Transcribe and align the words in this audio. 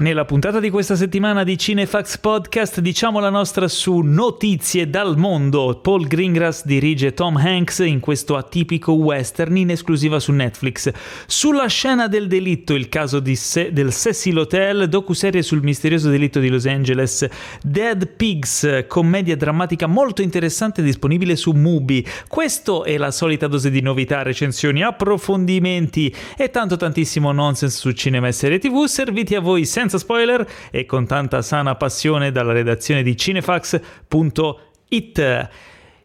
Nella 0.00 0.24
puntata 0.24 0.60
di 0.60 0.70
questa 0.70 0.96
settimana 0.96 1.44
di 1.44 1.58
Cinefax 1.58 2.16
Podcast 2.20 2.80
diciamo 2.80 3.20
la 3.20 3.28
nostra 3.28 3.68
su 3.68 3.98
Notizie 3.98 4.88
dal 4.88 5.18
mondo. 5.18 5.78
Paul 5.82 6.06
Greengrass 6.06 6.64
dirige 6.64 7.12
Tom 7.12 7.36
Hanks 7.36 7.80
in 7.80 8.00
questo 8.00 8.38
atipico 8.38 8.92
western 8.92 9.58
in 9.58 9.68
esclusiva 9.68 10.18
su 10.18 10.32
Netflix. 10.32 10.90
Sulla 11.26 11.66
scena 11.66 12.08
del 12.08 12.28
delitto, 12.28 12.72
il 12.72 12.88
caso 12.88 13.22
Se- 13.34 13.74
del 13.74 13.92
Cecil 13.92 14.38
Hotel, 14.38 14.88
docuserie 14.88 15.42
sul 15.42 15.62
misterioso 15.62 16.08
delitto 16.08 16.40
di 16.40 16.48
Los 16.48 16.64
Angeles. 16.64 17.28
Dead 17.62 18.08
Pigs, 18.08 18.86
commedia 18.88 19.36
drammatica 19.36 19.86
molto 19.86 20.22
interessante 20.22 20.80
disponibile 20.80 21.36
su 21.36 21.52
Mubi. 21.52 22.06
Questo 22.26 22.84
è 22.84 22.96
la 22.96 23.10
solita 23.10 23.48
dose 23.48 23.70
di 23.70 23.82
novità, 23.82 24.22
recensioni, 24.22 24.82
approfondimenti 24.82 26.10
e 26.38 26.48
tanto 26.48 26.76
tantissimo 26.76 27.32
nonsense 27.32 27.76
su 27.76 27.90
cinema 27.90 28.28
e 28.28 28.32
serie 28.32 28.58
tv 28.58 28.86
serviti 28.86 29.34
a 29.34 29.40
voi 29.40 29.66
senza 29.66 29.88
senza 29.90 29.98
spoiler 29.98 30.46
e 30.70 30.86
con 30.86 31.04
tanta 31.04 31.42
sana 31.42 31.74
passione 31.74 32.30
dalla 32.30 32.52
redazione 32.52 33.02
di 33.02 33.16
cinefax.it. 33.16 33.88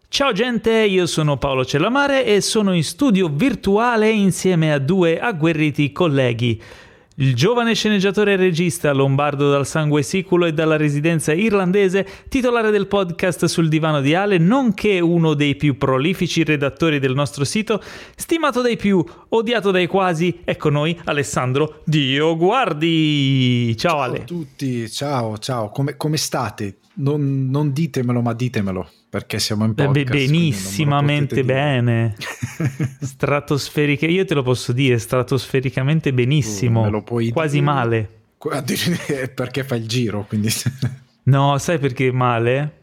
Ciao 0.08 0.32
gente, 0.32 0.72
io 0.72 1.06
sono 1.06 1.38
Paolo 1.38 1.64
Cellamare 1.64 2.26
e 2.26 2.42
sono 2.42 2.74
in 2.74 2.84
studio 2.84 3.30
virtuale 3.32 4.10
insieme 4.10 4.74
a 4.74 4.80
due 4.80 5.20
agguerriti 5.20 5.92
colleghi. 5.92 6.60
Il 7.18 7.34
giovane 7.34 7.76
sceneggiatore 7.76 8.34
e 8.34 8.36
regista, 8.36 8.92
lombardo 8.92 9.50
dal 9.50 9.66
sangue 9.66 10.04
siculo 10.04 10.48
e 10.48 10.52
dalla 10.52 10.76
residenza 10.76 11.32
irlandese, 11.32 12.06
titolare 12.28 12.72
del 12.72 12.88
podcast 12.88 13.46
sul 13.46 13.70
divano 13.70 14.02
di 14.02 14.14
Ale, 14.14 14.38
nonché 14.38 15.00
uno 15.00 15.34
dei 15.34 15.56
più 15.56 15.78
prolifici 15.78 16.44
redattori 16.44 17.00
del 17.00 17.14
nostro 17.14 17.46
sito, 17.46 17.82
stimato 18.18 18.62
dai 18.62 18.76
più, 18.76 19.02
odiato 19.30 19.72
dai 19.72 19.88
quasi, 19.88 20.42
ecco 20.44 20.70
noi, 20.70 21.00
Alessandro 21.06 21.80
Dio 21.86 22.36
Guardi. 22.36 23.74
Ciao, 23.78 23.92
ciao 23.92 24.02
Ale. 24.02 24.16
Ciao 24.16 24.24
a 24.24 24.28
tutti, 24.28 24.90
ciao, 24.90 25.38
ciao, 25.38 25.70
come, 25.70 25.96
come 25.96 26.18
state? 26.18 26.80
Non, 26.96 27.48
non 27.50 27.72
ditemelo, 27.72 28.22
ma 28.22 28.34
ditemelo 28.34 28.90
perché 29.16 29.40
siamo 29.40 29.64
in 29.64 29.76
podcast. 29.76 30.10
benissimamente 30.10 31.46
bene. 31.46 32.16
Stratosferiche, 33.00 34.08
io 34.08 34.26
te 34.26 34.34
lo 34.34 34.44
posso 34.44 34.74
dire, 34.74 34.98
stratosfericamente 34.98 36.12
benissimo. 36.12 36.86
Uh, 36.86 37.02
quasi 37.32 37.60
dire? 37.60 37.66
male. 37.66 38.10
perché 39.34 39.64
fa 39.64 39.76
il 39.76 39.88
giro, 39.88 40.26
quindi... 40.28 40.50
no, 41.32 41.58
sai 41.60 41.80
perché 41.80 42.12
male? 42.12 42.82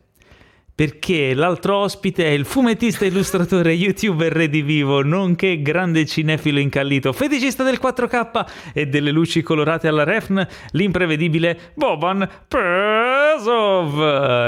Perché 0.75 1.35
l'altro 1.35 1.77
ospite 1.77 2.25
è 2.25 2.31
il 2.31 2.47
fumettista, 2.47 3.05
illustratore, 3.05 3.75
youtuber 3.75 4.33
redivivo, 4.33 5.03
nonché 5.03 5.61
grande 5.61 6.07
cinefilo 6.07 6.61
incallito, 6.61 7.13
feticista 7.13 7.63
del 7.63 7.79
4K 7.79 8.47
e 8.73 8.87
delle 8.87 9.11
luci 9.11 9.43
colorate 9.43 9.87
alla 9.87 10.05
refn, 10.05 10.41
l'imprevedibile 10.71 11.73
Boban 11.75 12.27
Pesov. 12.49 14.07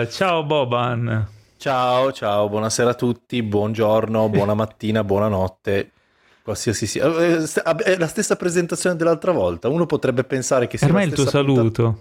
Ciao 0.09 0.45
Boban. 0.45 1.34
Ciao, 1.65 2.13
ciao, 2.13 2.51
buonasera 2.51 2.91
a 2.91 2.95
tutti, 2.95 3.43
buongiorno, 3.43 4.29
buona 4.29 4.53
mattina, 4.53 5.03
buonanotte. 5.03 5.93
Qualsiasi 6.43 6.87
sia. 6.87 7.07
Eh, 7.07 7.43
eh, 7.43 7.77
è 7.85 7.97
la 7.97 8.07
stessa 8.07 8.37
presentazione 8.37 8.97
dell'altra 8.97 9.33
volta. 9.33 9.69
Uno 9.69 9.87
potrebbe 9.87 10.25
pensare 10.25 10.67
che 10.67 10.77
sia. 10.77 10.89
Per 10.89 10.95
me 10.95 11.05
è 11.05 11.07
il 11.07 11.15
tuo 11.15 11.27
saluto. 11.27 11.63
Puntata... 11.63 11.95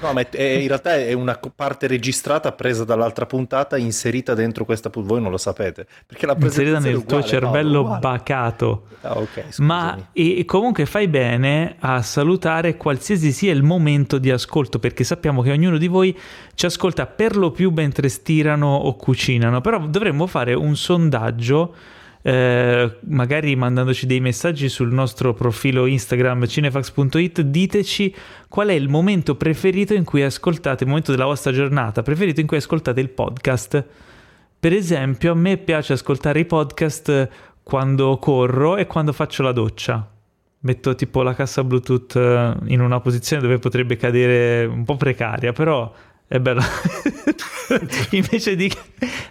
No, 0.00 0.12
ma 0.12 0.20
è, 0.28 0.42
in 0.42 0.68
realtà 0.68 0.96
è 0.96 1.12
una 1.12 1.38
parte 1.54 1.86
registrata 1.86 2.52
presa 2.52 2.84
dall'altra 2.84 3.26
puntata, 3.26 3.76
inserita 3.76 4.34
dentro 4.34 4.64
questa 4.64 4.88
puntata. 4.90 5.14
Voi 5.14 5.22
non 5.22 5.30
lo 5.30 5.38
sapete. 5.38 5.86
Perché 6.06 6.26
la 6.26 6.36
inserita 6.38 6.78
nel 6.78 6.96
uguale, 6.96 7.22
tuo 7.22 7.22
cervello 7.22 7.82
no, 7.82 7.98
bacato. 7.98 8.86
Ah, 9.02 9.18
ok. 9.18 9.58
Ma 9.58 10.10
e, 10.12 10.44
comunque 10.44 10.86
fai 10.86 11.08
bene 11.08 11.76
a 11.80 12.02
salutare 12.02 12.76
qualsiasi 12.76 13.32
sia 13.32 13.52
il 13.52 13.62
momento 13.62 14.18
di 14.18 14.30
ascolto, 14.30 14.78
perché 14.78 15.04
sappiamo 15.04 15.42
che 15.42 15.50
ognuno 15.50 15.78
di 15.78 15.88
voi 15.88 16.16
ci 16.54 16.66
ascolta 16.66 17.06
per 17.06 17.36
lo 17.36 17.50
più 17.50 17.70
mentre 17.70 18.08
stirano 18.08 18.74
o 18.76 18.94
cucinano. 18.96 19.60
Però 19.60 19.78
dovremmo 19.86 20.26
fare 20.26 20.54
un 20.54 20.76
sondaggio 20.76 21.74
eh, 22.22 22.98
magari 23.00 23.56
mandandoci 23.56 24.06
dei 24.06 24.20
messaggi 24.20 24.68
sul 24.68 24.92
nostro 24.92 25.32
profilo 25.32 25.86
Instagram 25.86 26.46
cinefax.it, 26.46 27.40
diteci 27.40 28.14
qual 28.48 28.68
è 28.68 28.72
il 28.72 28.88
momento 28.88 29.36
preferito 29.36 29.94
in 29.94 30.04
cui 30.04 30.22
ascoltate, 30.22 30.84
il 30.84 30.88
momento 30.88 31.12
della 31.12 31.24
vostra 31.24 31.52
giornata 31.52 32.02
preferito 32.02 32.40
in 32.40 32.46
cui 32.46 32.58
ascoltate 32.58 33.00
il 33.00 33.08
podcast. 33.08 33.84
Per 34.60 34.72
esempio, 34.74 35.32
a 35.32 35.34
me 35.34 35.56
piace 35.56 35.94
ascoltare 35.94 36.40
i 36.40 36.44
podcast 36.44 37.28
quando 37.62 38.18
corro 38.18 38.76
e 38.76 38.86
quando 38.86 39.12
faccio 39.12 39.42
la 39.42 39.52
doccia. 39.52 40.06
Metto 40.62 40.94
tipo 40.94 41.22
la 41.22 41.32
cassa 41.32 41.64
Bluetooth 41.64 42.16
eh, 42.16 42.54
in 42.66 42.82
una 42.82 43.00
posizione 43.00 43.40
dove 43.40 43.58
potrebbe 43.58 43.96
cadere 43.96 44.66
un 44.66 44.84
po' 44.84 44.96
precaria, 44.96 45.52
però 45.52 45.90
è 46.30 46.38
bello. 46.38 46.62
Invece 48.12 48.54
di... 48.54 48.70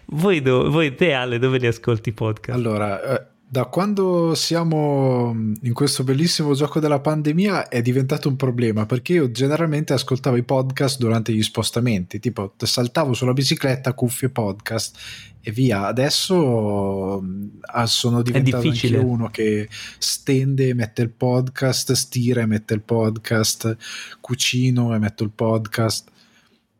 Voi, 0.07 0.41
do... 0.41 0.69
voi 0.69 0.93
te 0.95 1.13
Ale, 1.13 1.39
dove 1.39 1.57
li 1.57 1.65
ascolti 1.65 2.09
i 2.09 2.11
podcast? 2.11 2.57
Allora, 2.59 3.01
eh, 3.01 3.25
da 3.47 3.67
quando 3.67 4.35
siamo 4.35 5.33
in 5.61 5.71
questo 5.71 6.03
bellissimo 6.03 6.53
gioco 6.53 6.81
della 6.81 6.99
pandemia 6.99 7.69
è 7.69 7.81
diventato 7.81 8.27
un 8.27 8.35
problema 8.35 8.85
perché 8.85 9.13
io 9.13 9.31
generalmente 9.31 9.93
ascoltavo 9.93 10.35
i 10.35 10.43
podcast 10.43 10.99
durante 10.99 11.31
gli 11.31 11.41
spostamenti, 11.41 12.19
tipo 12.19 12.53
saltavo 12.57 13.13
sulla 13.13 13.31
bicicletta, 13.31 13.93
cuffie 13.93 14.27
podcast 14.27 14.97
e 15.39 15.51
via. 15.51 15.85
Adesso 15.85 17.23
ah, 17.61 17.85
sono 17.85 18.21
diventato 18.21 18.67
anche 18.67 18.97
uno 18.97 19.29
che 19.29 19.69
stende, 19.99 20.73
mette 20.73 21.01
il 21.03 21.11
podcast, 21.11 21.93
stira 21.93 22.41
e 22.41 22.45
mette 22.45 22.73
il 22.73 22.81
podcast, 22.81 23.77
cucino 24.19 24.93
e 24.93 24.99
metto 24.99 25.23
il 25.23 25.31
podcast 25.31 26.08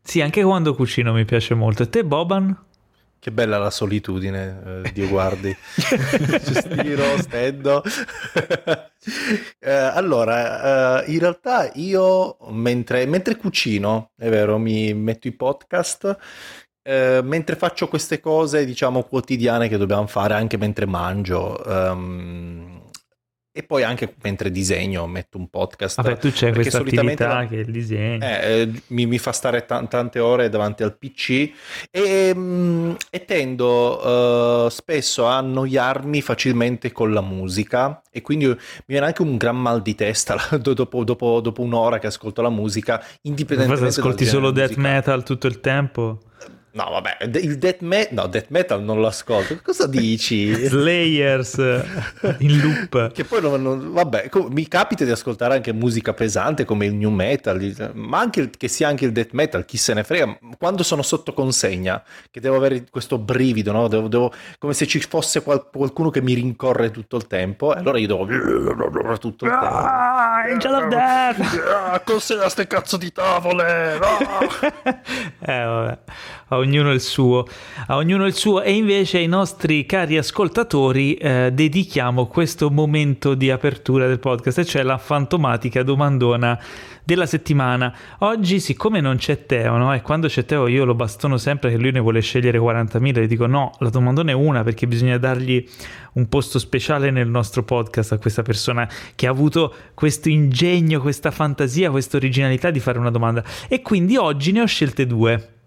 sì, 0.10 0.22
anche 0.22 0.42
quando 0.42 0.74
cucino 0.74 1.14
mi 1.14 1.24
piace 1.24 1.54
molto. 1.54 1.84
E 1.84 1.90
te, 1.90 2.04
Boban? 2.04 2.66
Che 3.20 3.32
bella 3.32 3.60
la 3.60 3.70
solitudine, 3.70 4.82
eh, 4.84 4.92
Dio 4.92 5.08
guardi. 5.08 5.56
Stiro, 5.62 7.16
stendo. 7.20 7.84
eh, 9.60 9.72
allora, 9.72 11.04
eh, 11.04 11.12
in 11.12 11.20
realtà 11.20 11.70
io 11.76 12.38
mentre, 12.50 13.06
mentre, 13.06 13.36
cucino, 13.36 14.14
è 14.18 14.30
vero, 14.30 14.58
mi 14.58 14.96
metto 14.96 15.28
i 15.28 15.32
podcast, 15.32 16.18
eh, 16.82 17.22
mentre 17.24 17.56
faccio 17.56 17.88
queste 17.88 18.20
cose, 18.20 18.66
diciamo, 18.66 19.04
quotidiane 19.04 19.68
che 19.68 19.78
dobbiamo 19.78 20.08
fare 20.08 20.34
anche 20.34 20.58
mentre 20.58 20.88
mangio. 20.88 21.62
Um, 21.68 22.79
e 23.52 23.64
poi 23.64 23.84
anche 23.84 24.14
mentre 24.22 24.52
disegno 24.52 25.08
metto 25.08 25.38
un 25.38 25.50
podcast. 25.50 26.02
Vabbè, 26.02 26.18
tu 26.18 26.32
c'è 26.32 26.54
questa 26.54 26.80
attività 26.80 27.34
la... 27.34 27.48
che 27.48 27.56
è 27.56 27.60
il 27.60 27.72
disegno. 27.72 28.24
Eh, 28.24 28.62
eh, 28.62 28.72
mi, 28.88 29.06
mi, 29.06 29.18
fa 29.18 29.32
stare 29.32 29.66
t- 29.66 29.88
tante 29.88 30.20
ore 30.20 30.50
davanti 30.50 30.84
al 30.84 30.98
PC 30.98 31.52
e, 31.90 32.32
mm, 32.36 32.92
e 33.10 33.26
tendo 33.26 34.66
uh, 34.66 34.70
spesso 34.70 35.28
a 35.28 35.38
annoiarmi 35.38 36.22
facilmente 36.22 36.92
con 36.92 37.12
la 37.12 37.22
musica 37.22 38.02
e 38.12 38.22
quindi 38.22 38.46
mi 38.46 38.56
viene 38.86 39.08
anche 39.08 39.22
un 39.22 39.38
gran 39.38 39.60
mal 39.60 39.82
di 39.82 39.96
testa 39.96 40.38
dopo, 40.62 41.04
dopo, 41.04 41.40
dopo 41.40 41.62
un'ora 41.62 42.00
che 42.00 42.08
ascolto 42.08 42.42
la 42.42 42.50
musica, 42.50 43.04
indipendentemente 43.24 43.84
Ma 43.84 43.90
ascolti 43.90 44.26
solo 44.26 44.52
death 44.52 44.76
metal 44.76 45.24
tutto 45.24 45.48
il 45.48 45.60
tempo? 45.60 46.20
No, 46.72 46.88
vabbè, 46.92 47.18
il 47.40 47.58
death 47.58 47.82
metal, 47.82 48.14
no, 48.14 48.28
death 48.28 48.50
metal 48.50 48.84
non 48.84 49.00
lo 49.00 49.08
ascolto. 49.08 49.58
Cosa 49.64 49.88
dici? 49.88 50.54
Slayers 50.54 51.58
in 52.40 52.60
loop. 52.60 53.12
Che 53.12 53.24
poi 53.24 53.42
non, 53.42 53.60
non, 53.62 53.92
vabbè, 53.92 54.30
mi 54.50 54.68
capita 54.68 55.04
di 55.04 55.10
ascoltare 55.10 55.56
anche 55.56 55.74
musica 55.74 56.14
pesante 56.14 56.66
come 56.66 56.86
il 56.86 56.94
new 56.94 57.10
metal, 57.10 57.92
ma 57.94 58.20
anche 58.20 58.52
che 58.56 58.68
sia 58.68 58.88
anche 58.88 59.06
il 59.06 59.12
death 59.12 59.32
metal, 59.32 59.66
chi 59.66 59.78
se 59.78 59.96
ne 59.96 60.04
frega. 60.04 60.38
Quando 60.60 60.84
sono 60.84 61.02
sotto 61.02 61.34
consegna, 61.34 62.04
che 62.30 62.40
devo 62.40 62.58
avere 62.58 62.86
questo 62.88 63.18
brivido, 63.18 63.72
no? 63.72 63.88
Devo, 63.88 64.08
devo, 64.08 64.32
come 64.60 64.74
se 64.74 64.86
ci 64.86 65.00
fosse 65.00 65.42
qual, 65.42 65.70
qualcuno 65.72 66.12
che 66.12 66.22
mi 66.22 66.34
rincorre 66.34 66.92
tutto 66.92 67.18
il 67.18 67.26
tempo, 67.26 67.72
allora 67.72 67.98
io 67.98 68.08
devo 68.08 68.28
tutto 69.18 69.46
il 69.46 69.52
tempo. 69.52 69.66
Ah, 69.66 70.44
Angel 70.44 70.74
of 70.74 70.88
Death! 70.88 71.64
Ah, 71.68 72.00
consegna 72.02 72.48
ste 72.48 72.68
cazzo 72.68 72.98
di 72.98 73.12
tavole! 73.12 73.98
Ah. 74.00 75.02
eh, 75.40 75.64
vabbè 75.64 75.98
a 76.50 76.58
ognuno 76.58 76.92
il 76.92 77.02
suo, 77.02 77.46
a 77.88 77.96
ognuno 77.96 78.26
il 78.26 78.34
suo 78.34 78.62
e 78.62 78.74
invece 78.74 79.18
ai 79.18 79.28
nostri 79.28 79.86
cari 79.86 80.18
ascoltatori 80.18 81.16
eh, 81.16 81.52
dedichiamo 81.54 82.28
questo 82.28 82.70
momento 82.70 83.34
di 83.34 83.50
apertura 83.50 84.08
del 84.08 84.20
podcast, 84.20 84.64
cioè 84.64 84.84
la 84.84 84.98
fantomatica 84.98 85.84
domandona 85.84 86.60
della 87.04 87.26
settimana. 87.26 87.96
Oggi, 88.20 88.60
siccome 88.60 89.02
non 89.02 89.18
c'è 89.18 89.46
Teo, 89.46 89.78
no? 89.78 89.94
e 89.94 90.02
quando 90.02 90.28
c'è 90.28 90.46
Teo 90.46 90.68
io 90.68 90.86
lo 90.86 90.94
bastono 90.94 91.38
sempre 91.38 91.72
che 91.72 91.78
lui 91.78 91.92
ne 91.92 92.00
vuole 92.00 92.22
scegliere 92.22 92.60
40.000, 92.60 93.22
gli 93.22 93.28
dico 93.28 93.48
no, 93.48 93.72
la 93.80 93.90
domandona 93.90 94.32
è 94.32 94.36
una 94.36 94.64
perché 94.64 94.88
bisogna 94.88 95.18
dargli 95.18 95.66
un 96.14 96.28
posto 96.28 96.60
speciale 96.60 97.12
nel 97.12 97.28
nostro 97.28 97.64
podcast 97.64 98.12
a 98.12 98.18
questa 98.18 98.42
persona 98.42 98.88
che 99.16 99.28
ha 99.28 99.32
avuto 99.32 99.74
questo 99.94 100.30
ingegno, 100.30 101.00
questa 101.00 101.32
fantasia, 101.32 101.90
questa 101.92 102.18
originalità 102.18 102.70
di 102.72 102.80
fare 102.80 103.00
una 103.00 103.12
domanda. 103.12 103.44
E 103.68 103.82
quindi 103.82 104.18
oggi 104.18 104.52
ne 104.52 104.62
ho 104.62 104.66
scelte 104.66 105.06
due. 105.06 105.59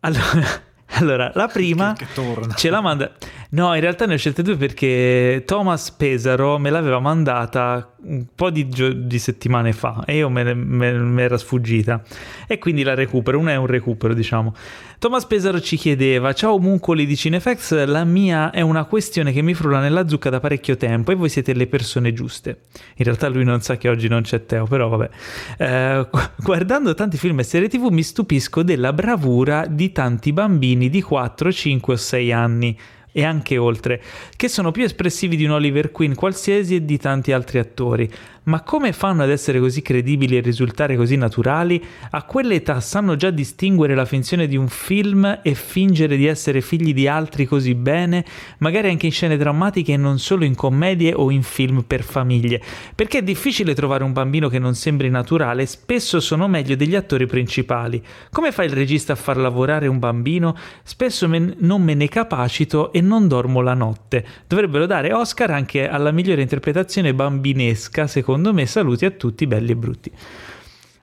Allora, 0.00 0.62
allora 0.98 1.32
la 1.34 1.48
prima 1.48 1.92
che, 1.94 2.06
che 2.14 2.48
ce 2.56 2.70
la 2.70 2.80
manda. 2.80 3.12
No, 3.50 3.74
in 3.74 3.80
realtà 3.80 4.06
ne 4.06 4.14
ho 4.14 4.16
scelte 4.16 4.42
due 4.42 4.56
perché 4.56 5.42
Thomas 5.46 5.90
Pesaro 5.90 6.58
me 6.58 6.70
l'aveva 6.70 7.00
mandata 7.00 7.94
un 8.02 8.26
po' 8.34 8.50
di, 8.50 8.68
gio- 8.68 8.92
di 8.92 9.18
settimane 9.18 9.72
fa 9.72 10.02
e 10.06 10.16
io 10.16 10.28
me, 10.28 10.54
me, 10.54 10.92
me 10.92 11.22
era 11.22 11.38
sfuggita 11.38 12.02
e 12.46 12.58
quindi 12.58 12.82
la 12.82 12.94
recupero, 12.94 13.38
una 13.38 13.52
è 13.52 13.56
un 13.56 13.66
recupero 13.66 14.14
diciamo. 14.14 14.54
Thomas 14.98 15.24
Pesaro 15.24 15.60
ci 15.62 15.76
chiedeva, 15.76 16.34
ciao 16.34 16.54
omuncoli 16.54 17.06
di 17.06 17.16
Cinefx, 17.16 17.84
la 17.86 18.04
mia 18.04 18.50
è 18.50 18.60
una 18.60 18.84
questione 18.84 19.32
che 19.32 19.40
mi 19.40 19.54
frulla 19.54 19.80
nella 19.80 20.06
zucca 20.06 20.28
da 20.28 20.40
parecchio 20.40 20.76
tempo 20.76 21.10
e 21.10 21.14
voi 21.14 21.30
siete 21.30 21.54
le 21.54 21.66
persone 21.66 22.12
giuste. 22.12 22.64
In 22.96 23.04
realtà 23.04 23.28
lui 23.28 23.44
non 23.44 23.62
sa 23.62 23.78
che 23.78 23.88
oggi 23.88 24.08
non 24.08 24.20
c'è 24.22 24.44
Teo, 24.44 24.66
però 24.66 24.88
vabbè. 24.88 25.08
Eh, 25.56 26.08
guardando 26.36 26.92
tanti 26.92 27.16
film 27.16 27.38
e 27.38 27.44
serie 27.44 27.68
tv 27.68 27.88
mi 27.90 28.02
stupisco 28.02 28.62
della 28.62 28.92
bravura 28.92 29.66
di 29.66 29.90
tanti 29.90 30.34
bambini 30.34 30.90
di 30.90 31.00
4, 31.00 31.50
5 31.50 31.94
o 31.94 31.96
6 31.96 32.32
anni 32.32 32.78
e 33.12 33.24
anche 33.24 33.58
oltre, 33.58 34.02
che 34.36 34.48
sono 34.48 34.70
più 34.70 34.84
espressivi 34.84 35.36
di 35.36 35.44
un 35.44 35.52
Oliver 35.52 35.90
Queen 35.90 36.14
qualsiasi 36.14 36.76
e 36.76 36.84
di 36.84 36.98
tanti 36.98 37.32
altri 37.32 37.58
attori. 37.58 38.10
Ma 38.50 38.62
come 38.62 38.92
fanno 38.92 39.22
ad 39.22 39.30
essere 39.30 39.60
così 39.60 39.80
credibili 39.80 40.36
e 40.36 40.40
risultare 40.40 40.96
così 40.96 41.14
naturali? 41.14 41.80
A 42.10 42.24
quell'età 42.24 42.80
sanno 42.80 43.14
già 43.14 43.30
distinguere 43.30 43.94
la 43.94 44.04
finzione 44.04 44.48
di 44.48 44.56
un 44.56 44.66
film 44.66 45.38
e 45.40 45.54
fingere 45.54 46.16
di 46.16 46.26
essere 46.26 46.60
figli 46.60 46.92
di 46.92 47.06
altri 47.06 47.46
così 47.46 47.76
bene, 47.76 48.24
magari 48.58 48.88
anche 48.88 49.06
in 49.06 49.12
scene 49.12 49.36
drammatiche 49.36 49.92
e 49.92 49.96
non 49.96 50.18
solo 50.18 50.44
in 50.44 50.56
commedie 50.56 51.14
o 51.14 51.30
in 51.30 51.44
film 51.44 51.82
per 51.82 52.02
famiglie. 52.02 52.60
Perché 52.92 53.18
è 53.18 53.22
difficile 53.22 53.72
trovare 53.72 54.02
un 54.02 54.12
bambino 54.12 54.48
che 54.48 54.58
non 54.58 54.74
sembri 54.74 55.10
naturale, 55.10 55.64
spesso 55.66 56.18
sono 56.18 56.48
meglio 56.48 56.74
degli 56.74 56.96
attori 56.96 57.26
principali. 57.26 58.02
Come 58.32 58.50
fa 58.50 58.64
il 58.64 58.72
regista 58.72 59.12
a 59.12 59.16
far 59.16 59.36
lavorare 59.36 59.86
un 59.86 60.00
bambino? 60.00 60.56
Spesso 60.82 61.28
me, 61.28 61.54
non 61.58 61.84
me 61.84 61.94
ne 61.94 62.08
capacito 62.08 62.90
e 62.90 63.00
non 63.00 63.28
dormo 63.28 63.60
la 63.60 63.74
notte. 63.74 64.26
Dovrebbero 64.48 64.86
dare 64.86 65.12
Oscar 65.12 65.52
anche 65.52 65.88
alla 65.88 66.10
migliore 66.10 66.42
interpretazione 66.42 67.14
bambinesca, 67.14 68.08
secondo 68.08 68.38
secondo 68.40 68.54
me 68.54 68.66
saluti 68.66 69.04
a 69.04 69.10
tutti 69.10 69.46
belli 69.46 69.72
e 69.72 69.76
brutti. 69.76 70.10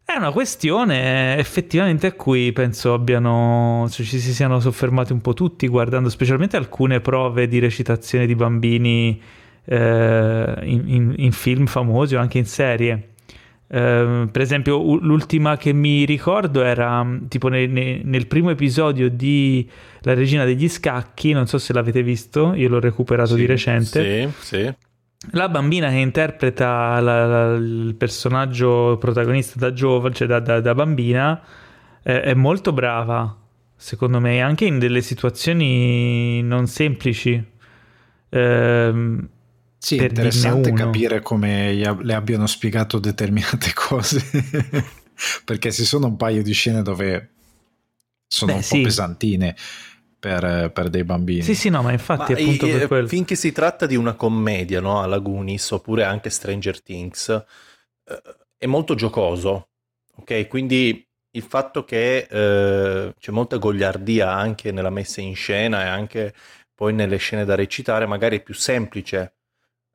È 0.03 0.15
una 0.15 0.31
questione 0.31 1.37
effettivamente 1.37 2.07
a 2.07 2.13
cui 2.13 2.51
penso 2.51 2.93
abbiano, 2.93 3.87
cioè, 3.91 4.05
ci 4.05 4.19
si 4.19 4.33
siano 4.33 4.59
soffermati 4.59 5.11
un 5.11 5.21
po' 5.21 5.33
tutti 5.33 5.67
guardando 5.67 6.09
specialmente 6.09 6.57
alcune 6.57 7.01
prove 7.01 7.47
di 7.47 7.59
recitazione 7.59 8.25
di 8.25 8.33
bambini 8.33 9.21
eh, 9.65 10.55
in, 10.63 10.83
in, 10.87 11.13
in, 11.17 11.31
film 11.31 11.65
famosi 11.65 12.15
o 12.15 12.19
anche 12.19 12.37
in 12.37 12.45
serie. 12.45 13.09
Eh, 13.67 14.27
per 14.31 14.41
esempio, 14.41 14.95
l'ultima 14.95 15.57
che 15.57 15.73
mi 15.73 16.05
ricordo 16.05 16.63
era 16.63 17.05
tipo 17.27 17.49
ne, 17.49 17.67
ne, 17.67 18.01
nel 18.01 18.27
primo 18.27 18.49
episodio 18.49 19.09
di 19.09 19.69
La 20.01 20.13
regina 20.13 20.45
degli 20.45 20.69
scacchi. 20.69 21.33
Non 21.33 21.47
so 21.47 21.57
se 21.57 21.73
l'avete 21.73 22.01
visto, 22.01 22.53
io 22.55 22.69
l'ho 22.69 22.79
recuperato 22.79 23.33
sì, 23.33 23.41
di 23.41 23.45
recente. 23.45 24.31
Sì, 24.39 24.55
sì. 24.55 24.73
La 25.31 25.49
bambina 25.49 25.89
che 25.89 25.95
interpreta 25.95 26.99
la, 26.99 27.25
la, 27.25 27.55
il 27.55 27.95
personaggio 27.95 28.97
protagonista 28.99 29.57
da 29.57 29.73
giovane, 29.73 30.13
cioè 30.13 30.27
da, 30.27 30.39
da, 30.39 30.61
da 30.61 30.75
bambina, 30.75 31.41
è, 32.03 32.11
è, 32.11 32.33
molto 32.35 32.71
brava, 32.71 33.35
secondo 33.75 34.19
me, 34.19 34.41
anche 34.41 34.65
in 34.65 34.77
delle 34.77 35.01
situazioni 35.01 36.41
non 36.43 36.67
semplici. 36.67 37.43
Ehm, 38.29 39.29
sì, 39.79 39.97
è 39.97 40.03
interessante 40.03 40.71
capire 40.73 41.21
come 41.21 41.73
le 41.73 42.13
abbiano 42.13 42.45
spiegato 42.45 42.99
determinate 42.99 43.71
cose, 43.75 44.23
perché 45.43 45.71
ci 45.71 45.83
sono 45.83 46.07
un 46.07 46.15
paio 46.15 46.43
di 46.43 46.53
scene 46.53 46.83
dove 46.83 47.29
sono 48.27 48.51
Beh, 48.51 48.57
un 48.57 48.63
po' 48.63 48.75
sì. 48.75 48.81
pesantine 48.81 49.55
per, 50.19 50.71
per, 50.71 50.89
dei 50.89 51.03
bambini. 51.03 51.41
Sì, 51.41 51.55
sì, 51.55 51.69
no, 51.69 51.81
ma 51.81 51.91
infatti 51.91 52.33
ma 52.33 52.39
appunto 52.39 52.65
e, 52.65 52.77
per 52.77 52.87
quello. 52.87 53.07
Finché 53.07 53.35
si 53.35 53.51
tratta 53.51 53.85
di 53.85 53.95
una 53.95 54.13
commedia, 54.13 54.79
no, 54.79 55.01
alla 55.01 55.19
Goonies 55.19 55.71
oppure 55.71 56.03
anche 56.03 56.29
Stranger 56.29 56.81
Things, 56.81 57.29
eh, 57.29 58.21
è 58.57 58.65
molto 58.65 58.95
giocoso, 58.95 59.69
ok? 60.15 60.47
Quindi 60.47 61.05
il 61.31 61.43
fatto 61.43 61.83
che 61.83 62.27
eh, 62.29 63.13
c'è 63.17 63.31
molta 63.31 63.57
gogliardia 63.57 64.31
anche 64.31 64.71
nella 64.71 64.89
messa 64.89 65.21
in 65.21 65.35
scena 65.35 65.83
e 65.83 65.87
anche 65.87 66.33
poi 66.73 66.93
nelle 66.93 67.17
scene 67.17 67.45
da 67.45 67.55
recitare, 67.55 68.05
magari 68.05 68.37
è 68.37 68.43
più 68.43 68.53
semplice 68.53 69.35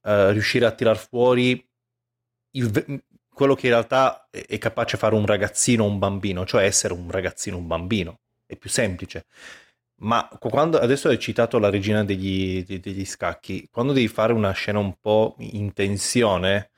eh, 0.02 0.32
riuscire 0.32 0.66
a 0.66 0.72
tirar 0.72 0.96
fuori 0.96 1.64
il, 2.52 3.02
quello 3.32 3.54
che 3.54 3.66
in 3.66 3.72
realtà 3.72 4.28
è, 4.30 4.44
è 4.46 4.58
capace 4.58 4.96
fare 4.96 5.14
un 5.14 5.26
ragazzino 5.26 5.84
o 5.84 5.88
un 5.88 5.98
bambino, 5.98 6.44
cioè 6.44 6.64
essere 6.64 6.94
un 6.94 7.10
ragazzino 7.10 7.56
o 7.56 7.60
un 7.60 7.66
bambino. 7.66 8.20
È 8.46 8.56
più 8.56 8.68
semplice. 8.68 9.24
Ma 10.02 10.28
quando, 10.40 10.78
adesso 10.80 11.08
hai 11.08 11.18
citato 11.18 11.58
la 11.58 11.70
regina 11.70 12.04
degli, 12.04 12.64
degli, 12.64 13.04
scacchi, 13.04 13.68
quando 13.70 13.92
devi 13.92 14.08
fare 14.08 14.32
una 14.32 14.50
scena 14.50 14.80
un 14.80 14.96
po' 15.00 15.36
in 15.38 15.72
tensione 15.72 16.70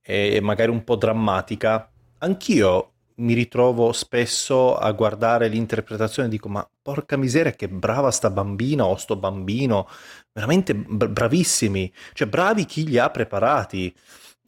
e 0.00 0.40
magari 0.40 0.70
un 0.70 0.82
po' 0.82 0.96
drammatica, 0.96 1.90
anch'io 2.18 2.92
mi 3.16 3.34
ritrovo 3.34 3.92
spesso 3.92 4.74
a 4.76 4.90
guardare 4.92 5.48
l'interpretazione 5.48 6.28
e 6.28 6.30
dico 6.30 6.48
ma 6.48 6.66
porca 6.80 7.16
miseria 7.16 7.52
che 7.52 7.68
brava 7.68 8.10
sta 8.10 8.30
bambina 8.30 8.86
o 8.86 8.96
sto 8.96 9.16
bambino, 9.16 9.86
veramente 10.32 10.74
bravissimi, 10.74 11.92
cioè 12.14 12.26
bravi 12.26 12.64
chi 12.64 12.86
li 12.86 12.98
ha 12.98 13.10
preparati. 13.10 13.94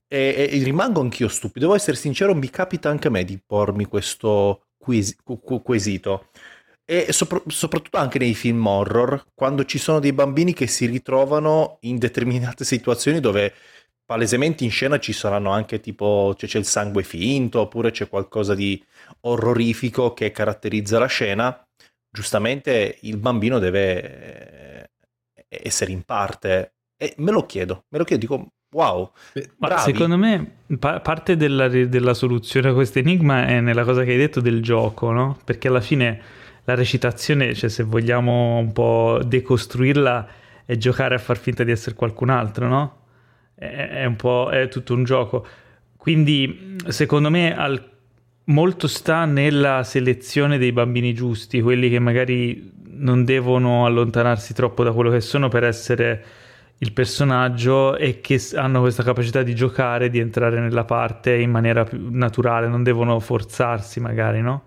E, 0.08 0.48
e 0.50 0.62
rimango 0.62 1.00
anch'io 1.00 1.28
stupido, 1.28 1.66
devo 1.66 1.74
essere 1.76 1.96
sincero, 1.96 2.34
mi 2.34 2.48
capita 2.48 2.88
anche 2.88 3.08
a 3.08 3.10
me 3.10 3.24
di 3.24 3.38
pormi 3.44 3.84
questo 3.86 4.68
quiz, 4.78 5.16
quesito 5.62 6.28
e 6.84 7.12
sopra- 7.12 7.42
soprattutto 7.46 7.96
anche 7.96 8.18
nei 8.18 8.34
film 8.34 8.66
horror, 8.66 9.26
quando 9.34 9.64
ci 9.64 9.78
sono 9.78 10.00
dei 10.00 10.12
bambini 10.12 10.52
che 10.52 10.66
si 10.66 10.86
ritrovano 10.86 11.78
in 11.82 11.98
determinate 11.98 12.64
situazioni 12.64 13.20
dove 13.20 13.52
palesemente 14.04 14.64
in 14.64 14.70
scena 14.70 14.98
ci 14.98 15.14
saranno 15.14 15.50
anche 15.50 15.80
tipo 15.80 16.34
cioè 16.36 16.48
c'è 16.48 16.58
il 16.58 16.66
sangue 16.66 17.02
finto 17.02 17.60
oppure 17.60 17.90
c'è 17.90 18.06
qualcosa 18.06 18.54
di 18.54 18.82
orrorifico 19.20 20.12
che 20.12 20.30
caratterizza 20.30 20.98
la 20.98 21.06
scena, 21.06 21.66
giustamente 22.10 22.98
il 23.02 23.16
bambino 23.16 23.58
deve 23.58 24.90
eh, 25.34 25.46
essere 25.48 25.92
in 25.92 26.02
parte 26.02 26.74
e 26.96 27.14
me 27.18 27.30
lo 27.32 27.46
chiedo, 27.46 27.84
me 27.88 27.98
lo 27.98 28.04
chiedo, 28.04 28.20
dico 28.20 28.52
wow. 28.74 29.10
Secondo 29.78 30.18
me 30.18 30.64
pa- 30.78 31.00
parte 31.00 31.36
della, 31.36 31.68
della 31.68 32.14
soluzione 32.14 32.68
a 32.68 32.74
questo 32.74 32.98
enigma 32.98 33.46
è 33.46 33.60
nella 33.60 33.84
cosa 33.84 34.04
che 34.04 34.10
hai 34.10 34.16
detto 34.18 34.40
del 34.40 34.62
gioco, 34.62 35.10
no? 35.12 35.38
Perché 35.44 35.68
alla 35.68 35.80
fine 35.80 36.42
la 36.64 36.74
recitazione, 36.74 37.54
cioè 37.54 37.68
se 37.68 37.82
vogliamo 37.82 38.58
un 38.58 38.72
po' 38.72 39.20
decostruirla, 39.24 40.26
è 40.64 40.76
giocare 40.76 41.14
a 41.14 41.18
far 41.18 41.36
finta 41.36 41.62
di 41.62 41.70
essere 41.70 41.94
qualcun 41.94 42.30
altro, 42.30 42.68
no? 42.68 42.96
È, 43.54 43.66
è 43.66 44.04
un 44.04 44.16
po' 44.16 44.48
è 44.50 44.68
tutto 44.68 44.94
un 44.94 45.04
gioco. 45.04 45.46
Quindi, 45.96 46.76
secondo 46.88 47.30
me, 47.30 47.56
al, 47.56 47.82
molto 48.44 48.86
sta 48.86 49.24
nella 49.24 49.82
selezione 49.84 50.58
dei 50.58 50.72
bambini 50.72 51.14
giusti, 51.14 51.60
quelli 51.60 51.88
che 51.90 51.98
magari 51.98 52.72
non 52.96 53.24
devono 53.24 53.84
allontanarsi 53.86 54.54
troppo 54.54 54.84
da 54.84 54.92
quello 54.92 55.10
che 55.10 55.20
sono 55.20 55.48
per 55.48 55.64
essere 55.64 56.24
il 56.78 56.92
personaggio 56.92 57.96
e 57.96 58.20
che 58.20 58.40
hanno 58.54 58.80
questa 58.80 59.02
capacità 59.02 59.42
di 59.42 59.54
giocare, 59.54 60.10
di 60.10 60.18
entrare 60.18 60.60
nella 60.60 60.84
parte 60.84 61.34
in 61.34 61.50
maniera 61.50 61.84
più 61.84 62.08
naturale, 62.10 62.68
non 62.68 62.82
devono 62.82 63.18
forzarsi 63.20 64.00
magari, 64.00 64.40
no? 64.40 64.64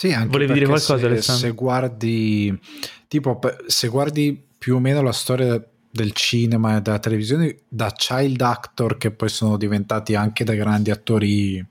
Sì, 0.00 0.14
anche 0.14 0.30
Volevi 0.30 0.54
dire 0.54 0.64
qualcosa, 0.64 0.96
se, 0.96 1.04
Alessandro? 1.04 1.46
Se 1.46 1.54
guardi, 1.54 2.58
tipo, 3.06 3.38
se 3.66 3.88
guardi 3.88 4.42
più 4.56 4.76
o 4.76 4.78
meno 4.78 5.02
la 5.02 5.12
storia 5.12 5.62
del 5.90 6.12
cinema 6.12 6.78
e 6.78 6.80
della 6.80 6.98
televisione, 6.98 7.64
da 7.68 7.92
child 7.92 8.40
actor 8.40 8.96
che 8.96 9.10
poi 9.10 9.28
sono 9.28 9.58
diventati 9.58 10.14
anche 10.14 10.42
da 10.42 10.54
grandi 10.54 10.90
attori 10.90 11.62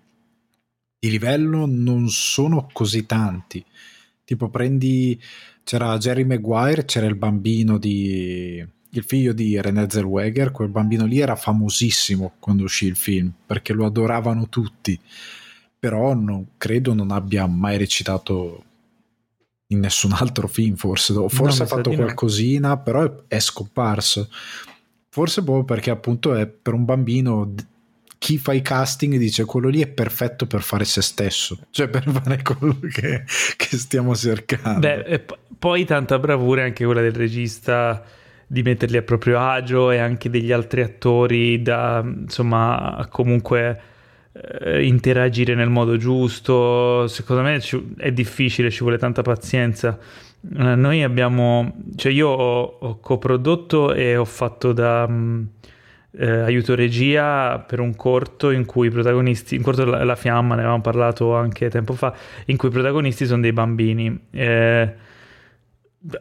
di 1.00 1.10
livello, 1.10 1.66
non 1.66 2.08
sono 2.10 2.70
così 2.72 3.08
tanti. 3.08 3.66
Tipo, 4.24 4.50
prendi, 4.50 5.20
c'era 5.64 5.98
Jerry 5.98 6.24
Maguire, 6.24 6.86
c'era 6.86 7.08
il 7.08 7.16
bambino 7.16 7.80
di 7.80 8.64
il 8.92 9.04
figlio 9.04 9.34
di 9.34 9.60
René 9.60 9.90
Zellweger, 9.90 10.52
quel 10.52 10.70
bambino 10.70 11.08
lì 11.08 11.18
era 11.20 11.36
famosissimo 11.36 12.34
quando 12.38 12.64
uscì 12.64 12.86
il 12.86 12.96
film 12.96 13.32
perché 13.44 13.74
lo 13.74 13.88
adoravano 13.88 14.50
tutti 14.50 15.00
però 15.80 16.14
non, 16.14 16.50
credo 16.58 16.94
non 16.94 17.12
abbia 17.12 17.46
mai 17.46 17.78
recitato 17.78 18.64
in 19.68 19.80
nessun 19.80 20.12
altro 20.14 20.48
film, 20.48 20.76
forse, 20.76 21.14
forse 21.30 21.60
no, 21.60 21.64
ha 21.64 21.68
fatto 21.68 21.92
qualcosina, 21.92 22.70
no. 22.70 22.82
però 22.82 23.24
è, 23.28 23.40
scomparso. 23.40 24.30
Forse 25.10 25.44
proprio 25.44 25.64
perché 25.64 25.90
appunto 25.90 26.36
è 26.36 26.48
per 26.48 26.74
un 26.74 26.86
bambino 26.86 27.54
chi 28.18 28.38
fa 28.38 28.52
i 28.52 28.62
casting 28.62 29.16
dice 29.16 29.46
quello 29.46 29.70
lì 29.70 29.82
è 29.82 29.88
perfetto 29.88 30.46
per 30.46 30.62
fare 30.62 30.84
se 30.86 31.02
stesso, 31.02 31.58
cioè 31.70 31.88
per 31.88 32.04
fare 32.04 32.42
quello 32.42 32.78
che, 32.80 33.24
che 33.56 33.78
stiamo 33.78 34.16
cercando. 34.16 34.80
Beh, 34.80 35.20
p- 35.20 35.38
poi 35.58 35.86
tanta 35.86 36.20
bravura 36.20 36.64
anche 36.64 36.84
quella 36.84 37.02
del 37.02 37.14
regista 37.14 38.04
di 38.46 38.64
metterli 38.64 38.98
a 38.98 39.04
proprio 39.04 39.40
agio 39.40 39.92
e 39.92 40.00
anche 40.00 40.30
degli 40.30 40.52
altri 40.52 40.82
attori 40.82 41.62
da 41.62 42.04
insomma 42.04 43.08
comunque 43.12 43.88
eh, 44.32 44.86
interagire 44.86 45.56
nel 45.56 45.70
modo 45.70 45.98
giusto. 45.98 47.08
Secondo 47.08 47.44
me 47.44 47.62
è 47.98 48.12
difficile, 48.12 48.70
ci 48.70 48.82
vuole 48.82 48.98
tanta 48.98 49.22
pazienza. 49.22 49.98
Eh, 49.98 50.76
noi 50.76 51.04
abbiamo, 51.04 51.76
cioè 51.96 52.12
io 52.12 52.30
ho, 52.30 52.78
ho 52.80 53.00
coprodotto 53.00 53.94
e 53.94 54.16
ho 54.16 54.26
fatto 54.26 54.72
da 54.72 55.06
um, 55.08 55.48
eh, 56.12 56.30
aiuto 56.30 56.76
regia 56.76 57.60
per 57.60 57.80
un 57.80 57.96
corto 57.96 58.52
in 58.52 58.66
cui 58.66 58.88
i 58.88 58.92
protagonisti, 58.92 59.56
un 59.56 59.64
corto 59.64 59.86
La, 59.86 60.04
la 60.04 60.16
Fiamma, 60.16 60.56
ne 60.56 60.62
avevamo 60.62 60.82
parlato 60.82 61.36
anche 61.36 61.70
tempo 61.70 61.94
fa, 61.94 62.14
in 62.46 62.58
cui 62.58 62.70
i 62.70 62.72
protagonisti 62.72 63.26
sono 63.26 63.42
dei 63.42 63.54
bambini. 63.54 64.20
Eh, 64.32 65.08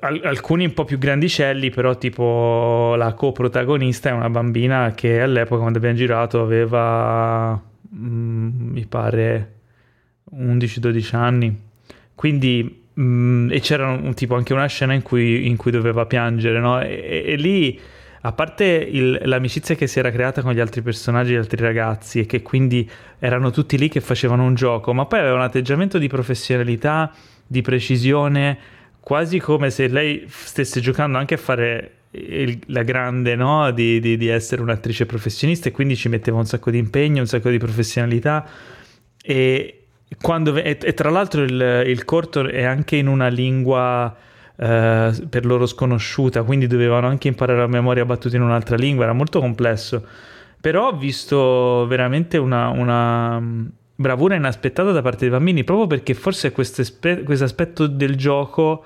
alcuni 0.00 0.65
un 0.65 0.75
po' 0.75 0.85
più 0.85 0.99
grandicelli, 0.99 1.71
però 1.71 1.97
tipo 1.97 2.95
la 2.97 3.12
coprotagonista 3.15 4.09
è 4.09 4.12
una 4.12 4.29
bambina 4.29 4.93
che 4.95 5.21
all'epoca 5.21 5.61
quando 5.61 5.79
abbiamo 5.79 5.97
girato 5.97 6.43
aveva, 6.43 7.61
mm, 7.95 8.71
mi 8.71 8.87
pare, 8.87 9.54
11-12 10.30 11.16
anni. 11.16 11.61
Quindi 12.14 12.87
Mm, 13.00 13.52
e 13.52 13.61
c'era 13.61 13.87
un, 13.90 14.12
tipo 14.14 14.35
anche 14.35 14.52
una 14.52 14.66
scena 14.66 14.92
in 14.92 15.02
cui, 15.02 15.47
in 15.47 15.57
cui 15.57 15.71
doveva 15.71 16.07
piangere, 16.07 16.59
no? 16.59 16.80
E, 16.80 17.23
e 17.26 17.37
lì, 17.37 17.78
a 18.23 18.33
parte 18.33 18.64
il, 18.64 19.21
l'amicizia 19.25 19.76
che 19.76 19.87
si 19.87 20.00
era 20.00 20.11
creata 20.11 20.42
con 20.42 20.52
gli 20.52 20.59
altri 20.59 20.83
personaggi, 20.83 21.33
gli 21.33 21.37
altri 21.37 21.62
ragazzi, 21.62 22.21
e 22.21 22.26
che 22.26 22.42
quindi 22.42 22.88
erano 23.21 23.50
tutti 23.52 23.78
lì 23.78 23.88
che 23.88 24.00
facevano 24.00 24.45
un 24.45 24.54
gioco, 24.54 24.92
ma 24.92 25.07
poi 25.07 25.21
aveva 25.21 25.37
un 25.37 25.42
atteggiamento 25.42 25.99
di 25.99 26.09
professionalità, 26.09 27.12
di 27.47 27.62
precisione, 27.62 28.59
quasi 28.99 29.38
come 29.38 29.71
se 29.71 29.87
lei 29.87 30.25
stesse 30.28 30.80
giocando 30.80 31.18
anche 31.18 31.35
a 31.35 31.38
fare 31.38 31.98
il, 32.11 32.59
la 32.67 32.83
grande, 32.83 33.35
no? 33.35 33.71
Di, 33.71 34.00
di, 34.00 34.17
di 34.17 34.29
essere 34.29 34.62
un'attrice 34.62 35.07
professionista, 35.07 35.69
e 35.69 35.73
quindi 35.73 35.97
ci 35.97 36.09
metteva 36.09 36.38
un 36.38 36.47
sacco 36.47 36.71
di 36.71 36.79
impegno, 36.79 37.21
un 37.21 37.27
sacco 37.27 37.50
di 37.50 37.59
professionalità. 37.59 38.47
E, 39.23 39.83
quando, 40.21 40.57
e, 40.57 40.79
e, 40.81 40.95
tra 40.95 41.11
l'altro 41.11 41.43
il, 41.43 41.85
il, 41.87 42.05
corto 42.05 42.47
è 42.49 42.62
anche 42.62 42.97
in 42.97 43.09
una 43.09 43.29
lingua 43.29 44.17
eh, 44.57 45.12
per 45.29 45.45
loro 45.45 45.67
sconosciuta, 45.67 46.43
quindi 46.43 46.67
dovevano 46.67 47.09
anche 47.09 47.29
imparare 47.29 47.62
a 47.62 47.67
memoria 47.67 48.05
battute 48.05 48.37
in 48.37 48.43
un'altra 48.43 48.77
lingua, 48.77 49.05
era 49.05 49.12
molto 49.12 49.41
complesso. 49.41 50.05
Però 50.61 50.88
ho 50.88 50.97
visto 50.97 51.87
veramente 51.87 52.37
una, 52.37 52.69
una 52.69 53.41
bravura 53.95 54.35
inaspettata 54.35 54.93
da 54.93 55.03
parte 55.03 55.21
dei 55.21 55.31
bambini, 55.31 55.62
proprio 55.62 55.87
perché 55.87 56.15
forse 56.15 56.53
questo 56.53 56.83
aspetto 56.83 57.87
del 57.87 58.17
gioco 58.17 58.85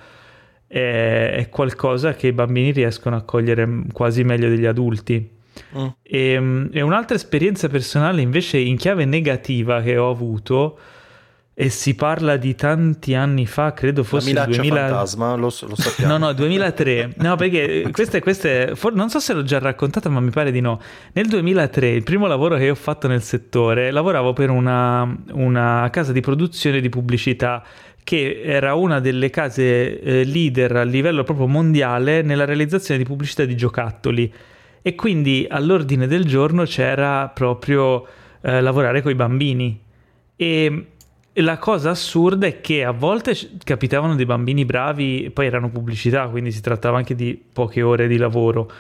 è, 0.73 1.49
qualcosa 1.50 2.14
che 2.14 2.29
i 2.29 2.33
bambini 2.33 2.71
riescono 2.71 3.17
a 3.17 3.23
cogliere 3.23 3.69
quasi 3.93 4.25
meglio 4.25 4.49
degli 4.49 4.64
adulti. 4.64 5.41
Mm. 5.76 5.87
E, 6.02 6.41
mm, 6.41 6.67
e 6.73 6.81
un'altra 6.81 7.14
esperienza 7.14 7.69
personale 7.69 8.23
invece 8.23 8.59
in 8.59 8.79
chiave 8.79 9.05
negativa 9.05 9.83
che 9.83 9.99
ho 9.99 10.09
avuto 10.09 10.79
e 11.55 11.69
si 11.69 11.95
parla 11.95 12.38
di 12.38 12.55
tanti 12.55 13.14
anni 13.14 13.45
fa, 13.45 13.75
credo 13.75 14.02
fosse 14.02 14.33
La 14.33 14.47
2000... 14.47 14.75
fantasma, 14.75 15.35
lo, 15.35 15.52
lo 15.61 15.76
sappiamo. 15.76 16.17
No, 16.17 16.26
no, 16.26 16.33
2003. 16.33 17.12
No, 17.17 17.37
perché 17.37 17.88
queste, 17.93 18.21
queste 18.21 18.73
for... 18.75 18.95
non 18.95 19.11
so 19.11 19.21
se 19.21 19.35
l'ho 19.35 19.43
già 19.43 19.59
raccontata, 19.59 20.09
ma 20.09 20.21
mi 20.21 20.31
pare 20.31 20.50
di 20.50 20.61
no. 20.61 20.81
Nel 21.12 21.29
2003, 21.29 21.91
il 21.91 22.02
primo 22.02 22.26
lavoro 22.26 22.57
che 22.57 22.71
ho 22.71 22.75
fatto 22.75 23.07
nel 23.09 23.23
settore, 23.23 23.91
lavoravo 23.91 24.33
per 24.33 24.49
una, 24.49 25.14
una 25.33 25.87
casa 25.93 26.12
di 26.12 26.23
produzione 26.23 26.81
di 26.81 26.88
pubblicità 26.88 27.62
che 28.04 28.42
era 28.44 28.75
una 28.75 29.00
delle 29.00 29.30
case 29.30 30.00
eh, 30.00 30.25
leader 30.25 30.76
a 30.76 30.82
livello 30.82 31.23
proprio 31.23 31.47
mondiale 31.47 32.23
nella 32.23 32.44
realizzazione 32.44 32.99
di 32.99 33.06
pubblicità 33.06 33.44
di 33.44 33.56
giocattoli. 33.56 34.32
E 34.82 34.94
quindi 34.94 35.47
all'ordine 35.49 36.06
del 36.06 36.25
giorno 36.25 36.64
c'era 36.64 37.28
proprio 37.28 38.04
eh, 38.40 38.61
lavorare 38.61 39.00
con 39.02 39.12
i 39.12 39.14
bambini. 39.14 39.80
E 40.35 40.87
la 41.35 41.56
cosa 41.59 41.90
assurda 41.90 42.47
è 42.47 42.61
che 42.61 42.85
a 42.85 42.90
volte 42.90 43.37
capitavano 43.64 44.16
dei 44.16 44.26
bambini 44.26 44.64
bravi, 44.64 45.30
poi 45.32 45.47
erano 45.47 45.71
pubblicità, 45.71 46.28
quindi 46.28 46.50
si 46.50 46.61
trattava 46.61 46.99
anche 46.99 47.14
di 47.14 47.40
poche 47.52 47.80
ore 47.80 48.09
di 48.09 48.16
lavoro. 48.16 48.71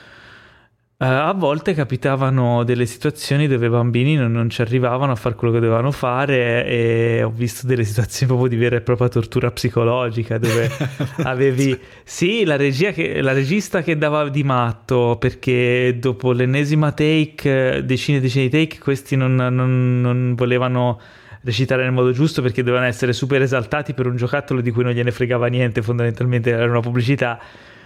Uh, 1.02 1.04
a 1.04 1.34
volte 1.34 1.74
capitavano 1.74 2.62
delle 2.62 2.86
situazioni 2.86 3.48
dove 3.48 3.66
i 3.66 3.68
bambini 3.68 4.14
non, 4.14 4.30
non, 4.30 4.48
ci 4.48 4.60
arrivavano 4.60 5.10
a 5.10 5.16
fare 5.16 5.34
quello 5.34 5.52
che 5.52 5.58
dovevano 5.58 5.90
fare 5.90 6.64
e 6.64 7.24
ho 7.24 7.30
visto 7.30 7.66
delle 7.66 7.82
situazioni 7.82 8.30
proprio 8.30 8.48
di 8.48 8.54
vera 8.54 8.76
e 8.76 8.82
propria 8.82 9.08
tortura 9.08 9.50
psicologica 9.50 10.38
dove 10.38 10.70
avevi 11.24 11.76
sì 12.04 12.44
la, 12.44 12.54
regia 12.54 12.92
che, 12.92 13.20
la 13.20 13.32
regista 13.32 13.82
che 13.82 13.98
dava 13.98 14.28
di 14.28 14.44
matto 14.44 15.16
perché 15.18 15.96
dopo 15.98 16.30
l'ennesima 16.30 16.92
take 16.92 17.82
decine 17.84 18.18
e 18.18 18.20
decine 18.20 18.48
di 18.48 18.50
take 18.50 18.78
questi 18.78 19.16
non, 19.16 19.34
non, 19.34 20.00
non 20.00 20.34
volevano 20.36 21.00
recitare 21.42 21.82
nel 21.82 21.90
modo 21.90 22.12
giusto 22.12 22.42
perché 22.42 22.62
dovevano 22.62 22.88
essere 22.88 23.12
super 23.12 23.42
esaltati 23.42 23.92
per 23.92 24.06
un 24.06 24.14
giocattolo 24.14 24.60
di 24.60 24.70
cui 24.70 24.84
non 24.84 24.92
gliene 24.92 25.10
fregava 25.10 25.48
niente, 25.48 25.82
fondamentalmente 25.82 26.50
era 26.50 26.70
una 26.70 26.78
pubblicità. 26.78 27.40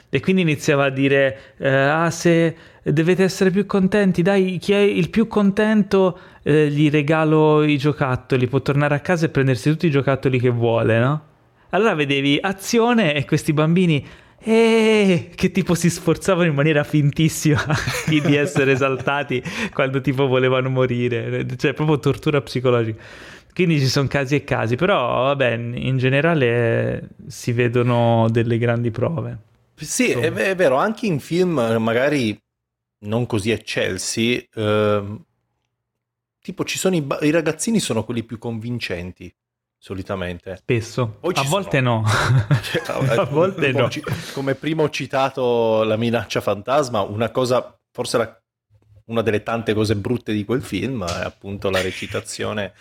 E 0.09 0.21
quindi 0.21 0.43
iniziava 0.43 0.85
a 0.85 0.91
dire: 0.91 1.55
eh, 1.59 1.69
Ah, 1.69 2.11
se 2.11 2.57
dovete 2.83 3.23
essere 3.23 3.51
più 3.51 3.67
contenti, 3.67 4.23
dai, 4.23 4.59
chi 4.59 4.73
è 4.73 4.79
il 4.79 5.11
più 5.11 5.27
contento 5.27 6.19
eh, 6.43 6.69
gli 6.69 6.91
regalo 6.91 7.65
i 7.65 7.77
giocattoli, 7.77 8.47
può 8.47 8.61
tornare 8.61 8.95
a 8.95 9.01
casa 9.01 9.27
e 9.27 9.29
prendersi 9.31 9.71
tutti 9.71 9.87
i 9.87 9.91
giocattoli 9.91 10.39
che 10.39 10.51
vuole, 10.51 10.99
no? 10.99 11.23
Allora 11.71 11.95
vedevi 11.95 12.39
azione 12.41 13.15
e 13.15 13.25
questi 13.25 13.53
bambini 13.53 14.07
eh, 14.39 15.31
che 15.35 15.51
tipo 15.51 15.75
si 15.75 15.91
sforzavano 15.91 16.49
in 16.49 16.55
maniera 16.55 16.85
fintissima 16.85 17.65
di 18.07 18.21
essere 18.37 18.73
esaltati 18.73 19.43
quando 19.73 20.01
tipo 20.01 20.27
volevano 20.27 20.69
morire, 20.69 21.47
cioè 21.57 21.73
proprio 21.73 21.99
tortura 21.99 22.41
psicologica. 22.41 23.03
Quindi 23.53 23.81
ci 23.81 23.87
sono 23.87 24.07
casi 24.07 24.35
e 24.35 24.45
casi, 24.45 24.77
però 24.77 25.25
vabbè, 25.25 25.53
in 25.55 25.97
generale 25.97 27.09
si 27.27 27.53
vedono 27.53 28.29
delle 28.31 28.59
grandi 28.59 28.91
prove. 28.91 29.39
Sì, 29.77 30.11
è, 30.11 30.33
è, 30.33 30.55
vero, 30.55 30.77
anche 30.77 31.07
in 31.07 31.21
film 31.21 31.61
magari 31.79 32.39
non 33.01 33.27
così 33.27 33.51
eccelsi, 33.51 34.49
eh, 34.55 35.17
tipo 36.41 36.65
ci 36.65 36.79
sono 36.79 36.97
i, 36.97 37.07
i, 37.21 37.31
ragazzini 37.31 37.79
sono 37.79 38.05
quelli 38.05 38.23
più 38.23 38.39
convincenti 38.39 39.33
solitamente. 39.77 40.57
Spesso. 40.57 41.19
a 41.21 41.43
volte 41.43 41.79
sono... 41.79 42.03
no. 42.03 42.05
a 43.17 43.25
volte 43.25 43.73
no. 43.73 43.89
Come 44.33 44.55
prima 44.55 44.83
ho 44.83 44.91
citato 44.91 45.83
la 45.83 45.97
minaccia 45.97 46.41
fantasma, 46.41 47.03
una 47.03 47.31
cosa, 47.31 47.79
forse 47.91 48.17
la, 48.17 48.43
una 49.07 49.23
delle 49.23 49.43
tante 49.43 49.75
cose 49.75 49.97
brutte 49.97 50.33
di 50.33 50.45
quel 50.45 50.63
film 50.63 51.05
è 51.05 51.25
appunto 51.25 51.71
la 51.71 51.81
recitazione 51.81 52.73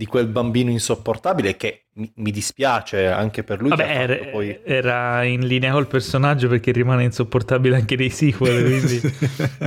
di 0.00 0.06
quel 0.06 0.28
bambino 0.28 0.70
insopportabile 0.70 1.58
che 1.58 1.88
mi, 1.96 2.10
mi 2.14 2.30
dispiace 2.30 3.08
anche 3.08 3.44
per 3.44 3.60
lui. 3.60 3.68
Vabbè, 3.68 3.86
era, 3.86 4.16
poi... 4.30 4.58
era, 4.64 5.24
in 5.24 5.46
linea 5.46 5.72
col 5.72 5.88
personaggio 5.88 6.48
perché 6.48 6.72
rimane 6.72 7.04
insopportabile 7.04 7.76
anche 7.76 7.96
nei 7.96 8.08
sequel, 8.08 8.64
quindi 8.80 8.98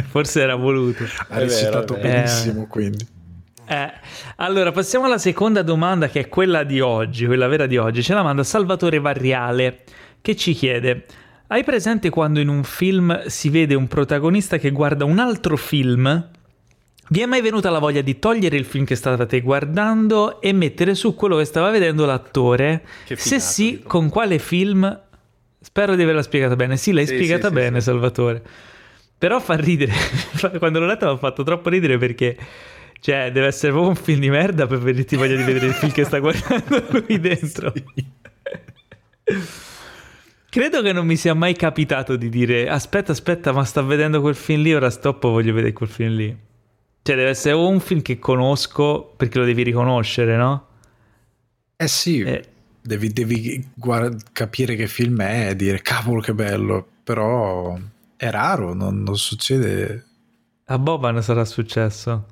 forse 0.10 0.42
era 0.42 0.56
voluto. 0.56 1.04
Ha 1.30 1.38
recitato 1.38 1.94
benissimo, 1.94 2.64
eh, 2.64 2.68
quindi. 2.68 3.08
Eh, 3.68 3.92
allora, 4.38 4.72
passiamo 4.72 5.06
alla 5.06 5.20
seconda 5.20 5.62
domanda 5.62 6.10
che 6.10 6.22
è 6.22 6.30
quella 6.30 6.64
di 6.64 6.80
oggi, 6.80 7.28
quella 7.28 7.46
vera 7.46 7.68
di 7.68 7.78
oggi. 7.78 8.02
Ce 8.02 8.16
la 8.16 8.24
manda 8.24 8.44
Salvatore 8.44 8.98
Varriale 9.00 9.84
che 10.20 10.36
ci 10.36 10.54
chiede... 10.54 11.06
Hai 11.46 11.64
presente 11.64 12.10
quando 12.10 12.40
in 12.40 12.48
un 12.48 12.64
film 12.64 13.28
si 13.28 13.50
vede 13.50 13.76
un 13.76 13.88
protagonista 13.88 14.58
che 14.58 14.72
guarda 14.72 15.06
un 15.06 15.20
altro 15.20 15.56
film 15.56 16.32
vi 17.10 17.22
è 17.22 17.26
mai 17.26 17.42
venuta 17.42 17.70
la 17.70 17.80
voglia 17.80 18.02
di 18.02 18.18
togliere 18.18 18.56
il 18.56 18.66
film 18.66 18.86
che 18.86 18.96
stavate 18.96 19.42
guardando 19.42 20.42
e 20.42 20.54
mettere 20.54 20.96
su 20.96 21.16
quello 21.16 21.38
che 21.38 21.46
stava 21.46 21.70
vedendo 21.70 22.06
l'attore? 22.06 22.86
Che 23.06 23.16
Se 23.16 23.40
sì, 23.40 23.84
con 23.86 24.10
quale 24.10 24.40
film? 24.40 25.02
Spero 25.60 25.96
di 25.96 26.02
averla 26.04 26.22
spiegata 26.22 26.56
bene. 26.56 26.78
Sì, 26.78 26.92
l'hai 26.92 27.06
sì, 27.06 27.16
spiegata 27.16 27.50
sì, 27.50 27.54
bene, 27.54 27.80
sì, 27.80 27.86
Salvatore. 27.86 28.42
Però 29.18 29.40
fa 29.40 29.56
ridere. 29.56 29.94
Quando 30.60 30.80
l'ho 30.80 30.86
letto 30.86 31.06
mi 31.06 31.12
ha 31.12 31.18
fatto 31.18 31.44
troppo 31.44 31.70
ridere 31.70 31.98
perché... 31.98 32.38
Cioè, 33.04 33.34
deve 33.34 33.48
essere 33.48 33.74
proprio 33.74 33.90
un 33.92 33.98
film 33.98 34.22
di 34.22 34.30
merda 34.30 34.66
per 34.66 34.78
venirti 34.78 35.18
voglia 35.18 35.36
di 35.36 35.44
vedere 35.44 35.66
il 35.66 35.74
film 35.74 35.92
che 35.92 36.06
sta 36.06 36.20
guardando 36.20 36.86
lui 37.06 37.20
dentro. 37.20 37.74
Credo 40.50 40.82
che 40.82 40.94
non 40.94 41.06
mi 41.06 41.18
sia 41.18 41.34
mai 41.34 41.54
capitato 41.54 42.16
di 42.16 42.30
dire 42.30 42.70
aspetta, 42.70 43.12
aspetta, 43.12 43.52
ma 43.52 43.66
sta 43.66 43.82
vedendo 43.82 44.22
quel 44.22 44.36
film 44.36 44.62
lì, 44.62 44.74
ora 44.74 44.90
stoppo, 44.90 45.32
voglio 45.32 45.52
vedere 45.52 45.74
quel 45.74 45.90
film 45.90 46.16
lì. 46.16 46.38
Cioè, 47.06 47.18
deve 47.18 47.32
essere 47.32 47.56
un 47.56 47.82
film 47.82 48.02
che 48.02 48.18
conosco 48.18 49.14
perché 49.18 49.38
lo 49.38 49.44
devi 49.44 49.64
riconoscere, 49.64 50.38
no? 50.38 50.68
Eh 51.76 51.88
sì, 51.90 52.22
eh. 52.22 52.48
devi, 52.82 53.12
devi 53.12 53.72
guard- 53.74 54.32
capire 54.32 54.76
che 54.76 54.88
film 54.88 55.22
è 55.22 55.50
e 55.50 55.56
dire 55.58 55.82
cavolo 55.82 56.22
che 56.22 56.34
bello, 56.34 56.88
però 57.04 57.78
è 58.16 58.30
raro, 58.30 58.74
non, 58.74 59.04
non 59.04 59.18
succede. 59.18 60.06
A 60.68 60.80
Boban 60.80 61.22
sarà 61.22 61.44
successo. 61.44 62.26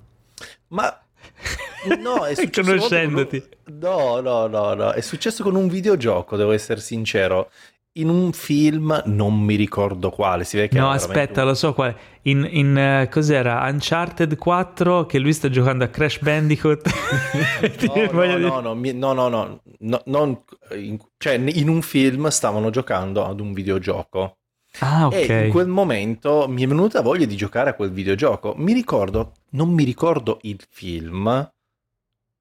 Ma 0.67 1.01
no, 1.99 2.25
è 2.25 2.33
successo 2.33 2.71
conoscendoti. 2.71 3.39
Con... 3.65 3.77
No, 3.77 4.21
no, 4.21 4.47
no, 4.47 4.73
no, 4.73 4.91
è 4.93 5.01
successo 5.01 5.43
con 5.43 5.55
un 5.55 5.67
videogioco, 5.67 6.37
devo 6.37 6.53
essere 6.53 6.79
sincero. 6.79 7.51
In 7.93 8.07
un 8.07 8.31
film, 8.31 9.01
non 9.05 9.37
mi 9.39 9.55
ricordo 9.55 10.09
quale. 10.11 10.43
Si 10.43 10.55
vede 10.55 10.69
che 10.69 10.77
no, 10.77 10.89
aspetta, 10.89 11.41
un... 11.41 11.47
lo 11.47 11.53
so 11.53 11.73
quale. 11.73 11.97
In, 12.23 12.47
in 12.49 13.03
uh, 13.05 13.09
cos'era? 13.09 13.67
Uncharted 13.69 14.37
4 14.37 15.05
che 15.05 15.19
lui 15.19 15.33
sta 15.33 15.49
giocando 15.49 15.83
a 15.83 15.87
Crash 15.87 16.19
Bandicoot. 16.19 16.89
no, 18.11 18.23
no, 18.23 18.59
no, 18.61 18.73
no, 18.73 19.13
no, 19.13 19.27
no, 19.27 19.61
no, 19.79 20.01
non, 20.05 20.43
in, 20.75 20.97
cioè 21.17 21.33
in 21.33 21.67
un 21.67 21.81
film 21.81 22.27
stavano 22.27 22.69
giocando 22.69 23.25
ad 23.25 23.39
un 23.39 23.51
videogioco. 23.51 24.37
Ah, 24.79 25.07
ok. 25.07 25.13
E 25.13 25.45
in 25.45 25.51
quel 25.51 25.67
momento 25.67 26.47
mi 26.47 26.63
è 26.63 26.67
venuta 26.67 27.01
voglia 27.01 27.25
di 27.25 27.35
giocare 27.35 27.71
a 27.71 27.73
quel 27.73 27.91
videogioco. 27.91 28.53
Mi 28.55 28.71
ricordo, 28.71 29.33
non 29.51 29.69
mi 29.69 29.83
ricordo 29.83 30.39
il 30.43 30.63
film, 30.69 31.51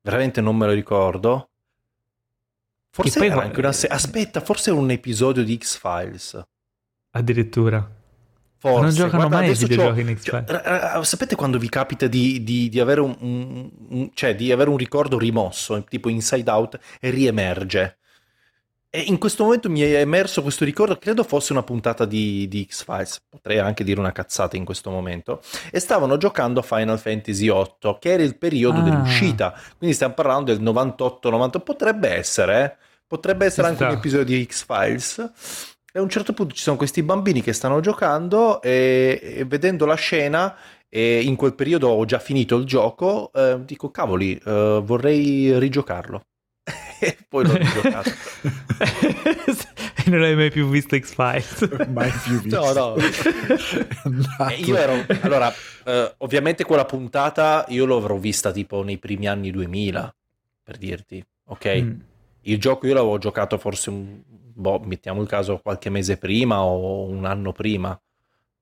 veramente 0.03 0.41
non 0.41 0.57
me 0.57 0.67
lo 0.67 0.73
ricordo. 0.73 1.50
Forse 2.91 3.25
era 3.25 3.43
anche 3.43 3.59
una 3.61 3.73
se- 3.73 3.87
Aspetta, 3.87 4.41
forse 4.41 4.71
era 4.71 4.79
un 4.79 4.91
episodio 4.91 5.45
di 5.45 5.57
X-Files. 5.57 6.43
Addirittura. 7.13 7.99
Forse. 8.59 8.81
Non 8.83 8.91
giocano 8.93 9.29
Guarda, 9.29 9.37
mai 9.47 9.51
i 9.51 9.55
videogiochi 9.55 10.01
in 10.01 10.17
X-Files. 10.19 11.01
sapete 11.07 11.35
quando 11.35 11.59
vi 11.59 11.69
capita 11.69 12.07
di, 12.07 12.43
di, 12.43 12.69
di, 12.69 12.81
avere 12.81 13.01
un, 13.01 13.17
un, 13.21 13.71
un, 13.89 14.11
cioè 14.13 14.35
di 14.35 14.53
avere 14.53 14.69
un 14.69 14.77
ricordo 14.77 15.19
rimosso, 15.19 15.83
tipo 15.85 16.11
Inside 16.11 16.51
Out, 16.51 16.79
e 17.01 17.11
riemerge? 17.11 18.00
E 18.93 19.03
in 19.03 19.19
questo 19.19 19.45
momento 19.45 19.71
mi 19.71 19.83
è 19.83 20.01
emerso 20.01 20.43
questo 20.43 20.65
ricordo, 20.65 20.97
credo 20.97 21.23
fosse 21.23 21.53
una 21.53 21.63
puntata 21.63 22.05
di, 22.05 22.49
di, 22.49 22.67
X-Files, 22.69 23.23
potrei 23.29 23.61
anche 23.61 23.85
dire 23.85 24.01
una 24.01 24.11
cazzata 24.11 24.57
in 24.57 24.65
questo 24.65 24.91
momento, 24.91 25.43
e 25.71 25.79
stavano 25.79 26.17
giocando 26.17 26.59
a 26.59 26.65
Final 26.65 26.99
Fantasy 26.99 27.49
VIII, 27.49 27.99
che 28.01 28.11
era 28.11 28.25
il 28.25 28.37
periodo 28.37 28.81
ah. 28.81 28.83
dell'uscita, 28.83 29.55
quindi 29.79 29.95
stiamo 29.95 30.15
parlando 30.15 30.53
del 30.53 30.61
98-90, 30.61 31.61
potrebbe 31.63 32.09
essere, 32.09 32.65
eh? 32.65 32.77
potrebbe 33.07 33.47
essere 33.47 33.69
anche 33.69 33.85
un 33.85 33.91
episodio 33.91 34.37
di 34.37 34.45
X-Files. 34.45 35.33
E 35.93 35.99
a 35.99 36.03
un 36.03 36.09
certo 36.09 36.33
punto 36.33 36.55
ci 36.55 36.63
sono 36.63 36.77
questi 36.77 37.05
bambini 37.05 37.43
che 37.43 37.53
stanno 37.53 37.79
giocando 37.79 38.61
e, 38.61 39.21
e 39.23 39.45
vedendo 39.45 39.87
la 39.87 39.95
scena 39.95 40.57
e 40.89 41.21
in 41.21 41.37
quel 41.37 41.55
periodo 41.55 41.89
ho 41.89 42.05
già 42.05 42.19
finito 42.19 42.57
il 42.57 42.65
gioco, 42.65 43.31
eh, 43.33 43.61
dico 43.65 43.93
cavoli, 43.93 44.37
eh, 44.37 44.81
vorrei 44.85 45.57
rigiocarlo. 45.61 46.23
e 47.01 47.17
poi 47.29 47.47
l'ho 47.47 47.59
giocato. 47.59 48.11
e 50.05 50.11
non 50.11 50.23
hai 50.23 50.35
mai 50.35 50.51
più 50.51 50.69
visto 50.69 50.99
X-Files? 50.99 51.69
mai 51.89 52.11
più 52.11 52.41
visto. 52.41 52.61
No, 52.61 52.73
no. 52.73 52.97
Eh, 54.49 54.55
io 54.55 54.77
ero... 54.77 55.05
Allora, 55.23 55.53
eh, 55.85 56.15
ovviamente 56.19 56.65
quella 56.65 56.85
puntata 56.85 57.65
io 57.69 57.87
l'avrò 57.87 58.17
vista 58.17 58.51
tipo 58.53 58.83
nei 58.83 58.99
primi 58.99 59.29
anni 59.29 59.51
2000, 59.51 60.15
per 60.63 60.77
dirti, 60.77 61.25
ok? 61.47 61.81
Mm. 61.81 62.01
Il 62.43 62.59
gioco 62.59 62.87
io 62.87 62.95
l'avevo 62.95 63.19
giocato 63.19 63.59
forse, 63.59 63.91
un, 63.91 64.21
boh, 64.27 64.81
mettiamo 64.81 65.21
il 65.21 65.29
caso, 65.29 65.59
qualche 65.63 65.91
mese 65.91 66.17
prima 66.17 66.63
o 66.63 67.05
un 67.05 67.25
anno 67.25 67.53
prima. 67.53 67.99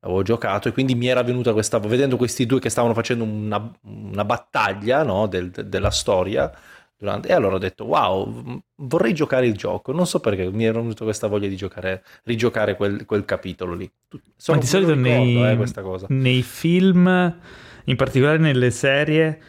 Avevo 0.00 0.23
giocato 0.23 0.69
e 0.69 0.73
quindi 0.73 0.95
mi 0.95 1.09
era 1.09 1.23
venuta 1.23 1.53
questa... 1.53 1.79
Vedendo 1.81 2.17
questi 2.17 2.47
due 2.47 2.61
che 2.61 2.71
stavano 2.71 2.95
facendo 2.95 3.25
una, 3.25 3.73
una 3.83 4.25
battaglia 4.25 5.03
no, 5.03 5.27
del, 5.27 5.50
de, 5.50 5.69
della 5.69 5.91
storia 5.91 6.53
Durante... 6.99 7.28
E 7.28 7.33
allora 7.33 7.55
ho 7.55 7.59
detto, 7.59 7.85
wow, 7.85 8.61
vorrei 8.76 9.14
giocare 9.14 9.47
il 9.47 9.57
gioco. 9.57 9.93
Non 9.93 10.07
so 10.07 10.19
perché 10.19 10.50
mi 10.50 10.64
era 10.64 10.81
venuta 10.81 11.05
questa 11.05 11.28
voglia 11.28 11.47
di 11.47 11.57
giocare, 11.57 12.02
rigiocare 12.25 12.75
quel, 12.75 13.05
quel 13.05 13.25
capitolo 13.25 13.75
lì. 13.75 13.90
Sono 14.37 14.59
Ma 14.59 14.62
di 14.62 14.69
solito 14.69 14.95
ricordo, 14.95 15.14
nei, 15.14 15.52
eh, 15.52 16.07
nei 16.09 16.43
film, 16.43 17.37
in 17.85 17.97
particolare 17.97 18.38
nelle 18.38 18.73
serie, 18.73 19.40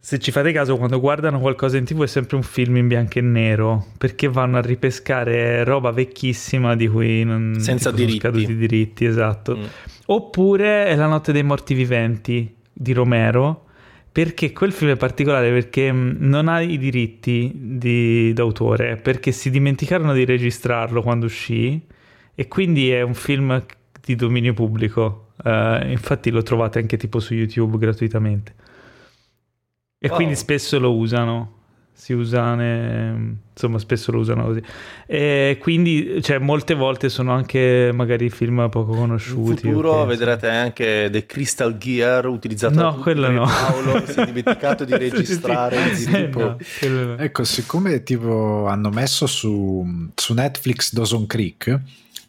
se 0.00 0.18
ci 0.18 0.30
fate 0.30 0.52
caso, 0.52 0.76
quando 0.76 0.98
guardano 0.98 1.38
qualcosa 1.38 1.76
in 1.76 1.84
tv 1.84 2.02
è 2.02 2.06
sempre 2.06 2.36
un 2.36 2.42
film 2.42 2.76
in 2.76 2.88
bianco 2.88 3.18
e 3.18 3.22
nero, 3.22 3.86
perché 3.98 4.28
vanno 4.28 4.56
a 4.56 4.60
ripescare 4.60 5.64
roba 5.64 5.90
vecchissima 5.90 6.74
di 6.74 6.88
cui 6.88 7.24
non 7.24 7.56
Senza 7.58 7.90
diritti. 7.90 8.20
sono 8.20 8.32
scaduti 8.32 8.52
i 8.52 8.56
diritti, 8.56 9.04
esatto. 9.04 9.56
Mm. 9.56 9.64
Oppure 10.06 10.86
è 10.86 10.96
La 10.96 11.06
notte 11.06 11.32
dei 11.32 11.42
morti 11.42 11.74
viventi 11.74 12.56
di 12.72 12.92
Romero, 12.92 13.66
perché 14.18 14.50
quel 14.50 14.72
film 14.72 14.90
è 14.90 14.96
particolare 14.96 15.48
perché 15.52 15.92
mm, 15.92 16.16
non 16.18 16.48
ha 16.48 16.60
i 16.60 16.76
diritti 16.76 17.52
di, 17.54 18.32
d'autore, 18.32 18.96
perché 18.96 19.30
si 19.30 19.48
dimenticarono 19.48 20.12
di 20.12 20.24
registrarlo 20.24 21.02
quando 21.02 21.26
uscì 21.26 21.80
e 22.34 22.48
quindi 22.48 22.90
è 22.90 23.02
un 23.02 23.14
film 23.14 23.64
di 24.00 24.16
dominio 24.16 24.54
pubblico. 24.54 25.26
Uh, 25.44 25.88
infatti 25.88 26.30
lo 26.30 26.42
trovate 26.42 26.80
anche 26.80 26.96
tipo 26.96 27.20
su 27.20 27.32
YouTube 27.32 27.78
gratuitamente. 27.78 28.54
E 30.00 30.08
wow. 30.08 30.16
quindi 30.16 30.34
spesso 30.34 30.80
lo 30.80 30.96
usano 30.96 31.57
si 31.98 32.12
usa, 32.12 32.54
ne... 32.54 33.38
insomma 33.52 33.80
spesso 33.80 34.12
lo 34.12 34.20
usano 34.20 34.44
così. 34.44 34.62
E 35.04 35.58
quindi, 35.60 36.22
cioè, 36.22 36.38
molte 36.38 36.74
volte 36.74 37.08
sono 37.08 37.32
anche 37.32 37.90
magari 37.92 38.30
film 38.30 38.68
poco 38.70 38.92
conosciuti. 38.92 39.66
In 39.66 39.72
futuro 39.72 40.04
vedrete 40.04 40.48
anche 40.48 41.08
The 41.10 41.26
Crystal 41.26 41.76
Gear 41.76 42.26
utilizzato 42.26 42.80
no, 42.80 42.94
quello 42.98 43.28
no. 43.32 43.46
Paolo 43.46 44.06
si 44.06 44.20
è 44.20 44.26
dimenticato 44.26 44.84
di 44.84 44.96
registrare 44.96 45.76
sì, 45.96 46.04
sì. 46.04 46.28
No, 46.28 46.56
no. 46.88 47.16
Ecco, 47.18 47.42
siccome 47.42 48.04
tipo 48.04 48.66
hanno 48.68 48.90
messo 48.90 49.26
su, 49.26 49.84
su 50.14 50.34
Netflix 50.34 50.92
Dawson 50.92 51.26
Creek, 51.26 51.80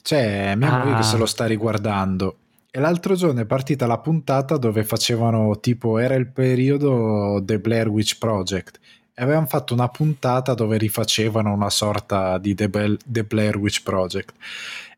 c'è 0.01 0.55
mia 0.55 0.79
moglie 0.79 0.95
che 0.95 1.03
se 1.03 1.15
lo 1.15 1.27
sta 1.27 1.45
riguardando 1.45 2.38
e 2.71 2.79
l'altro 2.79 3.15
giorno 3.15 3.41
è 3.41 3.45
partita 3.45 3.88
la 3.88 3.97
puntata 3.97 4.58
dove 4.58 4.84
facevano 4.84 5.60
tipo 5.60 5.97
era 5.97 6.15
il 6.15 6.27
periodo 6.27 7.41
The 7.43 7.60
Blair 7.60 7.88
Witch 7.88 8.17
Project 8.19 8.79
avevano 9.19 9.45
fatto 9.45 9.73
una 9.73 9.89
puntata 9.89 10.53
dove 10.53 10.77
rifacevano 10.77 11.53
una 11.53 11.69
sorta 11.69 12.38
di 12.38 12.55
The, 12.55 12.69
Bell, 12.69 12.97
The 13.05 13.23
Blair 13.23 13.58
Witch 13.58 13.84
Project 13.84 14.34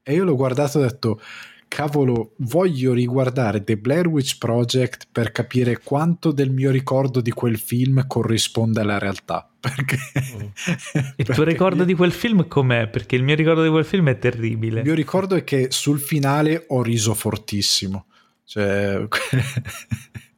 e 0.04 0.14
io 0.14 0.24
l'ho 0.24 0.36
guardato 0.36 0.80
e 0.80 0.84
ho 0.84 0.88
detto 0.88 1.22
cavolo 1.68 2.34
voglio 2.38 2.92
riguardare 2.92 3.64
The 3.64 3.78
Blair 3.78 4.08
Witch 4.08 4.38
Project 4.38 5.08
per 5.10 5.32
capire 5.32 5.80
quanto 5.82 6.32
del 6.32 6.52
mio 6.52 6.70
ricordo 6.70 7.22
di 7.22 7.32
quel 7.32 7.58
film 7.58 8.06
corrisponde 8.08 8.82
alla 8.82 8.98
realtà 8.98 9.50
perché 9.58 9.98
mm. 9.98 10.46
il 11.16 11.26
tuo 11.26 11.44
ricordo 11.44 11.80
io... 11.80 11.86
di 11.86 11.94
quel 11.94 12.12
film 12.12 12.48
com'è? 12.48 12.88
perché 12.88 13.16
il 13.16 13.24
mio 13.24 13.36
ricordo 13.36 13.64
di 13.64 13.70
quel 13.70 13.86
film 13.86 14.10
è 14.10 14.18
terribile 14.18 14.80
il 14.80 14.86
mio 14.86 14.96
ricordo 14.96 15.36
è 15.36 15.44
che 15.44 15.68
sul 15.72 16.00
finale 16.00 16.66
ho 16.68 16.84
riso 16.84 17.14
fortissimo 17.14 18.06
cioè 18.44 19.08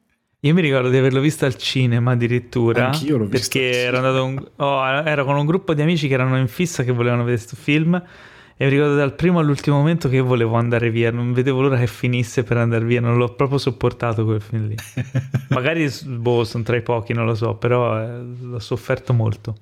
Io 0.45 0.53
mi 0.53 0.59
ricordo 0.59 0.89
di 0.89 0.97
averlo 0.97 1.21
visto 1.21 1.45
al 1.45 1.55
cinema 1.55 2.11
addirittura. 2.11 2.87
Anch'io 2.87 3.15
l'ho 3.17 3.27
visto. 3.27 3.57
Perché 3.57 3.77
ero, 3.83 3.97
andato 3.97 4.25
un... 4.25 4.45
oh, 4.57 4.83
ero 4.83 5.23
con 5.23 5.37
un 5.37 5.45
gruppo 5.45 5.73
di 5.73 5.81
amici 5.81 6.09
che 6.09 6.15
erano 6.15 6.37
in 6.37 6.49
fissa 6.49 6.83
che 6.83 6.91
volevano 6.91 7.23
vedere 7.23 7.41
questo 7.41 7.61
film. 7.61 7.95
E 8.57 8.65
mi 8.65 8.69
ricordo 8.69 8.95
dal 8.95 9.13
primo 9.15 9.39
all'ultimo 9.39 9.77
momento 9.77 10.09
che 10.09 10.19
volevo 10.19 10.55
andare 10.55 10.89
via. 10.89 11.11
Non 11.11 11.31
vedevo 11.31 11.61
l'ora 11.61 11.77
che 11.77 11.87
finisse 11.87 12.43
per 12.43 12.57
andare 12.57 12.83
via. 12.83 12.99
Non 12.99 13.15
l'ho 13.15 13.33
proprio 13.35 13.57
sopportato 13.57 14.25
quel 14.25 14.41
film 14.41 14.67
lì. 14.67 14.75
Magari 15.49 15.89
boh, 16.03 16.43
sono 16.43 16.63
tra 16.63 16.75
i 16.75 16.81
pochi, 16.81 17.13
non 17.13 17.25
lo 17.25 17.35
so. 17.35 17.55
Però 17.55 17.97
eh, 17.97 18.21
l'ho 18.41 18.59
sofferto 18.59 19.13
molto. 19.13 19.55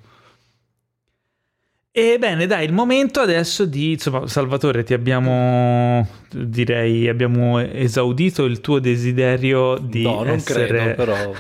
E 1.94 2.18
bene, 2.18 2.48
dai, 2.48 2.64
il 2.64 2.72
momento 2.72 3.20
adesso 3.20 3.66
di, 3.66 3.92
insomma, 3.92 4.26
Salvatore, 4.26 4.84
ti 4.84 4.94
abbiamo, 4.94 6.08
direi, 6.32 7.10
abbiamo 7.10 7.60
esaudito 7.60 8.46
il 8.46 8.62
tuo 8.62 8.80
desiderio 8.80 9.78
di 9.78 10.04
no, 10.04 10.24
non 10.24 10.30
essere... 10.30 10.68
credo, 10.68 10.96
però... 10.96 11.18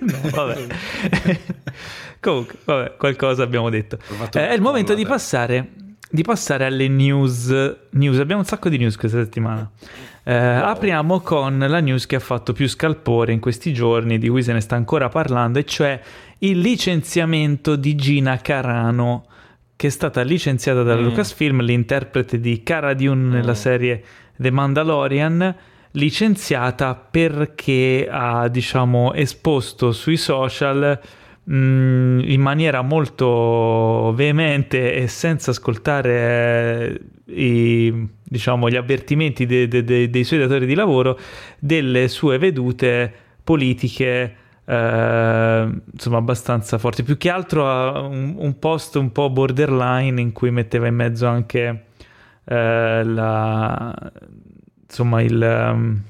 no, 0.00 0.30
vabbè. 0.30 0.66
Comunque, 2.18 2.56
vabbè, 2.64 2.96
qualcosa 2.96 3.44
abbiamo 3.44 3.70
detto. 3.70 3.96
Eh, 4.32 4.48
è 4.48 4.52
il 4.54 4.60
momento 4.60 4.94
di 4.94 5.06
passare, 5.06 5.70
di 6.10 6.22
passare, 6.22 6.64
alle 6.64 6.88
news. 6.88 7.48
news. 7.90 8.18
Abbiamo 8.18 8.40
un 8.40 8.48
sacco 8.48 8.70
di 8.70 8.76
news 8.76 8.96
questa 8.96 9.22
settimana. 9.22 9.70
Eh, 10.24 10.34
wow. 10.34 10.64
Apriamo 10.64 11.20
con 11.20 11.58
la 11.60 11.78
news 11.78 12.06
che 12.06 12.16
ha 12.16 12.20
fatto 12.20 12.52
più 12.52 12.68
scalpore 12.68 13.32
in 13.32 13.38
questi 13.38 13.72
giorni, 13.72 14.18
di 14.18 14.28
cui 14.28 14.42
se 14.42 14.52
ne 14.52 14.60
sta 14.60 14.74
ancora 14.74 15.08
parlando, 15.08 15.60
e 15.60 15.64
cioè 15.64 16.00
il 16.38 16.58
licenziamento 16.58 17.76
di 17.76 17.94
Gina 17.94 18.36
Carano 18.38 19.26
che 19.80 19.86
è 19.86 19.90
stata 19.90 20.20
licenziata 20.20 20.82
da 20.82 20.94
mm. 20.94 21.02
Lucasfilm, 21.02 21.62
l'interprete 21.62 22.38
di 22.38 22.62
Cara 22.62 22.92
Dune 22.92 23.28
mm. 23.28 23.30
nella 23.30 23.54
serie 23.54 24.02
The 24.36 24.50
Mandalorian, 24.50 25.56
licenziata 25.92 26.94
perché 26.94 28.06
ha, 28.06 28.48
diciamo, 28.48 29.14
esposto 29.14 29.92
sui 29.92 30.18
social 30.18 31.00
mh, 31.44 31.54
mm, 31.54 32.18
in 32.24 32.42
maniera 32.42 32.82
molto 32.82 34.12
veemente 34.14 34.92
e 34.92 35.08
senza 35.08 35.52
ascoltare 35.52 37.00
i, 37.28 38.06
diciamo, 38.22 38.68
gli 38.68 38.76
avvertimenti 38.76 39.46
de, 39.46 39.66
de, 39.66 39.82
de, 39.82 40.10
dei 40.10 40.24
suoi 40.24 40.40
datori 40.40 40.66
di 40.66 40.74
lavoro 40.74 41.18
delle 41.58 42.08
sue 42.08 42.36
vedute 42.36 43.10
politiche 43.42 44.34
eh, 44.70 45.68
insomma 45.92 46.18
abbastanza 46.18 46.78
forti. 46.78 47.02
Più 47.02 47.16
che 47.16 47.28
altro 47.28 47.68
ha 47.68 48.00
un, 48.02 48.34
un, 48.36 48.58
post 48.60 48.94
un 48.94 49.10
po' 49.10 49.28
borderline 49.28 50.20
in 50.20 50.32
cui 50.32 50.52
metteva 50.52 50.86
in 50.86 50.94
mezzo 50.94 51.26
anche 51.26 51.86
eh, 52.44 53.02
la, 53.04 54.12
insomma 54.82 55.22
il, 55.22 55.70
um, 55.72 56.00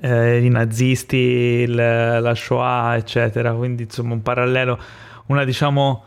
eh, 0.00 0.44
i 0.44 0.48
nazisti, 0.48 1.16
il, 1.16 1.74
la 1.74 2.34
Shoah, 2.34 2.96
eccetera. 2.96 3.52
Quindi 3.52 3.82
insomma 3.82 4.14
un 4.14 4.22
parallelo, 4.22 4.78
una 5.26 5.42
diciamo 5.42 6.04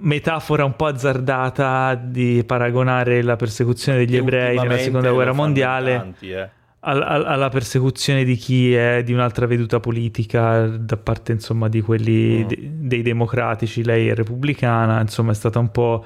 metafora 0.00 0.64
un 0.64 0.76
po' 0.76 0.86
azzardata 0.86 1.94
di 1.96 2.44
paragonare 2.46 3.22
la 3.22 3.34
persecuzione 3.34 3.98
degli 3.98 4.16
ebrei 4.16 4.56
nella 4.56 4.76
seconda 4.76 5.10
guerra 5.10 5.32
mondiale 5.32 5.96
tanti, 5.96 6.30
eh. 6.30 6.48
Alla 6.80 7.48
persecuzione 7.48 8.22
di 8.24 8.36
chi 8.36 8.72
è 8.72 9.02
di 9.02 9.12
un'altra 9.12 9.46
veduta 9.46 9.80
politica 9.80 10.66
da 10.68 10.96
parte 10.96 11.32
insomma 11.32 11.68
di 11.68 11.80
quelli 11.80 12.44
mm. 12.44 12.46
de- 12.46 12.70
dei 12.72 13.02
democratici 13.02 13.82
lei 13.82 14.08
è 14.08 14.14
repubblicana 14.14 15.00
insomma 15.00 15.32
è 15.32 15.34
stata 15.34 15.58
un 15.58 15.70
po' 15.70 16.04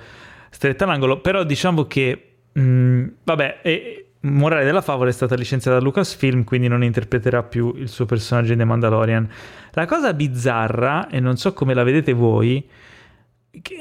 stretta 0.49 0.85
all'angolo 0.85 1.21
però 1.21 1.45
diciamo 1.45 1.85
che 1.85 2.37
mh, 2.53 2.61
mm, 2.61 3.07
vabbè 3.23 3.61
e, 3.63 4.07
morale 4.23 4.65
della 4.65 4.83
favola 4.83 5.11
è 5.11 5.13
stata 5.13 5.35
licenziata 5.35 5.79
da 5.79 5.83
Lucasfilm, 5.83 6.45
quindi 6.45 6.69
non 6.69 6.85
interpreterà 6.85 7.43
più 7.43 7.75
il 7.77 7.89
suo 7.89 8.07
personaggio 8.07 8.53
in 8.53 8.59
The 8.59 8.65
Mandalorian. 8.65 9.29
La 9.73 9.87
cosa 9.87 10.13
bizzarra, 10.15 11.09
e 11.09 11.21
non 11.21 11.37
so 11.37 11.53
come 11.53 11.75
la 11.75 11.83
vedete 11.83 12.13
voi, 12.13 12.65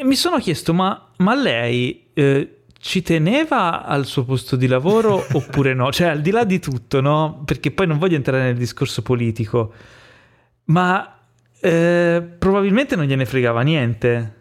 mi 0.03 0.15
sono 0.15 0.37
chiesto, 0.37 0.73
ma, 0.73 1.11
ma 1.17 1.35
lei 1.35 2.07
eh, 2.13 2.60
ci 2.81 3.01
teneva 3.01 3.85
al 3.85 4.05
suo 4.05 4.25
posto 4.25 4.55
di 4.55 4.67
lavoro 4.67 5.23
oppure 5.33 5.73
no? 5.73 5.91
Cioè, 5.91 6.07
al 6.07 6.21
di 6.21 6.31
là 6.31 6.43
di 6.43 6.59
tutto, 6.59 6.99
no? 6.99 7.43
Perché 7.45 7.71
poi 7.71 7.87
non 7.87 7.97
voglio 7.97 8.15
entrare 8.15 8.43
nel 8.43 8.57
discorso 8.57 9.01
politico, 9.01 9.71
ma 10.65 11.19
eh, 11.61 12.21
probabilmente 12.39 12.95
non 12.95 13.05
gliene 13.05 13.25
fregava 13.25 13.61
niente. 13.61 14.39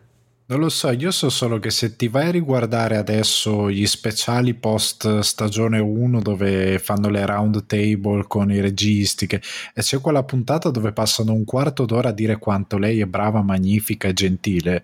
Non 0.51 0.59
lo 0.59 0.69
so, 0.69 0.91
io 0.91 1.13
so 1.13 1.29
solo 1.29 1.61
che 1.61 1.71
se 1.71 1.95
ti 1.95 2.09
vai 2.09 2.27
a 2.27 2.31
riguardare 2.33 2.97
adesso 2.97 3.71
gli 3.71 3.87
speciali 3.87 4.55
post 4.55 5.21
stagione 5.21 5.79
1 5.79 6.21
dove 6.21 6.81
fanno 6.81 7.09
le 7.09 7.25
round 7.25 7.67
table 7.67 8.25
con 8.27 8.51
i 8.51 8.59
registi 8.59 9.29
che, 9.29 9.41
e 9.73 9.81
c'è 9.81 10.01
quella 10.01 10.25
puntata 10.25 10.71
dove 10.71 10.91
passano 10.93 11.35
un 11.35 11.45
quarto 11.45 11.85
d'ora 11.85 12.09
a 12.09 12.13
dire 12.13 12.39
quanto 12.39 12.79
lei 12.79 12.99
è 12.99 13.07
brava, 13.07 13.43
magnifica 13.43 14.09
e 14.09 14.13
gentile. 14.13 14.83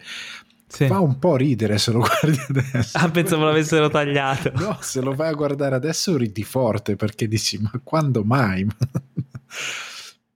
Sì. 0.68 0.86
Fa 0.86 0.98
un 1.00 1.18
po' 1.18 1.36
ridere 1.36 1.78
se 1.78 1.92
lo 1.92 2.00
guardi 2.06 2.40
adesso. 2.48 2.98
Ah, 2.98 3.08
pensavo 3.08 3.44
l'avessero 3.44 3.88
tagliato. 3.88 4.52
No, 4.56 4.78
se 4.80 5.00
lo 5.00 5.14
vai 5.14 5.28
a 5.28 5.34
guardare 5.34 5.74
adesso 5.76 6.16
ridi 6.16 6.44
forte 6.44 6.96
perché 6.96 7.28
dici, 7.28 7.58
ma 7.58 7.70
quando 7.82 8.24
mai? 8.24 8.66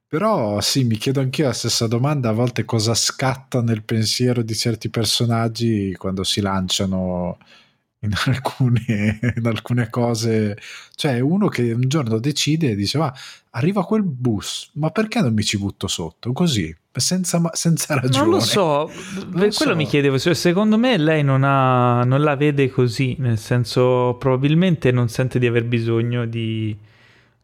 Però 0.06 0.60
sì, 0.60 0.82
mi 0.84 0.96
chiedo 0.96 1.20
anch'io 1.20 1.46
la 1.46 1.52
stessa 1.52 1.86
domanda, 1.86 2.30
a 2.30 2.32
volte 2.32 2.64
cosa 2.64 2.94
scatta 2.94 3.62
nel 3.62 3.84
pensiero 3.84 4.42
di 4.42 4.56
certi 4.56 4.88
personaggi 4.88 5.94
quando 5.96 6.24
si 6.24 6.40
lanciano 6.40 7.38
in 8.00 8.12
alcune, 8.26 9.18
in 9.36 9.46
alcune 9.46 9.88
cose. 9.90 10.58
Cioè, 10.94 11.20
uno 11.20 11.48
che 11.48 11.72
un 11.72 11.88
giorno 11.88 12.18
decide 12.18 12.70
e 12.70 12.74
dice: 12.74 12.98
Ma 12.98 13.12
arriva 13.50 13.84
quel 13.84 14.02
bus, 14.02 14.70
ma 14.74 14.90
perché 14.90 15.20
non 15.20 15.32
mi 15.34 15.42
ci 15.42 15.58
butto 15.58 15.86
sotto? 15.86 16.32
Così, 16.32 16.74
senza, 16.92 17.40
senza 17.52 17.94
ragione. 17.94 18.24
Non 18.24 18.34
lo 18.34 18.40
so, 18.40 18.90
non 19.14 19.32
quello 19.32 19.52
so. 19.52 19.76
mi 19.76 19.86
chiedevo. 19.86 20.18
Cioè, 20.18 20.34
secondo 20.34 20.78
me 20.78 20.96
lei 20.96 21.22
non, 21.22 21.44
ha, 21.44 22.04
non 22.04 22.22
la 22.22 22.36
vede 22.36 22.70
così, 22.70 23.16
nel 23.18 23.38
senso, 23.38 24.16
probabilmente 24.18 24.90
non 24.90 25.08
sente 25.08 25.38
di 25.38 25.46
aver 25.46 25.64
bisogno 25.64 26.26
di 26.26 26.76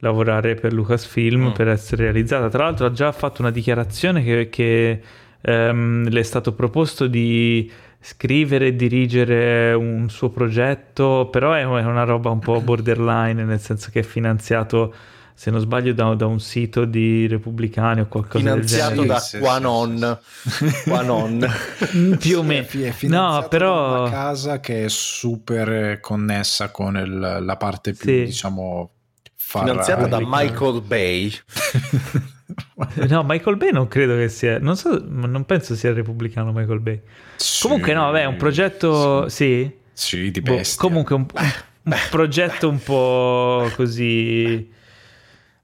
lavorare 0.01 0.55
per 0.57 0.73
Lucasfilm 0.73 1.49
mm. 1.49 1.53
per 1.53 1.69
essere 1.69 2.05
realizzata. 2.05 2.49
Tra 2.49 2.64
l'altro 2.64 2.87
ha 2.87 2.92
già 2.92 3.12
fatto 3.12 3.42
una 3.42 3.51
dichiarazione 3.51 4.23
che, 4.23 4.49
che 4.51 5.01
um, 5.42 6.09
le 6.09 6.21
è 6.21 6.23
stato 6.23 6.53
proposto 6.53 7.07
di 7.07 7.71
scrivere 8.01 8.69
e 8.69 8.77
dirigere 8.77 9.73
un 9.73 10.09
suo 10.09 10.31
progetto, 10.31 11.29
però 11.31 11.53
è 11.53 11.65
una 11.65 12.05
roba 12.05 12.31
un 12.31 12.39
po' 12.39 12.61
borderline, 12.63 13.45
nel 13.45 13.61
senso 13.61 13.91
che 13.91 14.01
è 14.01 14.05
finanziato 14.05 14.95
se 15.39 15.51
non 15.51 15.61
sbaglio 15.61 15.93
da, 15.93 16.15
da, 16.15 16.25
un 16.25 16.41
sito 16.41 16.87
di 16.87 17.27
repubblicani 17.27 18.01
o 18.01 18.07
qualcosa 18.07 18.39
finanziato 18.39 19.03
del 19.03 19.09
genere. 19.09 19.39
da 19.39 19.39
Quanon, 19.39 20.19
Quanon. 20.85 21.47
più 22.19 22.39
o 22.39 22.43
meno 22.43 22.67
no 23.03 23.47
però 23.51 24.05
una 24.05 24.11
casa 24.11 24.61
che 24.61 24.87
è 24.87 24.89
super 24.89 26.01
connessa 26.01 26.71
con 26.71 26.97
il, 26.97 27.43
la 27.43 27.57
parte 27.59 27.93
più 27.93 28.11
sì. 28.11 28.25
diciamo 28.25 28.93
finanziata 29.35 30.07
da 30.07 30.19
Michael 30.23 30.81
Bay. 30.81 31.33
no, 33.09 33.25
Michael 33.27 33.57
Bay 33.57 33.73
non 33.73 33.89
credo 33.89 34.15
che 34.17 34.29
sia, 34.29 34.59
non, 34.59 34.77
so, 34.77 35.03
non 35.07 35.45
penso 35.45 35.75
sia 35.75 35.93
repubblicano 35.93 36.53
Michael 36.53 36.81
Bay. 36.81 37.01
Sì, 37.37 37.63
comunque 37.63 37.93
no, 37.93 38.11
vabbè, 38.11 38.25
un 38.25 38.37
progetto, 38.37 39.29
sì. 39.29 39.71
Sì, 39.93 40.17
sì 40.17 40.31
di 40.31 40.41
boh, 40.41 40.57
bestia. 40.57 40.83
Boh, 40.83 40.89
comunque 40.89 41.15
un, 41.15 41.27
un, 41.83 41.97
progetto 42.11 42.69
un 42.69 42.83
po' 42.83 43.71
così 43.75 44.73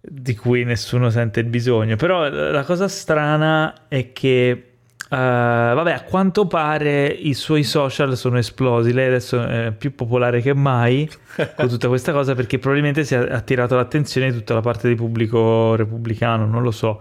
di 0.01 0.35
cui 0.35 0.65
nessuno 0.65 1.11
sente 1.11 1.41
il 1.41 1.47
bisogno. 1.47 1.97
Però 1.97 2.29
la 2.29 2.65
cosa 2.65 2.89
strana 2.89 3.87
è 3.89 4.13
che 4.13 4.72
vabbè, 5.17 5.93
a 5.93 6.03
quanto 6.03 6.47
pare 6.47 7.07
i 7.07 7.35
suoi 7.35 7.65
social 7.65 8.17
sono 8.17 8.39
esplosi. 8.39 8.93
Lei 8.93 9.09
adesso 9.09 9.43
è 9.43 9.73
più 9.73 9.95
popolare 9.95 10.41
che 10.41 10.55
mai 10.55 11.09
con 11.57 11.69
tutta 11.69 11.89
questa 11.89 12.13
cosa 12.13 12.35
perché 12.35 12.59
probabilmente 12.59 13.05
si 13.05 13.15
è 13.15 13.19
attirato 13.19 13.77
l'attenzione 13.77 14.31
di 14.31 14.39
tutta 14.39 14.55
la 14.55 14.61
parte 14.61 14.89
di 14.89 14.95
pubblico 14.95 15.75
repubblicano. 15.75 16.47
Non 16.47 16.63
lo 16.63 16.71
so. 16.71 17.01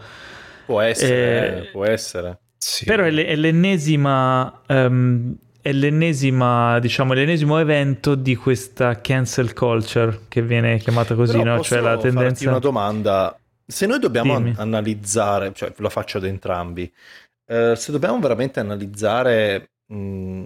Può 0.66 0.82
essere, 0.82 1.68
eh, 1.68 1.72
può 1.72 1.86
essere. 1.86 2.40
Sì. 2.58 2.86
Però 2.86 3.04
è, 3.04 3.14
è 3.14 3.36
l'ennesima. 3.36 4.62
Um, 4.68 5.36
è 5.62 5.72
l'ennesima, 5.72 6.80
diciamo, 6.80 7.14
l'ennesimo 7.14 7.60
evento 7.60 8.16
di 8.16 8.36
questa 8.36 9.00
cancel 9.00 9.54
culture 9.54 10.22
che 10.28 10.42
viene 10.42 10.80
chiamata 10.80 11.14
così, 11.14 11.38
Però 11.38 11.58
no? 11.58 11.62
Cioè 11.62 11.80
la 11.82 11.98
tendenza. 11.98 12.50
una 12.50 12.58
domanda. 12.58 13.38
Se 13.64 13.86
noi 13.86 14.00
dobbiamo 14.00 14.38
Dimmi. 14.38 14.56
analizzare, 14.58 15.52
cioè 15.54 15.72
la 15.78 15.90
faccio 15.90 16.18
ad 16.18 16.26
entrambi, 16.26 16.92
eh, 17.52 17.76
se 17.76 17.92
dobbiamo 17.92 18.20
veramente 18.20 18.60
analizzare 18.62 19.72
mh, 19.88 20.46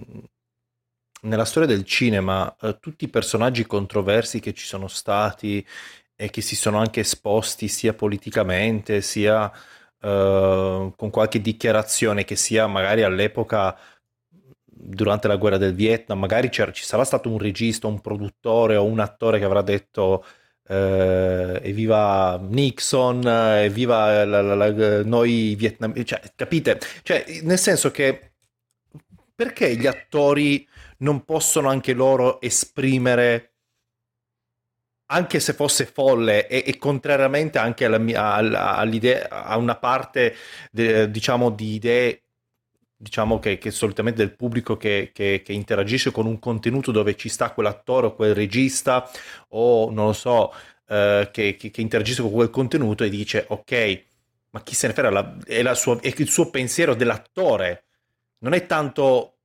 nella 1.22 1.44
storia 1.44 1.68
del 1.68 1.84
cinema 1.84 2.54
eh, 2.60 2.78
tutti 2.80 3.04
i 3.04 3.08
personaggi 3.08 3.66
controversi 3.66 4.40
che 4.40 4.52
ci 4.54 4.66
sono 4.66 4.88
stati 4.88 5.64
e 6.14 6.30
che 6.30 6.40
si 6.40 6.56
sono 6.56 6.78
anche 6.78 7.00
esposti 7.00 7.68
sia 7.68 7.94
politicamente 7.94 9.00
sia 9.02 9.50
eh, 10.00 10.92
con 10.96 11.10
qualche 11.10 11.40
dichiarazione 11.40 12.24
che 12.24 12.36
sia 12.36 12.66
magari 12.66 13.02
all'epoca 13.02 13.76
durante 14.64 15.28
la 15.28 15.36
guerra 15.36 15.58
del 15.58 15.74
Vietnam, 15.74 16.18
magari 16.18 16.50
ci 16.50 16.84
sarà 16.84 17.04
stato 17.04 17.30
un 17.30 17.38
regista, 17.38 17.86
un 17.86 18.00
produttore 18.00 18.76
o 18.76 18.84
un 18.84 19.00
attore 19.00 19.38
che 19.38 19.44
avrà 19.44 19.62
detto 19.62 20.24
eh, 20.68 21.60
evviva 21.62 22.38
Nixon, 22.42 23.26
evviva 23.26 24.24
la, 24.24 24.40
la, 24.42 24.54
la, 24.54 25.02
noi 25.04 25.54
vietnamesi, 25.54 26.04
cioè, 26.04 26.20
capite? 26.34 26.80
Cioè, 27.02 27.40
nel 27.42 27.58
senso 27.58 27.90
che 27.90 28.32
perché 29.34 29.76
gli 29.76 29.86
attori 29.86 30.66
non 30.98 31.24
possono 31.24 31.68
anche 31.68 31.92
loro 31.92 32.40
esprimere 32.40 33.52
anche 35.08 35.38
se 35.38 35.52
fosse 35.52 35.86
folle 35.86 36.48
e, 36.48 36.64
e 36.66 36.78
contrariamente 36.78 37.58
anche 37.58 37.84
alla 37.84 37.98
mia, 37.98 38.32
all'idea, 38.32 39.28
a 39.28 39.56
una 39.56 39.76
parte 39.76 40.34
de, 40.70 41.10
diciamo 41.10 41.50
di 41.50 41.74
idee 41.74 42.22
diciamo 42.96 43.38
che, 43.38 43.58
che 43.58 43.70
solitamente 43.70 44.18
del 44.24 44.34
pubblico 44.34 44.76
che, 44.76 45.10
che, 45.12 45.42
che, 45.44 45.52
interagisce 45.52 46.10
con 46.10 46.26
un 46.26 46.38
contenuto 46.38 46.92
dove 46.92 47.14
ci 47.14 47.28
sta 47.28 47.50
quell'attore 47.50 48.06
o 48.06 48.14
quel 48.14 48.34
regista 48.34 49.08
o 49.48 49.90
non 49.90 50.06
lo 50.06 50.12
so, 50.12 50.52
eh, 50.88 51.28
che, 51.30 51.58
interagisce 51.76 52.22
con 52.22 52.32
quel 52.32 52.50
contenuto 52.50 53.04
e 53.04 53.10
dice 53.10 53.44
ok, 53.48 54.04
ma 54.50 54.62
chi 54.62 54.74
se 54.74 54.86
ne 54.86 54.92
frega, 54.94 55.10
la, 55.10 55.36
è, 55.44 55.62
la 55.62 55.74
sua, 55.74 55.98
è 56.00 56.12
il 56.16 56.28
suo 56.28 56.50
pensiero 56.50 56.94
dell'attore, 56.94 57.84
non 58.38 58.54
è 58.54 58.64
tanto 58.66 59.36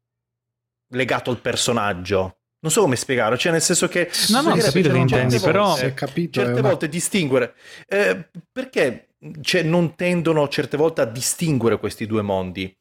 legato 0.90 1.30
al 1.30 1.40
personaggio. 1.40 2.38
Non 2.64 2.72
so 2.72 2.82
come 2.82 2.96
spiegarlo, 2.96 3.38
cioè 3.38 3.52
nel 3.52 3.62
senso 3.62 3.88
che... 3.88 4.12
No, 4.30 4.42
no, 4.42 4.52
ho 4.52 4.58
capito 4.58 4.92
che 4.92 4.98
intendi, 4.98 5.40
però... 5.40 5.76
Capito, 5.96 6.40
certe 6.40 6.60
una... 6.60 6.70
volte 6.70 6.88
distinguere... 6.88 7.56
Eh, 7.88 8.30
perché 8.52 9.16
cioè, 9.42 9.64
non 9.64 9.96
tendono 9.96 10.48
certe 10.48 10.78
volte 10.78 11.02
a 11.02 11.06
distinguere 11.06 11.80
questi 11.80 12.06
due 12.06 12.22
mondi? 12.22 12.78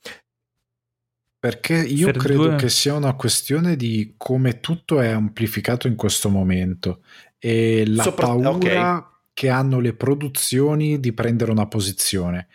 Perché 1.41 1.75
io 1.75 2.11
per 2.13 2.19
credo 2.19 2.49
due... 2.49 2.57
che 2.57 2.69
sia 2.69 2.95
una 2.95 3.15
questione 3.15 3.75
di 3.75 4.13
come 4.19 4.61
tutto 4.61 5.01
è 5.01 5.09
amplificato 5.09 5.87
in 5.87 5.97
questo 5.97 6.29
momento 6.29 7.01
e 7.39 7.85
la 7.87 8.03
Sopra... 8.03 8.27
paura 8.27 8.51
okay. 8.51 9.03
che 9.33 9.49
hanno 9.49 9.81
le 9.81 9.95
produzioni 9.95 11.01
di 11.01 11.15
prendere 11.15 11.51
una 11.51 11.67
posizione. 11.67 12.49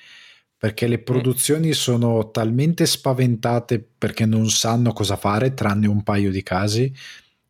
Perché 0.55 0.85
le 0.87 0.99
mm. 0.99 1.03
produzioni 1.03 1.69
mm. 1.69 1.71
sono 1.71 2.29
talmente 2.29 2.85
spaventate 2.85 3.83
perché 3.97 4.27
non 4.27 4.51
sanno 4.51 4.93
cosa 4.93 5.15
fare, 5.15 5.55
tranne 5.55 5.87
un 5.87 6.03
paio 6.03 6.29
di 6.29 6.43
casi, 6.43 6.93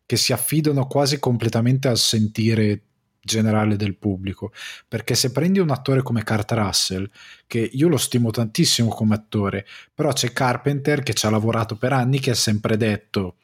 che 0.06 0.16
si 0.16 0.32
affidano 0.32 0.86
quasi 0.86 1.18
completamente 1.18 1.86
al 1.86 1.98
sentire 1.98 2.85
generale 3.26 3.76
del 3.76 3.96
pubblico. 3.96 4.52
Perché 4.88 5.14
se 5.14 5.32
prendi 5.32 5.58
un 5.58 5.70
attore 5.70 6.00
come 6.00 6.24
Kurt 6.24 6.52
Russell, 6.52 7.10
che 7.46 7.58
io 7.58 7.88
lo 7.88 7.98
stimo 7.98 8.30
tantissimo 8.30 8.88
come 8.88 9.14
attore, 9.14 9.66
però 9.94 10.12
c'è 10.14 10.32
Carpenter 10.32 11.02
che 11.02 11.12
ci 11.12 11.26
ha 11.26 11.30
lavorato 11.30 11.76
per 11.76 11.92
anni 11.92 12.18
che 12.18 12.30
ha 12.30 12.34
sempre 12.34 12.78
detto 12.78 13.36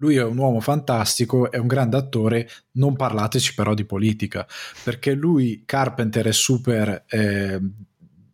lui 0.00 0.16
è 0.16 0.24
un 0.24 0.38
uomo 0.38 0.60
fantastico, 0.60 1.50
è 1.50 1.58
un 1.58 1.66
grande 1.66 1.96
attore, 1.96 2.48
non 2.72 2.96
parlateci 2.96 3.54
però 3.54 3.74
di 3.74 3.84
politica, 3.84 4.46
perché 4.82 5.12
lui, 5.12 5.62
Carpenter, 5.66 6.26
è 6.26 6.32
super, 6.32 7.04
eh, 7.06 7.60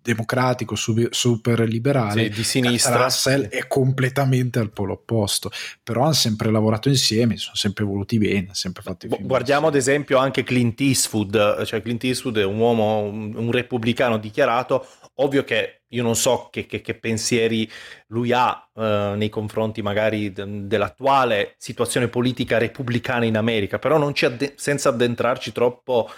democratico, 0.06 0.74
super 0.76 1.60
liberale, 1.68 2.24
sì, 2.24 2.28
di 2.30 2.44
sinistra. 2.44 3.02
Russell 3.02 3.48
è 3.48 3.66
completamente 3.66 4.58
al 4.58 4.70
polo 4.70 4.92
opposto, 4.92 5.50
però 5.82 6.04
hanno 6.04 6.12
sempre 6.12 6.50
lavorato 6.50 6.88
insieme, 6.88 7.36
sono 7.36 7.56
sempre 7.56 7.84
voluti 7.84 8.18
bene, 8.18 8.50
sempre 8.52 8.82
fatto 8.82 9.06
i 9.06 9.08
film. 9.08 9.26
Guardiamo 9.26 9.66
ad 9.66 9.74
esempio 9.74 10.18
anche 10.18 10.44
Clint 10.44 10.80
Eastwood, 10.80 11.64
cioè 11.64 11.82
Clint 11.82 12.04
Eastwood 12.04 12.38
è 12.38 12.44
un 12.44 12.58
uomo, 12.58 13.00
un, 13.00 13.34
un 13.34 13.50
repubblicano 13.50 14.18
dichiarato, 14.18 14.86
ovvio 15.16 15.44
che 15.44 15.80
io 15.88 16.02
non 16.02 16.16
so 16.16 16.48
che, 16.50 16.66
che, 16.66 16.80
che 16.80 16.94
pensieri 16.94 17.70
lui 18.08 18.32
ha 18.32 18.68
eh, 18.74 19.14
nei 19.16 19.28
confronti 19.28 19.82
magari 19.82 20.32
de- 20.32 20.66
dell'attuale 20.66 21.54
situazione 21.58 22.08
politica 22.08 22.58
repubblicana 22.58 23.24
in 23.24 23.36
America, 23.36 23.78
però 23.78 23.98
non 23.98 24.14
ci 24.14 24.24
adde- 24.24 24.54
senza 24.56 24.88
addentrarci 24.88 25.52
troppo 25.52 26.10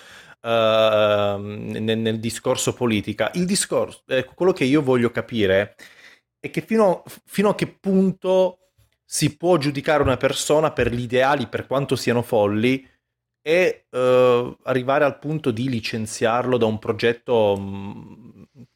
nel, 0.48 1.98
nel, 1.98 2.18
discorso 2.18 2.72
politica. 2.74 3.30
Il 3.34 3.44
discorso, 3.44 4.02
eh, 4.06 4.24
quello 4.24 4.52
che 4.52 4.64
io 4.64 4.82
voglio 4.82 5.10
capire 5.10 5.74
è 6.40 6.50
che 6.50 6.60
fino, 6.62 7.02
fino 7.24 7.50
a 7.50 7.54
che 7.54 7.66
punto 7.66 8.58
si 9.04 9.36
può 9.36 9.56
giudicare 9.56 10.02
una 10.02 10.16
persona 10.16 10.70
per 10.70 10.92
gli 10.92 11.02
ideali, 11.02 11.46
per 11.46 11.66
quanto 11.66 11.96
siano 11.96 12.22
folli, 12.22 12.86
e 13.42 13.84
uh, 13.90 14.56
arrivare 14.64 15.04
al 15.04 15.18
punto 15.18 15.50
di 15.50 15.68
licenziarlo 15.68 16.56
da 16.56 16.66
un 16.66 16.78
progetto 16.78 17.56
mh, 17.56 18.28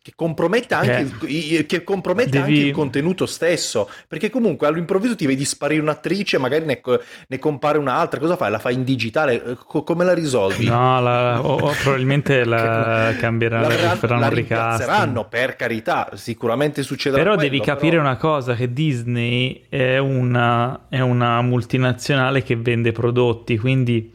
che 0.02 0.12
compromette, 0.16 0.74
anche, 0.74 1.26
il, 1.26 1.66
che 1.66 1.84
compromette 1.84 2.30
Devi... 2.30 2.42
anche 2.42 2.66
il 2.68 2.72
contenuto 2.72 3.24
stesso. 3.26 3.88
Perché 4.08 4.30
comunque 4.30 4.66
all'improvviso 4.66 5.14
ti 5.14 5.26
vedi 5.26 5.44
sparire 5.44 5.80
un'attrice 5.80 6.38
magari 6.38 6.64
ne, 6.64 6.80
ne 7.28 7.38
compare 7.38 7.78
un'altra. 7.78 8.18
Cosa 8.18 8.36
fai? 8.36 8.50
la 8.50 8.58
fai 8.58 8.74
in 8.74 8.84
digitale? 8.84 9.44
Eh, 9.44 9.56
Co- 9.64 9.84
come 9.84 10.04
la 10.04 10.12
risolvi? 10.12 10.66
no 10.66 11.00
la, 11.00 11.40
o, 11.40 11.54
o, 11.56 11.72
probabilmente 11.80 12.44
la 12.44 13.14
cambieranno 13.18 13.68
la, 13.68 13.96
faranno 13.96 15.14
la 15.14 15.24
per 15.24 15.54
carità. 15.54 16.10
Sicuramente 16.14 16.82
succederà 16.82 17.22
però 17.22 17.34
quello, 17.34 17.50
devi 17.50 17.62
capire 17.62 17.96
però... 17.96 18.02
una 18.02 18.16
cosa 18.16 18.54
che 18.54 18.72
Disney 18.72 19.66
è 19.68 19.98
una, 19.98 20.86
è 20.88 21.00
una 21.00 21.40
multinazionale 21.42 22.42
che 22.42 22.56
vende 22.56 22.90
prodotti 22.90 23.56
quindi 23.56 24.11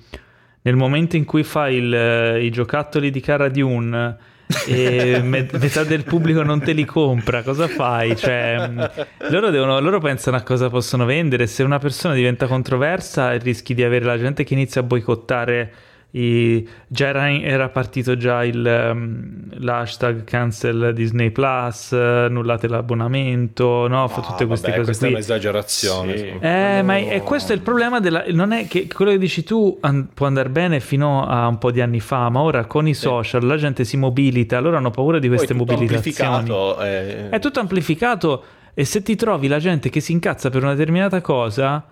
nel 0.68 0.76
momento 0.76 1.16
in 1.16 1.24
cui 1.24 1.44
fai 1.44 1.76
il, 1.76 2.40
i 2.42 2.50
giocattoli 2.50 3.10
di 3.10 3.22
Cara 3.22 3.48
Dune 3.48 4.18
e 4.68 5.22
metà 5.22 5.86
del 5.86 6.04
pubblico 6.04 6.44
non 6.44 6.60
te 6.60 6.74
li 6.74 6.84
compra, 6.84 7.42
cosa 7.42 7.70
fai? 7.70 8.18
Cioè, 8.18 8.68
mm, 8.68 8.82
loro, 9.30 9.50
devono, 9.50 9.80
loro, 9.80 10.00
pensano 10.00 10.36
a 10.36 10.42
cosa 10.42 10.70
possono 10.70 11.06
vendere. 11.06 11.48
Se 11.48 11.64
una 11.64 11.80
persona 11.80 12.14
diventa 12.14 12.48
controversa, 12.48 13.32
rischi 13.38 13.74
di 13.74 13.84
avere 13.84 14.04
la 14.04 14.18
gente 14.18 14.44
che 14.44 14.56
inizia 14.56 14.82
a 14.82 14.84
boicottare 14.84 15.74
i, 16.12 16.68
già 16.88 17.08
era, 17.08 17.30
era, 17.30 17.70
partito 17.70 18.16
già 18.16 18.44
il, 18.46 18.90
um, 18.92 19.50
l'hashtag 19.60 20.24
cancel 20.24 20.94
Disney 20.94 21.32
Plus, 21.32 21.92
annullate 21.92 22.68
l'abbonamento, 22.68 23.88
no? 23.88 24.08
Fa 24.08 24.22
tutte 24.22 24.46
queste 24.46 24.70
vabbè, 24.72 24.80
cose 24.80 24.84
questa 24.84 25.06
qui. 25.06 25.14
è 25.14 25.18
un'esagerazione. 25.18 26.18
Sì. 26.18 26.34
Eh, 26.40 26.78
no. 26.78 26.84
ma 26.84 26.98
è, 26.98 27.22
questo 27.24 27.52
è 27.52 27.56
il 27.56 27.62
problema 27.62 28.00
della... 28.00 28.24
Non 28.30 28.54
è 28.54 28.68
che 28.68 28.88
quello 28.88 29.12
che 29.12 29.18
dici 29.18 29.44
tu 29.44 29.78
an, 29.82 30.08
può 30.14 30.26
andare 30.28 30.50
bene 30.50 30.80
fino 30.80 31.26
a 31.28 31.48
un 31.48 31.58
po' 31.58 31.72
di 31.72 31.82
anni 31.82 32.00
fa, 32.00 32.30
ma 32.30 32.40
ora 32.40 32.66
con 32.66 32.88
i 32.88 32.94
social 32.94 33.42
sì. 33.42 33.48
la 33.48 33.58
gente 33.58 33.84
si 33.84 33.98
mobilita, 33.98 34.60
loro 34.60 34.78
hanno 34.78 34.92
paura 34.92 35.20
di 35.20 35.28
queste 35.28 35.54
mobilitazioni. 35.54 36.50
È... 36.80 37.30
è 37.30 37.40
tutto 37.40 37.60
amplificato 37.60 38.44
e 38.74 38.86
se 38.86 39.02
ti 39.02 39.16
trovi 39.16 39.48
la 39.48 39.60
gente 39.60 39.90
che 39.90 40.00
si 40.00 40.14
incazza 40.14 40.50
per 40.50 40.64
una 40.64 40.74
determinata 40.74 41.20
cosa 41.20 41.84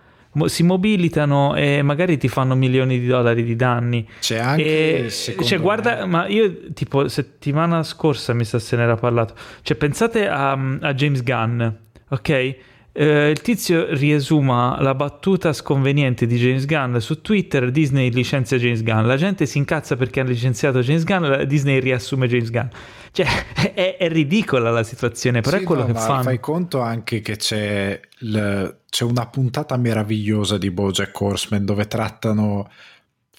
si 0.45 0.63
mobilitano 0.63 1.56
e 1.56 1.82
magari 1.82 2.17
ti 2.17 2.28
fanno 2.28 2.56
milioni 2.56 3.00
di 3.00 3.08
dollari 3.08 3.43
di 3.43 3.56
danni. 3.56 4.08
C'è 4.19 4.38
anche. 4.38 5.06
E, 5.06 5.10
cioè, 5.10 5.60
guarda, 5.60 6.06
ma 6.06 6.28
io 6.28 6.71
tipo 6.74 7.08
settimana 7.08 7.84
scorsa 7.84 8.34
mi 8.34 8.45
sa 8.45 8.60
se 8.60 8.76
ne 8.76 8.84
era 8.84 8.95
parlato. 8.95 9.34
Cioè, 9.62 9.78
pensate 9.78 10.28
a, 10.28 10.52
a 10.52 10.93
James 10.93 11.24
Gunn, 11.24 11.65
ok? 12.10 12.56
Uh, 12.98 13.28
il 13.28 13.42
tizio 13.42 13.94
riesuma 13.94 14.82
la 14.82 14.96
battuta 14.96 15.52
sconveniente 15.52 16.26
di 16.26 16.38
James 16.38 16.66
Gunn 16.66 16.96
su 17.00 17.20
Twitter, 17.20 17.70
Disney 17.70 18.10
licenzia 18.10 18.58
James 18.58 18.84
Gunn, 18.84 19.06
la 19.06 19.18
gente 19.18 19.46
si 19.46 19.58
incazza 19.58 19.98
perché 19.98 20.22
hanno 20.22 20.30
licenziato 20.30 20.80
James 20.80 21.04
Gunn, 21.04 21.44
Disney 21.44 21.82
riassume 21.82 22.30
James 22.30 22.50
Gunn. 22.50 22.68
Cioè, 23.12 23.26
è, 23.76 23.98
è 24.00 24.08
ridicola 24.08 24.72
la 24.72 24.84
situazione, 24.84 25.42
però 25.42 25.58
sì, 25.58 25.64
è 25.64 25.66
quello 25.66 25.82
no, 25.82 25.88
che 25.88 25.94
ma 25.94 26.00
fanno. 26.00 26.24
Fai 26.24 26.40
conto 26.40 26.80
anche 26.80 27.20
che 27.20 27.36
c'è, 27.36 28.00
il, 28.20 28.78
c'è 28.90 29.04
una 29.04 29.28
puntata 29.28 29.76
meravigliosa 29.76 30.58
di 30.58 30.72
Bojack 30.72 31.20
Horseman 31.20 31.66
dove 31.66 31.88
trattano, 31.88 32.72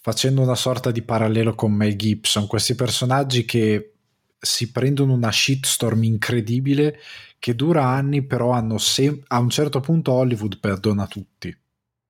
facendo 0.02 0.42
una 0.42 0.54
sorta 0.54 0.90
di 0.90 1.00
parallelo 1.00 1.54
con 1.54 1.72
Mel 1.72 1.96
Gibson, 1.96 2.46
questi 2.46 2.74
personaggi 2.74 3.46
che 3.46 3.92
si 4.38 4.70
prendono 4.70 5.14
una 5.14 5.32
shitstorm 5.32 6.02
incredibile 6.04 6.98
che 7.38 7.54
dura 7.54 7.86
anni, 7.86 8.22
però 8.22 8.50
hanno 8.50 8.78
sem- 8.78 9.22
a 9.28 9.38
un 9.38 9.50
certo 9.50 9.80
punto 9.80 10.12
Hollywood 10.12 10.58
perdona 10.58 11.06
tutti. 11.06 11.56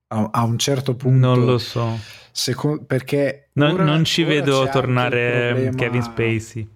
A, 0.08 0.28
a 0.32 0.44
un 0.44 0.58
certo 0.58 0.94
punto... 0.94 1.26
Non 1.26 1.44
lo 1.44 1.58
so. 1.58 1.98
Seco- 2.30 2.84
perché... 2.84 3.50
No, 3.54 3.72
ora, 3.72 3.84
non 3.84 4.04
ci 4.04 4.22
vedo 4.24 4.68
tornare 4.68 5.50
problema... 5.52 5.76
Kevin 5.76 6.02
Spacey. 6.02 6.68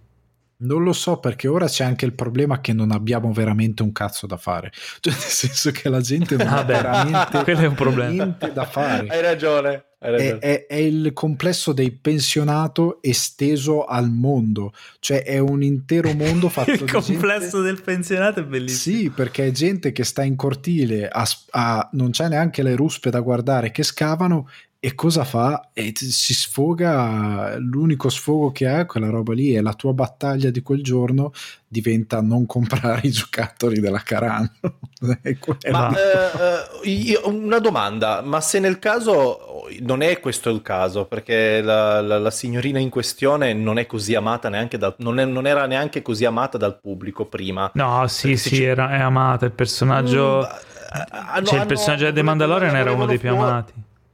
Non 0.63 0.83
lo 0.83 0.93
so 0.93 1.19
perché 1.19 1.49
ora 1.49 1.67
c'è 1.67 1.85
anche 1.85 2.05
il 2.05 2.13
problema 2.13 2.61
che 2.61 2.75
non 2.75 2.91
abbiamo 2.91 3.33
veramente 3.33 3.83
un 3.83 3.93
cazzo 3.93 4.27
da 4.27 4.37
fare. 4.37 4.71
Cioè, 5.01 5.13
nel 5.13 5.23
senso 5.23 5.71
che 5.71 5.89
la 5.89 6.01
gente 6.01 6.37
non 6.37 6.49
ha 6.49 6.63
veramente 6.63 7.43
quello 7.45 7.61
è 7.61 7.67
un 7.67 7.75
problema. 7.75 8.11
niente 8.11 8.53
da 8.53 8.67
fare. 8.67 9.07
Hai 9.09 9.23
ragione. 9.23 9.85
È, 10.03 10.39
è, 10.39 10.67
è, 10.67 10.77
il 10.77 11.13
complesso 11.13 11.75
dei 11.75 11.91
pensionato 11.91 13.03
esteso 13.03 13.85
al 13.85 14.09
mondo, 14.09 14.73
cioè 14.99 15.23
è 15.23 15.37
un 15.37 15.63
intero 15.63 16.15
mondo 16.15 16.49
fatto 16.51 16.71
il 16.71 16.85
di 16.85 16.91
complesso 16.91 17.63
gente... 17.63 17.63
del 17.63 17.83
pensionato 17.83 18.41
è 18.41 18.45
bellissimo. 18.45 18.97
Sì, 18.97 19.11
perché 19.11 19.49
è 19.49 19.51
gente 19.51 19.93
che 19.93 20.05
sta 20.05 20.23
in 20.23 20.37
cortile, 20.37 21.07
a, 21.07 21.29
a, 21.51 21.87
non 21.93 22.13
c'è 22.13 22.29
neanche 22.29 22.63
le 22.63 22.77
ruspe 22.77 23.11
da 23.11 23.21
guardare, 23.21 23.73
che 23.73 23.83
scavano 23.83 24.49
e 24.83 24.95
cosa 24.95 25.25
fa? 25.25 25.69
E 25.75 25.93
si 25.95 26.33
sfoga, 26.33 27.59
l'unico 27.59 28.09
sfogo 28.09 28.51
che 28.51 28.67
ha, 28.67 28.87
quella 28.87 29.11
roba 29.11 29.35
lì, 29.35 29.53
è 29.53 29.61
la 29.61 29.75
tua 29.75 29.93
battaglia 29.93 30.49
di 30.49 30.63
quel 30.63 30.83
giorno 30.83 31.35
diventa 31.69 32.23
non 32.23 32.47
comprare 32.47 33.03
i 33.07 33.11
giocattoli 33.11 33.79
della 33.79 33.99
Carano. 33.99 34.51
ma 35.71 35.93
eh, 36.83 37.21
una 37.25 37.59
domanda, 37.59 38.23
ma 38.23 38.41
se 38.41 38.59
nel 38.59 38.79
caso 38.79 39.50
non 39.81 40.03
è 40.03 40.21
questo 40.21 40.51
il 40.51 40.63
caso, 40.63 41.07
perché 41.07 41.61
la, 41.61 42.01
la, 42.01 42.19
la 42.19 42.31
signorina 42.31 42.79
in 42.79 42.91
questione 42.91 43.53
non 43.53 43.79
è 43.79 43.87
così 43.87 44.15
amata 44.15 44.49
neanche 44.49 44.79
dal, 44.79 44.95
non, 44.99 45.19
è, 45.19 45.25
non, 45.25 45.47
era 45.47 45.67
neanche 45.67 46.03
così 46.03 46.25
amata 46.25 46.59
dal 46.59 46.79
pubblico 46.81 47.27
prima. 47.27 47.71
No, 47.75 48.07
sì, 48.09 48.37
sì, 48.37 48.63
era, 48.63 48.91
è 48.91 49.01
amata, 49.01 49.47
il 49.47 49.53
personaggio... 49.53 50.47
Mm, 50.47 51.45
cioè, 51.45 51.61
il 51.61 51.67
personaggio 51.67 52.07
di 52.07 52.13
The 52.13 52.23
Mandalorian 52.23 52.75
era 52.75 52.91
uno 52.91 53.07
dei 53.07 53.19
più 53.19 53.31
amati. 53.31 53.73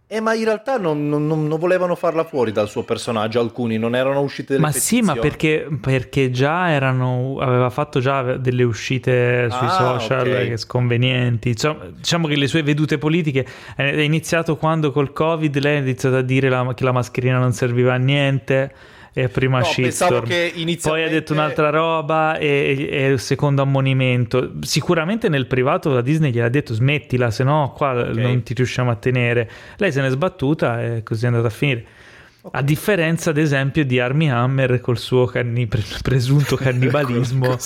Eh, 0.09 0.21
ma 0.21 0.35
in 0.35 0.45
realtà 0.45 0.79
non, 0.79 1.09
non, 1.09 1.27
non, 1.27 1.49
volevano 1.59 1.97
farla 1.97 2.23
fuori 2.23 2.53
dal 2.53 2.69
suo 2.69 2.85
personaggio, 2.85 3.41
alcuni 3.41 3.77
non 3.77 3.97
erano 3.97 4.21
uscite 4.21 4.53
delle 4.53 4.65
Ma 4.65 4.71
petizioni. 4.71 5.03
sì, 5.03 5.09
ma 5.09 5.17
perché, 5.17 5.67
perché 5.81 6.31
già 6.31 6.71
erano, 6.71 7.39
aveva 7.41 7.71
fatto 7.71 7.99
già 7.99 8.37
delle 8.37 8.63
uscite 8.63 9.49
sui 9.51 9.67
ah, 9.67 9.99
social 9.99 10.29
okay. 10.29 10.57
sconvenienti. 10.59 11.49
Insomma, 11.49 11.87
diciamo 11.87 12.29
che 12.29 12.37
le 12.37 12.47
sue 12.47 12.63
vedute 12.63 12.99
politiche 12.99 13.45
è 13.75 13.83
iniziato 13.83 14.57
quando 14.57 14.93
col 14.93 15.13
Covid 15.13 15.59
lei 15.59 15.79
ha 15.79 15.81
iniziato 15.81 16.17
a 16.17 16.23
dire 16.23 16.49
la, 16.51 16.73
che 16.73 16.85
la 16.85 16.93
mascherina 16.93 17.39
non 17.39 17.53
serviva 17.53 17.95
a 17.95 17.99
niente 17.99 18.73
e 19.19 19.31
prima 19.31 19.61
no, 19.61 19.65
shitstorm. 19.65 20.27
Inizialmente... 20.27 20.89
Poi 20.91 21.03
ha 21.03 21.09
detto 21.09 21.33
un'altra 21.33 21.71
roba 21.71 22.37
e, 22.37 22.87
e, 22.91 23.07
il 23.07 23.19
secondo 23.19 23.63
ammonimento. 23.63 24.53
Sicuramente 24.61 25.31
nel 25.31 25.47
privato 25.47 25.91
la 25.91 26.03
Disney 26.03 26.31
gli 26.31 26.39
ha 26.39 26.51
detto 26.51 26.75
smettila, 26.75 27.31
se 27.31 27.43
no 27.43 27.73
qua 27.75 27.93
okay. 27.93 28.15
non 28.15 28.43
ti 28.43 28.53
riusciamo 28.53 28.91
a 28.91 28.95
tenere. 28.97 29.51
Lei 29.79 29.91
se 29.91 30.03
n'è 30.03 30.11
sbattuta 30.11 30.83
e 30.83 31.03
così 31.03 31.25
è 31.25 31.29
andata 31.29 31.47
a 31.47 31.51
finire. 31.51 31.85
Okay. 32.47 32.61
A 32.61 32.63
differenza, 32.63 33.31
ad 33.31 33.39
esempio, 33.39 33.85
di 33.85 33.99
Army 33.99 34.29
Hammer 34.29 34.81
col 34.81 34.99
suo 34.99 35.27
canni- 35.27 35.67
presunto 35.67 36.55
cannibalismo, 36.57 37.57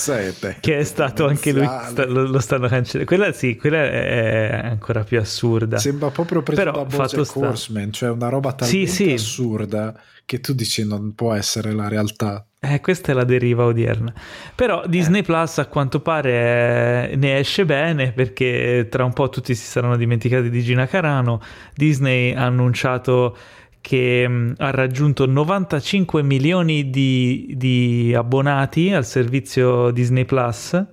che 0.61 0.79
è 0.79 0.85
stato 0.85 1.27
anche 1.27 1.53
lui, 1.53 1.69
sta, 1.89 2.07
lo, 2.07 2.27
lo, 2.27 2.39
stanno 2.39 2.67
cancellando. 2.67 3.15
Quella 3.15 3.31
sì, 3.33 3.57
quella 3.57 3.83
è 3.83 4.61
ancora 4.65 5.05
più 5.05 5.19
assurda. 5.19 5.77
Sembra 5.77 6.09
proprio 6.09 6.43
preso 6.43 6.63
Però, 6.63 6.73
da 6.73 6.85
Bojack 6.85 7.37
Horseman, 7.37 7.93
cioè 7.93 8.09
una 8.09 8.31
roba 8.31 8.55
talmente 8.55 8.87
sì, 8.89 9.05
sì. 9.05 9.13
assurda 9.13 9.95
che 10.25 10.41
tu 10.41 10.55
dici 10.55 10.87
non 10.87 11.15
può 11.15 11.35
essere 11.35 11.73
la 11.73 11.89
realtà. 11.89 12.47
Eh, 12.59 12.81
questa 12.81 13.13
è 13.13 13.15
la 13.15 13.25
deriva 13.25 13.65
odierna. 13.65 14.15
Però 14.55 14.87
Disney 14.87 15.21
eh. 15.21 15.25
Plus 15.25 15.59
a 15.59 15.67
quanto 15.67 16.01
pare 16.01 17.15
ne 17.17 17.39
esce 17.39 17.67
bene 17.67 18.13
perché 18.13 18.87
tra 18.89 19.05
un 19.05 19.13
po' 19.13 19.29
tutti 19.29 19.55
si 19.55 19.67
saranno 19.67 19.97
dimenticati 19.97 20.49
di 20.49 20.63
Gina 20.63 20.87
Carano. 20.87 21.43
Disney 21.75 22.33
ha 22.33 22.45
annunciato 22.47 23.37
che 23.81 24.29
mh, 24.29 24.55
ha 24.59 24.71
raggiunto 24.71 25.27
95 25.27 26.23
milioni 26.23 26.91
di, 26.91 27.55
di 27.57 28.15
abbonati 28.17 28.93
al 28.93 29.05
servizio 29.05 29.91
Disney 29.91 30.25
Plus 30.25 30.85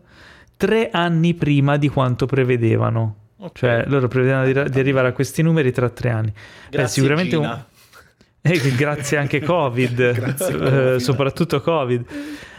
tre 0.58 0.90
anni 0.92 1.34
prima 1.36 1.78
di 1.78 1.88
quanto 1.88 2.26
prevedevano. 2.26 3.16
Okay. 3.38 3.52
Cioè, 3.54 3.84
loro 3.88 4.08
prevedevano 4.08 4.46
di, 4.46 4.70
di, 4.72 4.80
arrivare 4.80 5.10
a 5.10 5.12
questi 5.12 5.44
numeri 5.44 5.72
tra 5.72 5.90
tre 5.90 6.10
anni. 6.10 6.34
Grazie, 6.70 6.82
Beh, 6.82 6.88
sicuramente 6.88 7.36
un, 7.36 7.46
eh, 8.42 8.76
grazie 8.76 9.18
anche 9.18 9.42
Covid, 9.42 10.12
grazie 10.14 10.96
eh, 10.96 11.00
soprattutto 11.00 11.62
Covid. 11.62 12.06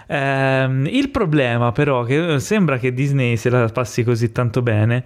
Ehm, 0.06 0.86
il 0.90 1.10
problema 1.10 1.72
però 1.72 2.04
che 2.04 2.38
sembra 2.38 2.78
che 2.78 2.94
Disney 2.94 3.36
se 3.36 3.50
la 3.50 3.68
passi 3.68 4.04
così 4.04 4.30
tanto 4.30 4.62
bene, 4.62 5.04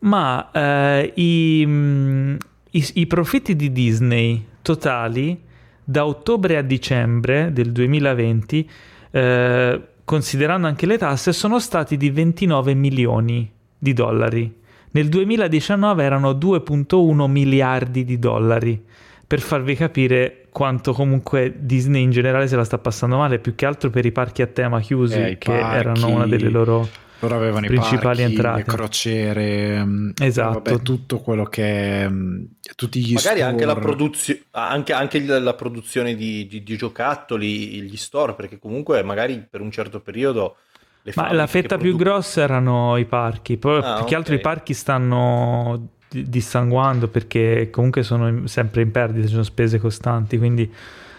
ma 0.00 0.50
eh, 0.50 1.12
i, 1.14 1.64
mm, 1.64 2.34
i, 2.72 2.90
i 2.94 3.06
profitti 3.06 3.54
di 3.54 3.70
Disney 3.70 4.44
totali 4.62 5.38
da 5.84 6.06
ottobre 6.06 6.56
a 6.56 6.62
dicembre 6.62 7.52
del 7.52 7.72
2020, 7.72 8.70
eh, 9.10 9.80
considerando 10.04 10.66
anche 10.66 10.86
le 10.86 10.96
tasse, 10.96 11.32
sono 11.32 11.58
stati 11.58 11.96
di 11.96 12.10
29 12.10 12.74
milioni 12.74 13.50
di 13.76 13.92
dollari. 13.92 14.60
Nel 14.92 15.08
2019 15.08 16.04
erano 16.04 16.32
2.1 16.32 17.28
miliardi 17.28 18.04
di 18.04 18.18
dollari, 18.18 18.82
per 19.26 19.40
farvi 19.40 19.74
capire 19.74 20.46
quanto 20.50 20.92
comunque 20.92 21.52
Disney 21.58 22.02
in 22.02 22.10
generale 22.10 22.46
se 22.46 22.56
la 22.56 22.64
sta 22.64 22.78
passando 22.78 23.16
male, 23.16 23.38
più 23.38 23.54
che 23.54 23.64
altro 23.66 23.90
per 23.90 24.04
i 24.04 24.12
parchi 24.12 24.42
a 24.42 24.46
tema 24.46 24.80
chiusi, 24.80 25.18
Eh, 25.18 25.38
che 25.38 25.52
erano 25.52 26.08
una 26.08 26.26
delle 26.26 26.50
loro... 26.50 26.88
Loro 27.22 27.36
avevano 27.36 27.66
principali 27.66 27.98
i 27.98 28.00
parchi, 28.02 28.22
entrate. 28.22 28.58
le 28.58 28.64
crociere, 28.64 29.84
mm, 29.84 30.10
Esatto. 30.20 30.52
vabbè, 30.60 30.82
tutto 30.82 31.20
quello 31.20 31.44
che 31.44 32.02
è, 32.02 32.08
mm, 32.08 32.44
tutti 32.74 33.00
gli 33.00 33.12
Magari 33.14 33.42
anche 33.42 33.64
la, 33.64 33.70
store. 33.72 33.86
produzio- 33.86 34.38
anche, 34.50 34.92
anche 34.92 35.20
la 35.24 35.54
produzione 35.54 36.14
di, 36.16 36.46
di- 36.48 36.62
di 36.62 36.76
giocattoli, 36.76 37.82
gli 37.82 37.96
store, 37.96 38.34
perché 38.34 38.58
comunque 38.58 39.02
magari 39.04 39.44
per 39.48 39.60
un 39.60 39.70
certo 39.70 40.00
periodo... 40.00 40.56
le 41.02 41.12
Ma 41.14 41.32
la 41.32 41.46
fetta 41.46 41.76
più 41.78 41.96
produ- 41.96 42.02
grossa 42.02 42.42
erano 42.42 42.96
i 42.96 43.04
parchi, 43.04 43.56
poi 43.56 43.80
Ah, 43.82 43.96
più 43.96 44.04
che 44.06 44.14
altro 44.16 44.34
i 44.34 44.40
parchi 44.40 44.74
stanno 44.74 45.88
di- 46.08 46.28
dissanguando 46.28 47.06
perché 47.08 47.68
comunque 47.70 48.02
sono 48.02 48.46
sempre 48.48 48.82
in 48.82 48.90
perdita, 48.90 49.26
ci 49.26 49.32
sono 49.32 49.44
spese 49.44 49.78
costanti, 49.78 50.38
quindi 50.38 50.70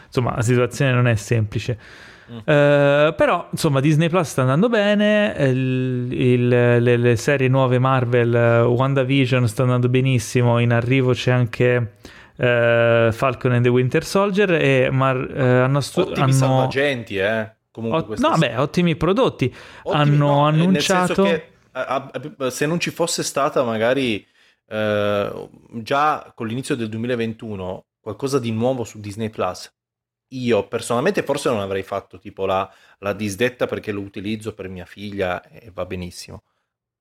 insomma 0.05 0.35
la 0.35 0.41
situazione 0.41 0.91
non 0.91 1.07
è 1.07 1.15
semplice. 1.15 1.77
Mm. 2.31 2.37
Eh, 2.45 3.13
però 3.17 3.47
insomma 3.51 3.79
Disney 3.81 4.09
Plus 4.09 4.27
sta 4.29 4.41
andando 4.41 4.69
bene, 4.69 5.35
eh, 5.35 5.49
il- 5.49 6.07
il- 6.11 6.47
le, 6.47 6.97
le 6.97 7.15
serie 7.17 7.47
nuove 7.49 7.79
Marvel, 7.79 8.33
eh, 8.33 8.61
WandaVision 8.61 9.47
sta 9.47 9.63
andando 9.63 9.89
benissimo, 9.89 10.59
in 10.59 10.71
arrivo 10.71 11.11
c'è 11.13 11.31
anche 11.31 11.93
eh, 12.35 13.09
Falcon 13.11 13.51
and 13.51 13.63
the 13.63 13.69
Winter 13.69 14.03
Soldier 14.03 14.51
e 14.53 14.89
Mar- 14.89 15.29
eh, 15.35 15.41
hanno, 15.59 15.81
stu- 15.81 16.01
Ottimi 16.01 16.21
hanno- 16.21 16.31
salvagenti, 16.31 17.17
eh. 17.17 17.51
Comunque 17.71 18.15
Ot- 18.15 18.19
no, 18.19 18.37
beh, 18.37 18.57
ottimi 18.57 18.95
prodotti. 18.95 19.53
Ottimi, 19.83 20.01
hanno 20.01 20.27
no, 20.27 20.49
nel 20.49 20.81
senso 20.81 21.13
annunciato- 21.13 21.23
che, 21.23 21.47
a- 21.73 22.11
a- 22.37 22.49
se 22.49 22.65
non 22.65 22.79
ci 22.79 22.89
fosse 22.91 23.21
stata 23.23 23.63
magari 23.63 24.25
già 25.81 26.31
con 26.35 26.47
l'inizio 26.47 26.75
del 26.75 26.89
2021 26.89 27.85
qualcosa 27.99 28.39
di 28.39 28.51
nuovo 28.51 28.83
su 28.83 28.99
Disney 28.99 29.29
Plus, 29.29 29.71
io 30.37 30.67
personalmente 30.67 31.23
forse 31.23 31.49
non 31.49 31.59
avrei 31.59 31.83
fatto 31.83 32.17
tipo 32.19 32.45
la, 32.45 32.71
la 32.99 33.13
disdetta 33.13 33.65
perché 33.67 33.91
lo 33.91 34.01
utilizzo 34.01 34.53
per 34.53 34.69
mia 34.69 34.85
figlia 34.85 35.41
e 35.49 35.71
va 35.73 35.85
benissimo. 35.85 36.43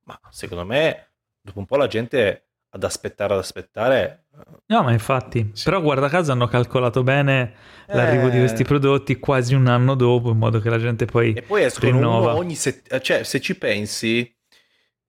Ma 0.04 0.18
secondo 0.30 0.64
me 0.64 1.10
dopo 1.40 1.58
un 1.58 1.66
po' 1.66 1.76
la 1.76 1.86
gente 1.86 2.46
ad 2.74 2.84
aspettare, 2.84 3.34
ad 3.34 3.38
aspettare... 3.40 4.24
No, 4.66 4.82
ma 4.82 4.92
infatti, 4.92 5.50
Sì. 5.52 5.64
però 5.64 5.82
guarda 5.82 6.08
caso 6.08 6.32
hanno 6.32 6.46
calcolato 6.48 7.02
bene 7.02 7.54
l'arrivo 7.88 8.28
di 8.30 8.36
eh, 8.36 8.40
questi 8.40 8.64
prodotti 8.64 9.18
quasi 9.18 9.54
un 9.54 9.66
anno 9.66 9.94
dopo, 9.94 10.30
in 10.30 10.38
modo 10.38 10.58
che 10.58 10.70
la 10.70 10.78
gente 10.78 11.04
poi... 11.04 11.34
E 11.34 11.42
poi 11.42 11.64
escono 11.64 11.92
rinnova. 11.92 12.34
ogni 12.34 12.54
set- 12.54 12.98
cioè 13.00 13.24
se 13.24 13.40
ci 13.40 13.58
pensi, 13.58 14.34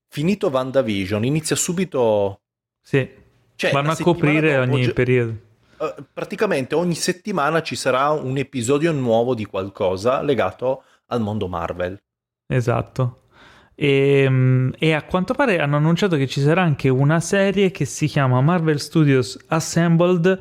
finito 0.08 0.48
WandaVision, 0.50 1.24
inizia 1.24 1.56
subito... 1.56 2.42
Sì, 2.82 3.10
Cioè, 3.56 3.72
vanno 3.72 3.92
a 3.92 3.98
coprire 3.98 4.58
ogni 4.58 4.82
gi- 4.84 4.94
periodo. 4.94 5.34
Eh, 5.80 5.96
praticamente 6.12 6.76
ogni 6.76 6.96
settimana 6.96 7.62
ci 7.62 7.76
sarà 7.76 8.10
un 8.12 8.38
episodio 8.38 8.92
nuovo 8.92 9.34
di 9.36 9.46
qualcosa 9.46 10.22
legato 10.22 10.84
al 11.08 11.22
mondo 11.22 11.48
Marvel. 11.48 12.02
Esatto. 12.48 13.20
E, 13.76 14.26
mm, 14.30 14.70
e 14.78 14.94
a 14.94 15.04
quanto 15.04 15.34
pare 15.34 15.60
hanno 15.60 15.78
annunciato 15.78 16.16
che 16.16 16.28
ci 16.28 16.42
sarà 16.42 16.62
anche 16.62 16.90
una 16.90 17.20
serie 17.20 17.72
che 17.72 17.86
si 17.86 18.08
chiama 18.08 18.42
Marvel 18.42 18.80
Studios 18.80 19.38
Assembled 19.48 20.40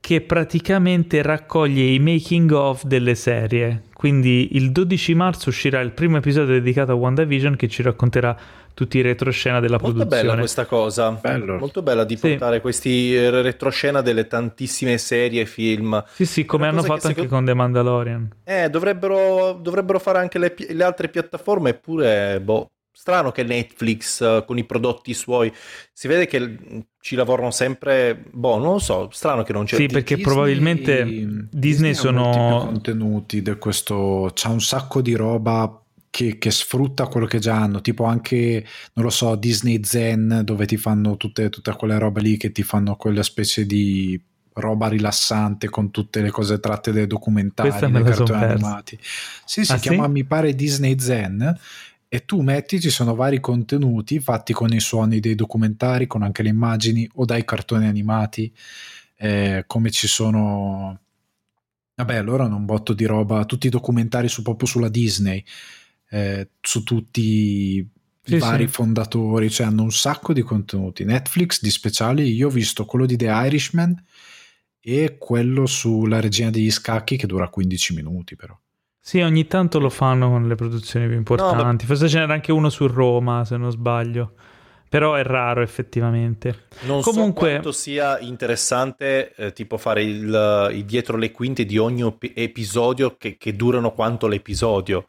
che 0.00 0.20
praticamente 0.20 1.20
raccoglie 1.20 1.82
i 1.82 1.98
making 1.98 2.50
of 2.52 2.84
delle 2.84 3.16
serie. 3.16 3.82
Quindi 3.92 4.54
il 4.56 4.70
12 4.70 5.14
marzo 5.14 5.48
uscirà 5.48 5.80
il 5.80 5.90
primo 5.90 6.18
episodio 6.18 6.54
dedicato 6.54 6.92
a 6.92 6.94
WandaVision 6.94 7.56
che 7.56 7.66
ci 7.66 7.82
racconterà 7.82 8.36
tutti 8.76 8.98
i 8.98 9.00
retroscena 9.00 9.58
della 9.58 9.78
Molto 9.80 9.96
produzione. 9.96 10.22
bella 10.28 10.38
questa 10.38 10.66
cosa. 10.66 11.10
Bello. 11.12 11.56
Molto 11.56 11.80
bella 11.80 12.04
di 12.04 12.14
Sì. 12.18 12.28
portare 12.28 12.60
questi 12.60 13.16
eh, 13.16 13.30
retroscena 13.40 14.02
delle 14.02 14.26
tantissime 14.26 14.98
serie 14.98 15.40
e 15.40 15.46
film. 15.46 16.04
Sì, 16.12 16.26
sì, 16.26 16.44
come 16.44 16.64
Una 16.68 16.72
hanno 16.72 16.82
fatto 16.82 17.06
anche 17.06 17.22
secondo- 17.22 17.34
con 17.36 17.44
The 17.46 17.54
Mandalorian. 17.54 18.30
Eh, 18.44 18.68
dovrebbero, 18.68 19.54
dovrebbero 19.54 19.98
fare 19.98 20.18
anche 20.18 20.38
le, 20.38 20.54
le 20.68 20.84
altre 20.84 21.08
piattaforme, 21.08 21.70
eppure, 21.70 22.38
boh, 22.42 22.66
strano 22.92 23.32
che 23.32 23.44
Netflix 23.44 24.20
eh, 24.20 24.44
con 24.46 24.58
i 24.58 24.64
prodotti 24.64 25.14
suoi, 25.14 25.50
si 25.94 26.06
vede 26.06 26.26
che 26.26 26.38
mm, 26.40 26.78
ci 27.00 27.16
lavorano 27.16 27.50
sempre, 27.52 28.24
boh, 28.30 28.58
non 28.58 28.72
lo 28.72 28.78
so, 28.78 29.08
strano 29.10 29.42
che 29.42 29.54
non 29.54 29.64
c'è... 29.64 29.76
Sì, 29.76 29.86
perché 29.86 30.18
probabilmente 30.18 31.02
Disney 31.50 31.92
ha 31.92 31.94
sono- 31.94 32.64
contenuti 32.66 33.40
di 33.40 33.54
questo 33.56 34.30
c'ha 34.34 34.50
un 34.50 34.60
sacco 34.60 35.00
di 35.00 35.14
roba 35.14 35.80
che, 36.16 36.38
che 36.38 36.50
sfrutta 36.50 37.08
quello 37.08 37.26
che 37.26 37.38
già 37.38 37.56
hanno 37.60 37.82
tipo 37.82 38.04
anche 38.04 38.64
non 38.94 39.04
lo 39.04 39.10
so 39.10 39.34
Disney 39.36 39.84
Zen 39.84 40.40
dove 40.44 40.64
ti 40.64 40.78
fanno 40.78 41.18
tutte, 41.18 41.50
tutte 41.50 41.70
quelle 41.76 41.98
robe 41.98 42.22
lì 42.22 42.38
che 42.38 42.52
ti 42.52 42.62
fanno 42.62 42.96
quella 42.96 43.22
specie 43.22 43.66
di 43.66 44.18
roba 44.54 44.88
rilassante 44.88 45.68
con 45.68 45.90
tutte 45.90 46.22
le 46.22 46.30
cose 46.30 46.58
tratte 46.58 46.90
dai 46.90 47.06
documentari 47.06 47.68
dai 47.68 48.02
cartoni 48.02 48.44
animati. 48.44 48.98
Sì 49.44 49.62
si 49.66 49.72
Ah, 49.72 49.76
chiama 49.76 50.04
sì? 50.06 50.10
mi 50.10 50.24
pare 50.24 50.54
Disney 50.54 50.98
Zen 50.98 51.58
e 52.08 52.24
tu 52.24 52.40
metti, 52.40 52.80
ci 52.80 52.88
sono 52.88 53.14
vari 53.14 53.38
contenuti 53.38 54.18
fatti 54.18 54.54
con 54.54 54.72
i 54.72 54.80
suoni 54.80 55.20
dei 55.20 55.34
documentari, 55.34 56.06
con 56.06 56.22
anche 56.22 56.42
le 56.42 56.48
immagini 56.48 57.06
o 57.16 57.26
dai 57.26 57.44
cartoni 57.44 57.86
animati, 57.86 58.50
eh, 59.18 59.64
come 59.66 59.90
ci 59.90 60.06
sono... 60.06 60.98
Vabbè, 61.94 62.22
loro 62.22 62.44
hanno 62.44 62.56
un 62.56 62.64
botto 62.64 62.94
di 62.94 63.04
roba, 63.04 63.44
tutti 63.44 63.66
i 63.66 63.70
documentari 63.70 64.28
su, 64.28 64.42
proprio 64.42 64.66
sulla 64.68 64.88
Disney, 64.88 65.42
eh, 66.16 66.48
su 66.60 66.82
tutti 66.82 67.20
i 67.78 67.88
Sì, 68.22 68.38
vari 68.38 68.66
sì. 68.66 68.72
fondatori, 68.72 69.50
cioè 69.50 69.66
hanno 69.66 69.82
un 69.82 69.92
sacco 69.92 70.32
di 70.32 70.42
contenuti. 70.42 71.04
Netflix 71.04 71.60
di 71.60 71.70
speciali, 71.70 72.32
io 72.32 72.48
ho 72.48 72.50
visto 72.50 72.84
quello 72.84 73.06
di 73.06 73.16
The 73.16 73.26
Irishman 73.26 74.02
e 74.80 75.16
quello 75.18 75.66
sulla 75.66 76.20
regina 76.20 76.50
degli 76.50 76.70
scacchi 76.70 77.16
che 77.16 77.26
dura 77.26 77.48
15 77.48 77.94
minuti 77.94 78.34
però. 78.36 78.56
Sì, 79.00 79.20
ogni 79.20 79.46
tanto 79.46 79.78
lo 79.78 79.90
fanno 79.90 80.28
con 80.28 80.48
le 80.48 80.56
produzioni 80.56 81.06
più 81.06 81.16
importanti. 81.16 81.86
Forse 81.86 82.08
ce 82.08 82.18
n'era 82.18 82.34
anche 82.34 82.50
uno 82.50 82.68
su 82.70 82.86
Roma, 82.88 83.44
se 83.44 83.56
non 83.56 83.70
sbaglio. 83.70 84.32
Però 84.88 85.14
è 85.14 85.22
raro 85.22 85.62
effettivamente. 85.62 86.66
Non 86.86 87.02
Comunque- 87.02 87.46
so 87.46 87.50
quanto 87.52 87.72
sia 87.72 88.18
interessante 88.20 89.32
eh, 89.36 89.52
tipo 89.52 89.76
fare 89.78 90.02
il, 90.02 90.70
il 90.72 90.84
dietro 90.84 91.16
le 91.16 91.30
quinte 91.32 91.64
di 91.64 91.76
ogni 91.78 92.02
op- 92.02 92.30
episodio 92.34 93.16
che, 93.16 93.36
che 93.36 93.54
durano 93.54 93.92
quanto 93.92 94.26
l'episodio. 94.26 95.06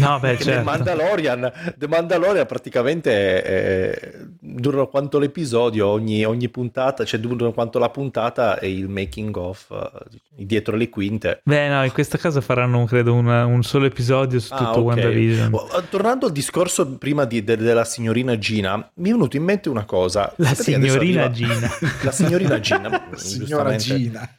No, 0.00 0.18
beh, 0.18 0.28
Perché 0.36 0.44
The 0.44 0.50
certo. 0.50 0.64
Mandalorian, 0.64 1.52
The 1.76 1.88
Mandalorian 1.88 2.46
praticamente 2.46 3.44
eh, 3.44 4.26
durano 4.40 4.88
quanto 4.88 5.18
l'episodio, 5.18 5.86
ogni, 5.88 6.24
ogni 6.24 6.48
puntata, 6.48 7.04
cioè 7.04 7.20
durano 7.20 7.52
quanto 7.52 7.78
la 7.78 7.88
puntata 7.90 8.58
e 8.58 8.70
il 8.70 8.88
making 8.88 9.34
of, 9.36 9.66
eh, 9.70 10.18
dietro 10.44 10.76
le 10.76 10.88
quinte. 10.88 11.40
Beh, 11.44 11.68
no, 11.68 11.84
in 11.84 11.92
questo 11.92 12.18
caso 12.18 12.40
faranno, 12.40 12.84
credo, 12.84 13.14
una- 13.14 13.46
un 13.46 13.62
solo 13.62 13.86
episodio 13.86 14.38
su 14.40 14.52
Ah, 14.52 14.56
tutto 14.58 14.78
ok. 14.80 14.84
WandaVision. 14.84 15.54
Oh, 15.54 15.82
Tornando 15.88 16.26
al 16.26 16.32
discorso 16.32 16.86
prima 16.96 17.24
di- 17.24 17.42
de- 17.44 17.56
della 17.56 17.84
signorina 17.84 18.36
Gina, 18.38 18.76
mi 18.94 19.08
è 19.08 19.12
venuto 19.12 19.36
in 19.36 19.44
mente 19.44 19.68
una 19.68 19.84
cosa. 19.84 20.32
La 20.36 20.48
adesso 20.50 20.62
signorina 20.64 21.24
arriva- 21.24 21.30
Gina. 21.30 21.70
La 22.02 22.10
signorina 22.12 22.60
Gina. 22.60 23.04
Signora 23.16 23.76
giustamente. 23.76 23.84
Gina. 23.84 24.30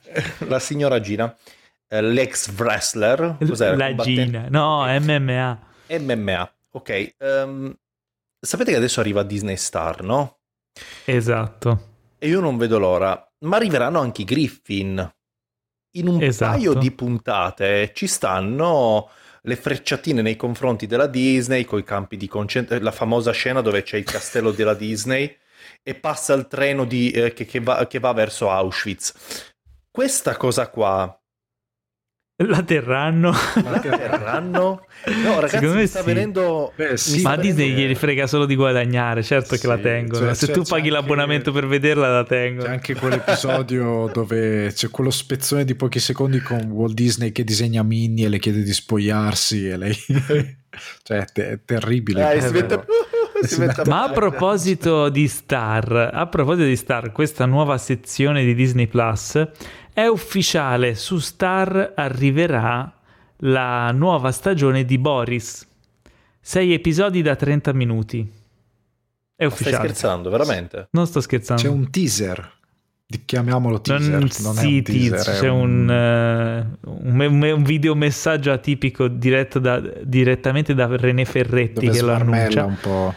La 0.47 0.59
signora 0.59 0.99
Gina. 0.99 1.35
Eh, 1.87 2.01
L'ex 2.01 2.49
wrestler. 2.57 3.37
Cos'era? 3.45 3.75
La 3.75 3.95
Gina. 3.95 4.47
No, 4.49 4.85
MMA. 4.85 5.59
MMA. 5.89 6.53
Ok. 6.71 7.13
ehm, 7.17 7.75
sapete 8.39 8.71
che 8.71 8.77
adesso 8.77 8.99
arriva 8.99 9.23
Disney 9.23 9.57
Star, 9.57 10.03
no? 10.03 10.39
Esatto. 11.05 11.95
E 12.19 12.27
io 12.27 12.39
non 12.39 12.57
vedo 12.57 12.77
l'ora. 12.79 13.21
Ma 13.39 13.55
arriveranno 13.57 13.99
anche 13.99 14.21
i 14.23 14.25
Griffin. 14.25 15.11
In 15.97 16.07
un 16.07 16.21
Esatto. 16.21 16.51
paio 16.51 16.73
di 16.73 16.91
puntate 16.91 17.91
ci 17.95 18.07
stanno 18.07 19.09
le 19.41 19.55
frecciatine 19.55 20.21
nei 20.21 20.35
confronti 20.35 20.85
della 20.87 21.07
Disney, 21.07 21.63
coi 21.63 21.83
campi 21.83 22.17
di 22.17 22.27
concentrazione, 22.27 22.83
la 22.83 22.91
famosa 22.95 23.31
scena 23.31 23.61
dove 23.61 23.81
c'è 23.81 23.97
il 23.97 24.03
castello 24.03 24.51
della 24.51 24.73
Disney 24.73 25.35
e 25.81 25.95
passa 25.95 26.33
il 26.33 26.47
treno 26.47 26.83
di- 26.85 27.11
eh, 27.11 27.33
che, 27.33 27.45
che 27.45 27.59
va, 27.61 27.87
che 27.87 27.99
va 27.99 28.11
verso 28.13 28.51
Auschwitz. 28.51 29.53
Questa 29.89 30.35
cosa 30.35 30.67
qua 30.69 31.17
La 32.39 32.61
terranno. 32.61 33.31
La 33.63 33.79
terranno? 33.79 34.85
No, 35.23 35.39
ragazzi, 35.39 35.55
Secondo 35.55 35.75
mi 35.79 35.87
sta 35.87 35.99
sì. 36.01 36.05
venendo... 36.05 36.71
Beh, 36.75 36.95
sì, 36.95 37.21
ma 37.21 37.35
Disney 37.35 37.73
gli 37.73 37.95
frega 37.95 38.27
solo 38.27 38.45
di 38.45 38.55
guadagnare, 38.55 39.23
certo 39.23 39.55
sì, 39.55 39.61
che 39.61 39.65
la 39.65 39.79
tengono. 39.79 40.25
Cioè, 40.25 40.35
Se 40.35 40.45
cioè, 40.45 40.55
tu 40.55 40.61
paghi 40.61 40.89
l'abbonamento 40.89 41.49
anche... 41.49 41.61
per 41.61 41.67
vederla, 41.67 42.11
la 42.11 42.23
tengo. 42.23 42.61
C'è 42.61 42.69
anche 42.69 42.93
quell'episodio 42.93 44.07
dove 44.13 44.71
c'è 44.71 44.87
quello 44.91 45.09
spezzone 45.09 45.65
di 45.65 45.73
pochi 45.73 45.99
secondi 45.99 46.39
con 46.39 46.61
Walt 46.69 46.93
Disney 46.93 47.31
che 47.31 47.43
disegna 47.43 47.81
Minnie 47.81 48.27
e 48.27 48.29
le 48.29 48.37
chiede 48.37 48.61
di 48.61 48.73
spogliarsi 48.73 49.69
e 49.69 49.77
lei... 49.77 49.95
cioè, 51.01 51.25
è 51.25 51.59
terribile. 51.65 52.33
Eh, 52.33 52.41
si 52.41 52.51
mette... 52.53 53.83
Ma 53.85 54.03
a 54.03 54.11
proposito 54.11 55.09
di 55.09 55.27
Star, 55.27 56.11
a 56.13 56.27
proposito 56.27 56.67
di 56.67 56.75
Star, 56.75 57.11
questa 57.11 57.45
nuova 57.45 57.79
sezione 57.79 58.43
di 58.43 58.53
Disney 58.53 58.85
Plus 58.85 59.43
è 59.97 60.05
ufficiale, 60.05 60.93
su 60.93 61.17
Star 61.17 61.93
arriverà 61.95 62.93
la 63.37 63.91
nuova 63.91 64.31
stagione 64.31 64.85
di 64.85 64.99
Boris. 64.99 65.67
Sei 66.39 66.71
episodi 66.71 67.23
da 67.23 67.35
30 67.35 67.73
minuti. 67.73 68.31
È 69.35 69.43
ufficiale. 69.43 69.75
Stai 69.75 69.87
scherzando, 69.87 70.29
veramente? 70.29 70.89
Non 70.91 71.07
sto 71.07 71.19
scherzando. 71.19 71.63
C'è 71.63 71.69
un 71.69 71.89
teaser. 71.89 72.51
Chiamiamolo 73.25 73.81
teaser. 73.81 74.19
Non, 74.19 74.29
non 74.41 74.53
sì, 74.53 74.75
un 74.75 74.83
teaser, 74.83 75.39
c'è 75.39 75.49
un, 75.49 75.89
uh, 75.89 76.89
un, 76.91 77.19
un, 77.19 77.41
un 77.41 77.63
videomessaggio 77.63 78.51
atipico 78.51 79.07
diretto 79.07 79.57
da, 79.57 79.79
direttamente 79.79 80.75
da 80.75 80.87
René 80.95 81.25
Ferretti 81.25 81.87
Dove 81.87 81.97
che 81.97 82.03
lo 82.03 82.13
annuncia. 82.13 82.65
un 82.65 82.77
po'. 82.79 83.15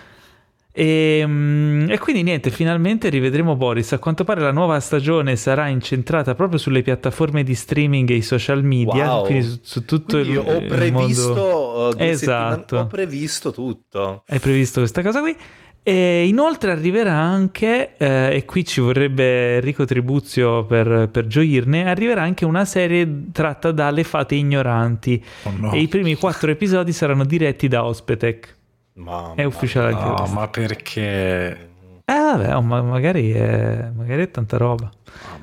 E, 0.73 1.23
mm, 1.27 1.91
e, 1.91 1.99
quindi 1.99 2.23
niente, 2.23 2.51
finalmente 2.51 3.09
rivedremo 3.09 3.57
Boris. 3.57 3.93
A 3.93 3.99
quanto 3.99 4.25
pare 4.25 4.41
la 4.41 4.53
nuova 4.53 4.79
stagione 4.81 5.37
sarà 5.37 5.69
incentrata 5.69 6.35
proprio 6.35 6.59
sulle 6.59 6.83
piattaforme 6.83 7.43
di 7.43 7.55
streaming 7.55 8.09
e 8.11 8.15
i 8.15 8.23
social 8.23 8.63
media, 8.63 9.15
wow. 9.15 9.25
quindi 9.25 9.45
su, 9.45 9.59
su 9.63 9.85
tutto 9.85 10.19
quindi 10.19 10.33
il, 10.33 10.39
ho 10.39 10.63
previsto, 10.67 11.35
mondo. 11.35 11.89
Uh, 11.89 12.03
esatto. 12.03 12.77
Ho 12.77 12.87
previsto 12.87 13.53
tutto. 13.53 14.23
Hai 14.27 14.39
previsto 14.39 14.81
questa 14.81 15.03
cosa 15.03 15.21
qui. 15.21 15.37
E 15.83 16.29
inoltre 16.29 16.73
arriverà 16.73 17.15
anche, 17.15 17.97
eh, 17.97 18.37
e 18.37 18.45
qui 18.45 18.67
ci 18.67 18.83
vorrebbe 18.83 19.57
Enrico 19.57 19.87
Tribuzio 19.87 20.67
per, 20.67 21.09
per, 21.11 21.27
gioirne, 21.27 21.89
arriverà 21.89 22.23
anche 22.23 22.45
una 22.45 22.67
serie 22.67 23.31
tratta 23.33 23.73
dalle 23.73 24.05
fate 24.05 24.35
ignoranti. 24.35 25.25
Oh 25.45 25.53
no. 25.57 25.73
E 25.73 25.81
i 25.81 25.89
primi 25.89 26.17
quattro 26.17 26.51
episodi 26.51 26.93
saranno 26.93 27.25
diretti 27.25 27.67
da 27.67 27.85
Ospetec. 27.85 28.59
Mamma, 29.01 29.35
è 29.35 29.45
ufficiale 29.45 29.93
anche 29.93 30.05
no, 30.05 30.15
questo. 30.15 30.35
ma 30.35 30.49
perché... 30.49 31.69
Eh 32.05 32.19
vabbè, 32.19 32.57
oh, 32.57 32.63
ma 32.63 32.83
magari, 32.83 33.31
è, 33.31 33.91
magari 33.95 34.23
è 34.23 34.31
tanta 34.31 34.57
roba. 34.57 34.91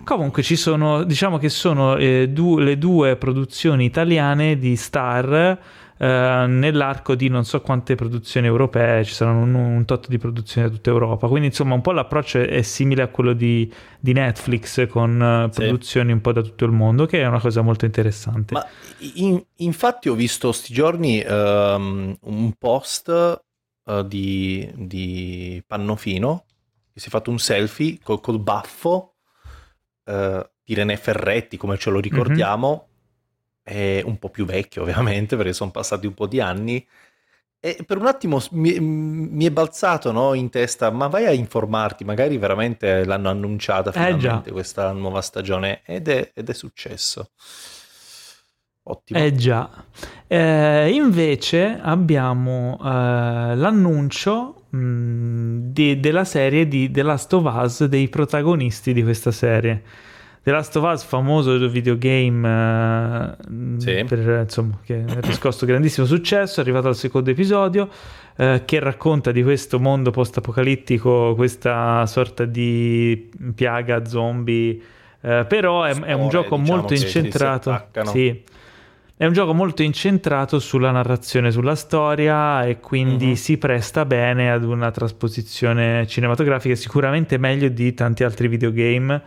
Comunque 0.04 0.44
ci 0.44 0.56
sono, 0.56 1.04
diciamo 1.04 1.38
che 1.38 1.50
sono 1.50 1.96
eh, 1.96 2.30
du- 2.30 2.60
le 2.60 2.78
due 2.78 3.16
produzioni 3.16 3.86
italiane 3.86 4.58
di 4.58 4.76
Star 4.76 5.60
eh, 6.00 6.46
nell'arco 6.48 7.16
di 7.16 7.28
non 7.28 7.44
so 7.44 7.60
quante 7.62 7.96
produzioni 7.96 8.46
europee, 8.46 9.04
ci 9.04 9.14
saranno 9.14 9.42
un, 9.42 9.56
un, 9.56 9.86
tot 9.86 10.08
di 10.08 10.20
produzioni 10.20 10.68
da 10.68 10.74
tutta 10.74 10.92
Europa, 10.92 11.28
quindi 11.28 11.48
insomma 11.48 11.74
un 11.74 11.82
po' 11.82 11.92
l'approccio 11.92 12.40
è 12.40 12.62
simile 12.62 13.02
a 13.02 13.08
quello 13.08 13.34
di, 13.34 13.72
di 14.00 14.14
Netflix 14.14 14.88
con 14.88 15.50
produzioni 15.52 16.08
sì. 16.08 16.14
un 16.14 16.22
po' 16.22 16.34
da 16.34 16.42
tutto 16.42 16.66
il 16.66 16.72
mondo, 16.72 17.08
che 17.08 17.22
è 17.22 17.26
una 17.26 17.40
cosa 17.40 17.62
molto 17.62 17.86
interessante. 17.86 18.54
Ma 18.54 18.66
in, 19.16 19.44
infatti 19.56 20.10
ho 20.10 20.14
visto 20.14 20.52
sti 20.52 20.74
giorni 20.74 21.24
um, 21.28 22.16
un 22.22 22.52
post 22.60 23.46
uh, 23.88 24.04
di, 24.04 24.72
di, 24.76 25.64
Pannofino 25.66 26.46
che 26.94 27.00
si 27.00 27.08
è 27.08 27.10
fatto 27.10 27.30
un 27.30 27.40
selfie 27.40 28.00
col, 28.02 28.22
col 28.22 28.40
baffo 28.40 29.16
uh, 30.06 30.42
di 30.64 30.74
René 30.74 30.98
Ferretti, 30.98 31.58
come 31.58 31.78
ce 31.78 31.90
lo 31.90 32.00
ricordiamo, 32.00 32.90
mm-hmm. 33.70 34.00
è 34.00 34.02
un 34.04 34.18
po' 34.18 34.30
più 34.30 34.46
vecchio 34.46 34.82
ovviamente 34.84 35.36
perché 35.36 35.54
sono 35.54 35.72
passati 35.72 36.08
un 36.08 36.14
po' 36.14 36.28
di 36.28 36.40
anni. 36.40 36.86
E 37.60 37.84
per 37.86 37.98
un 37.98 38.06
attimo 38.06 38.40
mi, 38.52 38.80
mi 38.80 39.46
è 39.46 39.52
balzato 39.52 40.12
no, 40.12 40.34
in 40.34 40.50
testa, 40.50 40.92
ma 40.92 41.08
vai 41.08 41.26
a 41.26 41.32
informarti, 41.32 42.04
magari 42.04 42.38
veramente 42.38 43.04
l'hanno 43.04 43.30
annunciata 43.30 43.90
eh, 43.90 43.94
finalmente 43.94 44.50
eh 44.50 44.54
questa 44.54 44.92
nuova 44.92 45.22
stagione 45.22 45.82
ed 45.84 46.08
è, 46.08 46.32
ed 46.34 46.50
è 46.50 46.54
successo. 46.54 47.32
Ottimo. 48.90 49.20
Eh 49.20 49.34
già. 49.34 49.70
Eh, 50.28 50.90
invece 50.92 51.78
abbiamo 51.82 52.78
eh, 52.82 52.86
l'annuncio 53.56 54.64
mh, 54.70 55.58
di, 55.72 56.00
della 56.00 56.24
serie 56.24 56.68
di 56.68 56.90
The 56.90 57.02
Last 57.02 57.34
of 57.34 57.54
Us, 57.54 57.86
dei 57.86 58.08
protagonisti 58.08 58.94
di 58.94 59.04
questa 59.04 59.32
serie. 59.32 59.82
The 60.42 60.52
Last 60.52 60.74
of 60.78 60.90
Us, 60.90 61.04
famoso 61.04 61.68
videogame 61.68 63.36
eh, 63.78 63.82
sì. 63.82 64.06
per, 64.08 64.44
insomma, 64.44 64.80
che 64.86 65.04
ha 65.06 65.20
riscosso 65.20 65.66
grandissimo 65.66 66.08
successo, 66.08 66.62
è 66.62 66.64
arrivato 66.64 66.88
al 66.88 66.96
secondo 66.96 67.30
episodio, 67.30 67.90
eh, 68.38 68.62
che 68.64 68.80
racconta 68.80 69.34
di 69.34 69.44
questo 69.44 69.78
mondo 69.78 70.12
post-apocalittico, 70.12 71.36
questa 71.36 72.06
sorta 72.06 72.46
di 72.46 73.30
piaga 73.54 74.06
zombie, 74.06 74.80
eh, 75.20 75.46
però 75.46 75.84
è, 75.84 75.94
Storie, 75.94 76.14
è, 76.14 76.16
un 76.16 76.30
gioco 76.30 76.56
diciamo 76.56 76.78
molto 76.78 76.94
incentrato. 76.94 77.88
Sì, 78.06 78.44
è 79.20 79.26
un 79.26 79.34
gioco 79.34 79.52
molto 79.56 79.82
incentrato 79.82 80.60
sulla 80.60 80.92
narrazione, 80.92 81.52
sulla 81.52 81.74
storia 81.74 82.64
e 82.64 82.80
quindi 82.80 83.26
mm-hmm. 83.26 83.34
si 83.34 83.58
presta 83.58 84.06
bene 84.06 84.52
ad 84.52 84.64
una 84.64 84.92
trasposizione 84.92 86.06
cinematografica, 86.06 86.76
sicuramente 86.76 87.40
meglio 87.40 87.68
di 87.70 87.96
tanti 87.96 88.24
altri 88.24 88.48
videogame. 88.48 89.20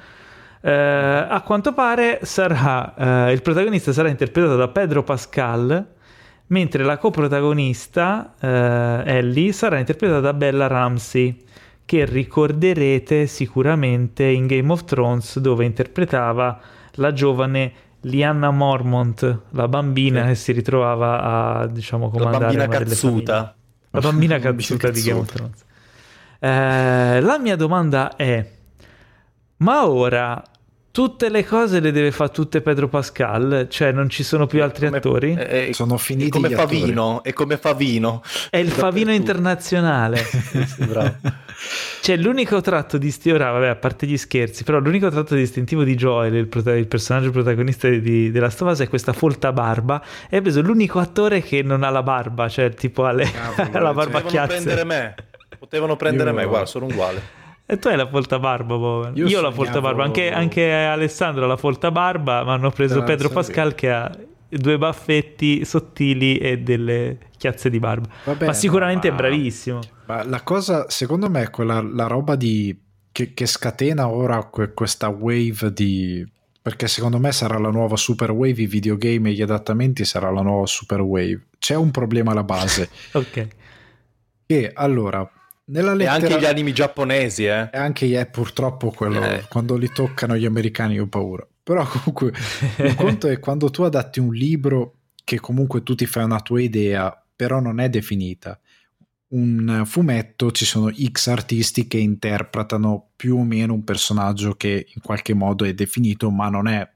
Eh, 0.60 0.70
a 0.70 1.42
quanto 1.44 1.72
pare 1.72 2.20
sarà, 2.22 3.26
eh, 3.28 3.32
il 3.32 3.42
protagonista 3.42 3.92
sarà 3.92 4.08
interpretato 4.08 4.54
da 4.54 4.68
Pedro 4.68 5.02
Pascal, 5.02 5.84
mentre 6.46 6.84
la 6.84 6.96
coprotagonista, 6.96 8.34
eh, 8.38 9.02
Ellie, 9.06 9.50
sarà 9.50 9.80
interpretata 9.80 10.20
da 10.20 10.34
Bella 10.34 10.68
Ramsey, 10.68 11.36
che 11.84 12.04
ricorderete 12.04 13.26
sicuramente 13.26 14.22
in 14.22 14.46
Game 14.46 14.70
of 14.70 14.84
Thrones 14.84 15.40
dove 15.40 15.64
interpretava 15.64 16.60
la 16.92 17.12
giovane 17.12 17.72
Lianna 18.02 18.50
Mormont, 18.50 19.40
la 19.50 19.68
bambina 19.68 20.22
sì. 20.22 20.28
che 20.28 20.34
si 20.34 20.52
ritrovava 20.52 21.60
a 21.60 21.66
diciamo 21.66 22.08
comandare 22.08 22.56
la 22.56 22.66
bambina 22.66 22.68
cazzuta. 22.68 23.54
La 23.90 24.00
bambina 24.00 24.38
cazzuta 24.38 24.90
di 24.90 25.02
Game 25.02 25.20
of 25.20 25.26
Thrones. 25.26 25.64
Eh, 26.38 27.20
la 27.20 27.38
mia 27.38 27.56
domanda 27.56 28.16
è: 28.16 28.50
ma 29.58 29.86
ora 29.86 30.42
tutte 30.92 31.28
le 31.28 31.44
cose 31.44 31.80
le 31.80 31.92
deve 31.92 32.10
fare 32.10 32.30
tutte 32.30 32.60
Pedro 32.60 32.88
Pascal, 32.88 33.66
cioè 33.70 33.92
non 33.92 34.08
ci 34.08 34.22
sono 34.22 34.46
più 34.46 34.62
altri 34.62 34.86
come, 34.86 34.96
attori? 34.98 35.36
Eh, 35.38 35.68
eh, 35.68 35.74
sono 35.74 35.96
finiti 35.96 36.28
è 36.28 36.30
come 36.30 36.48
gli 36.48 36.54
Favino, 36.54 37.22
è 37.22 37.32
come 37.32 37.56
Favino. 37.56 38.22
È 38.50 38.56
il 38.56 38.70
Favino 38.70 39.12
internazionale. 39.12 40.18
sì, 40.24 40.84
bravo. 40.84 41.16
Cioè 42.00 42.16
l'unico 42.16 42.60
tratto 42.60 42.98
distintivo, 42.98 43.38
vabbè, 43.44 43.68
a 43.68 43.76
parte 43.76 44.06
gli 44.06 44.16
scherzi, 44.16 44.64
però 44.64 44.78
l'unico 44.78 45.08
tratto 45.10 45.34
distintivo 45.34 45.84
di 45.84 45.94
Joel, 45.94 46.34
il, 46.34 46.46
prota- 46.46 46.74
il 46.74 46.86
personaggio 46.86 47.30
protagonista 47.30 47.88
di, 47.88 48.30
della 48.30 48.50
Stovasa, 48.50 48.82
è 48.82 48.88
questa 48.88 49.12
folta 49.12 49.52
barba. 49.52 50.02
E 50.28 50.38
ha 50.38 50.40
preso 50.40 50.60
l'unico 50.60 50.98
attore 50.98 51.42
che 51.42 51.62
non 51.62 51.82
ha 51.82 51.90
la 51.90 52.02
barba, 52.02 52.48
cioè 52.48 52.72
tipo 52.74 53.04
ha 53.04 53.12
le, 53.12 53.30
la 53.72 53.92
barba 53.92 54.20
Potevano 54.20 54.46
prendere 54.46 54.84
me, 54.84 55.14
potevano 55.58 55.96
prendere 55.96 56.30
Io... 56.30 56.36
me, 56.36 56.46
guarda, 56.46 56.66
sono 56.66 56.86
uguale. 56.86 57.38
E 57.72 57.78
tu 57.78 57.86
hai 57.86 57.96
la 57.96 58.08
folta 58.08 58.40
barba, 58.40 58.76
povero. 58.76 59.12
Io, 59.14 59.38
ho 59.38 59.40
la 59.40 59.52
folta 59.52 59.80
barba, 59.80 60.02
anche, 60.02 60.32
anche, 60.32 60.72
Alessandro 60.72 61.44
ha 61.44 61.46
la 61.46 61.56
folta 61.56 61.92
barba, 61.92 62.42
ma 62.42 62.54
hanno 62.54 62.72
preso 62.72 63.04
Pedro 63.04 63.28
Pascal 63.28 63.76
che 63.76 63.92
ha 63.92 64.10
due 64.48 64.76
baffetti 64.76 65.64
sottili 65.64 66.36
e 66.38 66.58
delle 66.58 67.28
chiazze 67.36 67.70
di 67.70 67.78
barba. 67.78 68.08
Vabbè, 68.24 68.46
ma 68.46 68.52
sicuramente 68.54 69.08
ma, 69.08 69.14
è 69.14 69.18
bravissimo. 69.18 69.78
Ma 70.06 70.24
la 70.24 70.42
cosa, 70.42 70.90
secondo 70.90 71.30
me, 71.30 71.42
è 71.42 71.50
quella 71.50 71.80
la 71.80 72.08
roba 72.08 72.34
di, 72.34 72.76
che, 73.12 73.34
che 73.34 73.46
scatena 73.46 74.08
ora 74.08 74.42
que, 74.42 74.74
questa 74.74 75.06
wave 75.06 75.72
di... 75.72 76.28
Perché 76.62 76.88
secondo 76.88 77.20
me 77.20 77.30
sarà 77.30 77.56
la 77.58 77.70
nuova 77.70 77.96
super 77.96 78.32
wave, 78.32 78.62
i 78.62 78.66
videogame 78.66 79.30
e 79.30 79.32
gli 79.34 79.42
adattamenti 79.42 80.04
sarà 80.04 80.32
la 80.32 80.42
nuova 80.42 80.66
super 80.66 81.02
wave. 81.02 81.46
C'è 81.56 81.76
un 81.76 81.92
problema 81.92 82.32
alla 82.32 82.42
base. 82.42 82.90
ok. 83.14 83.48
Che 84.44 84.70
allora, 84.74 85.30
nella 85.70 85.94
lettera... 85.94 86.16
E 86.16 86.32
anche 86.32 86.40
gli 86.40 86.44
animi 86.44 86.72
giapponesi, 86.72 87.44
eh. 87.44 87.70
E 87.72 87.78
anche 87.78 88.18
è 88.18 88.26
purtroppo 88.28 88.90
quello, 88.90 89.22
eh. 89.22 89.44
quando 89.48 89.76
li 89.76 89.90
toccano 89.92 90.36
gli 90.36 90.44
americani 90.44 90.98
ho 90.98 91.06
paura. 91.06 91.46
Però 91.62 91.86
comunque 91.86 92.32
il 92.78 92.94
conto 92.96 93.28
è 93.28 93.38
quando 93.38 93.70
tu 93.70 93.82
adatti 93.82 94.20
un 94.20 94.32
libro 94.32 94.96
che 95.24 95.38
comunque 95.38 95.82
tu 95.82 95.94
ti 95.94 96.06
fai 96.06 96.24
una 96.24 96.40
tua 96.40 96.60
idea, 96.60 97.24
però 97.34 97.60
non 97.60 97.80
è 97.80 97.88
definita. 97.88 98.58
Un 99.28 99.82
fumetto 99.86 100.50
ci 100.50 100.64
sono 100.64 100.92
X 100.92 101.28
artisti 101.28 101.86
che 101.86 101.98
interpretano 101.98 103.10
più 103.14 103.36
o 103.36 103.44
meno 103.44 103.74
un 103.74 103.84
personaggio 103.84 104.54
che 104.54 104.86
in 104.92 105.00
qualche 105.00 105.34
modo 105.34 105.64
è 105.64 105.72
definito, 105.72 106.30
ma 106.30 106.48
non 106.48 106.66
è 106.66 106.88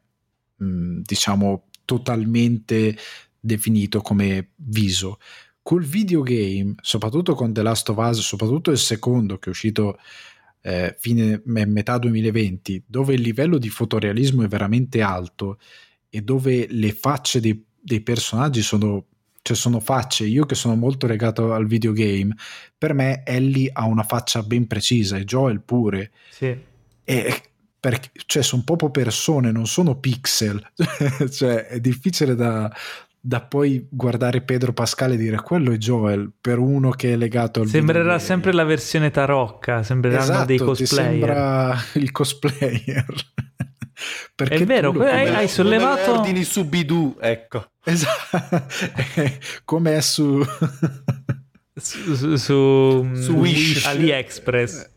mh, 0.57 1.01
diciamo 1.03 1.67
totalmente 1.85 2.97
definito 3.39 4.01
come 4.01 4.51
viso 4.57 5.19
col 5.65 5.83
videogame, 5.83 6.75
soprattutto 6.83 7.35
con 7.35 7.55
The 7.55 7.63
Last 7.63 7.89
of 7.89 7.97
Us, 7.97 8.21
soprattutto 8.21 8.71
il 8.71 8.77
secondo 8.77 9.39
che 9.39 9.47
è 9.47 9.49
uscito 9.49 9.99
eh, 10.61 10.95
fine 10.99 11.41
metà 11.45 11.97
2020, 11.97 12.85
dove 12.87 13.15
il 13.15 13.23
livello 13.23 13.57
di 13.57 13.71
fotorealismo 13.71 14.43
è 14.43 14.47
veramente 14.47 15.01
alto 15.01 15.59
e 16.11 16.21
dove 16.21 16.67
le 16.69 16.93
facce 16.93 17.41
dei, 17.41 17.65
dei 17.81 18.03
personaggi 18.03 18.61
sono 18.61 19.07
cioè 19.41 19.57
sono 19.57 19.79
facce, 19.79 20.25
io 20.25 20.47
che 20.47 20.55
sono 20.55 20.75
molto 20.75 21.07
legato 21.07 21.53
al 21.53 21.67
videogame, 21.67 22.35
per 22.79 22.95
me 22.95 23.23
Ellie 23.25 23.69
ha 23.71 23.85
una 23.85 24.03
faccia 24.03 24.43
ben 24.43 24.67
precisa 24.67 25.19
e 25.19 25.25
Joel 25.25 25.61
pure. 25.61 26.13
Sì. 26.31 26.57
E 27.05 27.43
perché, 27.79 28.11
cioè, 28.25 28.43
sono 28.43 28.63
proprio 28.65 28.91
persone, 28.91 29.53
non 29.53 29.67
sono 29.67 29.97
pixel. 29.97 30.67
cioè, 31.31 31.67
è 31.67 31.79
difficile 31.79 32.35
da, 32.35 32.75
da 33.27 33.41
poi 33.41 33.87
guardare 33.91 34.43
Pedro 34.43 34.75
Pascale 34.75 35.15
e 35.15 35.17
dire 35.17 35.41
quello 35.41 35.73
è 35.73 35.79
Joel 35.79 36.31
per 36.39 36.59
uno 36.59 36.91
che 36.91 37.15
è 37.15 37.17
legato 37.17 37.63
al 37.63 37.69
sembrerà 37.69 38.01
videogame. 38.01 38.25
sempre 38.25 38.53
la 38.53 38.65
versione 38.65 39.11
tarocca 39.11 39.83
sembreranno 39.83 40.23
esatto, 40.23 40.45
dei 40.45 40.59
cosplayer 40.59 41.11
sembra 41.11 41.77
il 41.95 42.13
cosplayer 42.13 43.07
Perché 44.35 44.57
è 44.57 44.65
vero, 44.67 44.91
hai, 45.01 45.29
hai 45.29 45.49
sollevato 45.49 46.15
ordini 46.15 46.43
su 46.43 46.67
Bidoo, 46.67 47.17
ecco. 47.21 47.71
Esatto. 47.85 48.67
come 49.65 49.97
è 49.97 50.01
su 50.01 50.45
su, 51.77 52.15
su, 52.15 52.37
su, 52.37 53.15
su 53.15 53.33
Wish 53.33 53.87
AliExpress. 53.87 54.91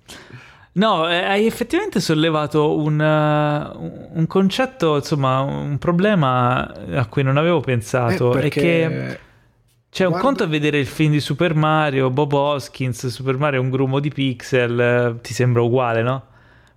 No, 0.78 1.10
eh, 1.10 1.18
hai 1.18 1.48
effettivamente 1.48 2.00
sollevato 2.00 2.78
un, 2.78 3.00
uh, 3.00 4.20
un, 4.20 4.28
concetto, 4.28 4.98
insomma, 4.98 5.40
un 5.40 5.80
problema 5.80 6.72
a 6.94 7.06
cui 7.08 7.24
non 7.24 7.38
avevo 7.38 7.62
pensato. 7.62 8.38
Eh, 8.38 8.44
è 8.44 8.50
che 8.50 9.20
c'è 9.90 10.06
un 10.06 10.20
conto 10.20 10.44
a 10.44 10.48
vedere 10.48 10.78
il 10.78 10.86
film 10.86 11.12
di 11.12 11.20
Super 11.20 11.56
Mario, 11.56 12.12
Bob 12.12 12.32
Hoskins, 12.32 13.08
Super 13.08 13.38
Mario 13.38 13.60
è 13.60 13.64
un 13.64 13.72
grumo 13.72 14.00
di 14.00 14.10
pixel, 14.10 14.80
eh, 14.80 15.22
ti 15.22 15.34
sembra 15.34 15.64
uguale, 15.64 16.04
no? 16.04 16.26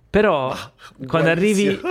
Però 0.09 0.49
Ma, 0.49 1.05
quando 1.05 1.29
arrivi... 1.29 1.79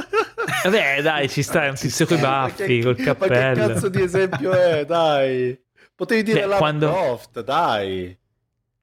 Vabbè, 0.65 1.03
dai, 1.03 1.29
ci 1.29 1.45
sta, 1.45 1.67
è 1.67 1.69
un 1.69 1.77
tizio 1.77 2.07
con 2.07 2.17
i 2.17 2.21
baffi, 2.21 2.83
col 2.83 2.97
cappello. 2.97 3.61
Ma 3.61 3.67
che 3.67 3.73
cazzo 3.73 3.89
di 3.89 4.03
esempio 4.03 4.51
è, 4.51 4.85
dai? 4.85 5.57
Potevi 5.95 6.25
dire 6.25 6.41
Beh, 6.41 6.47
Lara 6.47 6.59
quando... 6.59 6.91
Croft, 6.91 7.43
dai. 7.45 8.19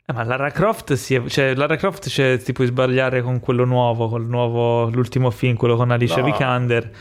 Eh, 0.09 0.13
ma 0.13 0.23
Lara 0.23 0.51
Croft, 0.51 0.93
sì, 0.93 1.21
cioè, 1.27 1.53
Lara 1.53 1.75
Croft 1.75 2.07
cioè, 2.07 2.37
ti 2.41 2.53
puoi 2.53 2.67
sbagliare 2.67 3.21
con 3.21 3.41
quello 3.41 3.65
nuovo, 3.65 4.07
con 4.07 4.25
nuovo, 4.25 4.89
l'ultimo 4.89 5.31
film, 5.31 5.57
quello 5.57 5.75
con 5.75 5.91
Alicia 5.91 6.21
no. 6.21 6.25
Vikander. 6.27 6.91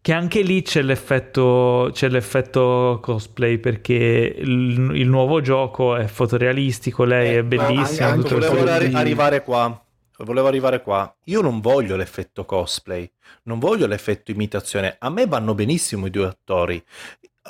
Che 0.00 0.12
anche 0.12 0.42
lì 0.42 0.62
c'è 0.62 0.82
l'effetto, 0.82 1.88
c'è 1.92 2.08
l'effetto 2.08 2.98
cosplay 3.00 3.58
perché 3.58 4.34
il, 4.38 4.90
il, 4.94 5.08
nuovo 5.08 5.40
gioco 5.40 5.94
è 5.94 6.06
fotorealistico, 6.06 7.04
lei 7.04 7.36
eh, 7.36 7.38
è 7.38 7.42
bellissima. 7.44 8.08
Anche, 8.08 8.34
volevo 8.34 8.70
arri- 8.72 8.92
arrivare 8.92 9.44
qua. 9.44 9.80
Volevo 10.18 10.48
arrivare 10.48 10.82
qua. 10.82 11.14
Io 11.26 11.40
non 11.42 11.60
voglio 11.60 11.94
l'effetto 11.94 12.44
cosplay, 12.44 13.08
non 13.44 13.60
voglio 13.60 13.86
l'effetto 13.86 14.32
imitazione. 14.32 14.96
A 14.98 15.10
me 15.10 15.26
vanno 15.26 15.54
benissimo 15.54 16.06
i 16.06 16.10
due 16.10 16.26
attori. 16.26 16.82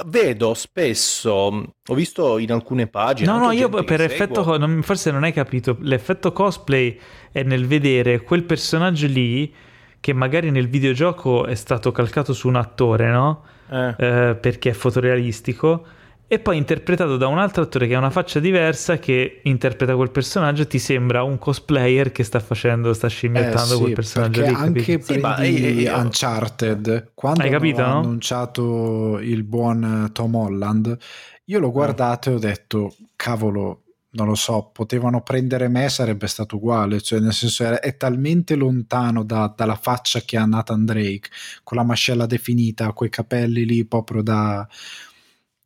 Vedo 0.05 0.53
spesso, 0.55 1.33
ho 1.33 1.95
visto 1.95 2.39
in 2.39 2.53
alcune 2.53 2.87
pagine. 2.87 3.31
No, 3.31 3.39
no, 3.39 3.51
io 3.51 3.69
per 3.69 4.03
effetto, 4.03 4.45
seguo... 4.45 4.83
forse 4.83 5.11
non 5.11 5.25
hai 5.25 5.33
capito. 5.33 5.77
L'effetto 5.81 6.33
cosplay 6.33 6.99
è 7.33 7.43
nel 7.43 7.67
vedere 7.67 8.21
quel 8.21 8.45
personaggio 8.45 9.07
lì 9.07 9.53
che 9.99 10.13
magari 10.13 10.51
nel 10.51 10.69
videogioco 10.69 11.47
è 11.47 11.55
stato 11.55 11.93
calcato 11.93 12.33
su 12.33 12.49
un 12.49 12.57
attore, 12.57 13.11
no? 13.11 13.43
Eh. 13.71 13.95
Eh, 13.97 14.35
perché 14.37 14.71
è 14.71 14.73
fotorealistico 14.73 15.87
e 16.29 16.41
poi 16.41 16.57
interpretato 16.57 17.17
da 17.17 17.29
un 17.29 17.39
altro 17.39 17.63
attore 17.63 17.87
che 17.87 17.95
ha 17.95 17.99
una 17.99 18.11
faccia 18.11 18.41
diversa 18.41 18.99
che 18.99 19.41
interpreta 19.45 19.95
quel 19.95 20.11
personaggio 20.11 20.67
ti 20.67 20.81
sembra 20.81 21.23
un 21.23 21.39
cosplayer 21.39 22.11
che 22.11 22.25
sta 22.25 22.41
facendo 22.41 22.93
sta 22.93 23.07
scimmiottando 23.07 23.75
eh 23.75 23.77
sì, 23.77 23.81
quel 23.81 23.93
personaggio 23.95 24.41
lì, 24.43 24.49
anche 24.49 25.01
sì, 25.01 25.19
ma 25.19 25.45
io... 25.45 25.97
Uncharted 25.97 27.13
quando 27.15 27.43
Hai 27.43 27.51
capito, 27.51 27.83
hanno 27.83 27.93
no? 27.93 27.99
annunciato 28.01 29.19
il 29.21 29.45
buon 29.45 30.11
Tom 30.13 30.35
Holland 30.35 30.97
io 31.45 31.59
l'ho 31.61 31.71
guardato 31.71 32.31
e 32.31 32.35
ho 32.35 32.39
detto 32.39 32.95
cavolo 33.15 33.83
non 34.17 34.29
lo 34.29 34.35
so, 34.35 34.71
potevano 34.73 35.21
prendere 35.21 35.69
me 35.69 35.91
sarebbe 35.91 36.27
stato 36.27 36.57
uguale, 36.57 37.03
cioè 37.03 37.21
nel 37.21 37.35
senso 37.35 37.65
è, 37.65 37.81
è 37.81 37.97
talmente 37.99 38.55
lontano 38.55 39.23
da, 39.23 39.53
dalla 39.55 39.77
faccia 39.77 40.21
che 40.21 40.39
ha 40.39 40.47
Nathan 40.47 40.87
Drake, 40.87 41.29
con 41.63 41.77
la 41.77 41.83
mascella 41.85 42.25
definita, 42.25 42.93
quei 42.93 43.11
capelli 43.11 43.67
lì 43.67 43.85
proprio 43.85 44.23
da, 44.23 44.67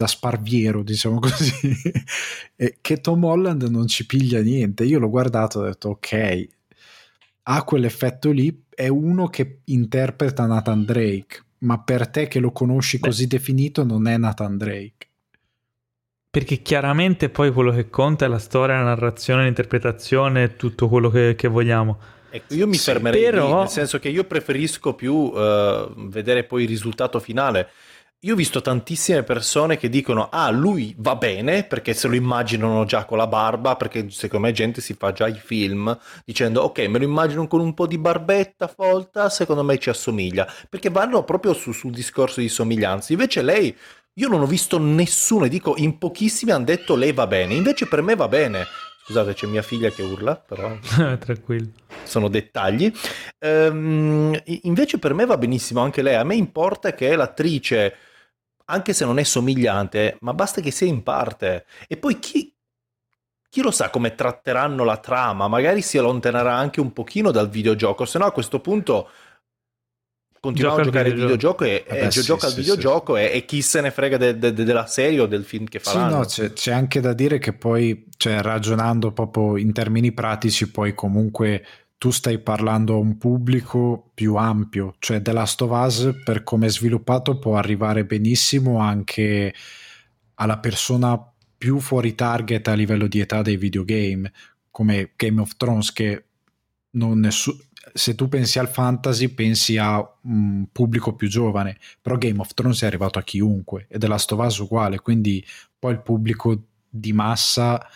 da 0.00 0.06
sparviero, 0.06 0.82
diciamo 0.82 1.18
così, 1.18 1.52
e 2.56 2.78
che 2.80 3.02
Tom 3.02 3.22
Holland 3.22 3.64
non 3.64 3.86
ci 3.86 4.06
piglia 4.06 4.40
niente. 4.40 4.84
Io 4.84 4.98
l'ho 4.98 5.10
guardato 5.10 5.58
e 5.58 5.62
ho 5.62 5.66
detto, 5.66 5.88
ok, 5.90 6.48
ha 7.42 7.62
quell'effetto 7.64 8.30
lì, 8.30 8.64
è 8.74 8.88
uno 8.88 9.26
che 9.26 9.58
interpreta 9.64 10.46
Nathan 10.46 10.86
Drake, 10.86 11.44
ma 11.58 11.82
per 11.82 12.08
te 12.08 12.28
che 12.28 12.38
lo 12.38 12.50
conosci 12.50 12.98
Beh. 12.98 13.08
così 13.08 13.26
definito 13.26 13.84
non 13.84 14.06
è 14.06 14.16
Nathan 14.16 14.56
Drake. 14.56 15.08
Perché 16.30 16.62
chiaramente 16.62 17.28
poi 17.28 17.52
quello 17.52 17.72
che 17.72 17.90
conta 17.90 18.24
è 18.24 18.28
la 18.28 18.38
storia, 18.38 18.76
la 18.76 18.84
narrazione, 18.84 19.44
l'interpretazione, 19.44 20.56
tutto 20.56 20.88
quello 20.88 21.10
che, 21.10 21.34
che 21.36 21.48
vogliamo. 21.48 21.98
Ecco, 22.30 22.54
io 22.54 22.66
mi 22.66 22.76
sì, 22.76 22.84
fermerei 22.84 23.24
però... 23.24 23.48
lì, 23.48 23.54
nel 23.54 23.68
senso 23.68 23.98
che 23.98 24.08
io 24.08 24.24
preferisco 24.24 24.94
più 24.94 25.12
uh, 25.12 26.08
vedere 26.08 26.44
poi 26.44 26.62
il 26.62 26.68
risultato 26.68 27.20
finale 27.20 27.68
io 28.22 28.34
ho 28.34 28.36
visto 28.36 28.60
tantissime 28.60 29.22
persone 29.22 29.78
che 29.78 29.88
dicono 29.88 30.28
ah 30.30 30.50
lui 30.50 30.94
va 30.98 31.16
bene 31.16 31.64
perché 31.64 31.94
se 31.94 32.06
lo 32.06 32.14
immaginano 32.14 32.84
già 32.84 33.06
con 33.06 33.16
la 33.16 33.26
barba 33.26 33.76
perché 33.76 34.10
secondo 34.10 34.46
me 34.46 34.52
gente 34.52 34.82
si 34.82 34.92
fa 34.92 35.10
già 35.12 35.26
i 35.26 35.40
film 35.42 35.98
dicendo 36.26 36.60
ok 36.60 36.80
me 36.80 36.98
lo 36.98 37.04
immagino 37.04 37.46
con 37.46 37.60
un 37.60 37.72
po' 37.72 37.86
di 37.86 37.96
barbetta 37.96 38.68
folta 38.68 39.30
secondo 39.30 39.64
me 39.64 39.78
ci 39.78 39.88
assomiglia 39.88 40.46
perché 40.68 40.90
vanno 40.90 41.24
proprio 41.24 41.54
su, 41.54 41.72
sul 41.72 41.92
discorso 41.92 42.40
di 42.40 42.50
somiglianza 42.50 43.14
invece 43.14 43.40
lei 43.40 43.74
io 44.12 44.28
non 44.28 44.42
ho 44.42 44.46
visto 44.46 44.78
nessuno 44.78 45.46
e 45.46 45.48
dico 45.48 45.72
in 45.78 45.96
pochissimi 45.96 46.50
hanno 46.50 46.64
detto 46.64 46.96
lei 46.96 47.14
va 47.14 47.26
bene 47.26 47.54
invece 47.54 47.86
per 47.86 48.02
me 48.02 48.16
va 48.16 48.28
bene 48.28 48.66
Scusate, 49.02 49.32
c'è 49.34 49.46
mia 49.48 49.62
figlia 49.62 49.90
che 49.90 50.02
urla, 50.02 50.36
però. 50.36 50.72
Tranquillo. 51.18 51.70
Sono 52.04 52.28
dettagli. 52.28 52.92
Ehm, 53.40 54.40
invece 54.62 54.98
per 54.98 55.14
me 55.14 55.26
va 55.26 55.36
benissimo 55.36 55.80
anche 55.80 56.00
lei. 56.00 56.14
A 56.14 56.22
me 56.22 56.36
importa 56.36 56.94
che 56.94 57.16
l'attrice 57.16 57.96
anche 58.70 58.92
se 58.92 59.04
non 59.04 59.18
è 59.18 59.22
somigliante, 59.22 60.16
ma 60.20 60.32
basta 60.34 60.60
che 60.60 60.70
sia 60.70 60.86
in 60.86 61.02
parte. 61.02 61.66
E 61.88 61.96
poi 61.96 62.18
chi, 62.18 62.54
chi 63.48 63.62
lo 63.62 63.70
sa 63.70 63.90
come 63.90 64.14
tratteranno 64.14 64.84
la 64.84 64.98
trama? 64.98 65.48
Magari 65.48 65.82
si 65.82 65.98
allontanerà 65.98 66.54
anche 66.54 66.80
un 66.80 66.92
pochino 66.92 67.30
dal 67.30 67.48
videogioco, 67.48 68.04
se 68.04 68.18
no 68.18 68.26
a 68.26 68.32
questo 68.32 68.60
punto 68.60 69.10
continuiamo 70.40 70.80
a 70.80 70.84
giocare 70.84 71.10
al 71.10 71.14
videogioco 71.14 71.64
e, 71.64 71.84
eh 71.86 72.00
beh, 72.00 72.10
sì, 72.10 72.22
gioca 72.22 72.46
al 72.46 72.52
sì, 72.52 72.60
videogioco 72.60 73.16
sì. 73.16 73.22
E, 73.22 73.36
e, 73.36 73.44
chi 73.44 73.60
se 73.60 73.80
ne 73.82 73.90
frega 73.90 74.16
de, 74.16 74.38
de, 74.38 74.52
de, 74.54 74.64
della 74.64 74.86
serie 74.86 75.20
o 75.20 75.26
del 75.26 75.44
film 75.44 75.66
che 75.66 75.78
faranno. 75.78 76.24
Sì, 76.24 76.40
no, 76.40 76.48
c'è, 76.48 76.52
c'è, 76.54 76.72
anche 76.72 77.00
da 77.00 77.12
dire 77.12 77.38
che 77.38 77.52
poi, 77.52 78.06
cioè, 78.16 78.40
ragionando 78.40 79.12
proprio 79.12 79.58
in 79.58 79.72
termini 79.72 80.12
pratici, 80.12 80.70
poi 80.70 80.94
comunque 80.94 81.64
tu 82.00 82.10
stai 82.12 82.38
parlando 82.38 82.94
a 82.94 82.96
un 82.96 83.18
pubblico 83.18 84.12
più 84.14 84.36
ampio, 84.36 84.94
cioè 85.00 85.20
The 85.20 85.32
Last 85.32 85.60
of 85.60 85.70
Us 85.70 86.22
per 86.24 86.44
come 86.44 86.64
è 86.64 86.70
sviluppato 86.70 87.38
può 87.38 87.56
arrivare 87.56 88.06
benissimo 88.06 88.78
anche 88.78 89.54
alla 90.36 90.58
persona 90.58 91.22
più 91.58 91.78
fuori 91.78 92.14
target 92.14 92.68
a 92.68 92.72
livello 92.72 93.06
di 93.06 93.20
età 93.20 93.42
dei 93.42 93.58
videogame, 93.58 94.32
come 94.70 95.12
Game 95.14 95.42
of 95.42 95.58
Thrones 95.58 95.92
che 95.92 96.24
non 96.92 97.26
è 97.26 97.30
su- 97.30 97.54
se 97.92 98.14
tu 98.14 98.28
pensi 98.30 98.58
al 98.58 98.70
fantasy 98.70 99.28
pensi 99.28 99.76
a 99.76 100.02
un 100.22 100.68
pubblico 100.72 101.14
più 101.14 101.28
giovane, 101.28 101.76
però 102.00 102.16
Game 102.16 102.40
of 102.40 102.54
Thrones 102.54 102.80
è 102.80 102.86
arrivato 102.86 103.18
a 103.18 103.22
chiunque 103.22 103.84
e 103.90 103.98
The 103.98 104.06
Last 104.06 104.32
of 104.32 104.42
Us 104.42 104.56
uguale, 104.56 105.00
quindi 105.00 105.44
poi 105.78 105.92
il 105.92 106.00
pubblico 106.00 106.62
di 106.88 107.12
massa 107.12 107.86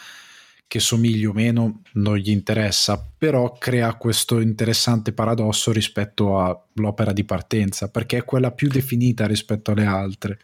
che 0.75 0.81
somigli 0.81 1.25
o 1.25 1.33
meno 1.33 1.83
non 1.93 2.17
gli 2.17 2.31
interessa, 2.31 3.01
però 3.17 3.53
crea 3.53 3.95
questo 3.95 4.41
interessante 4.41 5.13
paradosso 5.13 5.71
rispetto 5.71 6.41
all'opera 6.41 7.13
di 7.13 7.23
partenza, 7.23 7.93
perché 7.93 8.17
è 8.17 8.25
quella 8.25 8.51
più 8.51 8.67
definita 8.67 9.25
rispetto 9.25 9.71
alle 9.71 9.85
altre. 9.85 10.41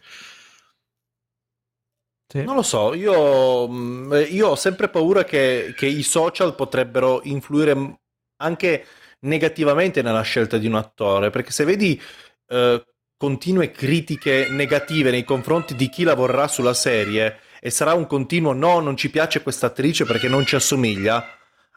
Sì. 2.31 2.43
Non 2.43 2.55
lo 2.55 2.61
so, 2.61 2.93
io, 2.93 3.67
mm, 3.67 4.13
io 4.29 4.47
ho 4.47 4.55
sempre 4.55 4.87
paura 4.87 5.25
che, 5.25 5.73
che, 5.75 5.87
i 5.87 6.01
social 6.01 6.55
potrebbero 6.55 7.19
influire 7.25 7.99
anche 8.37 8.85
negativamente 9.23 10.01
nella 10.01 10.21
scelta 10.21 10.57
di 10.57 10.65
un 10.65 10.75
attore, 10.75 11.29
perché 11.29 11.51
se 11.51 11.65
vedi 11.65 12.01
eh, 12.47 12.85
continue 13.17 13.69
critiche 13.71 14.47
negative 14.49 15.11
nei 15.11 15.25
confronti 15.25 15.75
di 15.75 15.89
chi 15.89 16.03
lavorerà 16.03 16.47
sulla 16.47 16.73
serie, 16.73 17.37
e 17.63 17.69
sarà 17.69 17.93
un 17.93 18.07
continuo 18.07 18.53
no, 18.53 18.79
non 18.79 18.97
ci 18.97 19.11
piace 19.11 19.43
questa 19.43 19.67
attrice 19.67 20.03
perché 20.03 20.27
non 20.27 20.45
ci 20.47 20.55
assomiglia, 20.55 21.23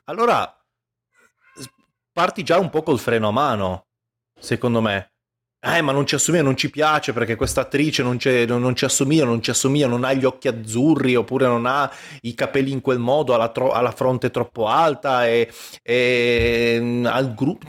allora 0.05 0.51
parti 2.11 2.43
già 2.43 2.59
un 2.59 2.71
po' 2.71 2.83
col 2.83 2.99
freno 2.99 3.29
a 3.29 3.33
mano, 3.33 3.89
secondo 4.41 4.81
me. 4.81 5.11
Eh, 5.61 5.83
ma 5.83 5.93
non 5.93 6.07
ci 6.07 6.15
assomiglia, 6.15 6.45
non 6.45 6.57
ci 6.57 6.71
piace 6.71 7.13
perché 7.13 7.37
questa 7.37 7.63
attrice 7.63 8.03
non, 8.03 8.19
non, 8.23 8.61
non, 8.61 8.75
ci 8.75 8.85
assomiglia, 8.85 9.25
non 9.25 9.43
ci 9.43 9.51
assomiglia, 9.51 9.87
non 9.87 10.05
ha 10.05 10.13
gli 10.13 10.25
occhi 10.25 10.49
azzurri 10.49 11.17
oppure 11.17 11.47
non 11.47 11.67
ha 11.67 11.91
i 12.23 12.35
capelli 12.35 12.71
in 12.71 12.81
quel 12.81 12.99
modo, 12.99 13.35
ha 13.35 13.39
la, 13.39 13.49
tro- 13.49 13.73
ha 13.73 13.81
la 13.81 13.91
fronte 13.91 14.31
troppo 14.31 14.67
alta 14.67 15.27
e, 15.27 15.51
e 15.83 17.03
ha 17.05 17.19
il 17.19 17.35
gruppo 17.35 17.67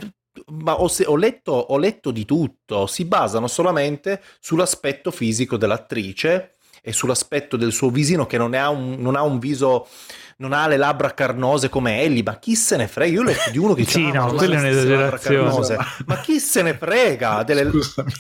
ma 0.47 0.79
ho, 0.79 0.89
ho, 1.05 1.15
letto, 1.15 1.51
ho 1.51 1.77
letto 1.77 2.11
di 2.11 2.25
tutto, 2.25 2.85
si 2.85 3.05
basano 3.05 3.47
solamente 3.47 4.21
sull'aspetto 4.39 5.09
fisico 5.09 5.57
dell'attrice 5.57 6.54
e 6.87 6.93
sull'aspetto 6.93 7.57
del 7.57 7.71
suo 7.71 7.89
visino 7.89 8.27
che 8.27 8.37
non 8.37 8.53
ha 8.53 8.69
un, 8.69 8.97
non 8.99 9.15
ha 9.15 9.23
un 9.23 9.39
viso 9.39 9.87
non 10.37 10.53
ha 10.53 10.67
le 10.67 10.77
labbra 10.77 11.13
carnose 11.13 11.67
come 11.69 12.01
Ellie, 12.01 12.21
ma 12.21 12.37
chi 12.37 12.55
se 12.55 12.75
ne 12.77 12.87
frega? 12.87 13.11
Io 13.11 13.21
ho 13.21 13.23
letto 13.23 13.49
di 13.49 13.57
uno 13.57 13.73
che 13.73 13.85
sì, 13.85 14.11
no, 14.11 14.33
quella 14.33 14.57
è 14.57 14.59
un'esagerazione. 14.59 15.77
Ma 16.05 16.19
chi 16.19 16.39
se 16.39 16.61
ne 16.61 16.75
frega? 16.75 17.41
Delle... 17.43 17.69
Scusami. 17.71 18.11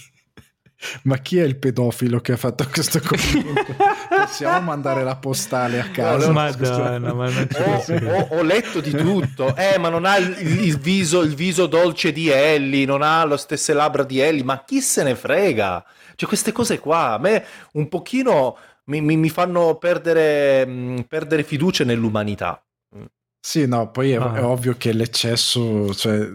Ma 1.03 1.17
chi 1.17 1.39
è 1.39 1.43
il 1.43 1.57
pedofilo 1.57 2.19
che 2.21 2.33
ha 2.33 2.37
fatto 2.37 2.67
questo 2.71 2.99
commento? 2.99 3.75
Possiamo 4.09 4.61
mandare 4.61 5.03
la 5.03 5.15
postale 5.15 5.79
a 5.79 5.89
casa? 5.89 6.31
Madonna, 6.31 7.13
ma 7.13 7.29
non 7.29 7.47
ho, 7.53 8.11
ho, 8.11 8.27
ho, 8.37 8.41
letto 8.43 8.81
di 8.81 8.91
tutto. 8.91 9.55
Eh, 9.55 9.77
ma 9.77 9.89
non 9.89 10.05
ha 10.05 10.17
il, 10.17 10.37
il, 10.39 10.79
viso, 10.79 11.21
il 11.21 11.35
viso 11.35 11.65
dolce 11.65 12.11
di 12.11 12.29
Ellie, 12.29 12.85
non 12.85 13.01
ha 13.01 13.25
le 13.25 13.37
stesse 13.37 13.73
labbra 13.73 14.03
di 14.03 14.19
Ellie, 14.19 14.43
ma 14.43 14.63
chi 14.63 14.79
se 14.81 15.03
ne 15.03 15.15
frega? 15.15 15.83
Cioè, 16.15 16.27
queste 16.27 16.51
cose 16.51 16.79
qua 16.79 17.13
a 17.13 17.17
me 17.17 17.45
un 17.73 17.87
pochino 17.87 18.57
mi, 18.85 19.01
mi, 19.01 19.17
mi 19.17 19.29
fanno 19.29 19.75
perdere, 19.77 20.65
mh, 20.65 21.05
perdere, 21.07 21.43
fiducia 21.43 21.83
nell'umanità. 21.83 22.63
Sì, 23.39 23.67
no, 23.67 23.91
poi 23.91 24.11
è, 24.11 24.15
ah. 24.15 24.33
è 24.33 24.43
ovvio 24.43 24.75
che 24.75 24.91
l'eccesso, 24.91 25.93
cioè, 25.93 26.27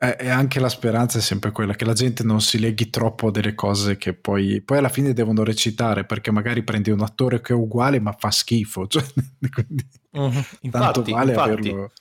e 0.00 0.28
anche 0.28 0.60
la 0.60 0.68
speranza 0.68 1.18
è 1.18 1.20
sempre 1.20 1.50
quella 1.50 1.74
che 1.74 1.84
la 1.84 1.92
gente 1.92 2.22
non 2.22 2.40
si 2.40 2.60
leghi 2.60 2.88
troppo 2.88 3.26
a 3.26 3.30
delle 3.32 3.56
cose 3.56 3.96
che 3.96 4.14
poi, 4.14 4.62
poi 4.62 4.78
alla 4.78 4.88
fine 4.88 5.12
devono 5.12 5.42
recitare 5.42 6.04
perché 6.04 6.30
magari 6.30 6.62
prendi 6.62 6.90
un 6.90 7.00
attore 7.00 7.40
che 7.40 7.52
è 7.52 7.56
uguale 7.56 7.98
ma 7.98 8.12
fa 8.12 8.30
schifo 8.30 8.86
cioè, 8.86 9.02
quindi 9.52 9.84
uh-huh. 10.12 10.30
tanto 10.70 11.00
infatti, 11.00 11.10
vale 11.10 11.30
infatti. 11.32 11.50
averlo 11.50 11.92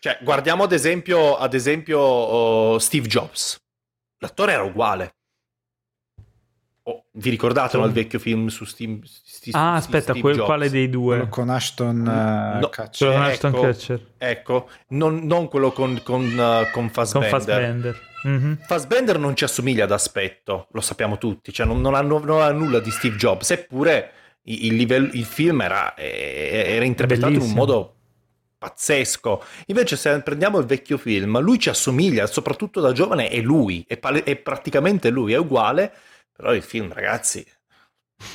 cioè, 0.00 0.18
guardiamo 0.22 0.64
ad 0.64 0.72
esempio, 0.72 1.36
ad 1.36 1.54
esempio 1.54 2.72
uh, 2.72 2.78
Steve 2.78 3.06
Jobs 3.06 3.62
l'attore 4.18 4.52
era 4.52 4.64
uguale 4.64 5.18
Oh, 6.90 7.04
vi 7.12 7.30
ricordate 7.30 7.76
no, 7.76 7.84
il 7.84 7.92
vecchio 7.92 8.18
film 8.18 8.48
su 8.48 8.64
Steam? 8.64 9.00
Sti, 9.04 9.50
ah, 9.52 9.74
aspetta, 9.74 10.12
quel, 10.14 10.38
quale 10.40 10.68
dei 10.68 10.90
due? 10.90 11.16
Quello 11.16 11.30
con 11.30 11.48
Ashton 11.48 12.00
uh, 12.00 12.58
no, 12.58 12.68
Catcher. 12.68 13.12
Con 13.12 13.22
Ashton 13.22 13.54
ecco, 13.54 13.62
Catcher. 13.62 14.06
Ecco, 14.18 14.68
non, 14.88 15.20
non, 15.24 15.48
quello 15.48 15.70
con, 15.70 16.00
con, 16.02 16.24
uh, 16.24 16.70
con 16.72 16.90
Fassbender. 16.90 17.30
Con 17.30 17.38
Fassbender. 17.38 18.00
Mm-hmm. 18.26 18.52
Fassbender 18.66 19.18
non 19.18 19.36
ci 19.36 19.44
assomiglia 19.44 19.84
ad 19.84 19.92
aspetto, 19.92 20.66
lo 20.72 20.80
sappiamo 20.80 21.16
tutti, 21.16 21.52
cioè 21.52 21.64
non, 21.64 21.80
non, 21.80 21.94
ha, 21.94 22.00
non 22.02 22.28
ha 22.28 22.50
nulla 22.50 22.80
di 22.80 22.90
Steve 22.90 23.16
Jobs, 23.16 23.50
eppure 23.52 24.12
il, 24.42 24.74
livello, 24.74 25.08
il 25.12 25.24
film 25.24 25.60
era, 25.60 25.96
era 25.96 26.84
interpretato 26.84 27.32
Bellissimo. 27.32 27.52
in 27.52 27.58
un 27.58 27.66
modo 27.66 27.94
pazzesco. 28.58 29.42
Invece, 29.66 29.96
se 29.96 30.20
prendiamo 30.20 30.58
il 30.58 30.66
vecchio 30.66 30.98
film, 30.98 31.40
lui 31.40 31.58
ci 31.58 31.70
assomiglia, 31.70 32.26
soprattutto 32.26 32.80
da 32.80 32.92
giovane, 32.92 33.28
è 33.28 33.40
lui, 33.40 33.84
è, 33.88 33.96
pale- 33.96 34.22
è 34.22 34.36
praticamente 34.36 35.08
lui, 35.08 35.32
è 35.32 35.38
uguale 35.38 35.92
però 36.40 36.54
il 36.54 36.62
film, 36.62 36.90
ragazzi, 36.90 37.44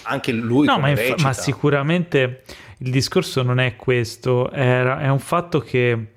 anche 0.04 0.32
lui... 0.32 0.68
No, 0.68 0.78
ma, 0.78 0.90
inf- 0.90 1.20
ma, 1.24 1.34
sicuramente 1.34 2.44
il 2.80 2.92
discorso 2.92 3.42
non 3.42 3.60
è 3.60 3.76
questo, 3.76 4.52
è, 4.52 4.84
è 4.84 5.10
un 5.10 5.18
fatto 5.18 5.60
che 5.60 6.14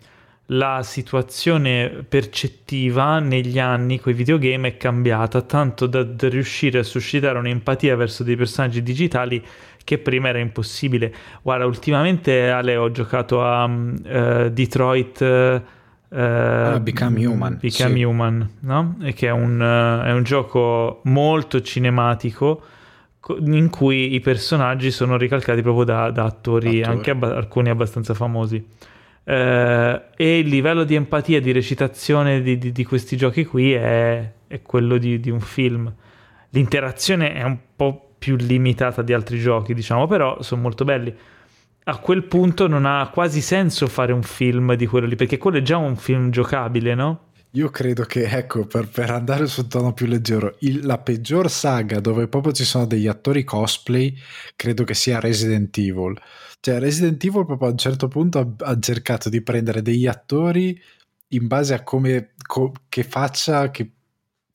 la 0.50 0.82
situazione 0.82 2.04
percettiva 2.06 3.20
negli 3.20 3.58
anni 3.58 3.98
con 3.98 4.12
i 4.12 4.14
videogame 4.14 4.68
è 4.68 4.76
cambiata 4.76 5.40
tanto 5.42 5.86
da, 5.86 6.02
da, 6.02 6.28
riuscire 6.28 6.78
a 6.78 6.82
suscitare 6.82 7.38
un'empatia 7.38 7.96
verso 7.96 8.22
dei 8.22 8.36
personaggi 8.36 8.82
digitali 8.82 9.42
che 9.82 9.96
prima 9.96 10.28
era 10.28 10.38
impossibile. 10.38 11.14
Guarda, 11.40 11.64
ultimamente 11.64 12.50
Ale 12.50 12.76
ho 12.76 12.90
giocato 12.90 13.42
a 13.42 13.64
uh, 13.64 14.50
Detroit 14.50 15.20
Uh, 15.20 15.76
ah, 16.10 16.80
Become 16.80 17.26
Human. 17.26 17.58
Become 17.60 17.94
sì. 17.94 18.02
Human, 18.02 18.50
no? 18.60 18.96
E 19.02 19.12
che 19.12 19.28
è 19.28 19.30
un, 19.30 19.60
uh, 19.60 20.04
è 20.04 20.12
un, 20.12 20.22
gioco 20.22 21.00
molto 21.04 21.60
cinematico 21.60 22.62
in 23.40 23.68
cui 23.68 24.14
i 24.14 24.20
personaggi 24.20 24.90
sono 24.90 25.16
ricalcati 25.16 25.60
proprio 25.60 25.84
da, 25.84 26.10
da 26.10 26.24
attori, 26.24 26.80
attori, 26.80 26.82
anche 26.82 27.10
abba- 27.10 27.36
alcuni 27.36 27.68
abbastanza 27.68 28.14
famosi. 28.14 28.56
Uh, 29.24 30.00
e 30.16 30.38
il 30.38 30.48
livello 30.48 30.84
di 30.84 30.94
empatia 30.94 31.40
di 31.40 31.52
recitazione 31.52 32.40
di, 32.40 32.56
di, 32.56 32.72
di, 32.72 32.84
questi 32.84 33.14
giochi 33.14 33.44
qui 33.44 33.72
è, 33.74 34.32
è 34.46 34.62
quello 34.62 34.96
di, 34.96 35.20
di 35.20 35.30
un 35.30 35.40
film. 35.40 35.92
L'interazione 36.50 37.34
è 37.34 37.42
un 37.42 37.58
po' 37.76 38.14
più 38.18 38.36
limitata 38.36 39.02
di 39.02 39.12
altri 39.12 39.38
giochi, 39.38 39.74
diciamo, 39.74 40.06
però 40.06 40.40
sono 40.40 40.62
molto 40.62 40.84
belli 40.84 41.14
a 41.88 41.96
quel 41.96 42.24
punto 42.24 42.66
non 42.66 42.84
ha 42.84 43.08
quasi 43.08 43.40
senso 43.40 43.86
fare 43.86 44.12
un 44.12 44.22
film 44.22 44.74
di 44.74 44.86
quello 44.86 45.06
lì, 45.06 45.16
perché 45.16 45.38
quello 45.38 45.56
è 45.56 45.62
già 45.62 45.78
un 45.78 45.96
film 45.96 46.28
giocabile, 46.30 46.94
no? 46.94 47.30
Io 47.52 47.70
credo 47.70 48.04
che, 48.04 48.24
ecco, 48.26 48.66
per, 48.66 48.88
per 48.88 49.10
andare 49.10 49.46
su 49.46 49.62
un 49.62 49.68
tono 49.68 49.94
più 49.94 50.04
leggero, 50.04 50.56
il, 50.60 50.84
la 50.84 50.98
peggior 50.98 51.50
saga 51.50 51.98
dove 51.98 52.28
proprio 52.28 52.52
ci 52.52 52.64
sono 52.64 52.84
degli 52.84 53.06
attori 53.06 53.42
cosplay, 53.42 54.14
credo 54.54 54.84
che 54.84 54.92
sia 54.92 55.18
Resident 55.18 55.76
Evil. 55.78 56.20
Cioè, 56.60 56.78
Resident 56.78 57.24
Evil 57.24 57.46
proprio 57.46 57.68
a 57.68 57.70
un 57.70 57.78
certo 57.78 58.06
punto 58.08 58.38
ha, 58.38 58.70
ha 58.70 58.78
cercato 58.78 59.30
di 59.30 59.40
prendere 59.40 59.80
degli 59.80 60.06
attori 60.06 60.78
in 61.28 61.46
base 61.46 61.72
a 61.72 61.82
come, 61.82 62.34
co, 62.46 62.70
che 62.90 63.02
faccia, 63.02 63.70
che 63.70 63.92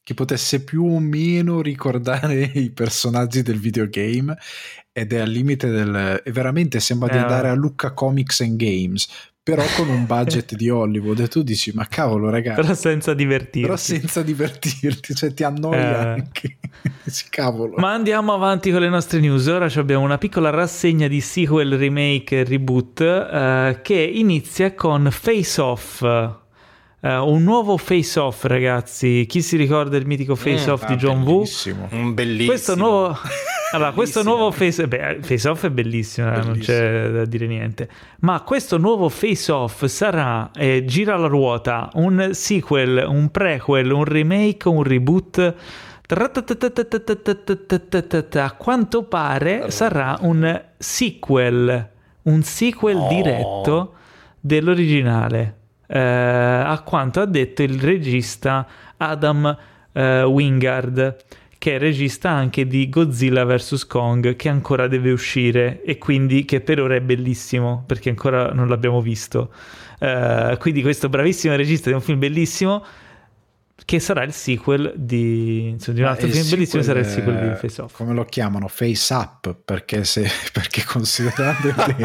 che 0.04 0.14
potesse 0.14 0.64
più 0.64 0.84
o 0.86 1.00
meno 1.00 1.62
ricordare 1.62 2.42
i 2.54 2.72
personaggi 2.72 3.42
del 3.42 3.60
videogame 3.60 4.38
ed 4.92 5.14
è 5.14 5.20
al 5.20 5.30
limite 5.30 5.70
del... 5.70 6.22
e 6.24 6.32
veramente 6.32 6.80
sembra 6.80 7.10
di 7.10 7.18
eh, 7.18 7.22
andare 7.22 7.50
a 7.50 7.54
Lucca 7.54 7.94
Comics 7.94 8.42
and 8.42 8.58
Games 8.58 9.32
però 9.44 9.62
con 9.76 9.90
un 9.90 10.06
budget 10.06 10.56
di 10.56 10.70
Hollywood. 10.70 11.20
E 11.20 11.28
tu 11.28 11.44
dici 11.44 11.74
ma 11.74 11.86
cavolo 11.86 12.30
ragazzi 12.30 12.62
però 12.62 12.74
senza 12.74 13.14
divertirti. 13.14 13.62
Però 13.62 13.76
senza 13.76 14.22
divertirti 14.22 15.14
cioè 15.14 15.34
ti 15.34 15.44
annoia 15.44 15.80
eh. 15.80 16.10
anche. 16.22 16.58
Cavolo. 17.30 17.76
Ma 17.78 17.92
andiamo 17.92 18.34
avanti 18.34 18.72
con 18.72 18.80
le 18.80 18.88
nostre 18.88 19.20
news. 19.20 19.46
Ora 19.48 19.66
abbiamo 19.66 20.06
una 20.06 20.18
piccola 20.18 20.50
rassegna 20.50 21.08
di 21.08 21.20
sequel 21.20 21.78
remake 21.78 22.40
e 22.40 22.44
reboot 22.46 23.02
eh, 23.02 23.80
che 23.82 24.02
inizia 24.02 24.74
con 24.74 25.10
Face 25.12 25.60
Off 25.60 26.02
Uh, 27.04 27.30
un 27.30 27.44
nuovo 27.44 27.76
Face 27.76 28.18
Off, 28.18 28.46
ragazzi. 28.46 29.26
Chi 29.28 29.42
si 29.42 29.58
ricorda 29.58 29.98
il 29.98 30.06
mitico 30.06 30.36
Face 30.36 30.72
Off 30.72 30.86
mm, 30.86 30.88
di 30.88 30.96
John 30.96 31.26
bellissimo. 31.26 31.90
Woo? 31.92 32.00
Mm, 32.00 32.14
bellissimo. 32.14 32.48
Questo 32.48 32.76
nuovo, 32.76 33.18
allora, 33.74 33.92
questo 33.92 34.24
nuovo 34.24 34.52
face... 34.52 34.88
Beh, 34.88 35.18
face 35.20 35.50
Off 35.50 35.66
è 35.66 35.70
bellissimo, 35.70 36.30
bellissimo, 36.30 36.54
non 36.54 36.60
c'è 36.60 37.10
da 37.12 37.26
dire 37.26 37.46
niente. 37.46 37.90
Ma 38.22 38.40
questo 38.40 38.78
nuovo 38.78 39.10
Face 39.10 39.52
Off 39.52 39.84
sarà, 39.84 40.50
eh, 40.56 40.86
gira 40.86 41.18
la 41.18 41.28
ruota, 41.28 41.90
un 41.96 42.30
sequel, 42.32 43.04
un 43.06 43.30
prequel, 43.32 43.92
un 43.92 44.06
remake, 44.06 44.70
un 44.70 44.84
reboot. 44.84 45.56
A 48.34 48.52
quanto 48.56 49.04
pare 49.04 49.72
sarà 49.72 50.18
un 50.22 50.64
sequel, 50.78 51.90
un 52.22 52.44
sequel 52.44 53.08
diretto 53.10 53.94
dell'originale 54.40 55.58
eh, 55.94 56.00
a 56.00 56.82
quanto 56.84 57.22
ha 57.22 57.26
detto 57.26 57.62
il 57.62 57.80
regista 57.80 58.66
Adam 58.98 59.56
eh, 59.92 60.24
Wingard 60.24 61.18
che 61.60 61.76
è 61.76 61.78
regista 61.78 62.30
anche 62.30 62.68
di 62.68 62.90
Godzilla 62.90 63.46
vs. 63.46 63.86
Kong, 63.86 64.36
che 64.36 64.50
ancora 64.50 64.88
deve 64.88 65.12
uscire 65.12 65.82
e 65.84 65.98
quindi 65.98 66.44
che 66.44 66.60
per 66.60 66.82
ora 66.82 66.96
è 66.96 67.00
bellissimo 67.00 67.84
perché 67.86 68.10
ancora 68.10 68.52
non 68.52 68.68
l'abbiamo 68.68 69.00
visto. 69.00 69.50
Uh, 70.00 70.58
quindi 70.58 70.82
questo 70.82 71.08
bravissimo 71.08 71.56
regista 71.56 71.88
di 71.88 71.96
un 71.96 72.02
film 72.02 72.20
bellissimo 72.20 72.84
che 73.86 74.00
sarà 74.00 74.24
il 74.24 74.34
sequel 74.34 74.94
di, 74.96 75.70
insomma, 75.70 75.98
di 75.98 76.04
un 76.04 76.08
altro 76.08 76.28
film 76.28 76.50
bellissimo 76.50 76.82
sarà 76.82 77.00
il 77.00 77.06
sequel 77.06 77.50
di 77.50 77.56
Face 77.56 77.82
Off. 77.82 77.96
come 77.96 78.14
lo 78.14 78.26
chiamano? 78.26 78.68
Face 78.68 79.14
Up 79.14 79.56
perché, 79.64 80.04
se, 80.04 80.30
perché 80.52 80.84
considerando 80.84 81.68
i 81.68 81.74
tempi. 81.74 82.04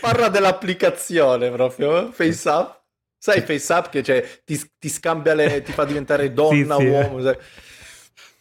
Parla 0.00 0.28
dell'applicazione 0.28 1.50
proprio 1.50 2.08
eh? 2.08 2.12
Face 2.12 2.48
Up. 2.48 2.80
Sai 3.18 3.40
Face 3.42 3.72
Up 3.72 3.88
che 3.88 4.02
cioè, 4.02 4.26
ti, 4.44 4.60
ti, 4.78 4.88
scambia 4.88 5.34
le 5.34 5.62
ti 5.62 5.72
fa 5.72 5.84
diventare 5.84 6.32
donna 6.32 6.76
sì, 6.76 6.84
uomo 6.84 7.20
sì. 7.20 7.36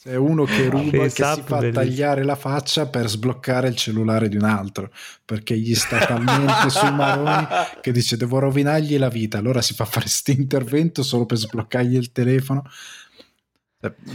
C'è 0.03 0.15
uno 0.15 0.45
che 0.45 0.67
ruba, 0.67 1.03
che 1.03 1.09
si 1.11 1.21
fa 1.21 1.35
bellissimo. 1.35 1.71
tagliare 1.73 2.23
la 2.23 2.33
faccia 2.33 2.87
per 2.87 3.07
sbloccare 3.07 3.67
il 3.67 3.75
cellulare 3.75 4.29
di 4.29 4.35
un 4.35 4.45
altro, 4.45 4.89
perché 5.23 5.55
gli 5.55 5.75
sta 5.75 5.99
talmente 5.99 6.71
sui 6.71 6.89
maroni 6.91 7.45
che 7.81 7.91
dice 7.91 8.17
devo 8.17 8.39
rovinargli 8.39 8.97
la 8.97 9.09
vita, 9.09 9.37
allora 9.37 9.61
si 9.61 9.75
fa 9.75 9.85
fare 9.85 10.05
questo 10.05 10.31
intervento 10.31 11.03
solo 11.03 11.27
per 11.27 11.37
sbloccargli 11.37 11.97
il 11.97 12.11
telefono. 12.11 12.63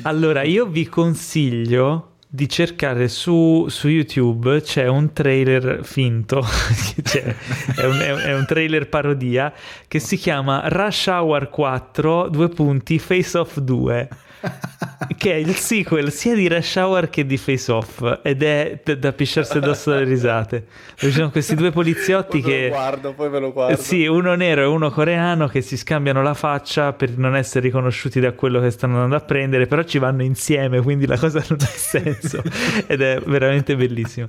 Allora, 0.03 0.43
io 0.43 0.66
vi 0.66 0.89
consiglio 0.89 2.16
di 2.26 2.49
cercare 2.49 3.07
su, 3.07 3.66
su 3.68 3.87
YouTube, 3.87 4.62
c'è 4.62 4.89
un 4.89 5.12
trailer 5.12 5.84
finto, 5.84 6.43
cioè, 7.05 7.37
è, 7.76 7.84
un, 7.84 7.99
è, 7.99 8.34
un, 8.34 8.45
trailer 8.45 8.89
parodia, 8.89 9.55
che 9.87 10.01
si 10.01 10.16
chiama 10.16 10.66
Rush 10.66 11.07
Hour 11.07 11.49
4, 11.49 12.28
due 12.28 12.49
punti, 12.49 12.99
Face 12.99 13.39
Off 13.39 13.59
2 13.61 14.09
che 15.16 15.32
è 15.32 15.37
il 15.37 15.55
sequel 15.55 16.11
sia 16.12 16.34
di 16.34 16.49
Rush 16.49 16.76
Hour 16.76 17.09
che 17.09 17.26
di 17.26 17.37
Face 17.37 17.70
Off 17.70 18.20
ed 18.22 18.43
è 18.43 18.80
da, 18.82 18.95
da 18.95 19.12
pisciarsi 19.12 19.59
addosso 19.59 19.91
le 19.93 20.05
risate. 20.05 20.66
Ci 20.95 21.11
sono 21.11 21.30
questi 21.30 21.55
due 21.55 21.70
poliziotti 21.70 22.41
poi 22.41 22.51
che... 22.51 22.68
Guardo, 22.68 23.12
poi 23.12 23.28
ve 23.28 23.39
lo 23.39 23.53
guardo. 23.53 23.76
Sì, 23.76 24.07
uno 24.07 24.34
nero 24.34 24.62
e 24.62 24.64
uno 24.66 24.91
coreano 24.91 25.49
che 25.49 25.61
si 25.61 25.76
scambiano 25.76 26.22
la 26.22 26.34
faccia 26.34 26.93
per 26.93 27.16
non 27.16 27.37
essere 27.37 27.66
riconosciuti 27.66 28.20
da 28.20 28.32
quello 28.32 28.61
che 28.61 28.70
stanno 28.70 28.95
andando 28.95 29.16
a 29.16 29.20
prendere, 29.20 29.66
però 29.66 29.82
ci 29.82 29.99
vanno 29.99 30.22
insieme, 30.22 30.80
quindi 30.80 31.07
la 31.07 31.18
cosa 31.18 31.45
non 31.49 31.59
ha 31.61 31.66
senso 31.66 32.43
ed 32.87 33.01
è 33.01 33.20
veramente 33.24 33.76
bellissimo. 33.76 34.26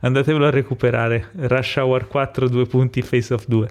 Andatevelo 0.00 0.46
a 0.46 0.50
recuperare. 0.50 1.30
Rush 1.34 1.76
Hour 1.76 2.06
4, 2.06 2.48
due 2.48 2.66
punti, 2.66 3.02
Face 3.02 3.32
Off 3.32 3.44
2. 3.46 3.68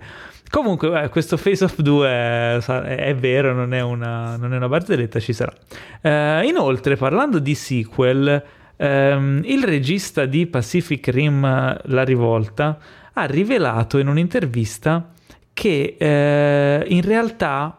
Comunque, 0.50 1.04
eh, 1.04 1.10
questo 1.10 1.38
Face 1.38 1.64
Off 1.64 1.80
2 1.80 2.08
è, 2.08 2.58
è 2.58 3.16
vero, 3.16 3.54
non 3.54 3.74
è, 3.74 3.82
una, 3.82 4.38
non 4.38 4.54
è, 4.54 4.58
una, 4.58 4.68
barzelletta, 4.68 5.20
ci 5.20 5.34
sarà. 5.34 5.54
Eh, 6.02 6.48
inoltre, 6.48 6.96
parlando 6.96 7.40
di 7.40 7.56
sequel, 7.56 8.44
ehm, 8.78 9.42
il 9.46 9.64
regista 9.64 10.26
di 10.26 10.46
Pacific 10.48 11.08
Rim 11.08 11.42
La 11.42 12.04
Rivolta 12.04 12.78
ha 13.14 13.26
rivelato 13.26 13.98
in 13.98 14.08
un'intervista 14.08 15.12
che 15.54 15.96
eh, 15.98 16.86
in 16.88 17.02
realtà 17.02 17.78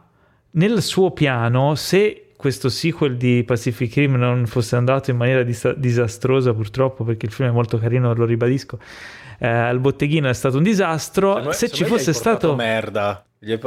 nel 0.53 0.81
suo 0.83 1.11
piano, 1.11 1.75
se 1.75 2.29
questo 2.37 2.69
sequel 2.69 3.17
di 3.17 3.43
Pacific 3.45 3.95
Rim 3.95 4.15
non 4.15 4.47
fosse 4.47 4.77
andato 4.77 5.11
in 5.11 5.17
maniera 5.17 5.43
dis- 5.43 5.75
disastrosa 5.75 6.55
purtroppo 6.55 7.05
perché 7.05 7.27
il 7.27 7.33
film 7.33 7.49
è 7.49 7.53
molto 7.53 7.79
carino, 7.79 8.15
lo 8.15 8.25
ribadisco, 8.25 8.79
eh, 9.39 9.47
al 9.49 9.81
botteghino 9.81 10.29
è 10.29 10.35
stato 10.35 10.57
un 10.57 10.63
disastro. 10.63 11.43
Me, 11.43 11.53
se 11.53 11.69
ci 11.69 11.85
fosse 11.85 12.13
stato 12.13 12.55
merda. 12.55 13.25
Gli 13.39 13.59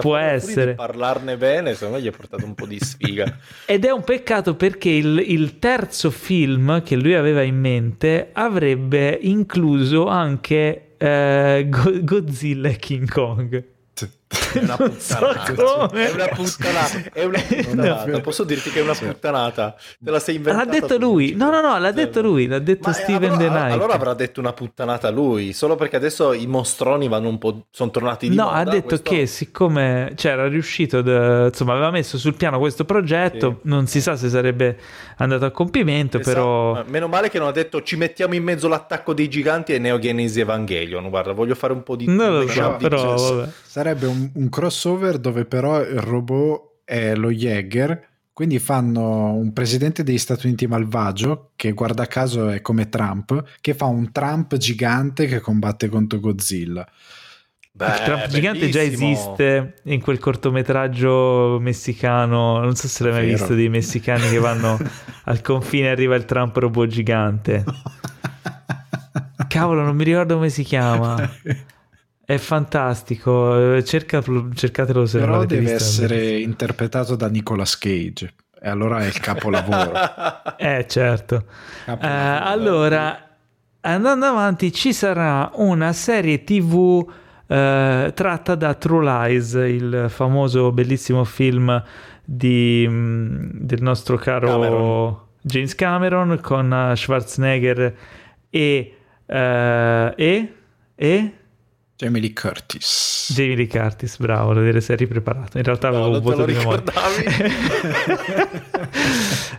può 0.00 0.16
essere 0.16 0.74
parlarne 0.74 1.36
bene, 1.36 1.74
secondo 1.74 1.96
me 1.96 2.02
gli 2.02 2.08
ha 2.08 2.12
portato 2.12 2.44
un 2.44 2.54
po' 2.54 2.66
di 2.66 2.78
sfiga. 2.80 3.36
Ed 3.66 3.84
è 3.84 3.90
un 3.90 4.02
peccato 4.02 4.56
perché 4.56 4.88
il, 4.88 5.22
il, 5.24 5.58
terzo 5.58 6.10
film 6.10 6.82
che 6.82 6.96
lui 6.96 7.14
aveva 7.14 7.42
in 7.42 7.60
mente 7.60 8.30
avrebbe 8.32 9.16
incluso 9.20 10.06
anche 10.06 10.94
eh, 10.96 11.68
Godzilla 11.68 12.70
e 12.70 12.76
King 12.76 13.08
Kong. 13.08 13.64
È 14.28 14.58
una 14.58 14.76
puttanata. 14.78 15.54
So 15.54 15.88
è 15.88 16.10
una 16.10 16.28
puttanata. 16.28 17.02
È 17.12 17.24
una 17.24 17.40
puttanata. 17.40 18.06
No. 18.06 18.20
Posso 18.20 18.44
dirti 18.44 18.70
che 18.70 18.80
è 18.80 18.82
una 18.82 18.94
puttanata. 18.94 19.74
Te 19.98 20.10
la 20.10 20.20
sei 20.20 20.36
inventata. 20.36 20.64
L'ha 20.64 20.80
detto 20.80 20.98
lui. 20.98 21.34
No, 21.34 21.50
no, 21.50 21.62
no, 21.62 21.78
l'ha 21.78 21.92
detto 21.92 22.20
lui. 22.20 22.46
L'ha 22.46 22.58
detto 22.58 22.88
Ma 22.88 22.92
Steven 22.92 23.32
allora, 23.32 23.48
Knight. 23.48 23.72
Allora 23.72 23.94
avrà 23.94 24.14
detto 24.14 24.40
una 24.40 24.52
puttanata 24.52 25.08
lui. 25.10 25.54
Solo 25.54 25.76
perché 25.76 25.96
adesso 25.96 26.34
i 26.34 26.46
mostroni 26.46 27.08
vanno 27.08 27.28
un 27.28 27.38
po'. 27.38 27.66
Sono 27.70 27.90
tornati 27.90 28.28
di 28.28 28.36
no, 28.36 28.44
moda. 28.44 28.56
No, 28.56 28.60
ha 28.60 28.70
detto 28.70 28.86
questo... 28.88 29.10
che 29.10 29.26
siccome 29.26 30.12
c'era 30.14 30.42
cioè, 30.42 30.50
riuscito. 30.50 31.00
De... 31.00 31.46
Insomma, 31.46 31.72
aveva 31.72 31.90
messo 31.90 32.18
sul 32.18 32.34
piano 32.34 32.58
questo 32.58 32.84
progetto. 32.84 33.60
Sì. 33.62 33.68
Non 33.68 33.86
si 33.86 34.02
sa 34.02 34.16
se 34.16 34.28
sarebbe 34.28 34.78
andato 35.16 35.46
a 35.46 35.50
compimento. 35.50 36.18
Esatto. 36.18 36.34
Però. 36.34 36.84
Meno 36.86 37.08
male 37.08 37.30
che 37.30 37.38
non 37.38 37.48
ha 37.48 37.52
detto 37.52 37.82
ci 37.82 37.96
mettiamo 37.96 38.34
in 38.34 38.42
mezzo 38.42 38.68
l'attacco 38.68 39.14
dei 39.14 39.28
giganti 39.28 39.72
e 39.72 39.78
Neo 39.78 39.98
Genesis 39.98 40.36
Evangelion. 40.36 41.08
Guarda, 41.08 41.32
voglio 41.32 41.54
fare 41.54 41.72
un 41.72 41.82
po' 41.82 41.96
di. 41.96 42.06
Non 42.06 42.40
lo 42.40 42.48
so, 42.48 42.76
però. 42.78 43.14
Vabbè. 43.14 43.48
Sarebbe 43.64 44.06
un, 44.06 44.17
un 44.34 44.48
crossover 44.48 45.18
dove 45.18 45.44
però 45.44 45.80
il 45.80 46.00
robot 46.00 46.66
è 46.84 47.14
lo 47.14 47.30
Jäger, 47.30 48.06
quindi 48.32 48.58
fanno 48.58 49.32
un 49.32 49.52
presidente 49.52 50.02
degli 50.04 50.18
Stati 50.18 50.46
Uniti 50.46 50.66
malvagio, 50.66 51.50
che 51.56 51.72
guarda 51.72 52.06
caso 52.06 52.48
è 52.48 52.60
come 52.60 52.88
Trump, 52.88 53.42
che 53.60 53.74
fa 53.74 53.86
un 53.86 54.12
Trump 54.12 54.56
gigante 54.56 55.26
che 55.26 55.40
combatte 55.40 55.88
contro 55.88 56.20
Godzilla. 56.20 56.86
Beh, 57.72 57.86
il 57.86 58.02
Trump 58.04 58.26
gigante 58.26 58.68
già 58.70 58.82
esiste 58.82 59.74
in 59.84 60.00
quel 60.00 60.18
cortometraggio 60.18 61.58
messicano, 61.60 62.58
non 62.58 62.74
so 62.74 62.88
se 62.88 63.04
l'hai 63.04 63.12
mai 63.12 63.26
Vero. 63.26 63.36
visto, 63.36 63.54
dei 63.54 63.68
messicani 63.68 64.28
che 64.28 64.38
vanno 64.38 64.78
al 65.24 65.40
confine 65.40 65.86
e 65.86 65.90
arriva 65.90 66.16
il 66.16 66.24
Trump 66.24 66.56
robot 66.56 66.88
gigante. 66.88 67.64
Cavolo, 69.48 69.82
non 69.82 69.94
mi 69.96 70.04
ricordo 70.04 70.34
come 70.34 70.48
si 70.48 70.62
chiama. 70.62 71.16
È 72.30 72.36
fantastico, 72.36 73.80
Cerca, 73.82 74.22
cercatelo 74.52 75.06
se 75.06 75.18
Però 75.18 75.46
deve 75.46 75.72
essere 75.72 76.38
interpretato 76.38 77.16
da 77.16 77.26
Nicolas 77.26 77.78
Cage 77.78 78.34
e 78.60 78.68
allora 78.68 78.98
è 78.98 79.06
il 79.06 79.18
capolavoro. 79.18 79.92
eh 80.58 80.84
certo. 80.86 81.46
Capolavoro. 81.86 82.20
Uh, 82.20 82.48
allora, 82.48 83.28
andando 83.80 84.26
avanti, 84.26 84.70
ci 84.74 84.92
sarà 84.92 85.50
una 85.54 85.94
serie 85.94 86.44
tv 86.44 86.74
uh, 86.74 87.06
tratta 87.46 88.54
da 88.56 88.74
True 88.74 89.04
Lies, 89.04 89.54
il 89.54 90.04
famoso 90.10 90.70
bellissimo 90.70 91.24
film 91.24 91.82
di, 92.22 92.84
um, 92.86 93.48
del 93.54 93.80
nostro 93.80 94.18
caro 94.18 94.48
Cameron. 94.48 95.18
James 95.40 95.74
Cameron 95.74 96.38
con 96.42 96.92
Schwarzenegger 96.94 97.96
e... 98.50 98.92
Uh, 99.24 100.12
e, 100.14 100.52
e 100.94 101.37
Jamie 101.98 102.20
Lee 102.20 102.32
Curtis. 102.32 103.32
Jamie 103.34 103.56
Lee 103.56 103.66
Curtis, 103.66 104.18
bravo, 104.18 104.50
devo 104.50 104.60
vedere 104.60 104.80
se 104.80 104.92
eri 104.92 105.08
preparato. 105.08 105.58
In 105.58 105.64
realtà 105.64 105.88
avevo 105.88 106.06
no, 106.06 106.14
un 106.14 106.20
vuoto 106.20 106.44
di 106.44 106.52
memoria. 106.52 106.84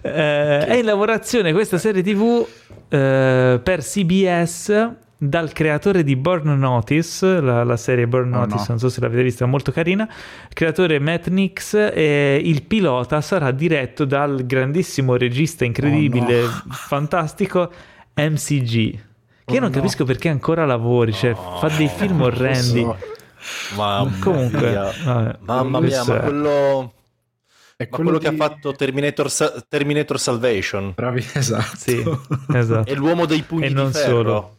eh, 0.01 0.65
è 0.65 0.75
in 0.77 0.85
lavorazione 0.85 1.51
questa 1.51 1.77
serie 1.77 2.01
TV 2.01 2.47
eh, 2.87 3.59
per 3.61 3.81
CBS 3.81 4.89
dal 5.17 5.51
creatore 5.51 6.01
di 6.05 6.15
Burn 6.15 6.57
Notice, 6.57 7.41
la, 7.41 7.65
la 7.65 7.75
serie 7.75 8.07
Burn 8.07 8.33
oh, 8.33 8.37
Notice, 8.37 8.59
no. 8.59 8.65
non 8.69 8.79
so 8.79 8.87
se 8.87 9.01
l'avete 9.01 9.23
vista, 9.23 9.43
è 9.43 9.47
molto 9.47 9.73
carina. 9.73 10.07
Creatore 10.53 10.97
Matt 10.99 11.27
Nix 11.27 11.73
e 11.73 12.39
il 12.41 12.63
pilota 12.63 13.19
sarà 13.19 13.51
diretto 13.51 14.05
dal 14.05 14.45
grandissimo 14.45 15.17
regista 15.17 15.65
incredibile, 15.65 16.43
oh, 16.43 16.45
no. 16.45 16.63
fantastico 16.69 17.69
MCG. 18.15 19.07
Che 19.49 19.55
io 19.55 19.61
non 19.61 19.71
oh, 19.71 19.73
no. 19.73 19.81
capisco 19.81 20.05
perché 20.05 20.29
ancora 20.29 20.63
lavori, 20.63 21.11
cioè 21.11 21.31
oh, 21.31 21.57
fa 21.57 21.69
dei 21.69 21.87
film 21.87 22.21
orrendi. 22.21 22.81
So. 22.81 22.97
Mamma 23.75 24.17
comunque, 24.21 24.69
mia, 24.69 24.91
vabbè, 25.03 25.37
mamma 25.41 25.79
mia 25.79 26.03
ma 26.03 26.19
quello... 26.19 26.93
È 27.75 27.87
quello, 27.87 28.09
quello 28.11 28.17
di... 28.17 28.25
che 28.25 28.43
ha 28.43 28.47
fatto 28.47 28.73
Terminator, 28.73 29.31
Sa- 29.31 29.65
Terminator 29.67 30.19
Salvation. 30.19 30.91
Bravi, 30.93 31.25
esatto. 31.33 31.77
Sì, 31.77 32.03
esatto. 32.53 32.91
È 32.91 32.93
l'uomo 32.93 33.25
dei 33.25 33.41
pugni 33.41 33.65
e 33.65 33.69
non 33.69 33.91
ferro. 33.91 34.05
solo. 34.05 34.55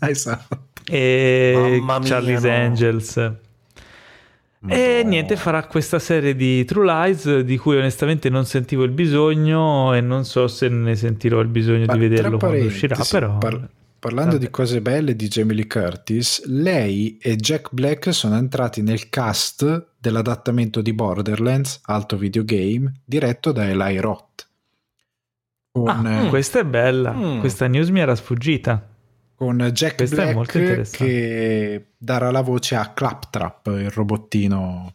esatto. 0.00 0.58
E 0.84 1.80
mia, 1.80 1.98
Charlie's 2.02 2.42
no. 2.42 2.50
Angels. 2.50 3.16
No. 4.58 4.72
E 4.74 5.02
niente, 5.04 5.36
farà 5.36 5.64
questa 5.64 5.98
serie 5.98 6.34
di 6.34 6.64
True 6.64 6.84
Lies 6.84 7.38
di 7.40 7.56
cui 7.56 7.76
onestamente 7.76 8.28
non 8.28 8.44
sentivo 8.44 8.82
il 8.82 8.90
bisogno 8.90 9.94
e 9.94 10.00
non 10.00 10.24
so 10.24 10.48
se 10.48 10.68
ne 10.68 10.96
sentirò 10.96 11.40
il 11.40 11.48
bisogno 11.48 11.86
Ma 11.86 11.92
di 11.94 12.00
vederlo 12.00 12.36
quando 12.36 12.64
uscirà, 12.64 12.98
però... 13.08 13.38
Par- 13.38 13.68
Parlando 14.06 14.34
Vabbè. 14.34 14.44
di 14.44 14.50
cose 14.52 14.80
belle 14.80 15.16
di 15.16 15.26
Jamie 15.26 15.56
Lee 15.56 15.66
Curtis, 15.66 16.46
lei 16.46 17.18
e 17.20 17.34
Jack 17.34 17.70
Black 17.72 18.14
sono 18.14 18.36
entrati 18.36 18.80
nel 18.80 19.08
cast 19.08 19.94
dell'adattamento 19.98 20.80
di 20.80 20.92
Borderlands, 20.92 21.80
alto 21.86 22.16
videogame, 22.16 23.00
diretto 23.04 23.50
da 23.50 23.68
Eli 23.68 23.98
Roth. 23.98 24.48
Con, 25.72 26.06
ah, 26.06 26.28
questa 26.28 26.60
è 26.60 26.64
bella, 26.64 27.12
mm. 27.14 27.40
questa 27.40 27.66
news 27.66 27.88
mi 27.88 27.98
era 27.98 28.14
sfuggita. 28.14 28.80
Con 29.34 29.58
Jack 29.72 29.96
questa 29.96 30.32
Black 30.32 30.88
che 30.90 31.86
darà 31.98 32.30
la 32.30 32.42
voce 32.42 32.76
a 32.76 32.92
Claptrap, 32.92 33.66
il 33.66 33.90
robottino. 33.90 34.94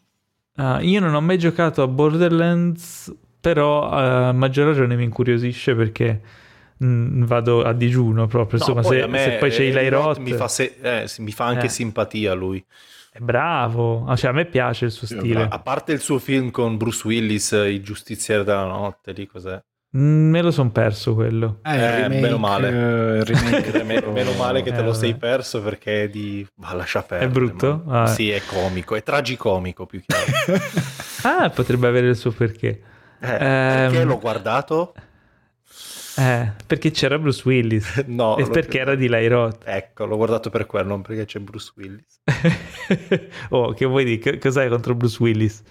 Uh, 0.55 0.77
io 0.79 1.01
non 1.01 1.13
ho 1.13 1.19
mai 1.19 1.37
giocato 1.37 1.81
a 1.81 1.87
Borderlands, 1.87 3.13
però 3.41 3.89
a 3.89 4.29
uh, 4.29 4.33
maggior 4.33 4.67
ragione 4.67 4.95
mi 4.95 5.03
incuriosisce 5.03 5.75
perché 5.75 6.21
Vado 6.83 7.63
a 7.63 7.73
digiuno 7.73 8.25
proprio. 8.25 8.59
No, 8.59 8.65
Insomma, 8.65 8.83
se, 8.83 9.07
me, 9.07 9.19
se, 9.19 9.31
poi 9.37 9.49
c'è 9.51 9.63
Eli 9.63 9.89
Roth, 9.89 10.17
mi 10.17 10.33
fa, 10.33 10.47
se, 10.47 10.77
eh, 10.81 11.07
mi 11.19 11.31
fa 11.31 11.45
anche 11.45 11.67
eh. 11.67 11.69
simpatia 11.69 12.33
lui. 12.33 12.63
È 13.13 13.19
bravo, 13.19 14.05
ah, 14.07 14.15
cioè, 14.15 14.29
a 14.29 14.33
me 14.33 14.45
piace 14.45 14.85
il 14.85 14.91
suo 14.91 15.05
stile. 15.05 15.47
A 15.49 15.59
parte 15.59 15.91
il 15.91 15.99
suo 15.99 16.17
film 16.17 16.49
con 16.49 16.77
Bruce 16.77 17.05
Willis, 17.05 17.51
I 17.51 17.81
giustizieri 17.81 18.43
della 18.43 18.65
notte, 18.65 19.11
lì 19.11 19.27
cos'è? 19.27 19.61
Mm, 19.97 20.29
me 20.29 20.41
lo 20.41 20.51
son 20.51 20.71
perso 20.71 21.13
quello. 21.13 21.59
Eh, 21.63 21.75
eh 21.75 21.95
remake, 22.03 22.21
meno 22.21 22.37
male. 22.37 22.69
Uh, 22.69 23.23
remake, 23.25 23.83
meno 23.83 24.31
male 24.37 24.63
che 24.63 24.71
te 24.71 24.81
lo 24.81 24.93
sei 24.93 25.15
perso 25.15 25.61
perché 25.61 26.03
è 26.03 26.09
di... 26.09 26.47
Ma 26.55 26.73
lascia 26.73 27.03
perdere. 27.03 27.29
È 27.29 27.33
brutto? 27.33 27.83
Ah. 27.87 28.07
Sì, 28.07 28.31
è 28.31 28.41
comico, 28.45 28.95
è 28.95 29.03
tragicomico 29.03 29.85
più 29.85 30.01
che 30.05 30.15
ah, 31.27 31.49
potrebbe 31.49 31.87
avere 31.87 32.07
il 32.07 32.15
suo 32.15 32.31
perché. 32.31 32.81
Eh, 33.19 33.33
eh, 33.33 33.37
perché 33.37 33.99
ehm, 33.99 34.07
l'ho 34.07 34.19
guardato? 34.19 34.93
Eh, 36.17 36.51
perché 36.65 36.91
c'era 36.91 37.17
Bruce 37.17 37.41
Willis. 37.45 38.03
no. 38.07 38.37
E 38.37 38.49
perché 38.49 38.79
era 38.79 38.95
di 38.95 39.07
Lai 39.07 39.27
Roth. 39.27 39.63
Ecco, 39.65 40.05
l'ho 40.05 40.17
guardato 40.17 40.49
per 40.49 40.65
quello, 40.65 40.89
non 40.89 41.01
perché 41.01 41.25
c'è 41.25 41.39
Bruce 41.39 41.71
Willis. 41.75 42.21
oh, 43.49 43.73
che 43.73 43.85
vuoi 43.85 44.03
dire? 44.03 44.37
Cos'hai 44.37 44.69
contro 44.69 44.95
Bruce 44.95 45.17
Willis? 45.19 45.61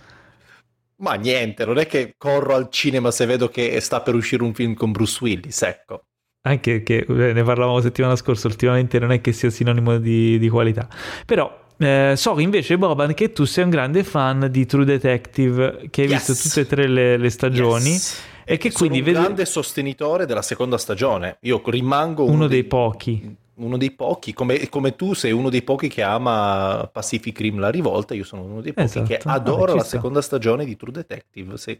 Ma 0.97 1.14
niente, 1.14 1.64
non 1.64 1.78
è 1.78 1.86
che 1.86 2.14
corro 2.16 2.55
al 2.55 2.68
cinema 2.70 3.11
se 3.11 3.24
vedo 3.26 3.49
che 3.49 3.80
sta 3.80 4.03
per 4.03 4.14
uscire 4.14 4.43
un 4.43 4.53
film 4.53 4.74
con 4.74 4.93
Bruce 4.93 5.18
Willis, 5.22 5.62
ecco. 5.62 6.05
Anche 6.43 6.82
che 6.82 7.07
eh, 7.09 7.32
ne 7.32 7.43
parlavamo 7.43 7.80
settimana 7.80 8.16
scorsa, 8.16 8.47
ultimamente 8.49 8.99
non 8.99 9.12
è 9.12 9.20
che 9.20 9.32
sia 9.32 9.51
sinonimo 9.51 9.99
di, 9.99 10.38
di 10.38 10.49
qualità. 10.49 10.88
Però 11.24 11.68
eh, 11.78 12.14
so 12.16 12.38
invece, 12.38 12.76
Boban, 12.76 13.14
che 13.14 13.32
tu 13.32 13.45
sei 13.45 13.64
un 13.64 13.70
grande 13.70 14.05
fan 14.05 14.49
di 14.51 14.66
True 14.66 14.84
Detective, 14.84 15.88
che 15.91 16.03
hai 16.03 16.09
yes. 16.09 16.26
visto 16.26 16.49
tutte 16.49 16.61
e 16.61 16.66
tre 16.66 16.86
le, 16.86 17.16
le 17.16 17.30
stagioni. 17.30 17.91
Yes 17.91 18.30
E 18.45 18.57
che 18.57 18.70
Sono 18.70 18.88
quindi 18.88 18.99
un 18.99 19.05
vede- 19.05 19.18
grande 19.20 19.45
sostenitore 19.47 20.26
della 20.26 20.43
seconda 20.43 20.78
stagione. 20.78 21.38
Io 21.43 21.62
rimango 21.66 22.24
uno 22.24 22.47
dei 22.47 22.64
pochi. 22.64 23.36
Uno 23.61 23.76
dei 23.76 23.91
pochi, 23.91 24.32
come, 24.32 24.68
come 24.70 24.97
tu 24.97 25.12
sei 25.12 25.32
uno 25.32 25.51
dei 25.51 25.61
pochi 25.61 25.88
che 25.88 26.01
ama 26.03 26.88
Pacific 26.91 27.38
Rim 27.41 27.59
La 27.59 27.68
Rivolta, 27.68 28.14
io 28.14 28.24
sono 28.24 28.43
uno 28.43 28.62
dei 28.62 28.72
pochi 28.72 28.86
Esatto. 28.86 29.07
che 29.07 29.20
adora 29.24 29.74
la 29.74 29.80
sta. 29.82 29.97
seconda 29.97 30.22
stagione 30.22 30.64
di 30.64 30.76
True 30.76 30.93
Detective. 30.93 31.59
Sì. 31.59 31.78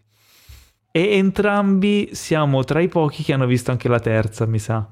E 0.93 1.17
entrambi 1.17 2.11
siamo 2.13 2.65
tra 2.65 2.81
i 2.81 2.89
pochi 2.89 3.23
che 3.23 3.33
hanno 3.33 3.47
visto 3.47 3.71
anche 3.71 3.89
la 3.89 3.99
terza, 4.01 4.45
mi 4.45 4.59
sa. 4.59 4.87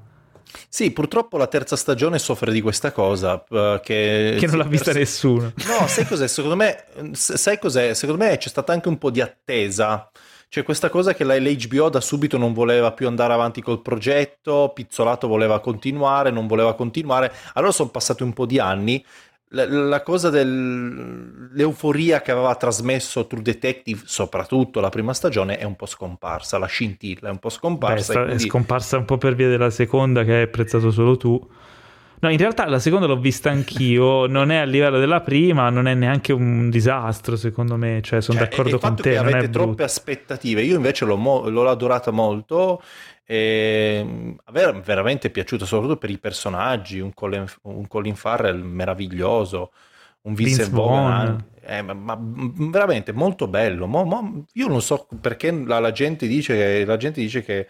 Sì, 0.67 0.89
purtroppo 0.89 1.37
la 1.37 1.45
terza 1.45 1.75
stagione 1.75 2.17
soffre 2.17 2.51
di 2.51 2.61
questa 2.61 2.91
cosa. 2.91 3.43
eh, 3.51 3.79
che 3.83 4.35
Che 4.39 4.47
non 4.47 4.57
l'ha 4.57 4.63
vista 4.63 4.85
persa- 4.91 4.99
nessuno. 4.99 5.53
No, 5.67 5.87
sai 5.87 6.07
cos'è? 6.07 6.27
Secondo 6.27 6.55
me, 6.55 6.85
sai 7.11 7.59
cos'è? 7.59 7.93
Secondo 7.93 8.23
me 8.23 8.35
c'è 8.37 8.49
stata 8.49 8.73
anche 8.73 8.87
un 8.87 8.97
po' 8.97 9.11
di 9.11 9.21
attesa. 9.21 10.09
Cioè 10.51 10.63
questa 10.63 10.89
cosa 10.89 11.13
che 11.13 11.23
la- 11.23 11.37
l'HBO 11.37 11.89
da 11.89 12.01
subito 12.01 12.35
non 12.39 12.53
voleva 12.53 12.91
più 12.91 13.05
andare 13.07 13.33
avanti 13.33 13.61
col 13.61 13.83
progetto, 13.83 14.71
Pizzolato 14.73 15.27
voleva 15.27 15.59
continuare, 15.59 16.31
non 16.31 16.47
voleva 16.47 16.73
continuare. 16.73 17.31
Allora 17.53 17.71
sono 17.71 17.89
passati 17.89 18.23
un 18.23 18.33
po' 18.33 18.47
di 18.47 18.57
anni. 18.59 19.05
La, 19.51 19.67
la 19.67 20.01
cosa 20.03 20.29
dell'euforia 20.29 22.21
che 22.21 22.31
aveva 22.31 22.55
trasmesso 22.55 23.25
True 23.27 23.41
Detective, 23.41 24.01
soprattutto 24.05 24.79
la 24.79 24.89
prima 24.89 25.13
stagione, 25.13 25.57
è 25.57 25.63
un 25.65 25.75
po' 25.75 25.85
scomparsa. 25.85 26.57
La 26.57 26.65
scintilla 26.67 27.29
è 27.29 27.31
un 27.31 27.39
po' 27.39 27.49
Beh, 27.49 27.53
scomparsa. 27.53 28.03
sta- 28.11 28.19
e 28.19 28.23
è 28.23 28.25
quindi- 28.27 28.47
scomparsa 28.47 28.97
un 28.97 29.05
po' 29.05 29.17
per 29.17 29.35
via 29.35 29.47
della 29.49 29.69
seconda 29.69 30.23
che 30.23 30.33
hai 30.33 30.41
apprezzato 30.43 30.91
solo 30.91 31.17
tu. 31.17 31.47
No, 32.21 32.29
in 32.29 32.37
realtà 32.37 32.65
la 32.67 32.79
seconda 32.79 33.05
l'ho 33.07 33.19
vista 33.19 33.49
anch'io, 33.49 34.25
non 34.27 34.51
è 34.51 34.57
a 34.57 34.63
livello 34.65 34.99
della 34.99 35.21
prima, 35.21 35.69
non 35.69 35.87
è 35.87 35.93
neanche 35.93 36.33
un 36.33 36.69
disastro 36.69 37.35
secondo 37.37 37.77
me, 37.77 38.01
cioè 38.01 38.21
sono 38.21 38.37
Cioè, 38.37 38.47
d'accordo 38.47 38.77
con 38.79 38.99
te, 38.99 39.13
che 39.13 39.19
non 39.21 39.33
avete 39.33 39.49
troppe 39.49 39.83
brutto. 39.83 39.83
aspettative, 39.83 40.61
io 40.61 40.75
invece 40.75 41.05
l'ho, 41.05 41.17
mo- 41.17 41.47
l'ho 41.49 41.67
adorata 41.69 42.11
molto. 42.11 42.81
E 43.25 43.99
a 44.43 44.51
me 44.51 44.61
è 44.63 44.79
veramente 44.81 45.29
piaciuta 45.29 45.65
soprattutto 45.65 45.97
per 45.97 46.09
i 46.09 46.19
personaggi, 46.19 46.99
un 46.99 47.13
Colin, 47.13 47.45
un 47.63 47.87
Colin 47.87 48.15
Farrell 48.15 48.61
meraviglioso, 48.61 49.71
un 50.21 50.33
Vincent 50.33 50.69
Vince 50.71 50.71
Vaughn. 50.71 51.37
Eh, 51.61 51.81
ma, 51.83 51.93
ma 51.93 52.17
veramente 52.19 53.11
molto 53.11 53.47
bello. 53.47 53.85
Mo- 53.87 54.03
mo- 54.05 54.45
io 54.53 54.67
non 54.67 54.81
so 54.81 55.07
perché 55.21 55.51
la, 55.51 55.79
la 55.79 55.91
gente 55.91 56.25
dice, 56.27 56.83
la 56.85 56.97
gente 56.97 57.21
dice 57.21 57.43
che, 57.43 57.67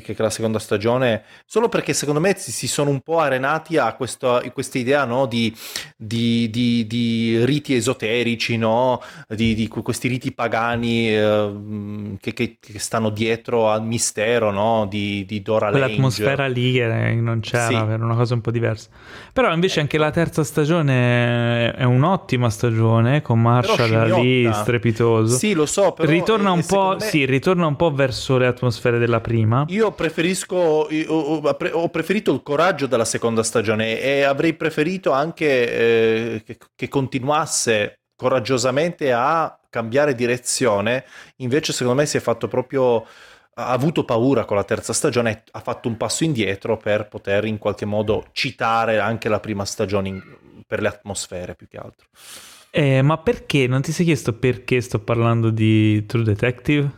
che- 0.00 0.14
che 0.14 0.22
la 0.22 0.30
seconda 0.30 0.58
stagione, 0.58 1.22
solo 1.44 1.68
perché 1.68 1.92
secondo 1.92 2.20
me 2.20 2.34
si, 2.36 2.66
sono 2.66 2.88
un 2.90 3.00
po' 3.00 3.18
arenati 3.18 3.76
a 3.76 3.92
questa, 3.94 4.40
questa 4.52 4.78
idea 4.78 5.04
no, 5.04 5.26
di, 5.26 5.54
di- 5.96 6.48
di- 6.50 6.86
di 6.86 7.44
riti 7.44 7.74
esoterici, 7.74 8.56
no? 8.56 9.00
di, 9.28 9.54
di 9.54 9.68
questi 9.68 10.08
riti 10.08 10.32
pagani 10.32 11.08
eh, 11.14 12.16
che, 12.20 12.32
che- 12.32 12.56
che 12.58 12.78
stanno 12.78 13.10
dietro 13.10 13.68
al 13.68 13.84
mistero 13.84 14.50
no? 14.50 14.86
di, 14.88 15.24
di 15.26 15.42
Dora 15.42 15.66
Lange. 15.70 15.80
Quell'atmosfera 15.80 16.46
lì 16.46 16.72
che 16.72 16.86
non 17.20 17.40
c'era, 17.40 17.66
Sì. 17.66 17.74
era 17.74 18.04
una 18.04 18.14
cosa 18.16 18.34
un 18.34 18.40
po' 18.40 18.50
diversa. 18.50 18.88
Però 19.32 19.52
invece 19.52 19.80
anche 19.80 19.98
la 19.98 20.10
terza 20.10 20.42
stagione 20.44 21.72
è 21.74 21.84
un'ottima 21.84 22.48
stagione 22.50 23.22
con 23.22 23.40
Marshall 23.40 24.20
lì 24.20 24.50
strepitoso. 24.52 25.36
Sì, 25.36 25.52
lo 25.52 25.66
so, 25.66 25.92
però 25.92 26.10
ritorna 26.10 26.50
un 26.52 26.64
po', 26.64 26.96
me- 26.98 27.04
sì, 27.04 27.24
ritorna 27.24 27.66
un 27.66 27.76
po' 27.76 27.90
verso 27.92 28.38
le 28.38 28.46
atmosfere 28.46 28.98
della 28.98 29.20
prima. 29.20 29.64
Io 29.68 29.81
io- 30.90 31.12
ho 31.12 31.40
ho 31.72 31.88
preferito 31.88 32.32
il 32.32 32.42
coraggio 32.42 32.86
della 32.86 33.04
seconda 33.04 33.42
stagione 33.42 34.00
e 34.00 34.22
avrei 34.22 34.54
preferito 34.54 35.10
anche 35.12 35.46
eh, 35.46 36.42
che, 36.44 36.58
che 36.74 36.88
continuasse 36.88 38.00
coraggiosamente 38.14 39.12
a 39.12 39.58
cambiare 39.68 40.14
direzione. 40.14 41.04
Invece, 41.36 41.72
secondo 41.72 42.00
me, 42.00 42.06
si 42.06 42.16
è 42.16 42.20
fatto 42.20 42.48
proprio. 42.48 43.06
Ha 43.54 43.68
avuto 43.68 44.04
paura 44.06 44.46
con 44.46 44.56
la 44.56 44.64
terza 44.64 44.94
stagione, 44.94 45.42
ha 45.50 45.60
fatto 45.60 45.86
un 45.86 45.98
passo 45.98 46.24
indietro 46.24 46.78
per 46.78 47.08
poter 47.08 47.44
in 47.44 47.58
qualche 47.58 47.84
modo 47.84 48.24
citare 48.32 48.98
anche 48.98 49.28
la 49.28 49.40
prima 49.40 49.66
stagione 49.66 50.08
in- 50.08 50.22
per 50.66 50.80
le 50.80 50.88
atmosfere 50.88 51.54
più 51.54 51.68
che 51.68 51.76
altro. 51.76 52.06
Eh, 52.70 53.02
ma 53.02 53.18
perché? 53.18 53.66
Non 53.66 53.82
ti 53.82 53.92
sei 53.92 54.06
chiesto 54.06 54.32
perché 54.32 54.80
sto 54.80 55.00
parlando 55.00 55.50
di 55.50 56.06
True 56.06 56.22
Detective? 56.22 56.90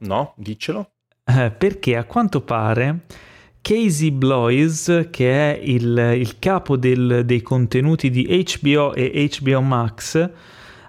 No? 0.00 0.34
Diccelo. 0.36 0.90
Eh, 1.24 1.52
perché 1.52 1.96
a 1.96 2.04
quanto 2.04 2.40
pare 2.40 3.02
Casey 3.60 4.10
Bloys, 4.10 5.08
che 5.10 5.52
è 5.54 5.60
il, 5.62 6.14
il 6.16 6.38
capo 6.40 6.76
del- 6.76 7.22
dei 7.24 7.42
contenuti 7.42 8.10
di 8.10 8.24
HBO 8.60 8.92
e 8.92 9.30
HBO 9.40 9.60
Max, 9.60 10.30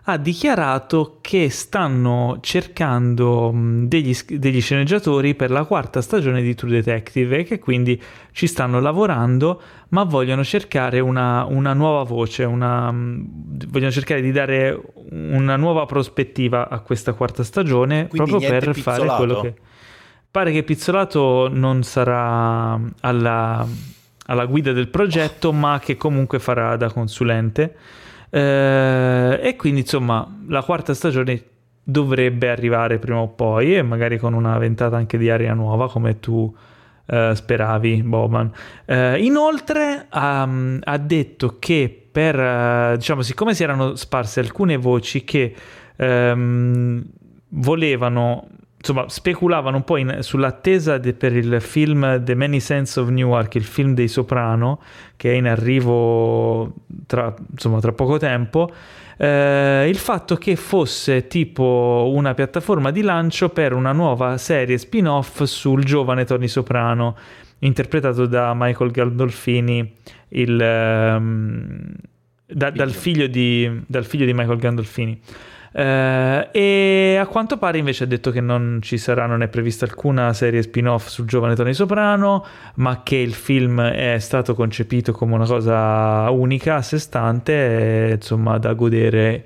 ha 0.06 0.18
dichiarato 0.18 1.20
che 1.22 1.50
stanno 1.50 2.40
cercando 2.42 3.54
mh, 3.54 3.88
degli, 3.88 4.14
degli 4.28 4.60
sceneggiatori 4.60 5.36
per 5.36 5.50
la 5.52 5.64
quarta 5.66 6.02
stagione 6.02 6.42
di 6.42 6.56
True 6.56 6.72
Detective 6.72 7.38
e 7.38 7.44
che 7.44 7.60
quindi 7.60 8.02
ci 8.32 8.48
stanno 8.48 8.82
lavorando, 8.82 9.62
ma 9.90 10.04
vogliono 10.04 10.44
cercare 10.44 11.00
una, 11.00 11.46
una 11.46 11.74
nuova 11.74 12.04
voce, 12.04 12.44
una, 12.44 12.92
mh, 12.92 13.68
vogliono 13.70 13.92
cercare 13.92 14.20
di 14.22 14.32
dare 14.32 14.82
una 15.12 15.56
nuova 15.58 15.86
prospettiva 15.86 16.68
a 16.68 16.80
questa 16.82 17.14
quarta 17.14 17.44
stagione 17.44 18.08
Quindi 18.08 18.32
proprio 18.32 18.42
per 18.42 18.76
fare 18.76 19.12
Pizzolato? 19.12 19.16
quello 19.16 19.36
che... 19.36 19.56
Pare 20.34 20.52
che 20.52 20.64
Pizzolato 20.64 21.48
non 21.48 21.84
sarà 21.84 22.80
alla, 23.02 23.68
alla 24.26 24.46
guida 24.46 24.72
del 24.72 24.88
progetto, 24.88 25.54
ma 25.54 25.80
che 25.80 25.96
comunque 25.96 26.40
farà 26.40 26.76
da 26.76 26.92
consulente. 26.92 27.76
Eh, 28.32 29.40
e 29.44 29.56
quindi, 29.56 29.82
insomma, 29.82 30.28
la 30.48 30.64
quarta 30.64 30.96
stagione 30.96 31.40
dovrebbe 31.84 32.50
arrivare 32.50 32.98
prima 32.98 33.20
o 33.20 33.28
poi, 33.28 33.76
e 33.76 33.84
magari 33.84 34.18
con 34.18 34.34
una 34.34 34.58
ventata 34.58 34.98
anche 34.98 35.20
di 35.20 35.30
aria 35.30 35.54
nuova, 35.54 35.88
come 35.88 36.20
tu 36.20 36.52
eh, 37.06 37.34
speravi, 37.36 38.02
Bowman. 38.02 38.52
Eh, 38.86 39.24
inoltre, 39.24 40.08
ha, 40.10 40.50
ha 40.82 40.98
detto 40.98 41.58
che 41.60 42.08
per, 42.12 42.40
eh, 42.40 42.94
diciamo, 42.96 43.22
siccome 43.22 43.54
si 43.54 43.62
erano 43.62 43.94
sparse 43.94 44.40
alcune 44.40 44.78
voci 44.78 45.24
che 45.24 45.54
ehm, 45.96 47.06
volevano 47.50 48.48
insomma, 48.84 49.08
speculavano 49.08 49.78
un 49.78 49.84
po' 49.86 49.96
in- 49.96 50.18
sull'attesa 50.20 50.98
de- 50.98 51.14
per 51.14 51.34
il 51.34 51.62
film 51.62 52.22
The 52.22 52.36
Many 52.36 52.60
Sense 52.60 53.00
of 53.00 53.08
Newark, 53.08 53.56
il 53.56 53.64
film 53.64 53.94
dei 53.94 54.10
Soprano, 54.10 54.82
che 55.16 55.32
è 55.32 55.36
in 55.36 55.48
arrivo 55.48 56.74
tra, 57.08 57.34
insomma, 57.50 57.80
tra 57.80 57.94
poco 57.94 58.18
tempo. 58.18 58.70
eh, 59.16 59.86
il 59.88 59.96
fatto 59.98 60.36
che 60.36 60.56
fosse 60.58 61.28
tipo 61.28 62.12
una 62.14 62.34
piattaforma 62.34 62.90
di 62.92 63.02
lancio 63.04 63.50
per 63.50 63.72
una 63.72 63.92
nuova 63.94 64.38
serie 64.38 64.78
spin-off 64.78 65.44
sul 65.44 65.84
giovane 65.86 66.26
Tony 66.26 66.48
Soprano, 66.50 67.16
interpretato 67.60 68.26
da 68.26 68.54
Michael 68.54 68.92
Gandolfini, 68.92 69.94
il, 70.30 70.60
ehm, 70.60 71.92
da- 72.48 72.72
dal, 72.72 72.92
figlio 72.92 73.28
di, 73.28 73.84
dal 73.88 74.04
figlio 74.04 74.26
di 74.26 74.34
Michael 74.34 74.58
Gandolfini. 74.58 75.22
Eh, 75.76 76.50
e 76.52 77.18
a 77.20 77.26
quanto 77.26 77.58
pare 77.58 77.80
invece 77.80 78.04
ha 78.04 78.08
detto 78.08 78.30
che 78.30 78.42
non 78.42 78.80
ci 78.82 79.00
sarà, 79.00 79.26
non 79.26 79.42
è 79.42 79.48
prevista 79.48 79.86
alcuna 79.86 80.32
serie 80.34 80.62
spin-off 80.62 81.08
sul 81.08 81.26
giovane 81.26 81.56
Tony 81.56 81.74
Soprano, 81.74 82.46
ma 82.76 83.02
che 83.02 83.16
il 83.16 83.34
film 83.34 83.82
è 83.82 84.20
stato 84.20 84.54
concepito 84.54 85.12
come 85.14 85.34
una 85.34 85.46
cosa 85.46 86.30
unica, 86.30 86.76
a 86.76 86.82
sé 86.84 87.00
stante, 87.00 88.10
e, 88.10 88.12
insomma 88.14 88.60
da 88.60 88.74
godere 88.74 89.46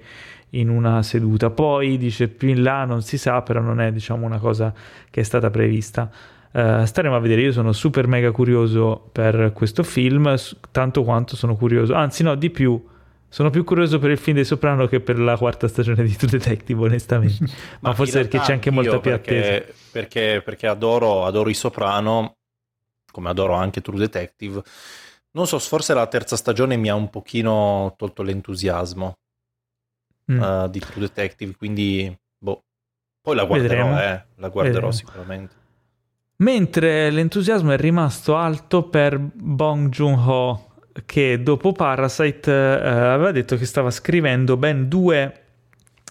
in 0.52 0.70
una 0.70 1.02
seduta. 1.02 1.50
Poi 1.50 1.98
dice 1.98 2.28
più 2.28 2.50
in 2.50 2.62
là 2.62 2.84
non 2.84 3.02
si 3.02 3.18
sa, 3.18 3.42
però 3.42 3.62
non 3.62 3.80
è 3.80 3.92
diciamo 3.92 4.26
una 4.26 4.40
cosa 4.40 4.74
che 5.10 5.22
è 5.22 5.24
stata 5.24 5.50
prevista. 5.50 6.10
Eh, 6.52 6.86
staremo 6.86 7.16
a 7.16 7.20
vedere, 7.20 7.42
io 7.42 7.52
sono 7.54 7.72
super 7.72 8.08
mega 8.08 8.32
curioso 8.32 9.10
per 9.12 9.52
questo 9.54 9.84
film, 9.84 10.36
tanto 10.72 11.04
quanto 11.04 11.38
sono 11.38 11.56
curioso, 11.56 11.94
anzi 11.94 12.24
no, 12.24 12.36
di 12.36 12.50
più. 12.50 12.82
Sono 13.30 13.50
più 13.50 13.64
curioso 13.64 14.00
per 14.00 14.10
il 14.12 14.18
film 14.18 14.36
dei 14.38 14.46
Soprano 14.46 14.88
che 14.88 15.00
per 15.02 15.20
la 15.20 15.38
quarta 15.38 15.68
stagione 15.68 16.04
di 16.04 16.16
True 16.16 16.32
Detective, 16.32 16.82
onestamente. 16.86 17.46
Ma, 17.82 17.90
in 17.90 17.96
forse 17.96 18.22
perché 18.22 18.40
c'è 18.40 18.54
anche 18.54 18.72
molta 18.72 19.00
più 19.00 19.14
attesa. 19.14 19.48
perché, 19.50 19.74
perché, 19.92 20.42
perché 20.44 20.68
adoro, 20.68 21.26
adoro 21.26 21.50
i 21.50 21.54
Soprano, 21.54 22.38
come 23.12 23.30
adoro 23.30 23.54
anche 23.54 23.82
True 23.82 23.98
Detective. 24.00 24.62
Non 25.32 25.46
so, 25.46 25.60
forse 25.60 25.94
la 25.94 26.08
terza 26.08 26.36
stagione 26.36 26.78
mi 26.78 26.90
ha 26.90 26.96
un 26.96 27.10
pochino 27.10 27.94
tolto 27.98 28.24
l'entusiasmo 28.24 29.18
Mm. 30.30 30.42
eh, 30.44 30.68
di 30.70 30.80
True 30.80 31.00
Detective, 31.00 31.56
quindi 31.56 32.14
boh. 32.38 32.64
Poi 33.22 33.34
la 33.34 33.46
guarderò, 33.46 33.98
eh, 33.98 34.26
la 34.36 34.50
guarderò 34.50 34.88
Vedremo. 34.90 34.92
sicuramente. 34.92 35.56
Mentre 36.40 37.10
l'entusiasmo 37.12 37.72
è 37.72 37.78
rimasto 37.78 38.36
alto 38.36 38.84
per 38.90 39.18
Bong 39.18 39.88
Joon-ho, 39.90 40.67
che 41.06 41.42
dopo 41.42 41.72
Parasite 41.72 42.52
eh, 42.52 42.90
aveva 42.90 43.32
detto 43.32 43.56
che 43.56 43.66
stava 43.66 43.92
scrivendo 43.92 44.58
ben 44.58 44.88
due 44.88 45.34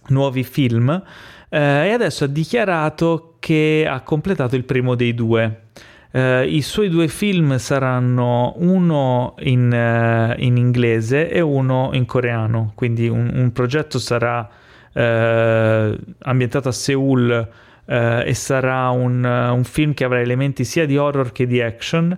nuovi 0.09 0.45
film 0.45 1.03
eh, 1.49 1.59
e 1.59 1.91
adesso 1.91 2.24
ha 2.24 2.28
dichiarato 2.28 3.37
che 3.39 3.87
ha 3.89 4.01
completato 4.01 4.57
il 4.57 4.64
primo 4.64 4.95
dei 4.95 5.14
due. 5.14 5.62
Eh, 6.11 6.47
I 6.47 6.62
suoi 6.62 6.89
due 6.89 7.09
film 7.09 7.57
saranno 7.59 8.55
uno 8.57 9.34
in, 9.41 9.72
eh, 9.72 10.34
in 10.39 10.57
inglese 10.57 11.30
e 11.30 11.41
uno 11.41 11.91
in 11.93 12.07
coreano, 12.07 12.72
quindi 12.74 13.09
un, 13.09 13.30
un 13.34 13.53
progetto 13.53 13.99
sarà 13.99 14.49
eh, 14.93 15.99
ambientato 16.18 16.68
a 16.68 16.72
Seoul 16.72 17.49
eh, 17.84 18.22
e 18.26 18.34
sarà 18.34 18.89
un, 18.91 19.24
un, 19.24 19.64
film 19.64 19.95
che 19.95 20.05
avrà 20.05 20.20
elementi 20.20 20.64
sia 20.64 20.87
di 20.87 20.97
horror 20.97 21.32
che 21.32 21.47
di 21.47 21.61
action, 21.61 22.16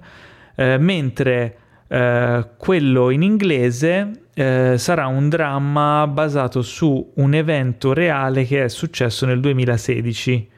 eh, 0.55 0.79
mentre 0.79 1.57
eh, 1.89 2.47
quello 2.59 3.11
in 3.11 3.23
inglese 3.23 4.25
eh, 4.35 4.75
sarà 4.77 5.07
un 5.07 5.29
dramma 5.29 6.07
basato 6.07 6.63
su 6.63 7.13
un 7.15 7.35
evento 7.35 7.93
reale 7.93 8.45
che 8.45 8.65
è 8.65 8.69
successo 8.69 9.27
nel 9.27 9.41
2016. 9.41 10.51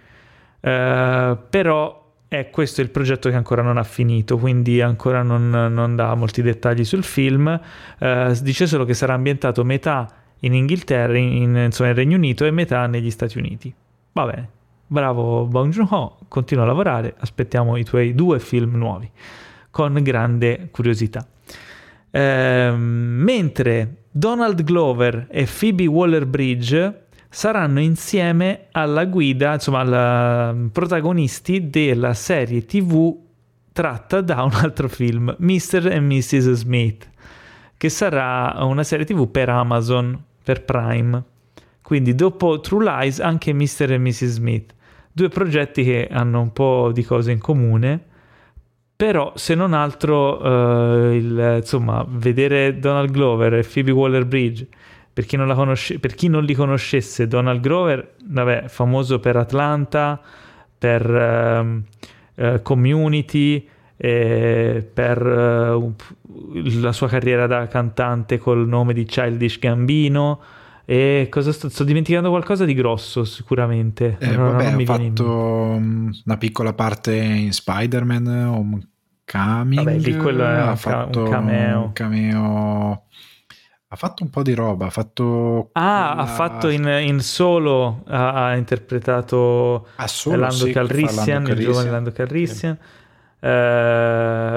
Eh, 0.61 1.39
però 1.49 1.99
è 2.29 2.51
questo 2.51 2.81
il 2.81 2.91
progetto 2.91 3.29
che 3.29 3.37
ancora 3.37 3.63
non 3.63 3.77
ha 3.77 3.83
finito, 3.85 4.39
quindi 4.39 4.81
ancora 4.81 5.23
non, 5.23 5.51
non 5.51 5.97
dà 5.97 6.15
molti 6.15 6.43
dettagli 6.43 6.85
sul 6.85 7.03
film. 7.03 7.61
Uh, 7.99 8.41
dice 8.43 8.69
solo 8.69 8.85
che 8.85 8.95
sarà 8.95 9.15
ambientato 9.15 9.65
metà 9.65 10.09
in 10.41 10.55
Inghilterra, 10.55 11.19
in, 11.19 11.57
insomma, 11.57 11.89
nel 11.89 11.97
Regno 11.97 12.17
Unito 12.17 12.45
e 12.45 12.53
metà 12.53 12.87
negli 12.87 13.11
Stati 13.11 13.37
Uniti. 13.37 13.75
Va 14.13 14.27
bene, 14.27 14.49
bravo 14.87 15.45
Bong 15.47 15.73
Joon-ho, 15.73 16.19
continua 16.29 16.63
a 16.63 16.67
lavorare, 16.69 17.15
aspettiamo 17.19 17.77
i 17.77 17.83
tuoi 17.83 18.15
due 18.15 18.39
film 18.39 18.77
nuovi 18.77 19.11
con 19.71 19.95
grande 20.03 20.69
curiosità. 20.71 21.27
Uh, 22.11 22.75
mentre 22.77 24.03
Donald 24.11 24.65
Glover 24.65 25.29
e 25.31 25.47
Phoebe 25.47 25.87
Waller-Bridge 25.87 27.05
saranno 27.29 27.79
insieme 27.81 28.67
alla 28.73 29.05
guida, 29.05 29.55
insomma, 29.55 29.81
alla 29.81 30.55
protagonisti 30.73 31.71
della 31.71 32.13
serie 32.15 32.65
TV 32.65 33.17
tratta 33.73 34.21
da 34.21 34.43
un 34.43 34.53
altro 34.53 34.89
film, 34.89 35.35
Mr. 35.39 35.91
and 35.93 36.11
Mrs. 36.11 36.51
Smith, 36.53 37.09
che 37.77 37.89
sarà 37.89 38.57
una 38.65 38.83
serie 38.83 39.05
TV 39.07 39.31
per 39.31 39.49
Amazon, 39.49 40.21
per 40.43 40.65
Prime. 40.65 41.23
Quindi 41.81 42.15
dopo 42.15 42.61
True 42.61 42.85
Lies 42.85 43.21
anche 43.21 43.53
Mr. 43.53 43.93
e 43.93 43.99
Mrs. 43.99 44.25
Smith, 44.25 44.75
due 45.13 45.29
progetti 45.29 45.85
che 45.85 46.09
hanno 46.11 46.41
un 46.41 46.53
po' 46.53 46.91
di 46.93 47.05
cose 47.05 47.31
in 47.31 47.39
comune, 47.39 48.07
però 49.01 49.33
se 49.35 49.55
non 49.55 49.73
altro 49.73 50.43
eh, 50.43 51.17
il, 51.17 51.55
insomma, 51.57 52.05
vedere 52.07 52.79
Donald 52.79 53.11
Glover 53.11 53.55
e 53.55 53.63
Phoebe 53.63 53.93
Waller-Bridge 53.93 54.67
per 55.11 55.25
chi, 55.25 55.39
conosce- 55.39 55.99
per 55.99 56.15
chi 56.15 56.29
non 56.29 56.45
li 56.45 56.53
conoscesse, 56.53 57.27
Donald 57.27 57.61
Grover, 57.63 58.17
vabbè, 58.23 58.65
famoso 58.69 59.19
per 59.19 59.37
Atlanta, 59.37 60.21
per 60.77 61.09
uh, 61.09 62.45
uh, 62.45 62.61
Community, 62.61 63.67
per 63.97 65.27
uh, 65.27 65.95
la 66.81 66.93
sua 66.93 67.09
carriera 67.09 67.47
da 67.47 67.69
cantante 67.69 68.37
col 68.37 68.69
nome 68.69 68.93
di 68.93 69.05
Childish 69.05 69.59
Gambino. 69.59 70.41
E 70.85 71.29
cosa 71.31 71.53
sto, 71.53 71.71
sto 71.71 71.85
dimenticando 71.85 72.29
qualcosa 72.29 72.67
di 72.67 72.75
grosso 72.75 73.25
sicuramente. 73.25 74.17
Eh, 74.19 74.37
no, 74.37 74.53
vabbè, 74.53 74.67
ha 74.67 74.85
fatto 74.85 75.77
mm, 75.79 76.11
una 76.25 76.37
piccola 76.37 76.75
parte 76.75 77.15
in 77.15 77.53
Spider-Man, 77.53 78.89
Coming, 79.31 79.85
vabbè, 79.85 79.99
lì 79.99 80.17
quello 80.17 80.45
è 80.45 80.57
ha 80.57 80.71
un, 80.71 80.77
fatto 80.77 81.23
un 81.23 81.31
cameo. 81.31 81.83
Un 81.83 81.93
cameo 81.93 83.05
ha 83.93 83.97
fatto 83.97 84.23
un 84.23 84.31
po' 84.31 84.43
di 84.43 84.55
roba, 84.55 84.87
ha 84.87 84.91
fatto... 84.91 85.71
Ah, 85.73 86.13
quella... 86.15 86.17
ha 86.17 86.27
fatto 86.27 86.69
in, 86.69 86.85
in 86.85 87.21
solo, 87.21 88.03
ha, 88.07 88.47
ha 88.47 88.57
interpretato 88.57 89.89
ah, 89.97 90.07
solo, 90.07 90.37
Lando 90.37 90.65
sì, 90.65 90.73
Calrissian, 90.73 91.47
il 91.47 91.59
giovane 91.59 91.91
Lando 91.91 92.13
Calrissian. 92.13 92.77
Sì. 92.81 92.99
Uh, 93.47 93.49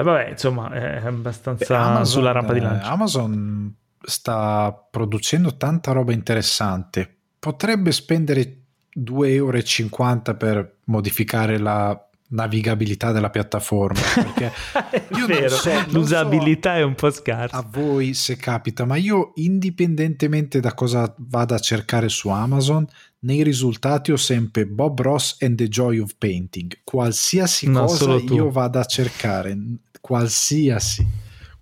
vabbè, 0.02 0.28
insomma, 0.30 0.70
è 0.70 1.04
abbastanza 1.04 1.66
Beh, 1.66 1.82
Amazon, 1.82 2.06
sulla 2.06 2.32
rampa 2.32 2.52
di 2.52 2.60
lancio. 2.60 2.86
Amazon 2.88 3.74
sta 4.00 4.86
producendo 4.90 5.56
tanta 5.56 5.92
roba 5.92 6.12
interessante. 6.12 7.16
Potrebbe 7.38 7.90
spendere 7.92 8.62
2,50 8.96 9.24
euro 9.24 10.36
per 10.36 10.76
modificare 10.84 11.58
la 11.58 12.08
navigabilità 12.34 13.12
della 13.12 13.30
piattaforma 13.30 14.00
perché 14.14 14.52
io 15.16 15.26
vero, 15.26 15.56
so, 15.56 15.70
l'usabilità 15.88 16.74
so 16.74 16.78
è 16.78 16.82
un 16.82 16.94
po' 16.94 17.10
scarsa. 17.10 17.56
a 17.56 17.66
voi 17.68 18.14
se 18.14 18.36
capita 18.36 18.84
ma 18.84 18.96
io 18.96 19.32
indipendentemente 19.36 20.60
da 20.60 20.74
cosa 20.74 21.12
vada 21.18 21.54
a 21.54 21.60
cercare 21.60 22.08
su 22.08 22.28
Amazon 22.28 22.86
nei 23.24 23.42
risultati 23.42 24.12
ho 24.12 24.16
sempre 24.16 24.66
Bob 24.66 25.00
Ross 25.00 25.36
and 25.40 25.56
the 25.56 25.66
Joy 25.68 25.98
of 25.98 26.14
Painting. 26.18 26.80
Qualsiasi 26.84 27.68
no, 27.68 27.86
cosa 27.86 28.16
io 28.16 28.50
vada 28.50 28.80
a 28.80 28.84
cercare 28.84 29.56
qualsiasi. 30.00 31.06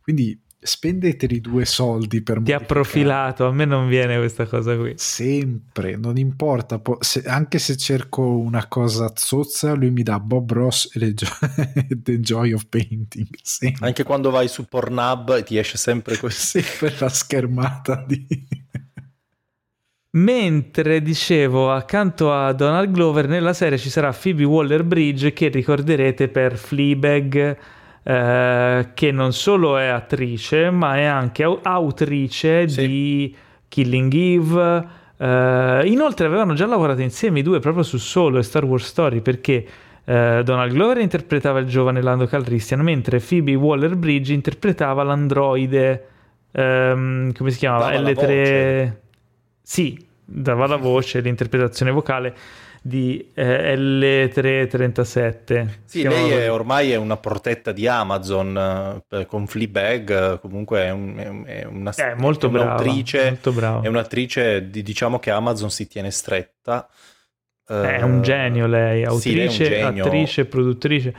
Quindi 0.01 0.37
spendeteli 0.63 1.41
due 1.41 1.65
soldi 1.65 2.23
per 2.23 2.41
ti 2.41 2.53
ha 2.53 2.61
profilato 2.61 3.47
a 3.47 3.53
me 3.53 3.65
non 3.65 3.89
viene 3.89 4.17
questa 4.17 4.47
cosa 4.47 4.77
qui. 4.77 4.93
Sempre 4.97 5.97
non 5.97 6.17
importa 6.17 6.79
po- 6.79 6.99
se, 7.01 7.23
anche 7.27 7.59
se 7.59 7.77
cerco 7.77 8.23
una 8.23 8.67
cosa 8.69 9.13
zozza 9.15 9.73
lui 9.75 9.91
mi 9.91 10.03
dà 10.03 10.21
Bob 10.21 10.53
Ross 10.53 10.89
e 10.95 11.15
The 11.97 12.21
Joy 12.21 12.53
of 12.53 12.67
Painting 12.69 13.27
sempre. 13.43 13.87
anche 13.87 14.05
quando 14.05 14.31
vai 14.31 14.47
su 14.47 14.67
Pornhub 14.67 15.43
ti 15.43 15.59
esce 15.59 15.77
sempre 15.77 16.17
così 16.17 16.61
sempre 16.63 16.95
la 16.99 17.09
schermata 17.09 18.05
di 18.07 18.27
Mentre 20.15 21.01
dicevo, 21.01 21.73
accanto 21.73 22.35
a 22.35 22.53
Donald 22.53 22.91
Glover 22.91 23.27
nella 23.27 23.55
serie 23.55 23.79
ci 23.79 23.89
sarà 23.89 24.13
Phoebe 24.13 24.45
Waller-Bridge 24.45 25.33
che 25.33 25.49
ricorderete 25.49 26.29
per 26.29 26.59
Fleabag 26.59 27.57
eh, 28.03 28.89
che 28.95 29.13
non 29.13 29.33
solo 29.33 29.77
è 29.77 29.87
attrice, 29.87 30.71
ma 30.71 30.97
è 30.97 31.05
anche 31.05 31.45
autrice 31.63 32.69
sì. 32.69 32.87
di 32.87 33.37
Killing 33.69 34.13
Eve. 34.13 34.87
Eh, 35.17 35.83
inoltre 35.87 36.27
avevano 36.27 36.55
già 36.55 36.67
lavorato 36.67 37.01
insieme 37.01 37.41
i 37.41 37.43
due 37.43 37.61
proprio 37.61 37.85
su 37.85 37.99
Solo 37.99 38.39
e 38.39 38.43
Star 38.43 38.65
Wars 38.65 38.87
Story 38.87 39.21
perché 39.21 39.67
eh, 40.05 40.43
Donald 40.45 40.73
Glover 40.73 40.99
interpretava 40.99 41.61
il 41.61 41.67
giovane 41.67 42.03
Lando 42.03 42.27
Calrissian, 42.27 42.81
mentre 42.81 43.21
Phoebe 43.21 43.55
Waller-Bridge 43.55 44.33
interpretava 44.33 45.05
l'androide, 45.05 46.07
ehm, 46.51 47.33
come 47.33 47.51
si 47.51 47.59
chiamava? 47.59 47.91
Dava 47.91 48.11
L3... 48.11 48.93
Sì, 49.63 50.07
dava 50.25 50.67
la 50.67 50.77
voce, 50.77 51.21
l'interpretazione 51.21 51.93
vocale 51.93 52.35
di 52.83 53.31
eh, 53.33 53.77
L337. 53.77 55.69
Sì, 55.85 56.03
lei 56.03 56.31
è, 56.31 56.51
ormai 56.51 56.91
è 56.91 56.97
una 56.97 57.17
protetta 57.17 57.71
di 57.71 57.87
Amazon 57.87 59.01
eh, 59.09 59.25
con 59.27 59.47
Fleabag, 59.47 60.41
comunque 60.41 60.83
è, 60.83 60.91
un, 60.91 61.45
è 61.47 61.65
una, 61.65 61.95
è 61.95 62.15
molto, 62.19 62.51
brava, 62.51 62.75
un'autrice, 62.75 63.25
molto 63.29 63.53
brava. 63.53 63.83
È 63.83 63.89
un'attrice, 63.89 64.69
di, 64.69 64.83
diciamo 64.83 65.21
che 65.21 65.31
Amazon 65.31 65.71
si 65.71 65.87
tiene 65.87 66.11
stretta. 66.11 66.89
È 67.65 68.03
un 68.03 68.21
genio 68.21 68.67
lei, 68.67 69.05
autrice, 69.05 69.51
sì, 69.51 69.69
lei 69.71 69.81
genio. 69.81 70.05
attrice, 70.05 70.45
produttrice. 70.45 71.15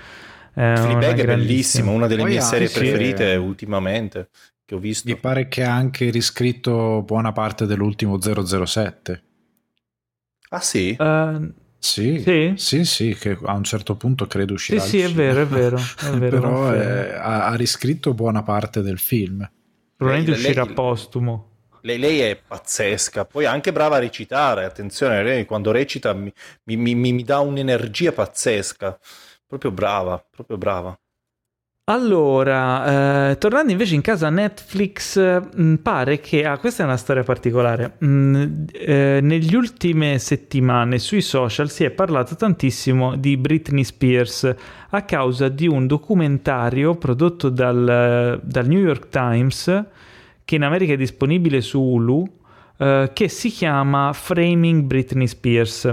È 0.54 0.74
Fleabag 0.76 1.22
è 1.22 1.26
bellissima, 1.26 1.90
una 1.90 2.06
delle 2.06 2.22
Poi 2.22 2.32
mie 2.32 2.42
serie 2.42 2.70
preferite 2.70 3.32
sì. 3.32 3.38
ultimamente 3.38 4.28
che 4.66 4.76
ho 4.76 4.78
visto. 4.78 5.10
Mi 5.10 5.16
pare 5.16 5.48
che 5.48 5.64
ha 5.64 5.74
anche 5.74 6.10
riscritto 6.10 7.02
buona 7.04 7.32
parte 7.32 7.66
dell'ultimo 7.66 8.20
007. 8.22 9.24
Ah 10.54 10.60
sì? 10.60 10.96
Uh, 11.00 11.52
sì, 11.80 12.20
sì, 12.22 12.54
sì, 12.56 12.86
sì, 12.86 13.16
che 13.16 13.36
a 13.44 13.54
un 13.54 13.64
certo 13.64 13.96
punto 13.96 14.28
credo 14.28 14.54
uscirà. 14.54 14.82
Sì, 14.82 14.90
sì, 14.90 15.00
è 15.00 15.12
vero, 15.12 15.42
è 15.42 15.48
vero. 15.48 15.78
È 16.00 16.10
vero 16.12 16.40
Però 16.40 16.70
è, 16.70 17.12
ha, 17.12 17.48
ha, 17.48 17.56
riscritto 17.56 18.14
buona 18.14 18.44
parte 18.44 18.84
del 18.84 19.00
film. 19.00 19.50
Probabilmente 19.96 20.40
lei, 20.40 20.50
uscirà 20.52 20.64
lei, 20.66 20.74
postumo. 20.76 21.50
Lei, 21.82 21.98
lei, 21.98 22.20
è 22.20 22.36
pazzesca, 22.36 23.26
poi 23.26 23.46
è 23.46 23.48
anche 23.48 23.72
brava 23.72 23.96
a 23.96 24.00
recitare, 24.00 24.64
attenzione, 24.64 25.24
lei 25.24 25.46
quando 25.46 25.72
recita 25.72 26.14
mi, 26.14 26.32
mi, 26.66 26.94
mi, 26.94 27.12
mi 27.12 27.24
dà 27.24 27.40
un'energia 27.40 28.12
pazzesca, 28.12 29.00
proprio 29.48 29.72
brava, 29.72 30.24
proprio 30.30 30.58
brava. 30.58 30.96
Allora, 31.86 33.32
eh, 33.32 33.38
tornando 33.38 33.74
invece 33.74 33.96
in 33.96 34.00
casa 34.00 34.30
Netflix, 34.30 35.20
mh, 35.20 35.62
mm, 35.62 35.74
pare 35.76 36.22
che, 36.22 36.46
ah, 36.46 36.58
questa 36.58 36.84
è 36.84 36.86
una 36.86 36.96
storia 36.96 37.24
particolare, 37.24 37.96
mh, 37.98 38.08
mm, 38.08 38.64
eh, 38.72 39.20
negli 39.22 39.54
ultime 39.54 40.18
settimane 40.18 40.98
sui 40.98 41.20
social 41.20 41.70
si 41.70 41.84
è 41.84 41.90
parlato 41.90 42.38
tantissimo 42.38 43.18
di 43.18 43.36
Britney 43.36 43.84
Spears 43.84 44.56
a 44.92 45.02
causa 45.02 45.50
di 45.50 45.68
un 45.68 45.86
documentario 45.86 46.96
prodotto 46.96 47.50
dal, 47.50 48.40
dal 48.42 48.66
New 48.66 48.80
York 48.80 49.10
Times, 49.10 49.86
che 50.46 50.56
in 50.56 50.64
America 50.64 50.94
è 50.94 50.98
disponibile 50.98 51.60
su 51.60 51.82
Hulu, 51.82 52.26
eh, 52.78 53.10
che 53.12 53.28
si 53.28 53.50
chiama 53.50 54.14
Framing 54.14 54.84
Britney 54.84 55.28
Spears. 55.28 55.84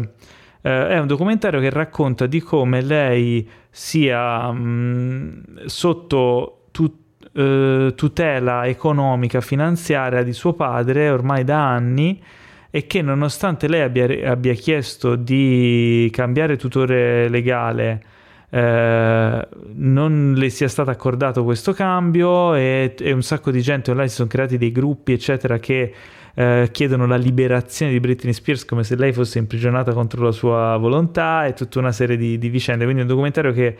Eh, 0.62 0.88
è 0.88 0.98
un 1.00 1.08
documentario 1.08 1.58
che 1.58 1.70
racconta 1.70 2.26
di 2.26 2.38
come 2.38 2.80
lei 2.80 3.48
sia 3.70 4.50
mh, 4.50 4.58
mm, 4.58 5.56
sotto 5.66 6.64
tut, 6.70 6.94
eh, 7.32 7.92
tutela 7.94 8.66
economica, 8.66 9.40
finanziaria 9.40 10.22
di 10.22 10.32
suo 10.32 10.52
padre 10.54 11.10
ormai 11.10 11.44
da 11.44 11.66
anni 11.68 12.22
e 12.70 12.86
che 12.86 13.02
nonostante 13.02 13.68
lei 13.68 13.82
abbia, 13.82 14.30
abbia 14.30 14.54
chiesto 14.54 15.16
di 15.16 16.08
cambiare 16.12 16.56
tutore 16.56 17.28
legale 17.28 18.02
eh, 18.50 19.48
non 19.74 20.34
le 20.36 20.50
sia 20.50 20.68
stato 20.68 20.90
accordato 20.90 21.44
questo 21.44 21.72
cambio 21.72 22.54
e, 22.54 22.94
e, 22.98 23.12
un 23.12 23.22
sacco 23.22 23.52
di 23.52 23.60
gente 23.60 23.92
online 23.92 24.08
si 24.08 24.16
sono 24.16 24.28
creati 24.28 24.58
dei 24.58 24.72
gruppi 24.72 25.12
eccetera 25.12 25.58
che 25.58 25.94
eh, 26.34 26.68
chiedono 26.72 27.06
la 27.06 27.16
liberazione 27.16 27.92
di 27.92 28.00
Britney 28.00 28.32
Spears 28.32 28.64
come 28.64 28.84
se 28.84 28.96
lei 28.96 29.12
fosse 29.12 29.38
imprigionata 29.38 29.92
contro 29.92 30.24
la 30.24 30.32
sua 30.32 30.76
volontà 30.76 31.44
e 31.46 31.54
tutta 31.54 31.78
una 31.78 31.92
serie 31.92 32.16
di, 32.16 32.38
di 32.38 32.48
vicende. 32.48 32.84
Quindi 32.84 33.00
è 33.00 33.04
un 33.04 33.10
documentario 33.10 33.52
che 33.52 33.76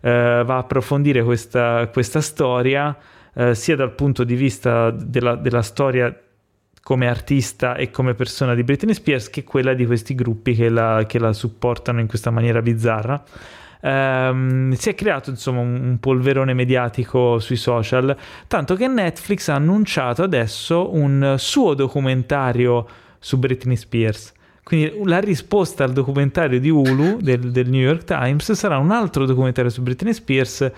eh, 0.00 0.42
va 0.44 0.54
a 0.54 0.58
approfondire 0.58 1.22
questa, 1.22 1.88
questa 1.92 2.20
storia 2.20 2.96
eh, 3.34 3.54
sia 3.54 3.76
dal 3.76 3.92
punto 3.92 4.24
di 4.24 4.34
vista 4.34 4.90
della, 4.90 5.34
della 5.34 5.62
storia 5.62 6.14
come 6.82 7.08
artista 7.08 7.76
e 7.76 7.90
come 7.90 8.14
persona 8.14 8.54
di 8.54 8.62
Britney 8.62 8.94
Spears 8.94 9.30
che 9.30 9.42
quella 9.42 9.72
di 9.72 9.86
questi 9.86 10.14
gruppi 10.14 10.54
che 10.54 10.68
la, 10.68 11.04
che 11.08 11.18
la 11.18 11.32
supportano 11.32 12.00
in 12.00 12.06
questa 12.06 12.30
maniera 12.30 12.60
bizzarra. 12.60 13.24
Um, 13.84 14.72
si 14.72 14.88
è 14.88 14.94
creato 14.94 15.28
insomma 15.28 15.60
un, 15.60 15.74
un, 15.74 15.98
polverone 16.00 16.54
mediatico 16.54 17.38
sui 17.38 17.56
social, 17.56 18.16
tanto 18.46 18.76
che 18.76 18.88
Netflix 18.88 19.48
ha 19.48 19.56
annunciato 19.56 20.22
adesso 20.22 20.94
un 20.94 21.34
suo 21.36 21.74
documentario 21.74 22.86
su 23.18 23.38
Britney 23.38 23.76
Spears. 23.76 24.32
Quindi 24.62 25.02
la 25.04 25.20
risposta 25.20 25.84
al 25.84 25.92
documentario 25.92 26.58
di 26.58 26.70
Hulu 26.70 27.18
del, 27.20 27.50
del 27.50 27.68
New 27.68 27.82
York 27.82 28.04
Times 28.04 28.50
sarà 28.52 28.78
un 28.78 28.90
altro 28.90 29.26
documentario 29.26 29.70
su 29.70 29.82
Britney 29.82 30.14
Spears 30.14 30.72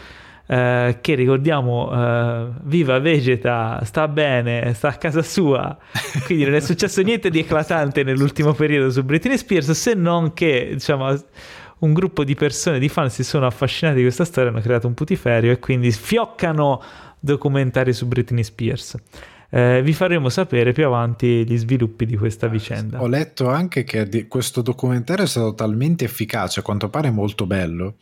eh, 0.48 0.98
che 1.00 1.14
ricordiamo 1.14 1.90
eh, 1.92 2.46
viva, 2.64 2.98
vegeta, 2.98 3.80
sta 3.84 4.08
bene, 4.08 4.74
sta 4.74 4.88
a 4.88 4.94
casa 4.94 5.22
sua, 5.22 5.76
quindi 6.26 6.44
non 6.44 6.54
è 6.54 6.60
successo 6.60 7.02
niente 7.02 7.30
di 7.30 7.38
eclatante 7.38 8.02
nell'ultimo 8.02 8.52
periodo 8.52 8.90
su 8.90 9.04
Britney 9.04 9.38
Spears 9.38 9.70
se 9.70 9.94
non 9.94 10.32
che 10.32 10.70
diciamo 10.72 11.14
un 11.78 11.92
gruppo 11.92 12.24
di 12.24 12.34
persone, 12.34 12.78
di 12.78 12.88
fan 12.88 13.10
si 13.10 13.22
sono 13.22 13.46
affascinati 13.46 13.96
di 13.96 14.02
questa 14.02 14.24
storia, 14.24 14.50
hanno 14.50 14.60
creato 14.60 14.86
un 14.86 14.94
putiferio 14.94 15.52
e 15.52 15.58
quindi 15.58 15.90
fioccano 15.90 16.82
documentari 17.18 17.92
su 17.92 18.06
Britney 18.06 18.44
Spears. 18.44 18.96
Eh, 19.48 19.80
vi 19.82 19.92
faremo 19.92 20.28
sapere 20.28 20.72
più 20.72 20.86
avanti 20.86 21.44
gli 21.46 21.56
sviluppi 21.56 22.04
di 22.04 22.16
questa 22.16 22.48
vicenda. 22.48 23.00
Ho 23.00 23.06
letto 23.06 23.48
anche 23.48 23.84
che 23.84 24.26
questo 24.26 24.62
documentario 24.62 25.24
è 25.24 25.28
stato 25.28 25.54
talmente 25.54 26.04
efficace, 26.04 26.60
a 26.60 26.62
quanto 26.62 26.88
pare 26.88 27.10
molto 27.10 27.46
bello, 27.46 27.96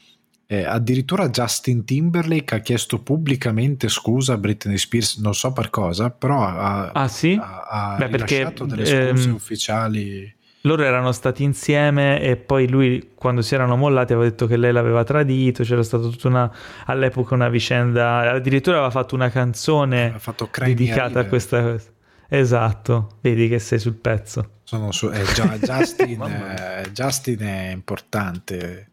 eh, 0.47 0.65
addirittura 0.65 1.29
Justin 1.31 1.85
Timberlake 1.85 2.55
ha 2.55 2.59
chiesto 2.59 3.03
pubblicamente 3.03 3.89
scusa 3.89 4.35
a 4.35 4.39
Britney 4.39 4.79
Spears, 4.79 5.19
non 5.19 5.35
so 5.35 5.53
per 5.53 5.71
cosa, 5.71 6.11
però 6.11 6.43
ha, 6.43 6.91
ah, 6.93 7.09
sì? 7.09 7.39
ha, 7.41 7.63
ha 7.69 7.97
Beh, 7.97 8.09
perché, 8.09 8.53
delle 8.65 8.85
scuse 8.85 9.29
ehm, 9.29 9.35
ufficiali. 9.35 10.35
Loro 10.67 10.83
erano 10.83 11.13
stati 11.13 11.43
insieme 11.43 12.23
e 12.23 12.37
poi 12.37 12.69
lui, 12.69 13.13
quando 13.15 13.43
si 13.43 13.55
erano 13.55 13.77
mollati, 13.77 14.15
aveva 14.15 14.29
detto 14.29 14.47
che 14.47 14.57
lei 14.57 14.73
l'aveva 14.73 15.05
tradito. 15.05 15.63
C'era 15.63 15.83
stata 15.83 16.09
tutta 16.09 16.29
una, 16.29 16.51
all'epoca 16.87 17.35
una 17.35 17.51
vicenda. 17.51 18.31
Addirittura 18.31 18.77
aveva 18.77 18.91
fatto 18.91 19.15
una 19.15 19.29
canzone 19.29 20.15
fatto 20.17 20.49
dedicata 20.59 21.21
a 21.21 21.27
questa 21.27 21.63
cosa. 21.63 21.93
Esatto, 22.29 23.19
vedi 23.21 23.47
che 23.49 23.59
sei 23.59 23.79
sul 23.79 23.95
pezzo. 23.95 24.61
Sono 24.65 24.91
su, 24.91 25.11
eh, 25.11 25.23
Justin, 25.61 26.23
eh, 26.23 26.91
Justin 26.93 27.41
è 27.41 27.71
importante. 27.71 28.89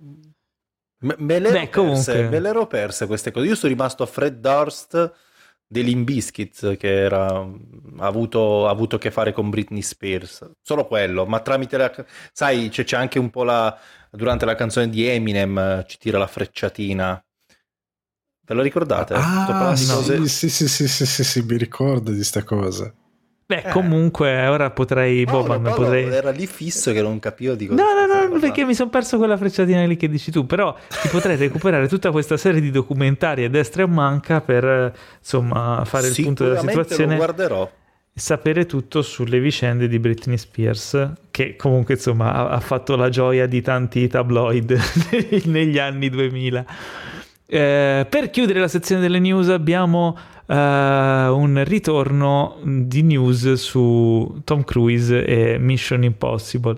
Me, 1.00 1.16
me, 1.18 1.40
le 1.40 1.52
Beh, 1.52 1.68
perse, 1.70 2.28
me 2.28 2.40
le 2.42 2.50
ero 2.50 2.68
perse 2.68 3.08
queste 3.08 3.32
cose. 3.32 3.48
Io 3.48 3.56
sono 3.56 3.72
rimasto 3.72 4.04
a 4.04 4.08
Fred 4.08 4.42
Durst 4.42 5.14
dei 5.72 5.86
Limbiskits 5.86 6.76
che 6.78 6.94
era, 6.94 7.28
ha, 7.30 8.06
avuto, 8.06 8.68
ha 8.68 8.70
avuto 8.70 8.98
a 8.98 9.00
che 9.00 9.10
fare 9.10 9.32
con 9.32 9.50
Britney 9.50 9.82
Spears. 9.82 10.52
Solo 10.62 10.86
quello, 10.86 11.26
ma 11.26 11.40
tramite 11.40 11.78
la... 11.78 11.90
Sai, 12.34 12.68
c'è, 12.68 12.84
c'è 12.84 12.98
anche 12.98 13.20
un 13.20 13.30
po' 13.30 13.46
la... 13.46 13.80
Durante 14.10 14.44
la 14.44 14.56
canzone 14.56 14.90
di 14.90 15.08
Eminem 15.08 15.86
ci 15.88 15.98
tira 15.98 16.18
la 16.18 16.28
frecciatina. 16.28 17.24
Ve 18.46 18.54
lo 18.54 18.62
ricordate? 18.62 19.14
Ah, 19.16 19.74
sì, 19.78 20.28
sì, 20.28 20.50
sì, 20.50 20.68
sì, 20.68 20.88
sì, 20.90 21.06
sì, 21.06 21.24
sì, 21.24 21.42
mi 21.44 21.56
ricordo 21.56 22.12
di 22.12 22.24
sta 22.26 22.44
cosa. 22.44 22.94
Beh, 23.46 23.64
eh. 23.68 23.72
comunque 23.72 24.46
ora 24.48 24.72
potrei. 24.72 25.24
Paolo, 25.24 25.44
Boban, 25.44 25.62
Paolo 25.62 25.84
potrei... 25.84 26.06
Era 26.06 26.32
lì 26.32 26.48
fisso 26.48 26.92
che 26.92 27.02
non 27.02 27.20
capivo 27.20 27.54
di 27.56 27.68
cosa. 27.68 27.82
No, 27.82 27.94
no, 27.94 28.11
no, 28.11 28.11
perché 28.40 28.66
mi 28.66 28.74
sono 28.74 28.90
perso 28.90 29.18
quella 29.18 29.38
frecciatina 29.38 29.86
lì 29.86 29.98
che 29.98 30.10
dici 30.10 30.32
tu. 30.32 30.46
Però 30.46 30.76
ti 31.02 31.08
potrei 31.10 31.36
recuperare 31.36 31.88
tutta 31.88 32.12
questa 32.12 32.38
serie 32.38 32.62
di 32.62 32.72
documentari 32.72 33.44
a 33.44 33.50
destra 33.50 33.82
e 33.82 33.86
a 33.86 33.88
manca 33.88 34.42
per 34.42 34.94
insomma 35.20 35.84
fare 35.86 36.08
il 36.08 36.16
punto 36.24 36.46
della 36.46 36.60
situazione. 36.60 37.12
Lo 37.12 37.18
guarderò. 37.18 37.72
Sapere 38.14 38.66
tutto 38.66 39.02
sulle 39.02 39.40
vicende 39.40 39.88
di 39.88 39.98
Britney 39.98 40.38
Spears, 40.38 41.12
che 41.32 41.56
comunque 41.56 41.94
insomma 41.94 42.34
ha, 42.34 42.50
ha 42.50 42.60
fatto 42.60 42.96
la 42.96 43.08
gioia 43.10 43.48
di 43.48 43.62
tanti 43.62 44.08
tabloid 44.08 44.78
negli 45.46 45.80
anni 45.80 46.10
2000. 46.10 46.66
Eh, 47.54 48.06
per 48.10 48.30
chiudere 48.30 48.60
la 48.60 48.68
sezione 48.70 49.02
delle 49.02 49.20
news 49.20 49.50
abbiamo 49.50 50.18
uh, 50.46 50.54
un 50.54 51.62
ritorno 51.66 52.58
di 52.64 53.02
news 53.04 53.54
su 53.54 54.42
Tom 54.44 54.64
Cruise 54.64 55.26
e 55.26 55.58
Mission 55.58 56.04
Impossible. 56.04 56.78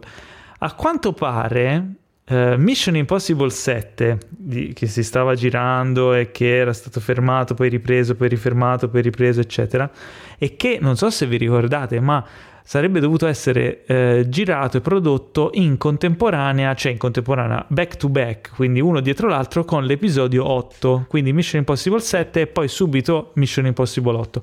A 0.66 0.76
quanto 0.76 1.12
pare 1.12 1.96
uh, 2.30 2.56
Mission 2.56 2.96
Impossible 2.96 3.50
7, 3.50 4.18
di, 4.30 4.72
che 4.72 4.88
si 4.88 5.04
stava 5.04 5.36
girando 5.36 6.14
e 6.14 6.32
che 6.32 6.56
era 6.56 6.72
stato 6.72 7.02
fermato, 7.02 7.54
poi 7.54 7.68
ripreso, 7.68 8.16
poi 8.16 8.30
rifermato, 8.30 8.88
poi 8.88 9.02
ripreso, 9.02 9.42
eccetera, 9.42 9.92
e 10.38 10.56
che 10.56 10.78
non 10.80 10.96
so 10.96 11.10
se 11.10 11.26
vi 11.26 11.36
ricordate, 11.36 12.00
ma 12.00 12.26
sarebbe 12.64 13.02
dovuto 13.02 13.28
essere 13.28 13.84
eh, 13.84 14.26
girato 14.30 14.78
e 14.78 14.80
prodotto 14.80 15.50
in 15.56 15.76
contemporanea, 15.76 16.74
cioè 16.76 16.94
in 16.94 16.98
contemporanea 16.98 17.66
back 17.68 17.98
to 17.98 18.08
back, 18.08 18.56
quindi 18.56 18.80
uno 18.80 19.02
dietro 19.02 19.28
l'altro 19.28 19.66
con 19.66 19.84
l'episodio 19.84 20.50
8, 20.50 21.08
quindi 21.10 21.34
Mission 21.34 21.60
Impossible 21.60 22.00
7 22.00 22.40
e 22.40 22.48
poi 22.48 22.70
subito 22.70 23.32
Mission 23.34 23.66
Impossible 23.66 24.16
8. 24.16 24.42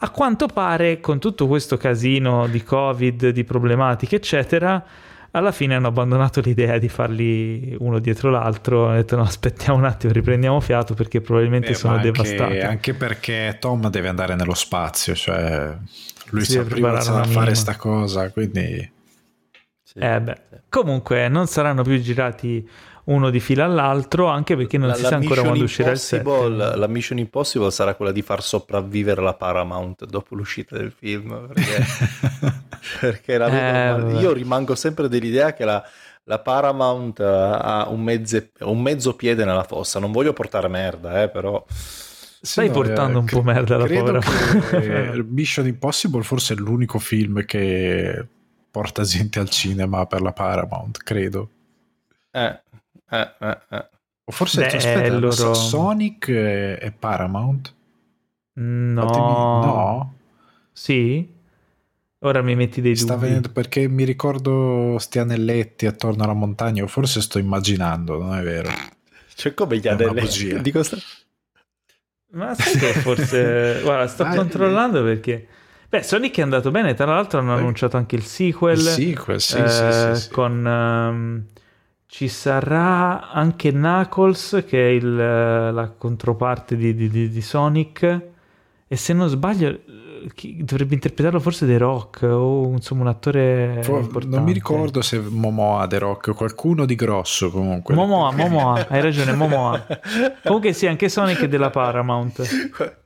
A 0.00 0.10
quanto 0.10 0.48
pare 0.48 1.00
con 1.00 1.18
tutto 1.18 1.46
questo 1.46 1.78
casino 1.78 2.46
di 2.46 2.62
Covid, 2.62 3.30
di 3.30 3.44
problematiche, 3.44 4.16
eccetera, 4.16 4.84
alla 5.32 5.52
fine 5.52 5.74
hanno 5.74 5.88
abbandonato 5.88 6.40
l'idea 6.40 6.78
di 6.78 6.88
farli 6.88 7.76
uno 7.78 7.98
dietro 7.98 8.30
l'altro, 8.30 8.86
hanno 8.86 8.96
detto 8.96 9.16
no 9.16 9.22
aspettiamo 9.22 9.78
un 9.78 9.84
attimo, 9.84 10.12
riprendiamo 10.12 10.60
fiato 10.60 10.94
perché 10.94 11.20
probabilmente 11.20 11.68
Beh, 11.68 11.74
sono 11.74 11.94
anche, 11.94 12.10
devastati. 12.10 12.60
Anche 12.60 12.94
perché 12.94 13.56
Tom 13.60 13.88
deve 13.88 14.08
andare 14.08 14.34
nello 14.34 14.54
spazio, 14.54 15.14
cioè 15.14 15.76
lui 16.30 16.44
si 16.44 16.52
sa 16.52 16.62
prima 16.62 16.92
a 16.92 17.24
fare 17.24 17.54
sta 17.54 17.76
cosa, 17.76 18.30
quindi... 18.30 18.90
Sì. 19.82 19.98
Eh 19.98 20.50
Comunque 20.72 21.28
non 21.28 21.46
saranno 21.48 21.82
più 21.82 22.00
girati 22.00 22.66
uno 23.04 23.30
di 23.30 23.40
fila 23.40 23.64
all'altro, 23.64 24.26
anche 24.26 24.56
perché 24.56 24.78
non 24.78 24.88
la, 24.88 24.94
si 24.94 25.02
sa 25.02 25.16
ancora 25.16 25.42
quando 25.42 25.64
uscirà 25.64 25.90
il 25.90 25.98
set. 25.98 26.24
La 26.24 26.86
Mission 26.86 27.18
Impossible 27.18 27.70
sarà 27.70 27.94
quella 27.94 28.12
di 28.12 28.22
far 28.22 28.42
sopravvivere 28.42 29.20
la 29.22 29.34
Paramount 29.34 30.04
dopo 30.04 30.34
l'uscita 30.34 30.76
del 30.76 30.92
film, 30.92 31.48
perché, 31.52 31.84
perché 33.00 33.34
eh, 33.34 34.18
io 34.20 34.32
rimango 34.32 34.74
sempre 34.74 35.08
dell'idea 35.08 35.52
che 35.52 35.64
la, 35.64 35.82
la 36.24 36.38
Paramount 36.38 37.18
ha 37.20 37.88
un, 37.88 38.02
mezze, 38.02 38.52
un, 38.60 38.80
mezzo 38.80 39.16
piede 39.16 39.44
nella 39.44 39.64
fossa, 39.64 39.98
non 39.98 40.12
voglio 40.12 40.32
portare 40.32 40.68
merda, 40.68 41.22
eh, 41.22 41.28
però... 41.28 41.64
Stai 42.44 42.68
no, 42.68 42.72
portando 42.72 43.18
eh, 43.18 43.20
un 43.20 43.26
po' 43.26 43.42
merda 43.42 43.76
alla 43.76 43.86
povera. 43.86 44.18
Che 44.18 45.22
Mission 45.28 45.66
Impossible 45.66 46.22
forse 46.22 46.54
è 46.54 46.56
l'unico 46.56 46.98
film 46.98 47.44
che 47.44 48.26
porta 48.68 49.02
gente 49.02 49.38
al 49.38 49.48
cinema 49.48 50.06
per 50.06 50.22
la 50.22 50.32
Paramount, 50.32 50.98
credo. 51.04 51.48
Eh, 52.32 52.60
eh, 53.12 53.34
eh, 53.40 53.58
eh. 53.70 53.88
O 54.24 54.32
forse 54.32 54.60
Beh, 54.60 54.76
aspetta, 54.76 55.18
loro... 55.18 55.54
Sonic 55.54 56.30
è 56.30 56.92
Paramount? 56.96 57.74
No. 58.54 59.06
Fatemi... 59.06 59.26
No? 59.26 60.14
Sì? 60.72 61.40
Ora 62.20 62.40
mi 62.40 62.54
metti 62.54 62.80
dei 62.80 62.94
Sta 62.94 63.14
dubbi. 63.14 63.26
Venendo 63.26 63.50
perché 63.50 63.88
mi 63.88 64.04
ricordo 64.04 64.96
sti 64.98 65.18
anelletti 65.18 65.86
attorno 65.86 66.22
alla 66.22 66.34
montagna, 66.34 66.84
o 66.84 66.86
forse 66.86 67.20
sto 67.20 67.38
immaginando, 67.38 68.16
non 68.16 68.36
è 68.36 68.42
vero. 68.42 68.70
C'è 69.34 69.54
come 69.54 69.78
gli 69.78 69.88
anelletti. 69.88 70.60
Dico 70.60 70.82
sta... 70.82 70.96
Ma 72.30 72.54
sai 72.54 72.78
che 72.78 72.92
forse... 72.94 73.80
Guarda, 73.84 74.06
sto 74.06 74.22
ah, 74.22 74.34
controllando 74.34 75.00
eh. 75.00 75.14
perché... 75.14 75.46
Beh, 75.88 76.02
Sonic 76.02 76.38
è 76.38 76.42
andato 76.42 76.70
bene, 76.70 76.94
tra 76.94 77.06
l'altro 77.06 77.40
hanno 77.40 77.54
annunciato 77.54 77.96
anche 77.96 78.14
il 78.14 78.24
sequel. 78.24 78.78
Il 78.78 78.84
sequel, 78.84 79.40
sì, 79.40 79.58
eh, 79.58 79.68
sì, 79.68 79.92
sì, 79.92 80.22
sì, 80.22 80.30
Con... 80.30 80.64
Um, 80.64 81.46
ci 82.12 82.28
sarà 82.28 83.30
anche 83.30 83.72
Knuckles, 83.72 84.64
che 84.68 84.86
è 84.86 84.90
il, 84.90 85.16
la 85.16 85.94
controparte 85.96 86.76
di, 86.76 86.94
di, 86.94 87.30
di, 87.30 87.40
Sonic. 87.40 88.20
E 88.86 88.96
se 88.96 89.14
non 89.14 89.30
sbaglio, 89.30 89.78
chi, 90.34 90.62
dovrebbe 90.62 90.92
interpretarlo 90.92 91.40
forse 91.40 91.64
The 91.64 91.78
Rock 91.78 92.24
o 92.24 92.70
insomma 92.72 93.00
un 93.00 93.08
attore 93.08 93.78
For. 93.80 94.26
Non 94.26 94.42
mi 94.42 94.52
ricordo 94.52 95.00
se 95.00 95.18
Momoa 95.20 95.86
The 95.86 95.98
Rock 96.00 96.28
o 96.28 96.34
qualcuno 96.34 96.84
di 96.84 96.96
grosso 96.96 97.50
comunque. 97.50 97.94
Momoa, 97.94 98.30
Momoa, 98.30 98.88
hai 98.88 99.00
ragione, 99.00 99.32
Momoa. 99.32 99.86
comunque 100.44 100.74
sì, 100.74 100.86
anche 100.86 101.08
Sonic 101.08 101.40
è 101.40 101.48
della 101.48 101.70
Paramount. 101.70 103.00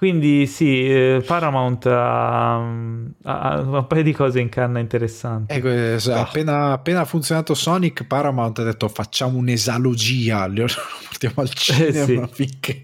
Quindi 0.00 0.46
sì, 0.46 0.88
eh, 0.88 1.22
Paramount 1.26 1.84
ha, 1.84 2.54
ha, 2.54 3.60
un 3.60 3.84
paio 3.86 4.02
di 4.02 4.14
cose 4.14 4.40
in 4.40 4.48
canna 4.48 4.78
interessanti. 4.78 5.52
Ecco, 5.52 5.68
oh. 5.68 6.14
appena, 6.14 6.72
appena 6.72 7.00
ha 7.00 7.04
funzionato 7.04 7.52
Sonic, 7.52 8.06
Paramount 8.06 8.60
ha 8.60 8.62
detto 8.62 8.88
facciamo 8.88 9.36
un'esalogia, 9.36 10.46
lo 10.46 10.64
portiamo 11.06 11.34
al 11.36 11.52
cinema 11.52 12.24
eh 12.24 12.30
sì. 12.32 12.32
finché 12.32 12.82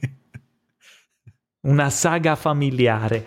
una 1.63 1.89
saga 1.89 2.37
familiare. 2.37 3.27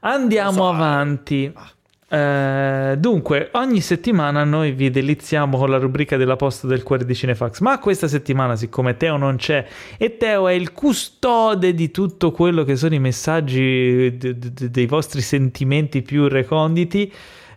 Andiamo 0.00 0.50
so, 0.50 0.68
avanti. 0.68 1.48
ah. 1.54 1.70
Eh, 2.12 2.96
dunque, 2.98 3.48
ogni 3.52 3.80
settimana 3.80 4.44
noi 4.44 4.72
vi 4.72 4.90
deliziamo 4.90 5.56
con 5.56 5.70
la 5.70 5.78
rubrica 5.78 6.18
della 6.18 6.36
posta 6.36 6.66
del 6.66 6.82
cuore 6.82 7.06
di 7.06 7.14
Cinefax, 7.14 7.60
ma 7.60 7.78
questa 7.78 8.06
settimana, 8.06 8.54
siccome 8.54 8.98
Teo 8.98 9.16
non 9.16 9.36
c'è 9.36 9.66
e 9.96 10.18
Teo 10.18 10.46
è 10.46 10.52
il 10.52 10.74
custode 10.74 11.72
di 11.72 11.90
tutto 11.90 12.30
quello 12.30 12.64
che 12.64 12.76
sono 12.76 12.94
i 12.94 12.98
messaggi 12.98 14.14
d- 14.18 14.32
d- 14.34 14.68
dei 14.68 14.84
vostri 14.84 15.22
sentimenti 15.22 16.02
più 16.02 16.28
reconditi, 16.28 17.10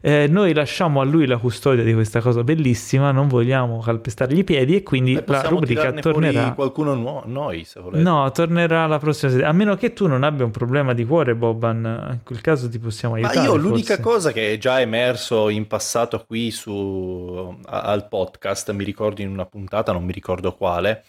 eh, 0.08 0.28
noi 0.30 0.54
lasciamo 0.54 1.02
a 1.02 1.04
lui 1.04 1.26
la 1.26 1.38
custodia 1.38 1.84
di 1.84 1.92
questa 1.92 2.22
cosa 2.22 2.44
bellissima, 2.44 3.12
non 3.12 3.28
vogliamo 3.28 3.80
calpestargli 3.80 4.38
i 4.38 4.44
piedi 4.44 4.76
e 4.76 4.84
quindi 4.84 5.16
Beh, 5.16 5.24
la 5.26 5.42
rubrica 5.42 5.92
tornerà. 5.94 6.52
qualcuno 6.54 6.94
nuovo, 6.94 7.24
noi 7.26 7.64
se 7.64 7.80
volete. 7.80 8.04
No, 8.04 8.30
tornerà 8.32 8.86
la 8.86 9.00
prossima 9.00 9.32
settimana. 9.32 9.52
A 9.52 9.58
meno 9.58 9.76
che 9.76 9.94
tu 9.94 10.06
non 10.06 10.22
abbia 10.22 10.46
un 10.46 10.52
problema 10.52 10.94
di 10.94 11.04
cuore, 11.06 11.34
Boban, 11.34 12.10
in 12.12 12.20
quel 12.24 12.40
caso 12.42 12.70
ti 12.70 12.78
possiamo 12.78 13.16
Ma 13.16 13.22
aiutare. 13.30 13.48
io 13.48 13.56
l'unica 13.56 13.96
forse. 13.96 14.02
cosa 14.04 14.32
che 14.32 14.54
è 14.54 14.58
già 14.60 14.80
emerso 14.80 15.50
in 15.50 15.66
passato 15.66 16.24
qui 16.28 16.52
su, 16.52 17.58
a- 17.66 17.82
al 17.82 18.08
podcast, 18.08 18.72
mi 18.74 18.84
ricordo 18.84 19.22
in 19.24 19.30
una 19.30 19.48
puntata, 19.48 19.92
non 19.92 20.04
mi 20.04 20.12
ricordo 20.14 20.54
quale, 20.54 21.04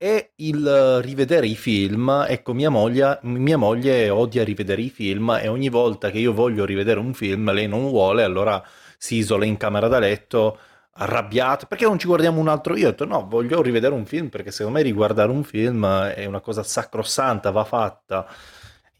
è 0.00 0.30
il 0.36 1.02
rivedere 1.02 1.46
i 1.46 1.54
film. 1.54 2.24
Ecco, 2.26 2.54
mia 2.54 2.70
moglie, 2.70 3.18
mia 3.24 3.58
moglie 3.58 4.08
odia 4.08 4.42
rivedere 4.42 4.80
i 4.80 4.88
film 4.88 5.38
e 5.42 5.46
ogni 5.46 5.68
volta 5.68 6.10
che 6.10 6.16
io 6.16 6.32
voglio 6.32 6.64
rivedere 6.64 6.98
un 6.98 7.12
film 7.12 7.52
lei 7.52 7.68
non 7.68 7.86
vuole, 7.90 8.22
allora 8.22 8.64
si 8.96 9.16
isola 9.16 9.44
in 9.44 9.58
camera 9.58 9.88
da 9.88 9.98
letto 9.98 10.58
arrabbiata 10.92 11.66
perché 11.66 11.84
non 11.84 11.98
ci 11.98 12.06
guardiamo 12.06 12.40
un 12.40 12.48
altro? 12.48 12.76
Io 12.76 12.86
ho 12.86 12.90
detto 12.92 13.04
no 13.04 13.26
voglio 13.28 13.60
rivedere 13.60 13.92
un 13.92 14.06
film 14.06 14.28
perché 14.30 14.50
secondo 14.50 14.78
me 14.78 14.84
riguardare 14.84 15.30
un 15.30 15.44
film 15.44 15.86
è 15.86 16.24
una 16.24 16.40
cosa 16.40 16.62
sacrosanta 16.62 17.50
va 17.50 17.64
fatta. 17.64 18.26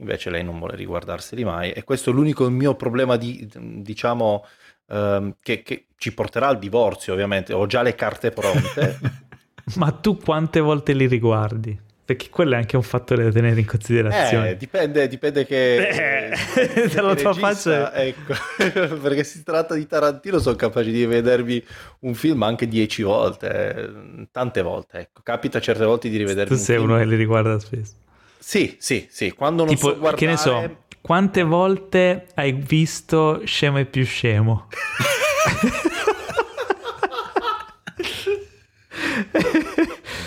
Invece 0.00 0.28
lei 0.28 0.44
non 0.44 0.58
vuole 0.58 0.76
riguardarseli 0.76 1.44
mai 1.44 1.72
e 1.72 1.82
questo 1.82 2.10
è 2.10 2.12
l'unico 2.12 2.46
mio 2.50 2.74
problema 2.74 3.16
di 3.16 3.48
diciamo 3.54 4.44
ehm, 4.88 5.36
che, 5.40 5.62
che 5.62 5.86
ci 5.96 6.12
porterà 6.12 6.48
al 6.48 6.58
divorzio 6.58 7.14
ovviamente. 7.14 7.54
Ho 7.54 7.64
già 7.64 7.80
le 7.80 7.94
carte 7.94 8.30
pronte 8.32 9.28
Ma 9.76 9.90
tu 9.90 10.16
quante 10.16 10.60
volte 10.60 10.92
li 10.92 11.06
riguardi? 11.06 11.78
Perché 12.10 12.28
quello 12.28 12.54
è 12.54 12.56
anche 12.56 12.74
un 12.74 12.82
fattore 12.82 13.22
da 13.22 13.30
tenere 13.30 13.60
in 13.60 13.66
considerazione. 13.66 14.50
Eh, 14.50 14.56
dipende, 14.56 15.06
dipende 15.06 15.46
che... 15.46 15.76
Eh, 15.76 16.36
dipende 16.56 16.88
dalla 16.88 17.14
tua 17.16 17.32
faccia. 17.34 17.94
Ecco, 17.94 18.34
perché 19.00 19.22
si 19.22 19.44
tratta 19.44 19.74
di 19.74 19.86
Tarantino, 19.86 20.40
sono 20.40 20.56
capace 20.56 20.90
di 20.90 21.06
vedervi 21.06 21.64
un 22.00 22.14
film 22.14 22.42
anche 22.42 22.66
dieci 22.66 23.02
volte, 23.02 23.48
eh, 23.48 24.26
tante 24.32 24.60
volte, 24.62 24.98
ecco. 24.98 25.20
Capita 25.22 25.60
certe 25.60 25.84
volte 25.84 26.08
di 26.08 26.16
rivedervi 26.16 26.48
tu 26.48 26.54
un 26.54 26.58
sei 26.58 26.78
film. 26.78 26.88
uno 26.88 26.98
che 26.98 27.06
li 27.06 27.14
riguarda 27.14 27.58
spesso. 27.60 27.92
Sì, 28.40 28.74
sì, 28.80 29.06
sì, 29.08 29.30
quando 29.30 29.64
non 29.64 29.74
tipo, 29.74 29.90
so 29.90 29.98
guardare... 29.98 30.16
che 30.16 30.26
ne 30.26 30.36
so, 30.36 30.76
quante 31.00 31.42
volte 31.44 32.26
hai 32.34 32.52
visto 32.52 33.42
Scemo 33.44 33.78
e 33.78 33.84
più 33.84 34.04
scemo? 34.04 34.66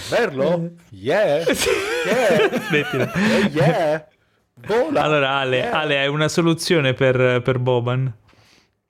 Verlo? 0.09 0.71
Yeah! 0.89 1.45
Yeah! 2.05 2.59
Smettila. 2.67 3.11
Oh, 3.13 3.49
yeah! 3.53 4.07
Vola! 4.67 5.01
Allora, 5.03 5.29
Ale, 5.37 5.57
Yeah! 5.57 5.79
Ale, 5.79 5.99
hai 5.99 6.07
una 6.09 6.27
soluzione 6.27 6.93
per, 6.93 7.41
per 7.41 7.59
Boban? 7.59 8.13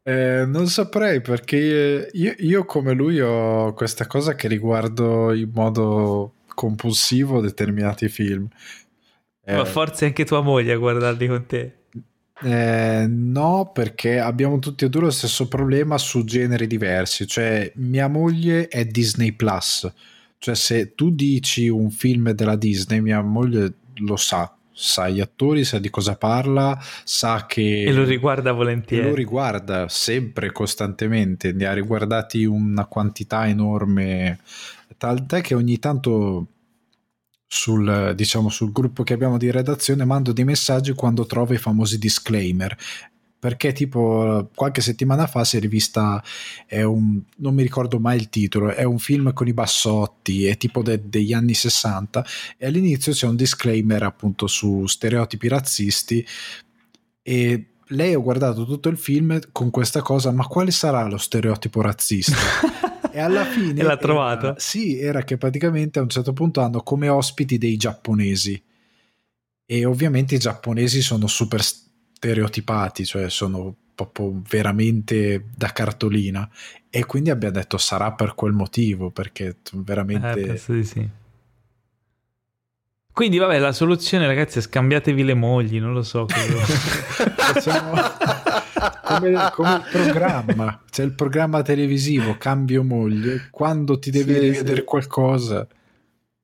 Eh, 0.02 0.46
non 0.48 0.68
saprei 0.68 1.22
perché 1.22 2.10
io, 2.12 2.34
io 2.38 2.66
come 2.66 2.94
lui 2.94 3.22
ho 3.22 3.74
questa 3.74 4.06
cosa 4.08 4.36
che 4.36 4.48
riguardo 4.48 5.32
in 5.34 5.50
modo 5.54 6.34
compulsivo 6.54 7.40
determinati 7.40 8.10
film. 8.10 8.48
Eh, 9.46 9.56
Ma 9.56 9.66
forse 9.66 10.06
anche 10.06 10.26
tua 10.26 10.42
moglie 10.42 10.74
a 10.74 10.78
guardarli 10.78 11.28
con 11.28 11.46
te. 11.46 11.76
Eh, 12.42 13.06
no, 13.08 13.72
perché 13.74 14.20
abbiamo 14.20 14.60
tutti 14.60 14.86
e 14.86 14.90
due 14.90 15.02
lo 15.02 15.12
stesso 15.12 15.48
problema 15.48 15.98
su 15.98 16.24
generi 16.26 16.68
diversi. 16.68 17.26
Cioè, 17.28 17.72
mia 17.76 18.08
moglie 18.08 18.68
è 18.68 18.86
Disney 18.86 19.32
Plus. 19.32 19.92
Cioè, 20.44 20.56
se 20.56 20.94
tu 20.94 21.10
dici 21.10 21.70
un 21.70 21.90
film 21.90 22.32
della 22.32 22.58
Disney, 22.58 23.00
mia 23.00 23.22
moglie 23.22 23.76
lo 24.00 24.18
sa. 24.18 24.54
Sa 24.74 25.08
gli 25.08 25.22
attori, 25.22 25.64
sa 25.64 25.80
di 25.80 25.90
cosa 25.90 26.18
parla, 26.18 26.78
sa 27.06 27.46
che. 27.46 27.84
E 27.84 27.94
lo 27.94 28.04
riguarda 28.04 28.52
volentieri. 28.52 29.08
lo 29.08 29.16
riguarda 29.16 29.88
sempre, 29.88 30.52
costantemente. 30.52 31.54
Ne 31.54 31.66
ha 31.66 31.72
riguardati 31.72 32.44
una 32.44 32.86
quantità 32.88 33.48
enorme. 33.48 34.42
Tant'è 34.98 35.40
che 35.40 35.54
ogni 35.54 35.80
tanto 35.80 36.48
sul, 37.48 38.12
diciamo, 38.14 38.50
sul 38.50 38.74
gruppo 38.74 39.04
che 39.04 39.14
abbiamo 39.14 39.38
di 39.38 39.50
redazione 39.50 40.04
mando 40.04 40.34
dei 40.34 40.44
messaggi 40.44 40.92
quando 40.92 41.26
trovo 41.26 41.54
i 41.54 41.58
famosi 41.58 41.98
disclaimer 41.98 42.76
perché 43.44 43.74
tipo 43.74 44.50
qualche 44.56 44.80
settimana 44.80 45.28
fa 45.28 45.44
si 45.44 45.58
è 45.58 45.60
rivista 45.60 46.24
è 46.66 46.82
un, 46.82 47.22
non 47.40 47.54
mi 47.54 47.62
ricordo 47.62 48.00
mai 48.00 48.16
il 48.16 48.30
titolo 48.30 48.70
è 48.70 48.84
un 48.84 49.00
film 49.00 49.34
con 49.34 49.50
i 49.50 49.54
bassotti 49.54 50.46
è 50.46 50.56
tipo 50.56 50.82
de- 50.82 51.10
degli 51.10 51.34
anni 51.34 51.54
60 51.54 52.26
e 52.58 52.66
all'inizio 52.68 53.12
c'è 53.12 53.28
un 53.28 53.36
disclaimer 53.36 54.02
appunto 54.04 54.48
su 54.48 54.86
stereotipi 54.88 55.50
razzisti 55.50 56.26
e 57.22 57.66
lei 57.88 58.14
ha 58.14 58.18
guardato 58.18 58.64
tutto 58.66 58.88
il 58.88 58.98
film 58.98 59.38
con 59.52 59.70
questa 59.72 60.02
cosa 60.02 60.32
ma 60.32 60.48
quale 60.48 60.72
sarà 60.72 61.06
lo 61.10 61.18
stereotipo 61.18 61.82
razzista 61.82 62.38
e 63.12 63.20
alla 63.20 63.44
fine 63.52 63.72
E 63.72 63.84
l'ha 63.84 63.92
era- 63.92 63.98
trovato? 63.98 64.56
sì 64.58 64.98
era 65.00 65.26
che 65.26 65.36
praticamente 65.38 66.00
a 66.00 66.02
un 66.02 66.08
certo 66.10 66.32
punto 66.32 66.62
hanno 66.62 66.82
come 66.82 67.10
ospiti 67.10 67.58
dei 67.58 67.76
giapponesi 67.76 68.64
e 69.66 69.84
ovviamente 69.86 70.36
i 70.36 70.40
giapponesi 70.40 71.02
sono 71.02 71.28
super 71.28 71.62
stereotipati 72.28 73.06
cioè 73.06 73.30
sono 73.30 73.76
proprio 73.94 74.42
veramente 74.50 75.44
da 75.56 75.68
cartolina 75.74 76.50
e 76.90 77.06
quindi 77.06 77.30
abbiamo 77.30 77.54
detto 77.56 77.78
sarà 77.78 78.14
per 78.14 78.34
quel 78.34 78.54
motivo 78.54 79.12
perché 79.12 79.58
veramente 79.74 80.32
Eh, 80.40 80.46
penso 80.46 80.74
di 80.74 80.84
sì. 80.84 81.10
Quindi, 83.12 83.38
vabbè, 83.38 83.60
la 83.60 83.74
soluzione, 83.74 84.26
ragazzi, 84.26 84.58
è 84.58 84.62
scambiatevi 84.62 85.24
le 85.24 85.36
mogli, 85.36 85.80
non 85.80 85.94
lo 85.94 86.02
so. 86.02 86.26
Facciamo 86.34 87.92
come, 89.04 89.52
come 89.54 89.76
il 89.76 89.84
programma 89.92 90.82
c'è 90.90 91.04
il 91.04 91.14
programma 91.14 91.62
televisivo 91.62 92.38
cambio 92.40 92.84
moglie 92.84 93.50
quando 93.52 94.00
ti 94.00 94.10
devi 94.10 94.34
Sì, 94.34 94.40
rivedere 94.40 94.78
sì. 94.78 94.84
qualcosa 94.84 95.68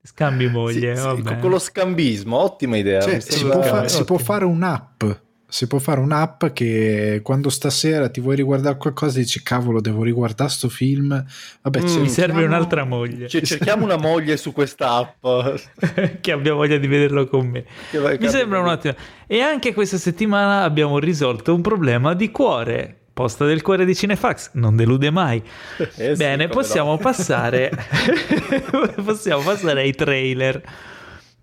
Scambi 0.03 0.47
moglie, 0.47 0.95
sì, 0.95 1.01
vabbè. 1.01 1.39
con 1.39 1.49
lo 1.49 1.59
scambismo, 1.59 2.37
ottima 2.37 2.77
idea. 2.77 3.01
Cioè, 3.01 3.19
si, 3.19 3.43
può 3.45 3.61
fare, 3.61 3.89
si 3.89 4.03
può 4.03 4.17
fare 4.17 4.45
un'app 4.45 5.03
si 5.49 5.65
può 5.67 5.79
fare 5.79 5.99
un'app 5.99 6.45
che 6.53 7.21
quando 7.23 7.49
stasera 7.49 8.07
ti 8.09 8.21
vuoi 8.21 8.35
riguardare 8.35 8.77
qualcosa 8.77 9.17
dici 9.17 9.41
cavolo 9.41 9.81
devo 9.81 10.03
riguardare 10.03 10.49
sto 10.49 10.69
film 10.69 11.09
vabbè 11.63 11.79
Mm, 11.79 11.81
cerchiamo- 11.81 12.03
Mi 12.03 12.09
serve 12.09 12.43
un'altra 12.43 12.83
moglie 12.85 13.27
Cioè, 13.27 13.41
cerchiamo 13.41 13.83
una 13.85 13.97
moglie 13.97 14.37
su 14.37 14.53
questa 14.53 14.91
app. 14.93 15.25
che 16.21 16.31
abbia 16.31 16.53
voglia 16.53 16.77
di 16.77 16.87
vederlo 16.87 17.27
con 17.27 17.47
me. 17.47 17.65
Vai- 17.99 18.17
Mi 18.19 18.29
sembra 18.29 18.59
un 18.59 18.67
attimo. 18.67 18.93
E 19.27 19.41
anche 19.41 19.73
questa 19.73 19.97
settimana 19.97 20.63
abbiamo 20.63 20.99
risolto 20.99 21.53
un 21.55 21.61
problema 21.61 22.13
di 22.13 22.29
cuore. 22.31 22.93
Posta 23.11 23.45
del 23.45 23.61
cuore 23.61 23.83
di 23.83 23.93
Cinefax, 23.95 24.51
non 24.53 24.75
delude 24.77 25.09
mai. 25.09 25.43
Eh 25.77 25.89
sì, 25.91 26.13
Bene, 26.15 26.43
come 26.47 26.61
possiamo 26.61 26.91
no. 26.91 26.97
passare 26.97 27.69
possiamo 29.03 29.41
passare 29.41 29.81
ai 29.81 29.93
trailer. 29.93 30.61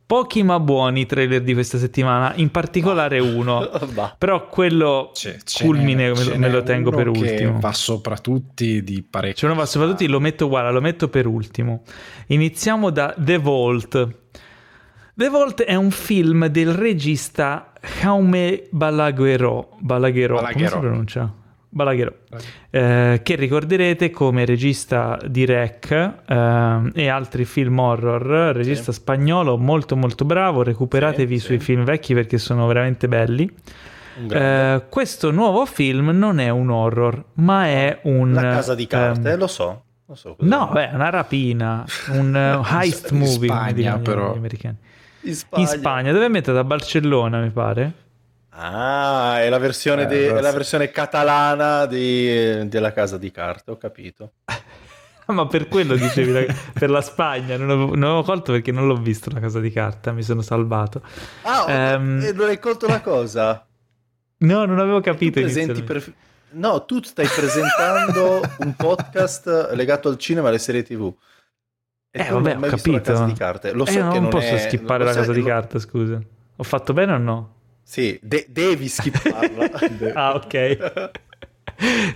Pochi 0.06 0.44
ma 0.44 0.60
buoni 0.60 1.04
trailer 1.04 1.42
di 1.42 1.52
questa 1.52 1.78
settimana, 1.78 2.32
in 2.36 2.52
particolare 2.52 3.18
uno. 3.18 3.68
Però 4.18 4.46
quello 4.46 5.10
C'è- 5.12 5.38
culmine 5.60 6.12
me, 6.12 6.38
me 6.38 6.48
lo 6.48 6.62
tengo 6.62 6.90
uno 6.90 6.96
per 6.98 7.08
ultimo. 7.08 7.58
va 7.58 7.72
sopra 7.72 8.16
tutti 8.16 8.84
di 8.84 9.02
parecchio 9.02 9.34
Cioè, 9.38 9.48
non 9.48 9.58
va 9.58 9.66
soprattutto 9.66 10.06
lo 10.06 10.20
metto 10.20 10.46
uguale, 10.46 10.70
lo 10.70 10.80
metto 10.80 11.08
per 11.08 11.26
ultimo. 11.26 11.82
Iniziamo 12.28 12.90
da 12.90 13.14
The 13.18 13.38
Vault. 13.38 14.08
The 15.14 15.28
Vault 15.28 15.62
è 15.64 15.74
un 15.74 15.90
film 15.90 16.46
del 16.46 16.72
regista 16.72 17.72
Jaume 18.00 18.68
Balaguerò. 18.70 19.76
Balaguerò, 19.80 20.40
come 20.52 20.68
si 20.68 20.78
pronuncia? 20.78 21.32
Balaguerò. 21.68 22.12
Eh, 22.70 23.20
che 23.22 23.34
ricorderete 23.34 24.10
come 24.10 24.44
regista 24.44 25.18
di 25.26 25.44
Rec 25.44 25.90
eh, 25.90 26.90
e 26.94 27.08
altri 27.08 27.44
film 27.44 27.78
horror, 27.78 28.54
regista 28.54 28.92
spagnolo 28.92 29.58
molto 29.58 29.96
molto 29.96 30.24
bravo, 30.24 30.62
recuperatevi 30.62 31.38
Sì, 31.38 31.44
sui 31.44 31.58
sì. 31.58 31.64
film 31.64 31.84
vecchi 31.84 32.14
perché 32.14 32.38
sono 32.38 32.66
veramente 32.66 33.08
belli. 33.08 33.52
Eh, 34.30 34.84
questo 34.88 35.30
nuovo 35.30 35.66
film 35.66 36.08
non 36.10 36.38
è 36.38 36.48
un 36.48 36.70
horror, 36.70 37.22
ma 37.34 37.66
è 37.66 38.00
un... 38.04 38.32
La 38.32 38.40
casa 38.40 38.74
di 38.74 38.86
carte, 38.86 39.32
ehm, 39.32 39.38
lo 39.38 39.46
so. 39.46 39.82
So. 40.14 40.36
No, 40.38 40.70
beh, 40.72 40.90
è 40.90 40.94
una 40.94 41.10
rapina, 41.10 41.84
un 42.10 42.32
uh, 42.62 42.64
heist 42.64 43.10
In 43.10 43.18
movie, 43.18 43.48
come 43.48 43.70
Spagna, 43.70 43.98
però. 43.98 44.36
In 44.36 45.34
Spagna. 45.34 45.62
In 45.62 45.66
Spagna, 45.66 46.12
dove 46.12 46.22
è 46.22 46.26
ambientato? 46.26 46.58
A 46.58 46.64
Barcellona, 46.64 47.40
mi 47.40 47.50
pare. 47.50 47.92
Ah, 48.58 49.42
è 49.42 49.48
la 49.50 49.58
versione, 49.58 50.02
Eh, 50.02 50.06
di- 50.06 50.22
è 50.24 50.40
la 50.40 50.52
versione 50.52 50.90
catalana 50.90 51.84
di- 51.86 52.66
della 52.68 52.92
casa 52.92 53.18
di 53.18 53.30
carte, 53.30 53.70
ho 53.70 53.76
capito. 53.76 54.32
Ma 55.26 55.46
per 55.46 55.66
quello 55.68 55.94
dicevi, 55.96 56.32
la- 56.32 56.54
per 56.72 56.88
la 56.88 57.00
Spagna, 57.00 57.56
non 57.56 57.68
avevo, 57.70 57.94
non 57.94 58.04
avevo 58.04 58.22
colto 58.22 58.52
perché 58.52 58.70
non 58.72 58.86
l'ho 58.86 58.96
visto 58.96 59.28
la 59.30 59.40
casa 59.40 59.60
di 59.60 59.70
carta, 59.70 60.12
mi 60.12 60.22
sono 60.22 60.40
salvato. 60.40 61.02
Ah, 61.42 61.64
Ehm. 61.68 62.20
e 62.22 62.32
non 62.32 62.48
hai 62.48 62.58
colto 62.58 62.86
la 62.86 63.00
cosa? 63.00 63.66
No, 64.38 64.64
non 64.64 64.78
avevo 64.78 65.00
capito. 65.00 65.40
Per... 65.40 66.14
No, 66.52 66.84
tu 66.84 67.02
stai 67.02 67.26
presentando 67.26 68.40
un 68.60 68.74
podcast 68.74 69.72
legato 69.72 70.08
al 70.08 70.16
cinema 70.16 70.46
e 70.46 70.50
alle 70.50 70.58
serie 70.58 70.82
TV. 70.82 71.12
E 72.10 72.20
eh, 72.26 72.30
vabbè, 72.30 72.56
ho 72.56 72.60
capito. 72.60 73.00
Casa 73.00 73.24
di 73.24 73.32
carte. 73.34 73.72
Lo 73.72 73.84
so 73.84 73.90
eh, 73.90 74.08
che 74.08 74.20
non, 74.20 74.28
posso 74.28 74.54
è... 74.54 74.58
skippare 74.58 75.04
la 75.04 75.12
casa 75.12 75.32
di 75.32 75.42
carta, 75.42 75.78
scusa. 75.78 76.18
Ho 76.56 76.62
fatto 76.62 76.92
bene 76.92 77.12
o 77.12 77.18
no? 77.18 77.54
Sì, 77.88 78.18
de- 78.20 78.46
devi 78.48 78.88
skipparla. 78.88 79.70
ah, 80.14 80.34
ok. 80.34 81.02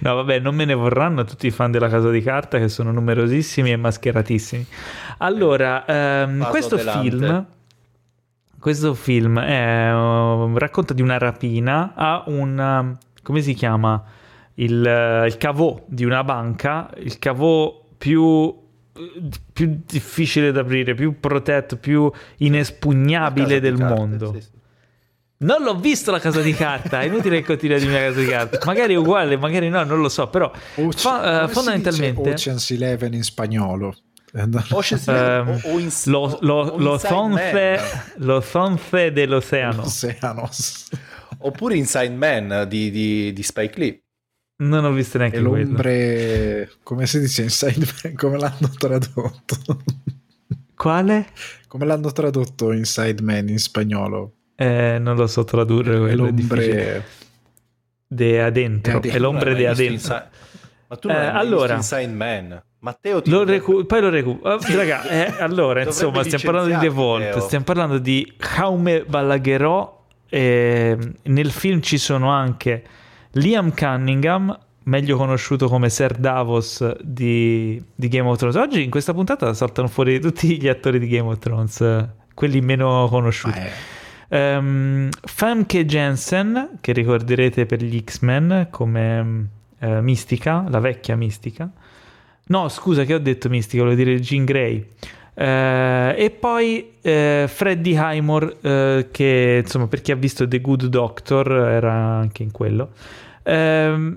No, 0.01 0.15
vabbè, 0.17 0.41
non 0.41 0.57
me 0.57 0.65
ne 0.65 0.75
vorranno 0.75 1.23
tutti 1.23 1.47
i 1.47 1.51
fan 1.53 1.71
della 1.71 1.89
Casa 1.89 2.11
di 2.11 2.21
Carta 2.23 2.59
che 2.59 2.69
sono 2.69 2.91
numerosissimi 2.91 3.71
e 3.71 3.77
mascheratissimi. 3.77 4.67
Allora, 5.19 5.85
ehm, 5.87 6.49
questo 6.49 6.75
delante. 6.75 7.11
film 7.11 7.47
questo 8.59 8.95
film 8.95 9.41
è, 9.41 9.95
uh, 9.95 10.59
racconta 10.59 10.93
di 10.93 11.03
una 11.03 11.19
rapina 11.19 11.95
a 11.95 12.25
un 12.27 12.97
come 13.23 13.41
si 13.41 13.55
chiama 13.55 14.03
il, 14.55 15.25
il 15.27 15.37
cavò 15.39 15.83
di 15.87 16.05
una 16.05 16.25
banca, 16.25 16.91
il 16.97 17.19
cavò 17.19 17.87
più 17.97 18.59
più 19.53 19.81
difficile 19.87 20.53
da 20.53 20.61
aprire, 20.61 20.95
più 20.95 21.21
protetto, 21.21 21.77
più 21.77 22.11
inespugnabile 22.39 23.61
del 23.61 23.79
carte, 23.79 23.95
mondo. 23.95 24.33
Sì, 24.35 24.41
sì. 24.41 24.60
Non 25.43 25.62
l'ho 25.62 25.75
visto 25.75 26.11
la 26.11 26.19
casa 26.19 26.43
di 26.43 26.53
carta, 26.53 27.01
è 27.01 27.07
inutile 27.07 27.39
che 27.39 27.47
continui 27.47 27.77
a 27.77 27.79
dirmi 27.79 27.95
la 27.95 28.01
casa 28.01 28.21
di 28.21 28.27
carta. 28.27 28.59
Magari 28.67 28.93
è 28.93 28.97
uguale, 28.97 29.39
magari 29.39 29.71
no, 29.71 29.83
non 29.85 30.03
lo 30.03 30.11
so, 30.11 30.29
però 30.29 30.53
Oce- 30.75 30.99
fa, 30.99 31.45
uh, 31.45 31.49
fondamentalmente 31.49 32.33
Ocean's 32.33 32.71
Eleven 32.71 33.15
in 33.15 33.23
spagnolo. 33.23 33.97
Ocean's 34.71 35.09
Eleven 35.09 35.61
um, 35.65 35.73
o, 35.73 35.79
in, 35.79 35.91
lo, 36.05 36.39
lo, 36.43 36.77
lo, 36.77 36.99
sonze, 36.99 37.81
lo 38.17 38.45
dell'oceano. 39.12 39.83
Oppure 41.39 41.75
Inside 41.75 42.11
Man 42.11 42.67
di, 42.69 42.91
di, 42.91 43.33
di 43.33 43.43
Spike 43.43 43.79
Lee. 43.79 43.99
Non 44.62 44.85
ho 44.85 44.93
visto 44.93 45.17
neanche 45.17 45.39
e 45.39 45.41
l'ombre, 45.41 46.65
quello. 46.67 46.81
come 46.83 47.07
si 47.07 47.19
dice 47.19 47.45
Inside 47.45 47.87
Man, 48.03 48.15
come 48.15 48.37
l'hanno 48.37 48.71
tradotto? 48.77 49.57
Quale? 50.75 51.29
Come 51.67 51.87
l'hanno 51.87 52.12
tradotto 52.12 52.73
Inside 52.73 53.23
Man 53.23 53.49
in 53.49 53.59
spagnolo? 53.59 54.35
Eh, 54.61 54.99
non 54.99 55.16
lo 55.16 55.27
so 55.27 55.43
tradurre. 55.45 56.11
È 56.11 56.15
l'ombre 56.15 57.05
de 58.07 58.43
adentro. 58.43 59.01
È, 59.01 59.19
l'ombre 59.19 59.55
de 59.55 59.66
adentro. 59.66 60.23
Ma 60.87 60.97
tu 60.97 61.09
non 61.09 61.16
eh, 61.16 61.27
allora, 61.28 61.77
Inside 61.77 62.09
Man. 62.09 62.62
Matteo 62.81 63.23
lo 63.24 63.45
recu- 63.45 63.87
poi 63.87 64.01
lo 64.03 64.11
recupero. 64.11 64.55
Oh, 64.57 64.59
raga, 64.77 65.09
eh, 65.09 65.43
allora, 65.43 65.82
insomma, 65.82 66.23
stiamo 66.24 66.45
parlando 66.45 66.74
di 66.74 66.78
The 66.78 66.89
Vault, 66.91 67.39
stiamo 67.39 67.65
parlando 67.65 67.99
di 67.99 68.35
Jaume 68.37 69.05
Balaguerò. 69.05 69.99
Eh, 70.28 70.99
nel 71.23 71.51
film 71.51 71.81
ci 71.81 71.97
sono 71.97 72.31
anche 72.31 72.85
Liam 73.32 73.74
Cunningham, 73.74 74.59
meglio 74.85 75.16
conosciuto 75.16 75.69
come 75.69 75.89
Ser 75.89 76.16
Davos 76.16 77.01
di, 77.01 77.82
di, 77.95 78.09
Game 78.09 78.28
of 78.28 78.37
Thrones. 78.37 78.57
Oggi 78.57 78.82
in 78.82 78.91
questa 78.91 79.15
puntata 79.15 79.55
saltano 79.55 79.89
fuori 79.89 80.20
tutti 80.20 80.61
gli 80.61 80.69
attori 80.69 80.99
di 80.99 81.09
Game 81.09 81.31
of 81.31 81.39
Thrones, 81.39 82.09
quelli 82.35 82.61
meno 82.61 83.09
conosciuti. 83.09 83.99
Um, 84.32 85.09
Famke 85.23 85.85
Jensen, 85.85 86.78
che 86.81 86.93
ricorderete 86.93 87.66
per 87.66 87.82
gli 87.82 88.01
X-Men 88.01 88.69
come 88.70 89.48
uh, 89.81 89.98
Mistica, 90.01 90.66
la 90.69 90.78
vecchia 90.78 91.16
Mistica. 91.16 91.69
No, 92.47 92.69
scusa, 92.69 93.02
che 93.02 93.15
ho 93.15 93.19
detto 93.19 93.48
Mistica, 93.48 93.82
volevo 93.82 94.01
dire 94.01 94.20
Jean 94.20 94.44
Grey. 94.44 94.86
Uh, 95.35 96.15
e 96.15 96.36
poi 96.39 96.93
uh, 97.02 97.48
Freddie 97.48 97.98
Highmore, 97.98 98.57
uh, 98.61 99.09
che 99.11 99.62
insomma, 99.65 99.89
per 99.89 100.01
chi 100.01 100.12
ha 100.12 100.16
visto 100.16 100.47
The 100.47 100.61
Good 100.61 100.86
Doctor, 100.86 101.51
era 101.51 101.93
anche 101.93 102.44
in 102.44 102.52
quello. 102.52 102.90
Uh, 103.43 104.16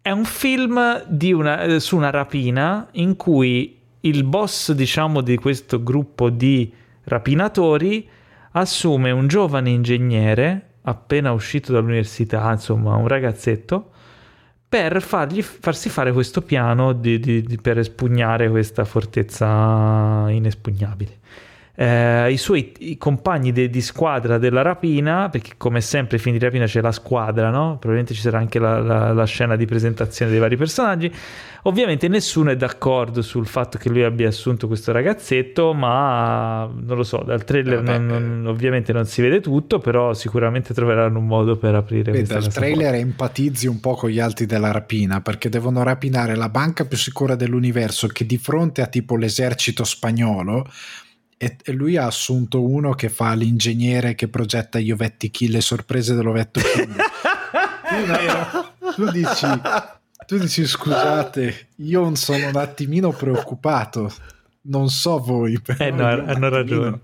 è 0.00 0.10
un 0.10 0.24
film 0.24 1.04
una, 1.20 1.78
su 1.80 1.96
una 1.96 2.08
rapina 2.08 2.88
in 2.92 3.16
cui 3.16 3.78
il 4.00 4.24
boss, 4.24 4.72
diciamo, 4.72 5.20
di 5.20 5.36
questo 5.36 5.82
gruppo 5.82 6.30
di 6.30 6.72
rapinatori 7.04 8.08
assume 8.58 9.10
un 9.10 9.26
giovane 9.26 9.70
ingegnere 9.70 10.68
appena 10.82 11.32
uscito 11.32 11.72
dall'università, 11.72 12.50
insomma, 12.50 12.94
un 12.96 13.08
ragazzetto 13.08 13.90
per 14.68 15.00
fargli, 15.00 15.40
farsi 15.42 15.88
fare 15.88 16.12
questo 16.12 16.42
piano 16.42 16.92
di, 16.92 17.18
di, 17.18 17.42
di, 17.42 17.56
per 17.56 17.78
espugnare 17.78 18.50
questa 18.50 18.84
fortezza 18.84 20.26
inespugnabile. 20.28 21.16
Eh, 21.74 22.32
I 22.32 22.36
suoi 22.36 22.72
i 22.80 22.98
compagni 22.98 23.52
de, 23.52 23.70
di 23.70 23.80
squadra 23.80 24.36
della 24.36 24.62
rapina, 24.62 25.30
perché 25.30 25.52
come 25.56 25.80
sempre 25.80 26.16
ai 26.16 26.22
fini 26.22 26.36
di 26.36 26.44
rapina 26.44 26.66
c'è 26.66 26.82
la 26.82 26.92
squadra, 26.92 27.50
no? 27.50 27.78
probabilmente 27.78 28.12
ci 28.12 28.20
sarà 28.20 28.38
anche 28.38 28.58
la, 28.58 28.80
la, 28.80 29.12
la 29.12 29.24
scena 29.24 29.56
di 29.56 29.64
presentazione 29.64 30.30
dei 30.30 30.40
vari 30.40 30.56
personaggi, 30.56 31.10
Ovviamente 31.62 32.08
nessuno 32.08 32.50
è 32.50 32.56
d'accordo 32.56 33.20
sul 33.22 33.46
fatto 33.46 33.78
che 33.78 33.88
lui 33.88 34.02
abbia 34.02 34.28
assunto 34.28 34.66
questo 34.66 34.92
ragazzetto, 34.92 35.74
ma 35.74 36.64
non 36.64 36.96
lo 36.96 37.02
so, 37.02 37.22
dal 37.24 37.44
trailer 37.44 37.82
Vabbè, 37.82 37.98
non, 37.98 38.26
non, 38.26 38.46
ovviamente 38.46 38.92
non 38.92 39.06
si 39.06 39.20
vede 39.20 39.40
tutto, 39.40 39.78
però 39.78 40.14
sicuramente 40.14 40.72
troveranno 40.72 41.18
un 41.18 41.26
modo 41.26 41.56
per 41.56 41.74
aprire 41.74 42.12
Beh, 42.12 42.22
Dal 42.22 42.48
trailer 42.48 42.90
porta. 42.90 42.96
empatizzi 42.96 43.66
un 43.66 43.80
po' 43.80 43.94
con 43.94 44.10
gli 44.10 44.20
altri 44.20 44.46
della 44.46 44.70
rapina, 44.70 45.20
perché 45.20 45.48
devono 45.48 45.82
rapinare 45.82 46.36
la 46.36 46.48
banca 46.48 46.84
più 46.84 46.96
sicura 46.96 47.34
dell'universo 47.34 48.06
che 48.06 48.24
di 48.24 48.38
fronte 48.38 48.80
a 48.80 48.86
tipo 48.86 49.16
l'esercito 49.16 49.84
spagnolo 49.84 50.66
e 51.40 51.56
lui 51.66 51.96
ha 51.96 52.06
assunto 52.06 52.68
uno 52.68 52.94
che 52.94 53.08
fa 53.08 53.32
l'ingegnere 53.34 54.16
che 54.16 54.26
progetta 54.26 54.80
gli 54.80 54.90
ovetti 54.90 55.30
kill, 55.30 55.52
le 55.52 55.60
sorprese 55.60 56.14
dell'ovetto 56.14 56.60
kill. 56.60 56.96
tu, 58.90 59.04
tu 59.04 59.10
dici 59.12 59.46
tu 60.28 60.36
dici 60.36 60.66
scusate, 60.66 61.68
io 61.76 62.14
sono 62.14 62.48
un 62.48 62.56
attimino 62.56 63.12
preoccupato, 63.12 64.12
non 64.64 64.90
so 64.90 65.18
voi. 65.20 65.58
Però 65.58 65.82
eh 65.82 65.90
no, 65.90 66.04
hanno 66.06 66.48
ragione. 66.50 67.00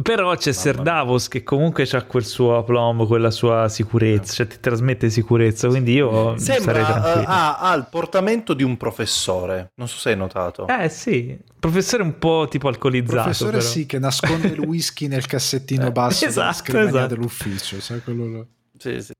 Però 0.00 0.32
c'è 0.36 0.52
Ser 0.52 0.80
Davos 0.80 1.26
che 1.26 1.42
comunque 1.42 1.88
ha 1.90 2.02
quel 2.04 2.24
suo 2.24 2.56
aplomb, 2.58 3.04
quella 3.08 3.32
sua 3.32 3.68
sicurezza, 3.68 4.32
cioè 4.32 4.46
ti 4.46 4.58
trasmette 4.60 5.10
sicurezza, 5.10 5.66
quindi 5.66 5.94
io 5.94 6.38
Sembra, 6.38 6.72
sarei 6.72 6.84
tranquillo. 6.84 7.26
Uh, 7.26 7.32
ha, 7.32 7.58
ha, 7.58 7.74
il 7.74 7.88
portamento 7.90 8.54
di 8.54 8.62
un 8.62 8.76
professore, 8.76 9.72
non 9.74 9.88
so 9.88 9.98
se 9.98 10.10
hai 10.10 10.16
notato. 10.16 10.68
Eh 10.68 10.88
sì, 10.88 11.36
professore 11.58 12.04
un 12.04 12.16
po' 12.16 12.46
tipo 12.48 12.68
alcolizzato. 12.68 13.22
Professore 13.22 13.58
però. 13.58 13.64
sì, 13.64 13.86
che 13.86 13.98
nasconde 13.98 14.46
il 14.46 14.60
whisky 14.60 15.08
nel 15.08 15.26
cassettino 15.26 15.90
basso 15.90 16.26
esatto, 16.26 16.40
della 16.40 16.52
scrivania 16.52 16.88
esatto. 16.90 17.14
dell'ufficio, 17.14 17.80
sai 17.80 18.02
quello 18.04 18.26
là. 18.26 18.44
Sì, 18.78 19.02
sì. 19.02 19.12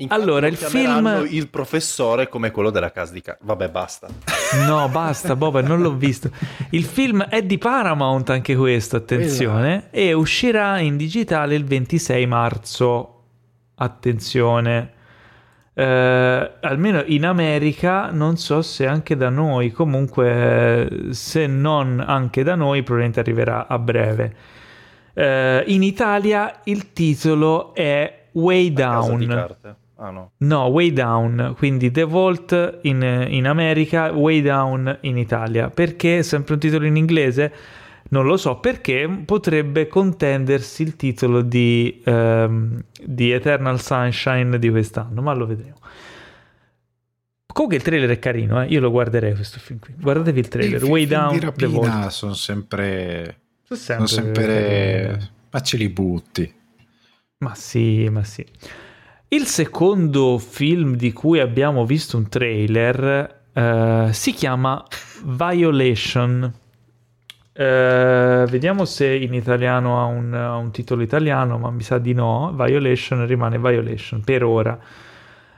Infatti 0.00 0.20
allora, 0.20 0.46
il 0.46 0.56
film... 0.56 1.26
Il 1.28 1.48
professore 1.48 2.28
come 2.28 2.50
quello 2.50 2.70
della 2.70 2.90
casa 2.90 3.12
di 3.12 3.20
casa. 3.20 3.38
Vabbè, 3.42 3.68
basta. 3.68 4.08
No, 4.66 4.88
basta, 4.88 5.36
Boba, 5.36 5.62
non 5.62 5.80
l'ho 5.80 5.94
visto. 5.94 6.28
Il 6.70 6.84
film 6.84 7.22
è 7.22 7.40
di 7.42 7.56
Paramount 7.56 8.30
anche 8.30 8.56
questo, 8.56 8.96
attenzione, 8.96 9.76
esatto. 9.76 9.96
e 9.96 10.12
uscirà 10.12 10.80
in 10.80 10.96
digitale 10.96 11.54
il 11.54 11.64
26 11.64 12.26
marzo. 12.26 13.22
Attenzione. 13.76 14.92
Eh, 15.72 16.52
almeno 16.60 17.04
in 17.06 17.24
America, 17.26 18.10
non 18.10 18.36
so 18.38 18.60
se 18.60 18.86
anche 18.86 19.16
da 19.16 19.28
noi, 19.28 19.70
comunque 19.70 21.10
se 21.10 21.46
non 21.46 22.02
anche 22.04 22.42
da 22.42 22.56
noi, 22.56 22.82
probabilmente 22.82 23.20
arriverà 23.20 23.68
a 23.68 23.78
breve. 23.78 24.34
Eh, 25.14 25.64
in 25.68 25.84
Italia 25.84 26.60
il 26.64 26.92
titolo 26.92 27.72
è 27.72 28.26
Way 28.32 28.72
Down. 28.72 29.78
Ah, 30.02 30.10
no. 30.10 30.32
no. 30.38 30.64
Way 30.64 30.92
Down, 30.92 31.54
quindi 31.56 31.90
The 31.90 32.04
Vault 32.04 32.78
in, 32.82 33.26
in, 33.28 33.46
America, 33.46 34.10
Way 34.12 34.40
Down 34.40 34.98
in 35.02 35.18
Italia. 35.18 35.68
Perché? 35.68 36.22
Sempre 36.22 36.54
un 36.54 36.60
titolo 36.60 36.86
in 36.86 36.96
inglese? 36.96 37.52
Non 38.08 38.24
lo 38.24 38.38
so 38.38 38.58
perché 38.58 39.22
potrebbe 39.24 39.86
contendersi 39.86 40.82
il 40.82 40.96
titolo 40.96 41.42
di, 41.42 42.02
um, 42.06 42.82
di 43.04 43.30
Eternal 43.30 43.80
Sunshine 43.80 44.58
di 44.58 44.70
quest'anno, 44.70 45.20
ma 45.20 45.34
lo 45.34 45.46
vedremo. 45.46 45.76
Comunque 47.52 47.76
il 47.76 47.82
trailer 47.82 48.10
è 48.10 48.18
carino, 48.18 48.62
eh? 48.62 48.66
io 48.66 48.80
lo 48.80 48.90
guarderei 48.90 49.34
questo 49.34 49.58
film 49.60 49.80
qui. 49.80 49.94
Guardatevi 49.98 50.40
il 50.40 50.48
trailer. 50.48 50.82
Way 50.82 51.06
Down. 51.06 51.32
Di 51.32 51.40
rapina 51.40 52.08
sono 52.08 52.32
sempre. 52.32 53.40
Sono 53.64 53.78
sempre. 53.78 54.06
Sono 54.06 54.24
sempre... 54.24 55.30
Ma 55.50 55.60
ce 55.60 55.76
li 55.76 55.88
butti. 55.90 56.54
Ma 57.38 57.54
sì, 57.54 58.08
ma 58.08 58.24
sì. 58.24 58.46
Il 59.32 59.46
secondo 59.46 60.38
film 60.38 60.96
di 60.96 61.12
cui 61.12 61.38
abbiamo 61.38 61.86
visto 61.86 62.16
un 62.16 62.28
trailer 62.28 63.42
uh, 63.54 64.10
si 64.10 64.32
chiama 64.32 64.84
Violation. 65.22 66.52
Uh, 67.52 67.62
vediamo 67.62 68.84
se 68.84 69.06
in 69.14 69.32
italiano 69.32 70.00
ha 70.00 70.06
un, 70.06 70.34
ha 70.34 70.56
un, 70.56 70.72
titolo 70.72 71.02
italiano, 71.02 71.58
ma 71.58 71.70
mi 71.70 71.82
sa 71.82 71.98
di 71.98 72.12
no. 72.12 72.52
Violation 72.56 73.24
rimane 73.24 73.60
Violation 73.60 74.20
per 74.22 74.42
ora. 74.42 74.76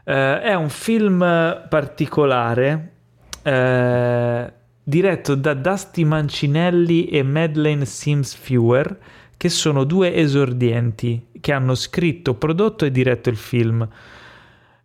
Uh, 0.05 0.11
è 0.11 0.53
un 0.53 0.69
film 0.69 1.21
particolare 1.71 2.93
diretto 4.85 5.35
da 5.35 5.55
Dusty 5.55 6.05
Mancinelli 6.05 7.07
e 7.07 7.23
Madeleine 7.23 7.87
Sims 7.87 8.35
Fewer 8.35 8.99
che 9.39 9.49
sono 9.49 9.85
due 9.85 10.15
esordienti 10.15 11.31
che 11.43 11.53
hanno 11.53 11.75
scritto, 11.75 12.35
prodotto 12.35 12.87
e 12.87 12.91
diretto 12.91 13.29
il 13.29 13.37
film. 13.37 13.87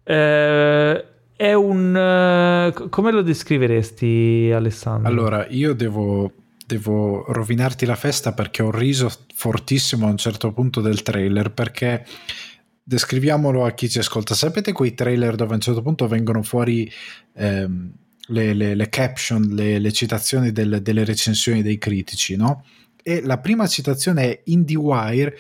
Eh, 0.03 1.05
è 1.37 1.53
un... 1.53 2.73
Uh, 2.75 2.89
come 2.89 3.11
lo 3.11 3.21
descriveresti 3.21 4.49
Alessandro? 4.51 5.07
Allora, 5.07 5.45
io 5.49 5.73
devo, 5.75 6.31
devo 6.65 7.31
rovinarti 7.31 7.85
la 7.85 7.95
festa 7.95 8.33
perché 8.33 8.63
ho 8.63 8.71
riso 8.71 9.09
fortissimo 9.35 10.07
a 10.07 10.09
un 10.09 10.17
certo 10.17 10.51
punto 10.51 10.81
del 10.81 11.03
trailer 11.03 11.51
perché 11.51 12.03
descriviamolo 12.81 13.65
a 13.65 13.71
chi 13.71 13.87
ci 13.87 13.99
ascolta. 13.99 14.33
Sapete 14.33 14.71
quei 14.71 14.95
trailer 14.95 15.35
dove 15.35 15.51
a 15.51 15.55
un 15.55 15.61
certo 15.61 15.83
punto 15.83 16.07
vengono 16.07 16.41
fuori 16.41 16.91
ehm, 17.35 17.91
le, 18.29 18.53
le, 18.53 18.73
le, 18.73 18.89
caption, 18.89 19.43
le, 19.43 19.77
le 19.77 19.91
citazioni 19.91 20.51
del, 20.51 20.79
delle 20.81 21.05
recensioni 21.05 21.61
dei 21.61 21.77
critici, 21.77 22.35
no? 22.35 22.65
E 23.03 23.21
la 23.21 23.37
prima 23.37 23.67
citazione 23.67 24.23
è 24.23 24.41
IndieWire 24.45 25.37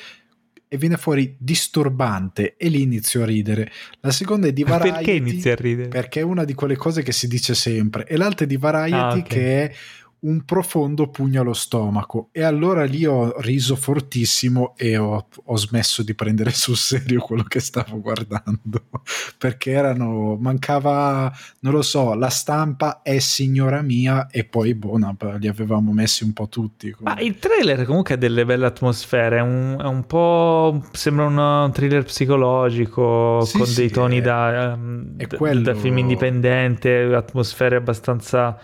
e 0.67 0.77
viene 0.77 0.97
fuori 0.97 1.35
disturbante 1.37 2.55
e 2.57 2.67
lì 2.69 2.81
inizio 2.81 3.23
a 3.23 3.25
ridere. 3.25 3.71
La 4.01 4.11
seconda 4.11 4.47
è 4.47 4.53
di 4.53 4.63
Variety. 4.63 4.95
Perché 4.95 5.11
inizia 5.11 5.51
a 5.53 5.55
ridere? 5.55 5.87
Perché 5.87 6.19
è 6.19 6.23
una 6.23 6.43
di 6.43 6.53
quelle 6.53 6.75
cose 6.75 7.03
che 7.03 7.11
si 7.11 7.27
dice 7.27 7.55
sempre. 7.55 8.05
E 8.05 8.17
l'altra 8.17 8.45
è 8.45 8.47
di 8.47 8.57
Variety 8.57 8.95
ah, 8.95 9.07
okay. 9.09 9.23
che 9.23 9.63
è 9.63 9.73
un 10.19 10.43
profondo 10.45 11.09
pugno 11.09 11.41
allo 11.41 11.53
stomaco. 11.53 12.29
E 12.31 12.41
allora 12.41 12.83
lì 12.85 13.05
ho 13.05 13.39
riso 13.41 13.75
fortissimo 13.75 14.73
e 14.75 14.97
ho, 14.97 15.27
ho, 15.43 15.57
smesso 15.57 16.01
di 16.01 16.15
prendere 16.15 16.51
sul 16.51 16.75
serio 16.75 17.19
quello 17.19 17.43
che 17.43 17.59
stavo 17.59 17.99
guardando 17.99 18.85
perché 19.37 19.71
erano 19.71 20.37
mancava 20.39 21.31
non 21.59 21.73
lo 21.73 21.81
so 21.81 22.13
la 22.13 22.29
stampa 22.29 23.01
è 23.01 23.19
signora 23.19 23.81
mia 23.81 24.27
e 24.27 24.45
poi 24.45 24.73
boh 24.75 24.97
li 25.39 25.47
avevamo 25.47 25.91
messi 25.91 26.23
un 26.23 26.33
po' 26.33 26.47
tutti 26.47 26.95
ma 26.99 27.19
il 27.19 27.37
trailer 27.39 27.85
comunque 27.85 28.15
ha 28.15 28.17
delle 28.17 28.45
belle 28.45 28.65
atmosfere 28.65 29.37
è 29.37 29.41
un, 29.41 29.77
è 29.79 29.85
un 29.85 30.05
po' 30.05 30.83
sembra 30.91 31.25
un 31.25 31.71
thriller 31.73 32.03
psicologico 32.03 33.41
sì, 33.41 33.57
con 33.57 33.65
sì, 33.65 33.75
dei 33.75 33.89
toni 33.89 34.19
è, 34.19 34.21
da, 34.21 34.73
um, 34.75 35.15
quello... 35.35 35.61
da 35.61 35.75
film 35.75 35.97
indipendente 35.97 37.01
atmosfere 37.13 37.75
abbastanza 37.75 38.57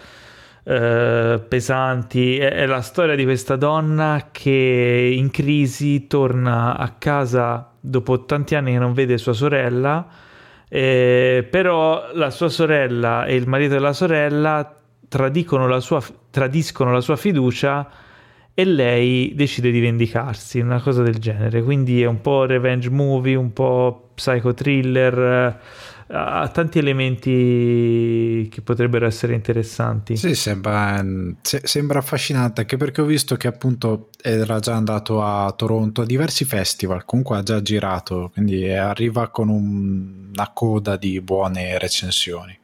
eh, 0.64 1.42
pesanti. 1.48 2.38
È, 2.38 2.52
è, 2.52 2.66
la 2.66 2.82
storia 2.82 3.16
di 3.16 3.24
questa 3.24 3.56
donna 3.56 4.30
che 4.32 5.14
in 5.16 5.30
crisi 5.32 6.08
torna 6.08 6.78
a 6.78 6.90
casa 6.98 7.72
dopo 7.80 8.26
tanti 8.26 8.56
anni 8.56 8.72
che 8.72 8.80
non 8.80 8.94
vede 8.94 9.18
sua 9.18 9.34
sorella, 9.34 10.08
eh, 10.70 11.48
però 11.50 12.10
la 12.14 12.30
sua 12.30 12.50
sorella 12.50 13.26
e 13.26 13.36
il 13.36 13.48
marito 13.48 13.74
della 13.74 13.94
sorella 13.94 14.78
la 15.16 15.80
sua, 15.80 16.04
tradiscono 16.32 16.92
la 16.92 17.02
sua 17.02 17.16
fiducia 17.16 17.88
e 18.56 18.66
lei 18.66 19.34
decide 19.36 19.72
di 19.72 19.80
vendicarsi, 19.80 20.60
una 20.60 20.82
cosa 20.82 21.04
del 21.04 21.18
genere. 21.18 21.64
Quindi 21.64 22.02
è 22.02 22.06
un 22.06 22.22
po' 22.22 22.46
revenge 22.46 22.90
movie, 22.90 23.36
un 23.36 23.52
po' 23.54 24.12
psycho 24.16 24.54
thriller 24.54 25.60
ha 26.16 26.48
tanti 26.50 26.78
elementi 26.78 28.48
che 28.52 28.62
potrebbero 28.62 29.06
essere 29.06 29.34
interessanti. 29.34 30.16
Sì, 30.16 30.36
sembra, 30.36 31.04
sembra, 31.42 32.00
affascinante 32.00 32.62
anche 32.62 32.78
perché 32.78 33.02
ho 33.02 33.06
visto 33.06 33.36
che 33.36 33.48
appunto 33.48 34.10
era 34.22 34.60
già 34.60 34.76
andato 34.76 35.24
a 35.24 35.52
Toronto 35.54 36.02
a 36.02 36.06
diversi 36.06 36.46
festival, 36.46 37.06
comunque 37.06 37.38
ha 37.38 37.44
già 37.44 37.62
girato, 37.62 38.30
quindi 38.32 38.70
arriva 38.72 39.30
con 39.30 39.50
un, 39.50 40.30
una 40.34 40.52
coda 40.54 40.98
di 40.98 41.20
buone 41.20 41.80
recensioni. 41.80 42.60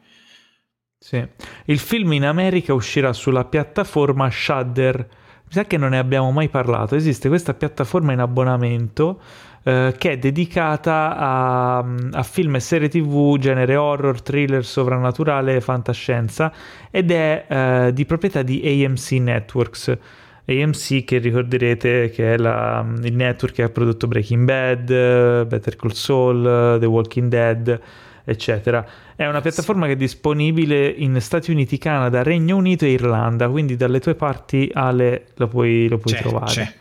Sì. 0.99 1.25
Il 1.65 1.79
film 1.79 2.13
in 2.13 2.25
America 2.25 2.73
uscirà 2.73 3.13
sulla 3.13 3.45
piattaforma 3.45 4.29
Shudder. 4.29 4.97
Mi 4.97 5.55
sa 5.55 5.65
che 5.65 5.77
non 5.77 5.91
ne 5.91 5.97
abbiamo 5.97 6.29
mai 6.31 6.49
parlato. 6.49 6.95
Esiste 6.95 7.29
questa 7.29 7.55
piattaforma 7.55 8.11
in 8.11 8.19
abbonamento 8.19 9.19
eh, 9.63 9.93
che 9.97 10.11
è 10.11 10.17
dedicata 10.17 11.17
a, 11.17 11.77
a, 11.77 12.23
film 12.23 12.55
e 12.55 12.59
serie 12.59 12.87
tv 12.87 13.37
genere 13.37 13.75
horror, 13.75 14.21
thriller, 14.21 14.63
sovrannaturale 14.63 15.55
e 15.55 15.61
fantascienza 15.61 16.51
ed 16.89 17.11
è 17.11 17.45
eh, 17.47 17.93
di 17.93 18.05
proprietà 18.05 18.41
di 18.41 18.83
AMC 18.85 19.11
Networks. 19.11 19.97
AMC 20.45 21.03
che 21.03 21.17
ricorderete 21.19 22.09
che 22.09 22.33
è 22.33 22.37
la, 22.37 22.83
il 23.03 23.13
network 23.13 23.53
che 23.53 23.63
ha 23.63 23.69
prodotto 23.69 24.07
Breaking 24.07 24.45
Bad, 24.45 25.45
Better 25.45 25.75
Call 25.75 25.91
Saul, 25.91 26.77
The 26.79 26.85
Walking 26.85 27.29
Dead, 27.29 27.79
eccetera. 28.23 28.85
È 29.15 29.27
una 29.27 29.41
piattaforma 29.41 29.85
che 29.85 29.91
è 29.91 29.95
disponibile 29.95 30.87
in 30.87 31.19
Stati 31.19 31.51
Uniti, 31.51 31.77
Canada, 31.77 32.23
Regno 32.23 32.55
Unito 32.55 32.85
e 32.85 32.91
Irlanda, 32.91 33.49
quindi 33.49 33.75
dalle 33.75 33.99
tue 33.99 34.15
parti 34.15 34.71
Ale 34.73 35.25
lo 35.35 35.47
puoi, 35.47 35.87
lo 35.87 35.97
puoi 35.97 36.13
c'è, 36.13 36.21
trovare. 36.21 36.51
C'è. 36.51 36.73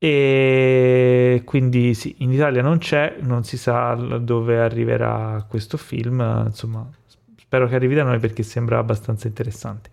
E 0.00 1.42
quindi 1.44 1.92
sì, 1.94 2.14
in 2.18 2.32
Italia 2.32 2.62
non 2.62 2.78
c'è, 2.78 3.16
non 3.20 3.42
si 3.42 3.58
sa 3.58 3.94
dove 3.94 4.60
arriverà 4.60 5.44
questo 5.48 5.76
film, 5.76 6.44
insomma, 6.46 6.88
spero 7.36 7.66
che 7.66 7.74
arrivi 7.74 7.96
da 7.96 8.04
noi 8.04 8.20
perché 8.20 8.44
sembra 8.44 8.78
abbastanza 8.78 9.26
interessante. 9.26 9.90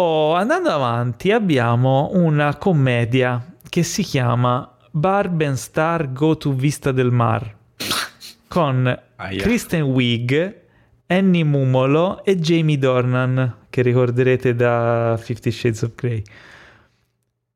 Oh, 0.00 0.34
andando 0.34 0.70
avanti, 0.70 1.30
abbiamo 1.30 2.10
una 2.14 2.56
commedia 2.56 3.54
che 3.68 3.82
si 3.82 4.02
chiama 4.02 4.76
Barb 4.90 5.52
Star 5.52 6.12
Go 6.12 6.36
to 6.36 6.52
Vista 6.52 6.92
del 6.92 7.10
Mar 7.12 7.54
con 8.48 8.84
yeah. 8.84 9.42
Kristen 9.42 9.82
Wiig, 9.82 10.60
Annie 11.06 11.44
Mumolo 11.44 12.24
e 12.24 12.36
Jamie 12.36 12.78
Dornan, 12.78 13.66
che 13.70 13.82
ricorderete 13.82 14.54
da 14.54 15.16
Fifty 15.20 15.50
Shades 15.50 15.82
of 15.82 15.94
Grey. 15.94 16.22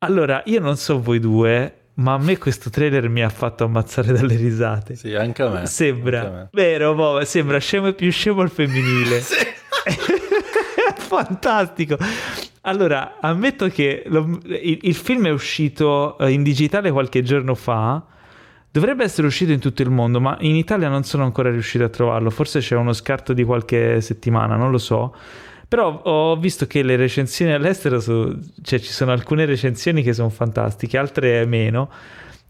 Allora, 0.05 0.43
io 0.47 0.59
non 0.59 0.77
so 0.77 1.01
voi 1.01 1.21
due, 1.21 1.75
ma 1.95 2.15
a 2.15 2.19
me 2.19 2.37
questo 2.37 2.71
trailer 2.71 3.09
mi 3.09 3.23
ha 3.23 3.29
fatto 3.29 3.63
ammazzare 3.65 4.13
dalle 4.13 4.35
risate. 4.35 4.97
Sì, 4.97 5.15
anche 5.15 5.43
a 5.43 5.49
me. 5.49 5.67
Sembra, 5.67 6.21
a 6.21 6.31
me. 6.31 6.49
vero, 6.51 6.95
boh, 6.95 7.25
sembra 7.25 7.59
scemo 7.59 7.87
e 7.87 7.95
più 7.95 8.11
scemo 8.11 8.41
al 8.41 8.51
femminile. 8.51 9.21
sì. 9.23 9.37
Fantastico. 10.97 11.97
Allora, 12.63 13.19
ammetto 13.21 13.69
che 13.69 14.03
lo, 14.07 14.41
il, 14.45 14.79
il, 14.83 14.95
film 14.95 15.27
è 15.27 15.31
uscito 15.31 16.19
eh, 16.19 16.31
in 16.31 16.43
digitale 16.43 16.91
qualche 16.91 17.23
giorno 17.23 17.55
fa. 17.55 18.03
Dovrebbe 18.73 19.05
essere 19.05 19.29
uscito 19.29 19.53
in 19.53 19.61
tutto 19.61 19.83
il 19.83 19.91
mondo, 19.91 20.21
ma 20.21 20.37
in 20.41 20.57
Italia 20.57 20.89
non 20.89 21.05
sono 21.05 21.23
ancora 21.23 21.49
riuscito 21.51 21.85
a 21.85 21.89
trovarlo. 21.89 22.31
Forse 22.31 22.59
c'è 22.59 22.75
uno 22.75 22.93
scarto 22.93 23.33
di 23.33 23.45
qualche 23.45 24.01
settimana, 24.01 24.57
non 24.57 24.73
lo 24.73 24.79
so. 24.79 25.15
Però 25.73 26.03
ho 26.03 26.37
visto 26.37 26.67
che 26.67 26.83
le 26.83 26.97
recensioni 26.97 27.51
all'estero, 27.51 27.99
su, 27.99 28.39
cioè 28.61 28.79
ci 28.79 28.91
sono 28.91 29.11
alcune 29.11 29.47
recensioni 29.47 30.03
che 30.03 30.13
sono 30.13 30.29
fantastiche, 30.29 30.99
altre 30.99 31.47
meno. 31.47 31.89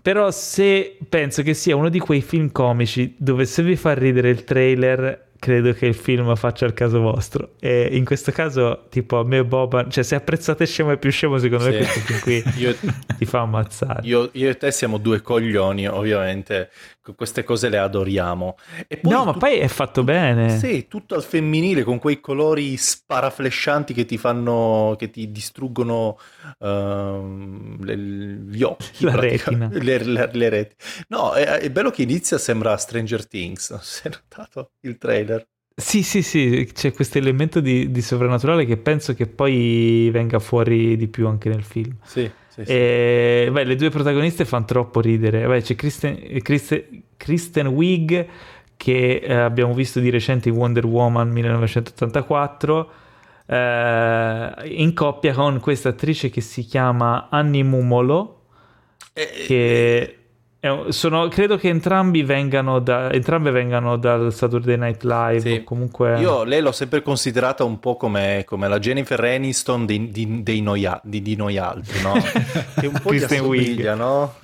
Però 0.02 0.28
se 0.32 0.96
penso 1.08 1.44
che 1.44 1.54
sia 1.54 1.76
uno 1.76 1.88
di 1.88 2.00
quei 2.00 2.20
film 2.20 2.50
comici 2.50 3.14
dove 3.16 3.44
se 3.44 3.62
vi 3.62 3.76
fa 3.76 3.94
ridere 3.94 4.28
il 4.28 4.42
trailer 4.42 5.31
credo 5.42 5.72
che 5.72 5.86
il 5.86 5.94
film 5.96 6.36
faccia 6.36 6.66
il 6.66 6.72
caso 6.72 7.00
vostro. 7.00 7.54
E 7.58 7.88
in 7.90 8.04
questo 8.04 8.30
caso, 8.30 8.86
tipo, 8.88 9.18
a 9.18 9.24
me 9.24 9.44
Boba, 9.44 9.88
cioè 9.88 10.04
se 10.04 10.14
apprezzate 10.14 10.64
scemo 10.64 10.92
e 10.92 10.98
più 10.98 11.10
scemo, 11.10 11.36
secondo 11.38 11.64
sì. 11.64 11.70
me 11.70 11.76
questo 11.78 12.00
film 12.00 12.20
qui 12.20 12.44
io, 12.58 12.76
ti 13.18 13.24
fa 13.24 13.40
ammazzare. 13.40 14.02
Io, 14.04 14.28
io, 14.34 14.48
e 14.48 14.56
te 14.56 14.70
siamo 14.70 14.98
due 14.98 15.20
coglioni, 15.20 15.88
ovviamente, 15.88 16.70
queste 17.16 17.42
cose 17.42 17.68
le 17.68 17.78
adoriamo. 17.78 18.56
no, 19.02 19.24
ma 19.24 19.32
poi 19.32 19.58
è 19.58 19.66
fatto 19.66 20.04
bene. 20.04 20.56
Sì, 20.58 20.86
tutto 20.86 21.16
al 21.16 21.24
femminile, 21.24 21.82
con 21.82 21.98
quei 21.98 22.20
colori 22.20 22.76
sparaflescianti 22.76 23.92
che 23.92 24.04
ti 24.04 24.18
fanno, 24.18 24.94
che 24.96 25.10
ti 25.10 25.32
distruggono 25.32 26.18
uh, 26.58 27.76
le, 27.82 27.96
gli 27.96 28.62
occhi. 28.62 28.90
La 29.04 29.16
retina. 29.16 29.68
Le, 29.82 29.98
le, 30.04 30.30
le 30.32 30.48
reti. 30.48 30.76
No, 31.08 31.32
è, 31.32 31.44
è 31.44 31.70
bello 31.70 31.90
che 31.90 32.02
inizia, 32.02 32.38
sembra 32.38 32.76
Stranger 32.76 33.26
Things, 33.26 33.74
si 33.82 34.06
è 34.06 34.10
notato 34.10 34.72
il 34.82 34.96
trailer? 34.98 35.31
Sì, 35.74 36.02
sì, 36.02 36.22
sì, 36.22 36.70
c'è 36.72 36.92
questo 36.92 37.18
elemento 37.18 37.60
di, 37.60 37.90
di, 37.90 38.02
sovrannaturale 38.02 38.64
che 38.66 38.76
penso 38.76 39.14
che 39.14 39.26
poi 39.26 40.10
venga 40.12 40.38
fuori 40.38 40.96
di 40.96 41.08
più 41.08 41.26
anche 41.26 41.48
nel 41.48 41.62
film. 41.62 41.96
Sì, 42.04 42.30
sì, 42.48 42.64
sì. 42.64 42.70
E, 42.70 43.48
beh, 43.50 43.64
le 43.64 43.76
due 43.76 43.88
protagoniste 43.88 44.44
fanno 44.44 44.66
troppo 44.66 45.00
ridere. 45.00 45.46
Beh, 45.46 45.62
c'è 45.62 45.74
Kristen, 45.74 46.40
Kristen, 46.42 47.02
Kristen 47.16 47.66
Wiig 47.68 48.26
che 48.76 49.22
eh, 49.22 49.32
abbiamo 49.32 49.74
visto 49.74 50.00
di 50.00 50.10
recente 50.10 50.48
in 50.48 50.56
Wonder 50.56 50.84
Woman 50.84 51.30
1984 51.30 52.90
eh, 53.46 54.52
in 54.64 54.92
coppia 54.92 55.32
con 55.34 55.60
questa 55.60 55.90
attrice 55.90 56.30
che 56.30 56.40
si 56.40 56.64
chiama 56.64 57.28
Annie 57.30 57.62
Mumolo 57.62 58.40
eh, 59.12 59.44
che 59.46 60.16
sono, 60.90 61.26
credo 61.26 61.56
che 61.56 61.68
entrambi 61.68 62.22
vengano 62.22 62.78
da, 62.78 63.10
entrambe 63.10 63.50
vengano 63.50 63.96
dal 63.96 64.32
Saturday 64.32 64.76
Night 64.76 65.02
Live. 65.02 65.40
Sì. 65.40 65.64
Comunque... 65.64 66.20
Io 66.20 66.44
lei 66.44 66.60
l'ho 66.60 66.70
sempre 66.70 67.02
considerata 67.02 67.64
un 67.64 67.80
po' 67.80 67.96
come, 67.96 68.44
come 68.46 68.68
la 68.68 68.78
Jennifer 68.78 69.18
Aniston 69.24 69.86
di, 69.86 70.10
di, 70.10 70.44
di, 70.44 70.60
noia, 70.62 71.00
di, 71.02 71.20
di, 71.20 71.34
noi 71.34 71.58
altri, 71.58 72.00
no? 72.00 72.12
che 72.78 72.86
un 72.86 73.00
po' 73.02 73.12
gli 73.12 73.24
assomiglia, 73.24 73.96
no? 73.96 74.34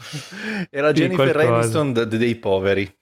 È 0.68 0.80
la 0.80 0.92
Jennifer 0.92 1.36
Aniston 1.36 1.92
d- 1.92 2.04
dei 2.06 2.34
poveri. 2.34 2.92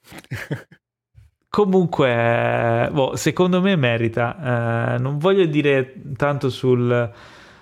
Comunque, 1.48 2.90
boh, 2.92 3.16
secondo 3.16 3.62
me 3.62 3.76
merita. 3.76 4.94
Eh, 4.94 4.98
non 4.98 5.16
voglio 5.16 5.46
dire 5.46 5.94
tanto 6.18 6.50
sul 6.50 7.10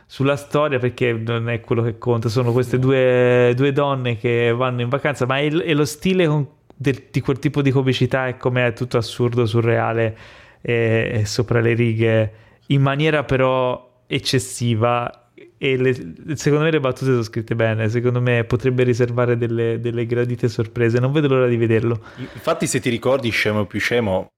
sulla 0.07 0.37
storia 0.37 0.79
perché 0.79 1.13
non 1.13 1.49
è 1.49 1.61
quello 1.61 1.83
che 1.83 1.99
conta, 1.99 2.29
sono 2.29 2.53
queste 2.53 2.79
due, 2.79 3.53
due 3.57 3.73
donne 3.73 4.17
che 4.17 4.53
vanno 4.53 4.83
in 4.83 4.89
vacanza, 4.89 5.27
ma 5.27 5.39
è, 5.39 5.51
è 5.51 5.75
lo 5.75 5.85
stile 5.85 6.27
con, 6.27 6.47
del, 6.75 7.05
di 7.11 7.21
quel 7.21 7.39
tipo 7.39 7.63
di 7.63 7.71
comicità 7.71 8.27
è 8.27 8.37
come 8.37 8.67
è 8.67 8.73
tutto 8.73 8.97
assurdo, 8.97 9.47
surreale 9.47 10.17
e, 10.61 11.11
e 11.15 11.27
sopra 11.27 11.61
le 11.61 11.75
righe, 11.75 12.33
in 12.69 12.83
maniera 12.83 13.25
però 13.25 14.03
eccessiva. 14.07 15.21
E 15.57 15.77
le, 15.77 15.95
secondo 16.35 16.65
me 16.65 16.71
le 16.71 16.81
battute 16.81 17.11
sono 17.11 17.23
scritte 17.23 17.55
bene 17.55 17.89
secondo 17.89 18.21
me 18.21 18.45
potrebbe 18.45 18.83
riservare 18.83 19.37
delle, 19.37 19.81
delle, 19.81 20.05
gradite 20.05 20.49
sorprese 20.49 20.99
non 20.99 21.13
vedo 21.13 21.29
l'ora 21.29 21.47
di 21.47 21.57
vederlo. 21.57 22.01
Infatti 22.17 22.67
se 22.67 22.81
ti 22.81 22.91
ricordi 22.91 23.31
scemo 23.31 23.65
più 23.65 23.81
scemo 23.81 24.29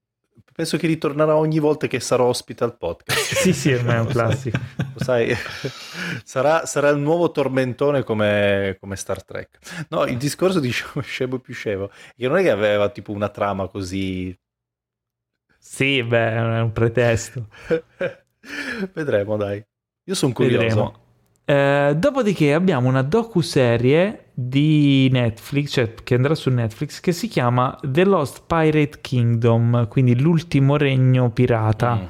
penso 0.57 0.77
che 0.77 0.87
ritornerà 0.87 1.35
ogni 1.35 1.59
volta 1.59 1.85
che 1.85 1.99
sarò 1.99 2.25
ospite 2.25 2.63
al 2.63 2.75
podcast. 2.77 3.35
Sì 3.37 3.53
sì 3.53 3.71
è 3.71 3.99
un 3.99 4.07
classico. 4.07 4.57
Lo 4.77 5.03
sai. 5.03 5.31
Sarà, 6.23 6.65
sarà, 6.65 6.89
il 6.89 6.97
nuovo 6.97 7.31
tormentone 7.31 8.03
come, 8.03 8.77
come, 8.79 8.95
Star 8.95 9.23
Trek. 9.23 9.85
No 9.89 10.05
il 10.05 10.17
discorso 10.17 10.59
di 10.59 10.71
scemo 10.71 11.39
più 11.39 11.53
scemo 11.53 11.89
che 12.15 12.27
non 12.27 12.37
è 12.37 12.41
che 12.41 12.49
aveva 12.49 12.89
tipo 12.89 13.11
una 13.11 13.29
trama 13.29 13.67
così 13.67 14.37
sì 15.57 16.03
beh 16.03 16.31
è 16.31 16.61
un 16.61 16.71
pretesto. 16.71 17.47
Vedremo 18.93 19.37
dai. 19.37 19.63
Io 20.03 20.15
sono 20.15 20.33
curioso. 20.33 20.65
Vedremo. 21.45 21.89
Eh, 21.89 21.95
dopodiché 21.95 22.53
abbiamo 22.53 22.87
una 22.87 23.03
docu-serie 23.03 24.26
di 24.39 25.09
Netflix, 25.11 25.71
cioè 25.71 25.93
che 26.03 26.13
andrà 26.13 26.35
su 26.35 26.51
Netflix, 26.51 26.99
che 26.99 27.11
si 27.11 27.27
chiama 27.27 27.75
The 27.81 28.03
Lost 28.05 28.43
Pirate 28.45 28.99
Kingdom, 29.01 29.87
quindi 29.87 30.19
l'ultimo 30.19 30.77
regno 30.77 31.31
pirata. 31.31 31.95
Mm. 31.95 32.05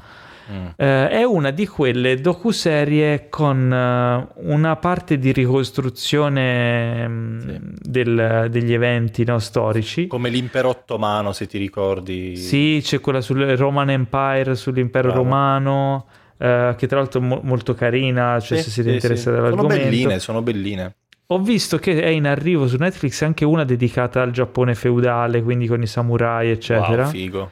Mm. 0.52 0.68
Eh, 0.76 1.10
è 1.10 1.24
una 1.24 1.52
di 1.52 1.66
quelle 1.66 2.20
docu-serie 2.20 3.30
con 3.30 3.72
uh, 3.72 4.52
una 4.52 4.76
parte 4.76 5.18
di 5.18 5.32
ricostruzione 5.32 7.08
mm, 7.08 7.40
sì. 7.40 7.60
del, 7.82 8.48
degli 8.50 8.74
eventi 8.74 9.24
no, 9.24 9.40
storici. 9.40 10.08
Come 10.08 10.28
l'impero 10.28 10.68
ottomano, 10.68 11.32
se 11.32 11.48
ti 11.48 11.58
ricordi. 11.58 12.36
Sì, 12.36 12.82
c'è 12.84 13.00
quella 13.00 13.22
sul 13.22 13.40
Roman 13.56 13.90
Empire, 13.90 14.54
sull'impero 14.56 15.08
Bravo. 15.08 15.24
romano. 15.24 16.06
Uh, 16.38 16.76
che 16.76 16.88
tra 16.88 17.00
l'altro 17.00 17.22
è 17.22 17.24
mo- 17.24 17.40
molto 17.42 17.74
carina, 17.74 18.38
cioè 18.42 18.58
sì, 18.58 18.66
se 18.66 18.70
siete 18.70 18.90
sì, 18.90 18.96
interessati 18.96 19.38
all'argomento. 19.38 19.74
Sono 19.74 19.90
belline, 19.90 20.20
sono 20.20 20.42
belline. 20.42 20.96
Ho 21.30 21.40
visto 21.40 21.78
che 21.78 22.02
è 22.02 22.08
in 22.08 22.26
arrivo 22.26 22.68
su 22.68 22.78
Netflix 22.78 23.22
anche 23.22 23.44
una 23.44 23.66
dedicata 23.66 24.22
al 24.22 24.32
Giappone 24.32 24.76
feudale, 24.76 25.44
quindi 25.44 25.68
con 25.68 25.82
i 25.82 25.88
samurai, 25.88 26.50
eccetera. 26.50 27.04
Wow, 27.04 27.12
figo. 27.12 27.52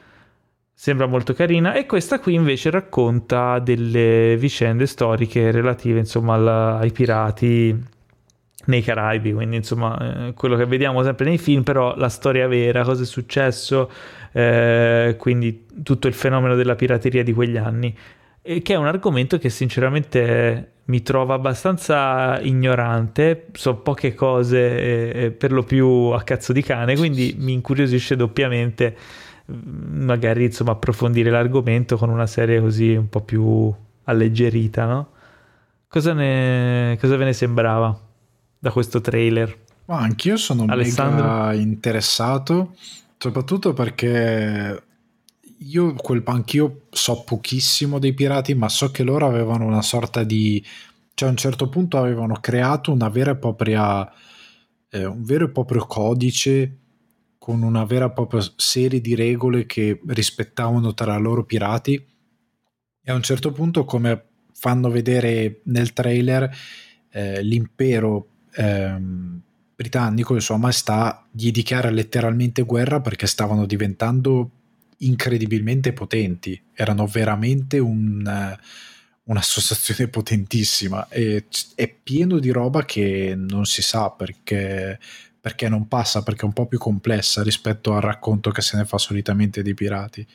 Sembra 0.72 1.06
molto 1.06 1.34
carina. 1.34 1.74
E 1.74 1.84
questa 1.84 2.18
qui 2.18 2.34
invece 2.34 2.70
racconta 2.70 3.58
delle 3.58 4.36
vicende 4.38 4.86
storiche 4.86 5.50
relative, 5.50 5.98
insomma, 5.98 6.34
alla, 6.34 6.78
ai 6.78 6.90
pirati 6.90 7.94
nei 8.66 8.82
Caraibi, 8.82 9.32
quindi 9.32 9.56
insomma 9.56 10.28
eh, 10.28 10.32
quello 10.32 10.56
che 10.56 10.64
vediamo 10.64 11.02
sempre 11.02 11.26
nei 11.26 11.38
film, 11.38 11.62
però 11.62 11.94
la 11.96 12.08
storia 12.08 12.48
vera, 12.48 12.82
cosa 12.82 13.02
è 13.02 13.06
successo, 13.06 13.90
eh, 14.32 15.16
quindi 15.18 15.66
tutto 15.82 16.08
il 16.08 16.14
fenomeno 16.14 16.54
della 16.54 16.74
pirateria 16.74 17.22
di 17.22 17.32
quegli 17.32 17.56
anni 17.56 17.96
che 18.62 18.74
è 18.74 18.76
un 18.76 18.86
argomento 18.86 19.38
che 19.38 19.50
sinceramente 19.50 20.70
mi 20.86 21.02
trova 21.02 21.34
abbastanza 21.34 22.40
ignorante, 22.40 23.46
so 23.52 23.76
poche 23.76 24.14
cose 24.14 25.34
per 25.36 25.50
lo 25.50 25.64
più 25.64 25.86
a 26.12 26.22
cazzo 26.22 26.52
di 26.52 26.62
cane, 26.62 26.96
quindi 26.96 27.34
mi 27.38 27.52
incuriosisce 27.52 28.14
doppiamente 28.14 28.96
mm, 29.50 30.04
magari 30.04 30.44
insomma 30.44 30.72
approfondire 30.72 31.30
l'argomento 31.30 31.96
con 31.96 32.08
una 32.08 32.26
serie 32.26 32.60
così 32.60 32.94
un 32.94 33.08
po' 33.08 33.20
più 33.20 33.74
alleggerita, 34.04 34.84
no? 34.86 35.08
Cosa, 35.88 36.12
ne, 36.12 36.96
cosa 37.00 37.16
ve 37.16 37.24
ne 37.24 37.32
sembrava 37.32 37.98
da 38.58 38.70
questo 38.70 39.00
trailer? 39.00 39.56
Ma 39.86 39.98
anch'io 39.98 40.36
sono 40.36 40.66
Alessandro? 40.68 41.26
mega 41.26 41.52
interessato, 41.54 42.74
soprattutto 43.18 43.72
perché 43.72 44.82
io 45.58 45.94
quel 45.94 46.22
anch'io 46.24 46.86
so 46.90 47.22
pochissimo 47.24 47.98
dei 47.98 48.14
pirati, 48.14 48.54
ma 48.54 48.68
so 48.68 48.90
che 48.90 49.02
loro 49.02 49.26
avevano 49.26 49.66
una 49.66 49.82
sorta 49.82 50.22
di 50.22 50.64
cioè 51.14 51.28
a 51.28 51.30
un 51.30 51.38
certo 51.38 51.70
punto 51.70 51.96
avevano 51.96 52.34
creato 52.40 52.92
una 52.92 53.08
vera 53.08 53.30
e 53.30 53.36
propria 53.36 54.06
eh, 54.90 55.04
un 55.06 55.24
vero 55.24 55.46
e 55.46 55.50
proprio 55.50 55.86
codice 55.86 56.78
con 57.38 57.62
una 57.62 57.84
vera 57.84 58.06
e 58.06 58.12
propria 58.12 58.42
serie 58.56 59.00
di 59.00 59.14
regole 59.14 59.64
che 59.64 60.00
rispettavano 60.06 60.92
tra 60.92 61.16
loro 61.16 61.44
pirati. 61.44 61.94
E 63.02 63.10
a 63.10 63.14
un 63.14 63.22
certo 63.22 63.52
punto 63.52 63.84
come 63.84 64.24
fanno 64.52 64.90
vedere 64.90 65.60
nel 65.64 65.92
trailer 65.92 66.50
eh, 67.10 67.42
l'impero 67.42 68.28
ehm, 68.52 69.40
britannico 69.74 70.36
e 70.36 70.40
sua 70.40 70.58
gli 71.30 71.50
dichiara 71.50 71.88
letteralmente 71.88 72.62
guerra 72.62 73.00
perché 73.00 73.26
stavano 73.26 73.64
diventando 73.64 74.50
incredibilmente 74.98 75.92
potenti, 75.92 76.60
erano 76.72 77.06
veramente 77.06 77.78
un, 77.78 78.56
un'associazione 79.24 80.08
potentissima 80.10 81.08
e 81.08 81.46
è 81.74 81.88
pieno 81.88 82.38
di 82.38 82.50
roba 82.50 82.84
che 82.84 83.34
non 83.36 83.66
si 83.66 83.82
sa 83.82 84.10
perché, 84.10 84.98
perché 85.40 85.68
non 85.68 85.88
passa, 85.88 86.22
perché 86.22 86.42
è 86.42 86.46
un 86.46 86.52
po' 86.52 86.66
più 86.66 86.78
complessa 86.78 87.42
rispetto 87.42 87.94
al 87.94 88.02
racconto 88.02 88.50
che 88.50 88.62
se 88.62 88.76
ne 88.76 88.84
fa 88.84 88.98
solitamente 88.98 89.62
dei 89.62 89.74
pirati. 89.74 90.26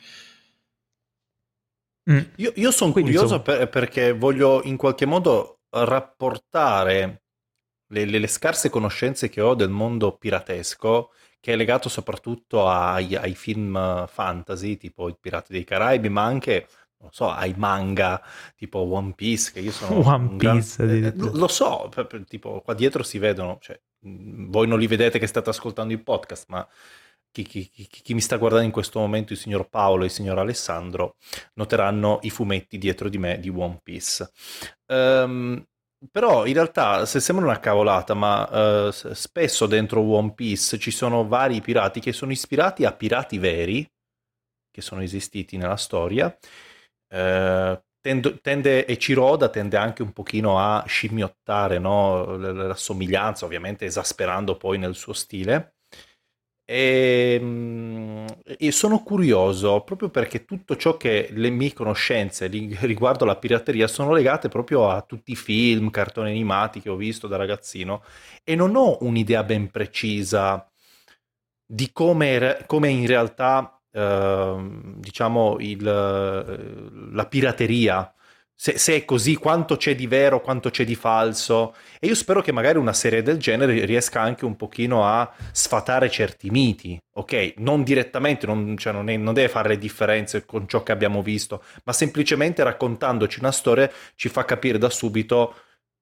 Mm. 2.10 2.18
Io, 2.36 2.52
io 2.56 2.70
sono 2.72 2.92
curioso 2.92 3.42
per, 3.42 3.68
perché 3.68 4.12
voglio 4.12 4.62
in 4.64 4.76
qualche 4.76 5.06
modo 5.06 5.60
rapportare 5.70 7.22
le, 7.92 8.04
le, 8.04 8.18
le, 8.18 8.26
scarse 8.26 8.70
conoscenze 8.70 9.28
che 9.28 9.40
ho 9.40 9.54
del 9.54 9.70
mondo 9.70 10.16
piratesco 10.16 11.10
che 11.42 11.54
è 11.54 11.56
legato 11.56 11.88
soprattutto 11.88 12.68
ai, 12.68 13.16
ai, 13.16 13.34
film 13.34 14.06
fantasy, 14.06 14.76
tipo 14.76 15.08
I 15.08 15.16
Pirati 15.20 15.52
dei 15.52 15.64
Caraibi, 15.64 16.08
ma 16.08 16.22
anche 16.22 16.68
non 16.98 17.10
so, 17.10 17.28
ai 17.28 17.52
manga 17.56 18.22
tipo 18.56 18.78
One 18.78 19.12
Piece, 19.14 19.50
che 19.50 19.58
io 19.58 19.72
sono 19.72 19.98
One 20.08 20.36
Piece, 20.36 20.86
gran... 21.00 21.04
Eh, 21.04 21.30
lo 21.32 21.48
so, 21.48 21.90
tipo 22.28 22.60
qua 22.60 22.74
dietro 22.74 23.02
si 23.02 23.18
vedono, 23.18 23.58
cioè, 23.60 23.78
voi 24.02 24.68
non 24.68 24.78
li 24.78 24.86
vedete 24.86 25.18
che 25.18 25.26
state 25.26 25.50
ascoltando 25.50 25.92
il 25.92 26.04
podcast, 26.04 26.44
ma 26.46 26.64
chi, 27.32 27.42
chi, 27.42 27.68
chi, 27.68 27.88
chi, 27.88 28.14
mi 28.14 28.20
sta 28.20 28.36
guardando 28.36 28.66
in 28.66 28.72
questo 28.72 29.00
momento, 29.00 29.32
il 29.32 29.38
signor 29.40 29.68
Paolo 29.68 30.02
e 30.04 30.06
il 30.06 30.12
signor 30.12 30.38
Alessandro, 30.38 31.16
noteranno 31.54 32.20
i 32.22 32.30
fumetti 32.30 32.78
dietro 32.78 33.08
di 33.08 33.18
me 33.18 33.40
di 33.40 33.48
One 33.48 33.80
Piece. 33.82 34.30
Um, 34.86 35.60
però 36.10 36.46
in 36.46 36.54
realtà, 36.54 37.06
se 37.06 37.20
sembra 37.20 37.44
una 37.44 37.60
cavolata, 37.60 38.14
ma 38.14 38.86
uh, 38.88 38.90
spesso 38.90 39.66
dentro 39.66 40.00
One 40.00 40.34
Piece 40.34 40.78
ci 40.78 40.90
sono 40.90 41.26
vari 41.26 41.60
pirati 41.60 42.00
che 42.00 42.12
sono 42.12 42.32
ispirati 42.32 42.84
a 42.84 42.92
pirati 42.92 43.38
veri, 43.38 43.88
che 44.70 44.80
sono 44.80 45.02
esistiti 45.02 45.56
nella 45.56 45.76
storia. 45.76 46.26
Uh, 47.14 47.80
tende, 48.00 48.40
tende, 48.40 48.84
e 48.84 48.98
Ciroda 48.98 49.48
tende 49.48 49.76
anche 49.76 50.02
un 50.02 50.12
pochino 50.12 50.58
a 50.58 50.84
scimmiottare 50.86 51.78
no? 51.78 52.36
la 52.36 52.74
somiglianza, 52.74 53.44
ovviamente 53.44 53.84
esasperando 53.84 54.56
poi 54.56 54.78
nel 54.78 54.94
suo 54.94 55.12
stile. 55.12 55.76
E, 56.72 57.38
ehm, 57.38 58.26
e, 58.58 58.72
sono 58.72 59.02
curioso 59.02 59.82
proprio 59.82 60.08
perché 60.08 60.46
tutto 60.46 60.74
ciò 60.76 60.96
che 60.96 61.28
le 61.32 61.50
mie 61.50 61.74
conoscenze 61.74 62.46
riguardo 62.80 63.26
la 63.26 63.36
pirateria 63.36 63.86
sono 63.86 64.12
legate 64.12 64.48
proprio 64.48 64.88
a 64.88 65.02
tutti 65.02 65.32
i 65.32 65.36
film, 65.36 65.90
cartoni 65.90 66.30
animati 66.30 66.80
che 66.80 66.88
ho 66.88 66.96
visto 66.96 67.26
da 67.26 67.36
ragazzino 67.36 68.02
e 68.42 68.54
non 68.54 68.74
ho 68.74 68.96
un'idea 69.02 69.44
ben 69.44 69.70
precisa 69.70 70.66
di 71.66 71.90
come, 71.92 72.64
come 72.66 72.88
in 72.88 73.06
realtà 73.06 73.78
eh, 73.90 74.56
diciamo 74.96 75.56
il, 75.60 75.82
la 77.12 77.26
pirateria 77.26 78.14
se, 78.62 78.78
se, 78.78 78.94
è 78.94 79.04
così, 79.04 79.34
quanto 79.34 79.76
c'è 79.76 79.96
di 79.96 80.06
vero, 80.06 80.40
quanto 80.40 80.70
c'è 80.70 80.84
di 80.84 80.94
falso. 80.94 81.74
E 81.98 82.06
io 82.06 82.14
spero 82.14 82.40
che 82.42 82.52
magari 82.52 82.78
una 82.78 82.92
serie 82.92 83.20
del 83.20 83.38
genere 83.38 83.84
riesca 83.84 84.20
anche 84.20 84.44
un 84.44 84.54
pochino 84.54 85.04
a 85.04 85.28
sfatare 85.50 86.08
certi 86.08 86.48
miti, 86.48 86.96
ok? 87.14 87.54
Non 87.56 87.82
direttamente, 87.82 88.46
non, 88.46 88.76
cioè 88.76 88.92
non, 88.92 89.08
è, 89.08 89.16
non 89.16 89.34
deve 89.34 89.48
fare 89.48 89.70
le 89.70 89.78
differenze 89.78 90.44
con 90.44 90.68
ciò 90.68 90.84
che 90.84 90.92
abbiamo 90.92 91.22
visto, 91.22 91.64
ma 91.82 91.92
semplicemente 91.92 92.62
raccontandoci 92.62 93.40
una 93.40 93.50
storia 93.50 93.90
ci 94.14 94.28
fa 94.28 94.44
capire 94.44 94.78
da 94.78 94.90
subito 94.90 95.56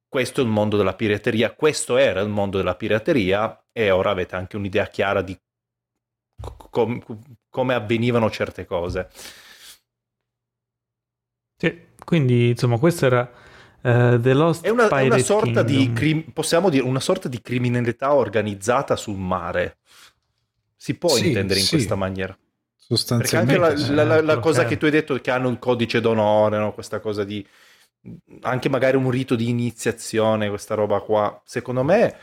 questo 0.07 0.43
è 0.43 0.45
il 0.45 0.51
mondo 0.51 0.77
della 0.77 0.95
pirateria, 0.95 1.53
questo 1.53 1.97
era 1.97 2.21
il 2.21 2.29
mondo 2.29 2.59
della 2.59 2.75
pirateria 2.75 3.59
e 3.73 3.91
ora 3.91 4.11
avete 4.11 4.37
anche 4.37 4.57
un'idea 4.57 4.87
chiara 4.89 5.23
di 5.23 5.35
com- 6.69 7.03
come 7.49 7.73
avvenivano 7.73 8.29
certe 8.29 8.67
cose. 8.67 9.09
Quindi, 12.11 12.49
insomma, 12.49 12.77
questo 12.77 13.07
era 13.07 13.31
uh, 13.83 14.21
The 14.21 14.33
Lost 14.33 14.65
è 14.65 14.69
una, 14.69 14.89
Pirate 14.89 15.05
è 15.05 15.07
una 15.07 15.19
sorta 15.19 15.65
Kingdom. 15.65 16.25
di 16.25 16.31
possiamo 16.33 16.69
dire 16.69 16.83
una 16.83 16.99
sorta 16.99 17.29
di 17.29 17.41
criminalità 17.41 18.15
organizzata 18.15 18.97
sul 18.97 19.17
mare. 19.17 19.77
Si 20.75 20.95
può 20.95 21.11
sì, 21.11 21.29
intendere 21.29 21.61
in 21.61 21.67
sì. 21.67 21.77
questa 21.77 21.95
maniera. 21.95 22.37
Sostanzialmente. 22.75 23.61
Perché 23.61 23.75
anche 23.75 23.93
la, 23.93 24.03
la, 24.03 24.15
la, 24.17 24.23
la 24.23 24.41
cosa 24.41 24.65
che 24.65 24.77
tu 24.77 24.87
hai 24.87 24.91
detto 24.91 25.15
che 25.21 25.31
hanno 25.31 25.51
il 25.51 25.61
codice 25.61 26.01
d'onore, 26.01 26.59
no? 26.59 26.75
questa 26.75 26.99
cosa 26.99 27.23
di 27.23 27.47
anche 28.41 28.69
magari 28.69 28.97
un 28.97 29.09
rito 29.09 29.37
di 29.37 29.49
iniziazione, 29.49 30.49
questa 30.49 30.75
roba 30.75 30.99
qua, 30.99 31.41
secondo 31.45 31.85
me 31.85 32.17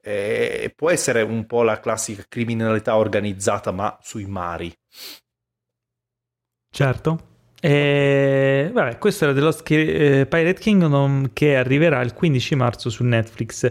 eh, 0.00 0.72
può 0.74 0.88
essere 0.88 1.20
un 1.20 1.44
po' 1.44 1.62
la 1.62 1.80
classica 1.80 2.24
criminalità 2.26 2.96
organizzata, 2.96 3.72
ma 3.72 3.98
sui 4.00 4.24
mari. 4.24 4.74
Certo. 6.70 7.33
E, 7.64 8.68
vabbè, 8.70 8.98
questo 8.98 9.24
era 9.24 9.32
The 9.32 9.40
Lost 9.40 9.70
eh, 9.70 10.26
Pirate 10.28 10.60
Kingdom 10.60 11.30
che 11.32 11.56
arriverà 11.56 12.02
il 12.02 12.12
15 12.12 12.56
marzo 12.56 12.90
su 12.90 13.04
Netflix. 13.04 13.70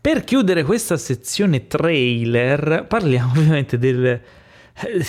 Per 0.00 0.24
chiudere 0.24 0.64
questa 0.64 0.96
sezione 0.96 1.68
trailer, 1.68 2.86
parliamo 2.88 3.30
ovviamente 3.38 3.78
del... 3.78 4.06
Eh, 4.06 5.04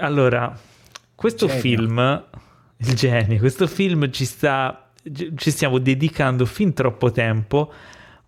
allora, 0.00 0.58
questo 1.14 1.46
genio. 1.46 1.60
film, 1.60 2.24
il 2.78 2.94
genio, 2.94 3.38
questo 3.38 3.66
film 3.66 4.10
ci 4.12 4.24
sta, 4.24 4.88
ci 5.34 5.50
stiamo 5.50 5.76
dedicando 5.76 6.46
fin 6.46 6.72
troppo 6.72 7.10
tempo, 7.10 7.70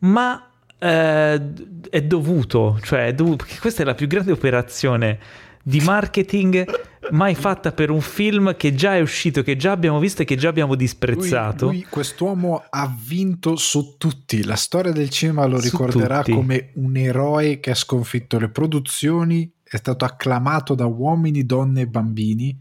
ma 0.01 0.51
eh, 0.79 1.43
è 1.89 2.03
dovuto, 2.03 2.79
cioè 2.83 3.07
è 3.07 3.15
dovuto, 3.15 3.45
perché 3.47 3.59
questa 3.59 3.81
è 3.81 3.87
la 3.87 3.95
più 3.95 4.07
grande 4.07 4.33
operazione 4.33 5.19
di 5.62 5.81
marketing 5.81 6.65
mai 7.11 7.35
fatta 7.35 7.73
per 7.73 7.91
un 7.91 8.01
film 8.01 8.57
che 8.57 8.74
già 8.74 8.97
è 8.97 9.01
uscito, 9.01 9.43
che 9.43 9.57
già 9.57 9.73
abbiamo 9.73 9.99
visto 9.99 10.23
e 10.23 10.24
che 10.24 10.37
già 10.37 10.49
abbiamo 10.49 10.74
disprezzato. 10.74 11.66
Lui, 11.66 11.81
lui, 11.81 11.87
quest'uomo 11.89 12.65
ha 12.69 12.95
vinto 13.05 13.57
su 13.57 13.97
tutti. 13.99 14.45
La 14.45 14.57
storia 14.57 14.93
del 14.93 15.11
cinema 15.11 15.47
lo 15.47 15.59
su 15.59 15.70
ricorderà 15.70 16.19
tutti. 16.19 16.32
come 16.32 16.70
un 16.74 16.97
eroe 16.97 17.61
che 17.61 17.70
ha 17.70 17.74
sconfitto 17.74 18.39
le 18.39 18.49
produzioni, 18.49 19.51
è 19.62 19.77
stato 19.77 20.05
acclamato 20.05 20.74
da 20.74 20.87
uomini, 20.87 21.45
donne 21.45 21.82
e 21.82 21.87
bambini. 21.87 22.59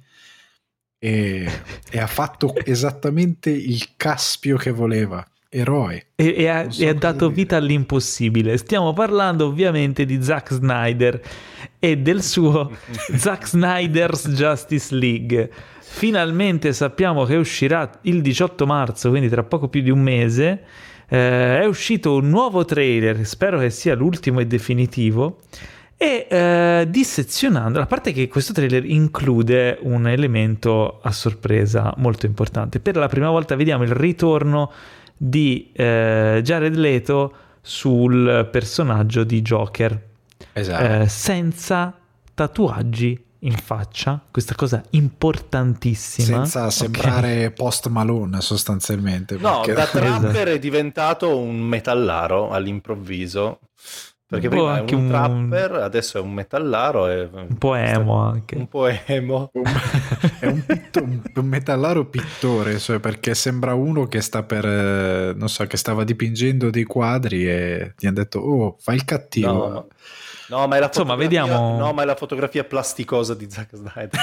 E, 1.02 1.50
e 1.90 2.00
ha 2.00 2.08
fatto 2.08 2.54
esattamente 2.66 3.50
il 3.50 3.90
caspio 3.96 4.58
che 4.58 4.72
voleva 4.72 5.26
eroe. 5.50 6.08
E, 6.16 6.36
e 6.38 6.48
ha, 6.48 6.70
so 6.70 6.84
e 6.84 6.88
ha 6.88 6.94
dato 6.94 7.30
vita 7.30 7.58
all'impossibile. 7.58 8.58
Stiamo 8.58 8.94
parlando 8.94 9.48
ovviamente 9.48 10.06
di 10.06 10.22
Zack 10.22 10.54
Snyder 10.54 11.22
e 11.80 11.98
del 11.98 12.22
suo 12.22 12.72
Zack 13.16 13.48
Snyder's 13.48 14.30
Justice 14.30 14.96
League. 14.96 15.52
Finalmente 15.82 16.72
sappiamo 16.72 17.26
che 17.26 17.36
uscirà 17.36 17.90
il 18.04 18.22
18 18.22 18.66
marzo, 18.66 19.10
quindi 19.10 19.28
tra 19.28 19.44
poco 19.44 19.68
più 19.68 19.82
di 19.82 19.90
un 19.90 20.00
mese. 20.00 20.64
Eh, 21.10 21.62
è 21.62 21.66
uscito 21.66 22.16
un 22.16 22.30
nuovo 22.30 22.64
trailer, 22.64 23.26
spero 23.26 23.58
che 23.58 23.72
sia 23.72 23.96
l'ultimo 23.96 24.40
e 24.40 24.46
definitivo. 24.46 25.40
E 26.02 26.28
eh, 26.30 26.86
dissezionando, 26.88 27.82
a 27.82 27.86
parte 27.86 28.14
che 28.14 28.30
questo 28.30 28.54
trailer 28.54 28.86
include 28.86 29.80
un 29.82 30.08
elemento 30.08 31.02
a 31.02 31.12
sorpresa 31.12 31.94
molto 31.98 32.26
importante. 32.26 32.80
Per 32.80 32.96
la 32.96 33.10
prima 33.10 33.30
volta 33.30 33.58
vediamo 33.58 33.84
il 33.84 33.92
ritorno 33.92 34.72
di 35.22 35.70
eh, 35.74 36.40
Jared 36.42 36.76
Leto 36.76 37.34
sul 37.62 38.48
personaggio 38.50 39.26
di 39.26 39.42
Joker. 39.42 40.08
Esatto. 40.54 41.02
Eh, 41.02 41.08
senza 41.10 41.94
tatuaggi 42.34 43.22
in 43.40 43.56
faccia, 43.56 44.22
questa 44.32 44.56
cosa 44.56 44.82
importantissima. 44.92 46.38
Senza 46.38 46.70
sembrare 46.70 47.46
okay. 47.46 47.52
post 47.52 47.88
Malone 47.88 48.40
sostanzialmente. 48.42 49.36
No, 49.38 49.64
da 49.66 49.86
trapper 49.88 50.04
esatto. 50.04 50.50
è 50.50 50.60
diventato 50.60 51.38
un 51.38 51.60
metallaro 51.60 52.52
all'improvviso. 52.52 53.60
Perché 54.30 54.46
un 54.46 54.52
prima 54.54 54.78
è 54.78 54.94
un, 54.94 55.02
un 55.02 55.08
trapper, 55.08 55.72
adesso 55.82 56.20
è 56.20 56.22
un 56.22 56.32
metallaro. 56.32 57.08
È... 57.08 57.28
Un 57.32 57.58
po' 57.58 57.74
emo 57.74 58.22
anche. 58.22 58.56
Un 58.58 58.68
po' 58.68 58.86
emo. 58.86 59.50
è 60.40 60.46
un, 60.46 60.64
pitto, 60.68 61.02
un, 61.02 61.46
metallaro 61.48 62.06
pittore, 62.06 62.78
cioè 62.78 63.00
perché 63.00 63.34
sembra 63.34 63.74
uno 63.74 64.06
che 64.06 64.22
sta 64.22 64.44
per, 64.44 64.68
eh, 64.68 65.34
non 65.36 65.50
so, 65.50 65.66
che 65.66 65.78
stava 65.78 66.04
dipingendo 66.04 66.70
dei 66.70 66.84
quadri 66.84 67.50
e 67.50 67.96
gli 67.98 68.06
hanno 68.06 68.18
detto, 68.18 68.38
oh, 68.38 68.76
fai 68.78 68.98
il 68.98 69.04
cattivo. 69.04 69.48
No. 69.52 69.88
No, 70.50 70.68
ma 70.68 70.76
è 70.76 70.80
la 70.80 70.86
Insomma, 70.86 71.16
vediamo... 71.16 71.80
No, 71.80 71.92
ma 71.94 72.04
è 72.04 72.06
la 72.06 72.16
fotografia 72.16 72.64
plasticosa 72.64 73.34
di 73.34 73.50
Zack 73.50 73.76
Snyder. 73.76 74.20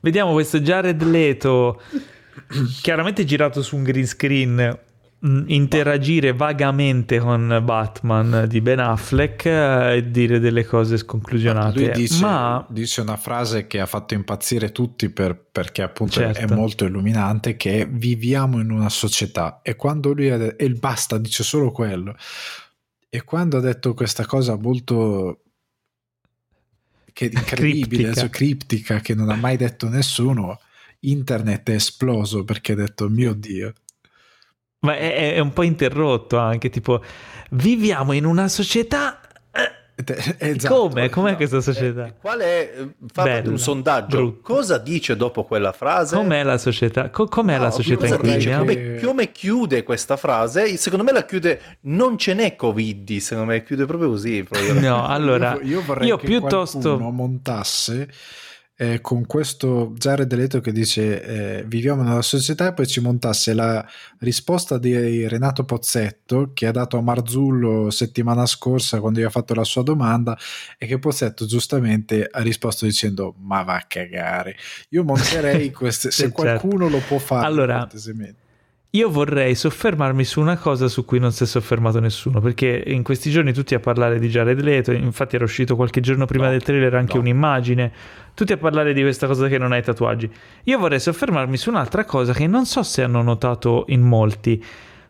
vediamo 0.00 0.32
questo 0.32 0.58
Jared 0.58 1.00
Leto, 1.00 1.80
chiaramente 2.82 3.24
girato 3.24 3.62
su 3.62 3.76
un 3.76 3.84
green 3.84 4.06
screen 4.06 4.78
interagire 5.24 6.32
vagamente 6.32 7.20
con 7.20 7.60
Batman 7.62 8.46
di 8.48 8.60
Ben 8.60 8.80
Affleck 8.80 9.44
eh, 9.46 9.96
e 9.96 10.10
dire 10.10 10.40
delle 10.40 10.64
cose 10.64 10.96
sconclusionate. 10.96 11.78
Lui 11.78 11.90
dice, 11.92 12.20
Ma... 12.20 12.66
dice 12.68 13.02
una 13.02 13.16
frase 13.16 13.68
che 13.68 13.78
ha 13.78 13.86
fatto 13.86 14.14
impazzire 14.14 14.72
tutti 14.72 15.10
per, 15.10 15.38
perché 15.38 15.82
appunto 15.82 16.14
certo. 16.14 16.40
è 16.40 16.46
molto 16.54 16.84
illuminante 16.84 17.56
che 17.56 17.80
è 17.80 17.88
viviamo 17.88 18.60
in 18.60 18.70
una 18.70 18.88
società 18.88 19.60
e 19.62 19.76
quando 19.76 20.12
lui 20.12 20.30
ha 20.30 20.36
detto, 20.36 20.62
e 20.62 20.70
basta, 20.70 21.18
dice 21.18 21.44
solo 21.44 21.70
quello. 21.70 22.16
E 23.08 23.22
quando 23.22 23.58
ha 23.58 23.60
detto 23.60 23.94
questa 23.94 24.26
cosa 24.26 24.56
molto 24.56 25.42
che 27.12 27.26
incredibile, 27.26 27.86
criptica. 27.86 28.14
Cioè, 28.14 28.30
criptica, 28.30 29.00
che 29.00 29.14
non 29.14 29.28
ha 29.28 29.36
mai 29.36 29.56
detto 29.56 29.88
nessuno, 29.88 30.58
internet 31.00 31.70
è 31.70 31.74
esploso 31.74 32.42
perché 32.42 32.72
ha 32.72 32.76
detto 32.76 33.08
mio 33.08 33.34
Dio 33.34 33.72
ma 34.82 34.96
è, 34.96 35.34
è, 35.34 35.38
un 35.38 35.52
po' 35.52 35.62
interrotto 35.62 36.38
anche, 36.38 36.68
tipo, 36.68 37.02
viviamo 37.50 38.12
in 38.12 38.24
una 38.24 38.48
società... 38.48 39.20
Eh, 39.52 40.36
esatto, 40.38 40.88
Come? 40.88 41.08
Com'è 41.08 41.26
esatto. 41.26 41.36
questa 41.36 41.60
società? 41.60 42.06
Eh, 42.06 42.14
qual 42.20 42.40
è? 42.40 42.88
Fate 43.12 43.48
un 43.48 43.58
sondaggio. 43.58 44.16
Brutto. 44.16 44.54
Cosa 44.54 44.78
dice 44.78 45.16
dopo 45.16 45.44
quella 45.44 45.70
frase? 45.70 46.16
Com'è 46.16 46.42
la 46.42 46.58
società? 46.58 47.10
Co- 47.10 47.26
com'è 47.26 47.58
no, 47.58 47.62
la 47.62 47.70
società 47.70 48.06
in 48.06 48.18
cui 48.18 48.30
viviamo? 48.30 48.64
Come, 48.64 49.00
come, 49.00 49.30
chiude 49.30 49.84
questa 49.84 50.16
frase? 50.16 50.76
Secondo 50.76 51.04
me 51.04 51.12
la 51.12 51.24
chiude. 51.24 51.60
Non 51.82 52.18
ce 52.18 52.34
n'è 52.34 52.56
Covid. 52.56 53.16
Secondo 53.18 53.52
me 53.52 53.62
chiude 53.62 53.84
proprio 53.84 54.08
così. 54.08 54.42
Proprio. 54.42 54.80
No, 54.80 55.06
allora 55.06 55.52
io, 55.62 55.78
io 55.78 55.82
vorrei 55.82 56.08
io 56.08 56.16
che 56.16 56.26
piuttosto 56.26 56.98
montasse 56.98 58.08
eh, 58.82 59.00
con 59.00 59.26
questo 59.26 59.92
Jared 59.96 60.34
Leto 60.34 60.60
che 60.60 60.72
dice 60.72 61.22
eh, 61.22 61.64
viviamo 61.64 62.02
nella 62.02 62.20
società 62.20 62.66
e 62.66 62.72
poi 62.72 62.88
ci 62.88 62.98
montasse 62.98 63.54
la 63.54 63.86
risposta 64.18 64.76
di 64.76 65.28
Renato 65.28 65.64
Pozzetto 65.64 66.50
che 66.52 66.66
ha 66.66 66.72
dato 66.72 66.98
a 66.98 67.00
Marzullo 67.00 67.90
settimana 67.90 68.44
scorsa 68.44 68.98
quando 68.98 69.20
gli 69.20 69.22
ha 69.22 69.30
fatto 69.30 69.54
la 69.54 69.62
sua 69.62 69.84
domanda 69.84 70.36
e 70.76 70.86
che 70.86 70.98
Pozzetto 70.98 71.46
giustamente 71.46 72.28
ha 72.28 72.40
risposto 72.40 72.84
dicendo 72.84 73.36
ma 73.38 73.62
va 73.62 73.76
a 73.76 73.84
cagare 73.86 74.56
io 74.88 75.04
monterei 75.04 75.70
queste 75.72 76.10
se 76.10 76.22
certo. 76.22 76.42
qualcuno 76.42 76.88
lo 76.88 76.98
può 77.06 77.18
fare 77.18 77.46
allora 77.46 77.88
io 78.94 79.08
vorrei 79.08 79.54
soffermarmi 79.54 80.22
su 80.22 80.38
una 80.38 80.58
cosa 80.58 80.86
su 80.86 81.06
cui 81.06 81.18
non 81.18 81.32
si 81.32 81.44
è 81.44 81.46
soffermato 81.46 81.98
nessuno, 81.98 82.40
perché 82.40 82.82
in 82.88 83.02
questi 83.02 83.30
giorni 83.30 83.54
tutti 83.54 83.74
a 83.74 83.80
parlare 83.80 84.18
di 84.18 84.28
Jared 84.28 84.60
Leto, 84.60 84.92
infatti 84.92 85.34
era 85.34 85.44
uscito 85.44 85.76
qualche 85.76 86.00
giorno 86.00 86.26
prima 86.26 86.44
no, 86.44 86.50
del 86.50 86.62
trailer 86.62 86.94
anche 86.94 87.14
no. 87.14 87.20
un'immagine, 87.20 87.90
tutti 88.34 88.52
a 88.52 88.58
parlare 88.58 88.92
di 88.92 89.00
questa 89.00 89.26
cosa 89.26 89.48
che 89.48 89.56
non 89.56 89.72
hai 89.72 89.82
tatuaggi. 89.82 90.30
Io 90.64 90.78
vorrei 90.78 91.00
soffermarmi 91.00 91.56
su 91.56 91.70
un'altra 91.70 92.04
cosa 92.04 92.34
che 92.34 92.46
non 92.46 92.66
so 92.66 92.82
se 92.82 93.02
hanno 93.02 93.22
notato 93.22 93.84
in 93.88 94.02
molti 94.02 94.62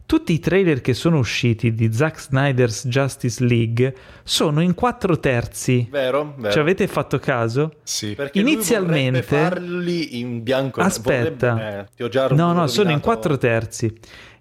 tutti 0.07 0.33
i 0.33 0.39
trailer 0.39 0.81
che 0.81 0.95
sono 0.95 1.19
usciti 1.19 1.75
di 1.75 1.93
Zack 1.93 2.21
Snyder's 2.21 2.87
Justice 2.87 3.45
League 3.45 3.95
sono 4.23 4.61
in 4.61 4.75
quattro 4.75 5.19
terzi. 5.19 5.87
Vero, 5.91 6.35
vero. 6.37 6.53
Ci 6.53 6.59
avete 6.59 6.87
fatto 6.87 7.19
caso? 7.19 7.77
Sì. 7.83 8.15
Perché 8.15 8.41
Inizialmente 8.41 9.23
farli 9.23 10.19
in 10.21 10.43
bianco. 10.43 10.81
Aspetta. 10.81 11.53
Vorrebbe... 11.53 11.89
Eh, 11.97 12.09
già 12.09 12.29
no, 12.29 12.53
no, 12.53 12.67
sono 12.67 12.91
in 12.91 13.01
quattro 13.01 13.39
terzi. 13.39 13.93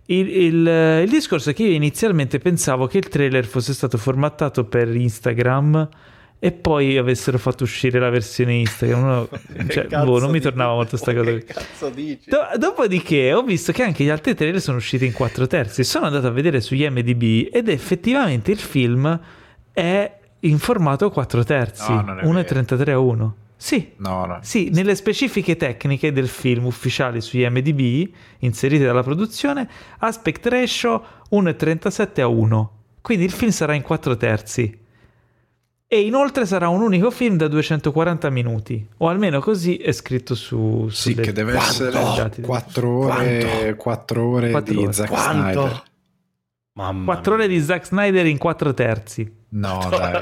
Il, 0.06 0.28
il, 0.28 0.68
il 1.04 1.10
discorso 1.10 1.52
è 1.52 1.54
che 1.54 1.64
io 1.64 1.72
inizialmente 1.72 2.40
pensavo 2.40 2.88
che 2.88 2.98
il 2.98 3.08
trailer 3.08 3.46
fosse 3.46 3.74
stato 3.74 3.98
formattato 3.98 4.66
per 4.66 4.94
Instagram 4.94 5.88
e 6.44 6.52
poi 6.52 6.98
avessero 6.98 7.38
fatto 7.38 7.62
uscire 7.62 8.00
la 8.00 8.10
versione 8.10 8.56
Instagram. 8.56 9.04
No, 9.04 9.30
cioè, 9.70 9.86
boh, 9.86 10.18
non 10.18 10.32
mi 10.32 10.40
tornava 10.40 10.74
molto 10.74 10.98
sta 10.98 11.14
cosa. 11.14 11.30
Che 11.30 11.44
cazzo 11.44 11.90
dici? 11.90 12.32
Do- 12.32 12.58
dopodiché 12.58 13.32
ho 13.32 13.44
visto 13.44 13.72
che 13.72 13.84
anche 13.84 14.04
gli 14.04 14.10
altri 14.10 14.34
trailer 14.34 14.60
sono 14.60 14.78
usciti 14.78 15.06
in 15.06 15.14
4 15.14 15.46
terzi. 15.46 15.84
Sono 15.84 16.08
andato 16.08 16.26
a 16.26 16.32
vedere 16.32 16.60
su 16.60 16.74
IMDb 16.74 17.48
ed 17.54 17.70
effettivamente 17.70 18.50
il 18.50 18.58
film 18.58 19.20
è 19.72 20.18
in 20.40 20.58
formato 20.58 21.12
4 21.12 21.44
terzi, 21.44 21.92
no, 21.92 22.02
1,33 22.02 22.90
a 22.90 22.98
1. 22.98 23.36
Sì, 23.56 23.92
no, 23.98 24.26
no. 24.26 24.40
sì, 24.42 24.72
nelle 24.74 24.96
specifiche 24.96 25.56
tecniche 25.56 26.12
del 26.12 26.28
film 26.28 26.66
ufficiali 26.66 27.22
su 27.22 27.38
IMDb, 27.38 28.12
inserite 28.40 28.84
dalla 28.84 29.04
produzione, 29.04 29.70
aspect 30.00 30.44
ratio 30.48 31.04
1,37 31.30 32.22
a 32.22 32.28
1. 32.28 32.72
Quindi 33.00 33.26
il 33.26 33.32
film 33.32 33.52
sarà 33.52 33.76
in 33.76 33.84
4 33.84 34.18
terzi 34.18 34.80
e 35.94 36.00
inoltre 36.00 36.46
sarà 36.46 36.70
un 36.70 36.80
unico 36.82 37.12
film 37.12 37.36
da 37.36 37.50
240 37.50 38.30
minuti, 38.30 38.88
o 39.00 39.10
almeno 39.10 39.42
così 39.42 39.76
è 39.76 39.92
scritto 39.92 40.36
su... 40.36 40.88
Sì, 40.90 41.14
che 41.16 41.34
deve 41.34 41.52
Quanto? 41.52 41.86
essere 41.86 42.42
4 42.42 42.90
ore, 42.90 43.76
4 43.76 44.26
ore 44.26 44.52
4 44.52 44.74
di 44.74 44.80
ore. 44.82 44.94
Zack 44.94 45.18
Snyder. 45.18 45.84
Mamma 46.76 47.04
4 47.04 47.34
ore 47.34 47.48
di 47.50 47.60
Zack 47.60 47.86
Snyder 47.88 48.26
in 48.26 48.38
4 48.38 48.74
terzi. 48.74 49.40
No, 49.50 49.86
dai. 49.92 50.14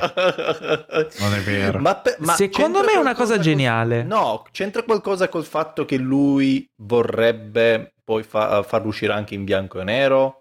non 1.20 1.34
è 1.36 1.40
vero. 1.46 1.78
Ma, 1.78 1.94
pe- 1.98 2.16
ma 2.18 2.34
Secondo 2.34 2.82
me 2.82 2.94
è 2.94 2.98
una 2.98 3.14
cosa 3.14 3.38
geniale. 3.38 4.00
Col... 4.00 4.08
No, 4.08 4.44
c'entra 4.50 4.82
qualcosa 4.82 5.30
col 5.30 5.46
fatto 5.46 5.86
che 5.86 5.98
lui 5.98 6.68
vorrebbe 6.78 7.94
poi 8.04 8.24
fa- 8.24 8.64
farlo 8.64 8.88
uscire 8.88 9.14
anche 9.14 9.36
in 9.36 9.44
bianco 9.44 9.80
e 9.80 9.84
nero? 9.84 10.39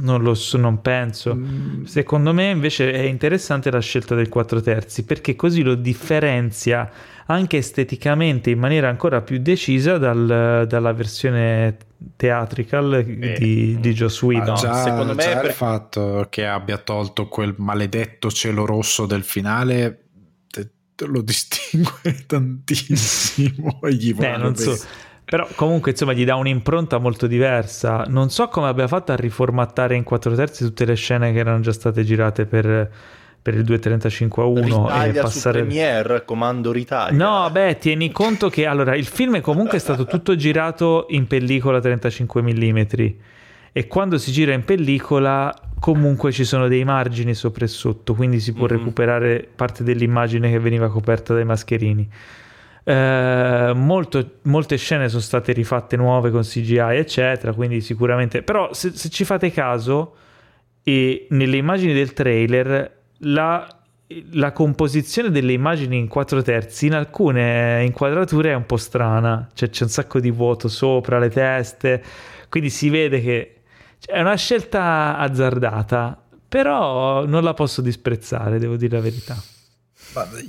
Non 0.00 0.22
lo 0.22 0.34
so, 0.34 0.56
non 0.56 0.80
penso. 0.80 1.34
Mm. 1.34 1.84
Secondo 1.84 2.32
me 2.32 2.50
invece 2.50 2.92
è 2.92 3.02
interessante 3.02 3.70
la 3.70 3.80
scelta 3.80 4.14
del 4.14 4.28
4 4.28 4.60
terzi 4.60 5.04
perché 5.04 5.36
così 5.36 5.62
lo 5.62 5.74
differenzia 5.74 6.90
anche 7.26 7.56
esteticamente 7.56 8.50
in 8.50 8.58
maniera 8.58 8.88
ancora 8.88 9.22
più 9.22 9.38
decisa 9.38 9.96
dal, 9.96 10.66
dalla 10.68 10.92
versione 10.92 11.76
theatrical 12.16 12.94
eh, 12.94 13.38
di, 13.38 13.78
di 13.80 13.92
Joss 13.92 14.20
Whedon. 14.22 14.56
Già, 14.56 14.82
secondo 14.82 15.14
me 15.14 15.22
già 15.22 15.36
per... 15.36 15.44
il 15.46 15.52
fatto 15.52 16.26
che 16.28 16.46
abbia 16.46 16.78
tolto 16.78 17.28
quel 17.28 17.54
maledetto 17.56 18.30
cielo 18.30 18.66
rosso 18.66 19.06
del 19.06 19.22
finale 19.22 20.00
lo 21.06 21.22
distingue 21.22 22.24
tantissimo. 22.26 23.80
Gli 23.88 24.14
Beh, 24.14 24.36
non 24.36 24.54
so. 24.54 24.76
Però 25.24 25.46
comunque 25.54 25.92
insomma 25.92 26.12
gli 26.12 26.24
dà 26.24 26.36
un'impronta 26.36 26.98
molto 26.98 27.26
diversa. 27.26 28.04
Non 28.08 28.30
so 28.30 28.48
come 28.48 28.68
abbia 28.68 28.86
fatto 28.86 29.12
a 29.12 29.16
riformattare 29.16 29.96
in 29.96 30.02
4 30.02 30.34
terzi 30.34 30.64
tutte 30.64 30.84
le 30.84 30.94
scene 30.94 31.32
che 31.32 31.38
erano 31.38 31.60
già 31.60 31.72
state 31.72 32.04
girate 32.04 32.46
per 32.46 32.90
per 33.44 33.52
il 33.52 33.64
2.35 33.64 34.40
a 34.40 34.44
1 34.46 34.62
Ritaglia 34.62 35.04
e 35.04 35.20
passare 35.20 35.58
su 35.58 35.64
Premiere, 35.66 36.24
comando 36.24 36.72
ritaglia. 36.72 37.42
No, 37.42 37.50
beh, 37.50 37.76
tieni 37.76 38.10
conto 38.10 38.48
che 38.48 38.64
allora 38.64 38.96
il 38.96 39.04
film 39.04 39.36
è 39.36 39.42
comunque 39.42 39.78
stato 39.78 40.06
tutto 40.06 40.34
girato 40.34 41.04
in 41.10 41.26
pellicola 41.26 41.78
35 41.78 42.40
mm 42.40 42.78
e 43.70 43.86
quando 43.86 44.16
si 44.16 44.32
gira 44.32 44.54
in 44.54 44.64
pellicola 44.64 45.54
comunque 45.78 46.32
ci 46.32 46.44
sono 46.44 46.68
dei 46.68 46.84
margini 46.84 47.34
sopra 47.34 47.66
e 47.66 47.68
sotto, 47.68 48.14
quindi 48.14 48.40
si 48.40 48.54
può 48.54 48.66
mm-hmm. 48.66 48.76
recuperare 48.78 49.46
parte 49.54 49.84
dell'immagine 49.84 50.50
che 50.50 50.58
veniva 50.58 50.88
coperta 50.88 51.34
dai 51.34 51.44
mascherini. 51.44 52.08
Eh, 52.86 53.72
molto, 53.74 54.32
molte 54.42 54.76
scene 54.76 55.08
sono 55.08 55.22
state 55.22 55.52
rifatte 55.52 55.96
nuove 55.96 56.30
con 56.30 56.42
CGI, 56.42 56.96
eccetera, 56.96 57.52
quindi 57.54 57.80
sicuramente... 57.80 58.42
Però 58.42 58.72
se, 58.72 58.90
se 58.94 59.08
ci 59.08 59.24
fate 59.24 59.50
caso, 59.50 60.16
e 60.82 61.26
nelle 61.30 61.56
immagini 61.56 61.94
del 61.94 62.12
trailer 62.12 63.00
la, 63.20 63.66
la, 64.32 64.52
composizione 64.52 65.30
delle 65.30 65.52
immagini 65.52 65.96
in 65.96 66.08
quattro 66.08 66.42
terzi 66.42 66.86
in 66.86 66.94
alcune 66.94 67.82
inquadrature 67.84 68.50
è 68.50 68.54
un 68.54 68.66
po' 68.66 68.76
strana, 68.76 69.48
cioè 69.54 69.70
c'è 69.70 69.84
un 69.84 69.88
sacco 69.88 70.20
di 70.20 70.30
vuoto 70.30 70.68
sopra 70.68 71.18
le 71.18 71.30
teste, 71.30 72.04
quindi 72.50 72.68
si 72.68 72.90
vede 72.90 73.22
che 73.22 73.60
è 74.04 74.20
una 74.20 74.36
scelta 74.36 75.16
azzardata, 75.16 76.22
però 76.46 77.24
non 77.24 77.42
la 77.42 77.54
posso 77.54 77.80
disprezzare, 77.80 78.58
devo 78.58 78.76
dire 78.76 78.96
la 78.96 79.02
verità. 79.02 79.42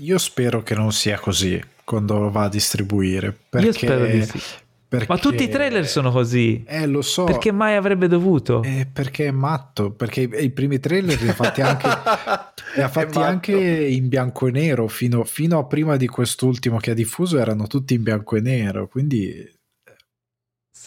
Io 0.02 0.18
spero 0.18 0.62
che 0.64 0.76
non 0.76 0.92
sia 0.92 1.18
così 1.18 1.60
quando 1.86 2.30
va 2.30 2.44
a 2.44 2.50
distribuire. 2.50 3.38
Perché, 3.50 3.68
Io 3.68 3.74
spero 3.74 4.06
di 4.06 4.26
sì. 4.26 4.40
Perché... 4.88 5.06
Ma 5.10 5.18
tutti 5.18 5.44
i 5.44 5.50
trailer 5.50 5.88
sono 5.88 6.12
così. 6.12 6.64
Eh, 6.66 6.86
lo 6.88 7.02
so. 7.02 7.24
Perché 7.26 7.52
mai 7.52 7.76
avrebbe 7.76 8.08
dovuto? 8.08 8.62
Eh, 8.64 8.88
perché 8.92 9.28
è 9.28 9.32
matto. 9.32 9.92
Perché 9.92 10.22
i 10.22 10.50
primi 10.52 10.80
trailer 10.80 11.22
li 11.22 11.30
ha 11.30 11.34
fatti 11.34 11.62
anche, 11.62 11.88
li 12.76 12.82
ha 12.82 12.88
fatti 12.88 13.18
anche 13.18 13.54
in 13.54 14.08
bianco 14.08 14.48
e 14.48 14.52
nero. 14.52 14.88
Fino, 14.88 15.24
fino, 15.24 15.58
a 15.58 15.66
prima 15.66 15.98
di 15.98 16.08
quest'ultimo 16.08 16.78
che 16.78 16.92
ha 16.92 16.94
diffuso 16.94 17.38
erano 17.40 17.68
tutti 17.68 17.94
in 17.94 18.04
bianco 18.04 18.36
e 18.36 18.42
nero. 18.42 18.88
Quindi. 18.88 19.54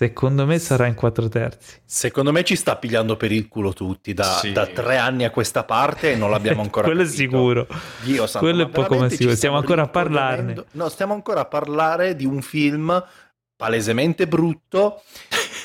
Eh. 0.05 0.07
Secondo 0.07 0.47
me 0.47 0.59
sarà 0.59 0.87
in 0.87 0.95
quattro 0.95 1.29
terzi. 1.29 1.81
Secondo 1.85 2.31
me 2.31 2.45
ci 2.45 2.55
sta 2.55 2.77
pigliando 2.77 3.17
per 3.17 3.33
il 3.33 3.49
culo 3.49 3.73
tutti 3.73 4.15
da, 4.15 4.39
sì. 4.41 4.53
da 4.53 4.67
tre 4.67 4.97
anni 4.97 5.25
a 5.25 5.31
questa 5.31 5.65
parte 5.65 6.13
e 6.13 6.17
non 6.17 6.31
l'abbiamo 6.31 6.63
ancora 6.63 6.87
Quello 6.89 7.03
capito. 7.03 7.17
è 7.17 7.25
sicuro. 7.25 7.67
Dio 8.03 8.27
santo, 8.27 8.47
Quello 8.47 8.63
è 8.63 8.69
poco 8.69 8.97
ma 8.97 9.09
sicuro. 9.09 9.35
Stiamo 9.35 9.57
ancora 9.57 9.83
a 9.83 9.89
parlarne. 9.89 10.65
No, 10.73 10.89
stiamo 10.89 11.15
ancora 11.15 11.41
a 11.41 11.47
parlare 11.47 12.15
di 12.15 12.25
un 12.25 12.41
film 12.43 13.05
palesemente 13.57 14.29
brutto 14.29 15.03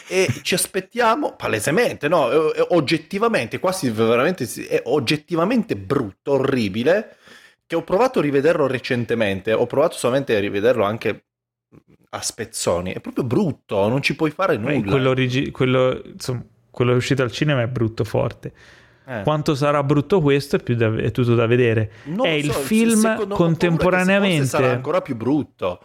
e 0.08 0.28
ci 0.42 0.56
aspettiamo 0.56 1.36
palesemente, 1.36 2.08
no, 2.08 2.28
oggettivamente, 2.70 3.60
quasi 3.60 3.90
veramente 3.92 4.50
è 4.68 4.82
oggettivamente 4.86 5.76
brutto, 5.76 6.34
orribile, 6.34 7.18
che 7.68 7.76
ho 7.76 7.84
provato 7.84 8.20
a 8.20 8.24
rivederlo 8.24 8.68
recentemente, 8.68 9.54
ho 9.54 9.68
provato 9.68 9.96
solamente 9.96 10.36
a 10.36 10.40
rivederlo 10.40 10.84
anche 10.84 11.26
a 12.16 12.22
spezzoni, 12.22 12.94
è 12.94 13.00
proprio 13.00 13.24
brutto, 13.24 13.88
non 13.88 14.02
ci 14.02 14.16
puoi 14.16 14.32
fare 14.32 14.58
nulla. 14.58 14.92
Quello, 14.92 15.10
origi- 15.10 15.52
quello, 15.52 16.02
insomma, 16.06 16.44
quello 16.70 16.92
è 16.92 16.96
uscito 16.96 17.24
al 17.24 17.32
cinema 17.32 17.62
è 17.62 17.68
brutto 17.68 18.04
forte. 18.04 18.52
Eh. 19.06 19.22
Quanto 19.24 19.56
sarà 19.56 19.84
brutto 19.84 20.22
questo 20.22 20.56
è, 20.56 20.76
da, 20.76 20.96
è 20.96 21.12
tutto 21.12 21.36
da 21.36 21.46
vedere. 21.46 21.92
Non 22.06 22.26
è 22.26 22.32
il 22.32 22.52
so, 22.52 22.60
film 22.60 23.28
contemporaneamente. 23.28 24.46
Sarà 24.46 24.72
ancora 24.72 25.02
più 25.02 25.16
brutto 25.16 25.80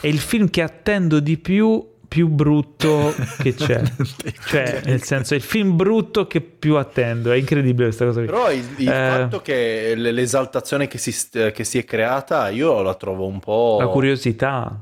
è 0.00 0.06
il 0.06 0.18
film 0.18 0.50
che 0.50 0.62
attendo 0.62 1.20
di 1.20 1.38
più 1.38 1.96
più 2.08 2.28
brutto 2.28 3.14
che 3.42 3.52
c'è 3.54 3.82
cioè 4.48 4.80
nel 4.86 5.02
senso 5.02 5.34
è 5.34 5.36
il 5.36 5.42
film 5.42 5.76
brutto 5.76 6.26
che 6.26 6.40
più 6.40 6.76
attendo 6.76 7.30
è 7.32 7.36
incredibile 7.36 7.84
questa 7.84 8.06
cosa 8.06 8.20
qui. 8.20 8.28
però 8.28 8.50
il, 8.50 8.64
il 8.78 8.88
eh, 8.88 9.10
fatto 9.10 9.42
che 9.42 9.94
l'esaltazione 9.94 10.88
che 10.88 10.96
si, 10.96 11.14
che 11.52 11.64
si, 11.64 11.78
è 11.78 11.84
creata 11.84 12.48
io 12.48 12.80
la 12.80 12.94
trovo 12.94 13.26
un 13.26 13.38
po' 13.38 13.76
la 13.78 13.88
curiosità 13.88 14.80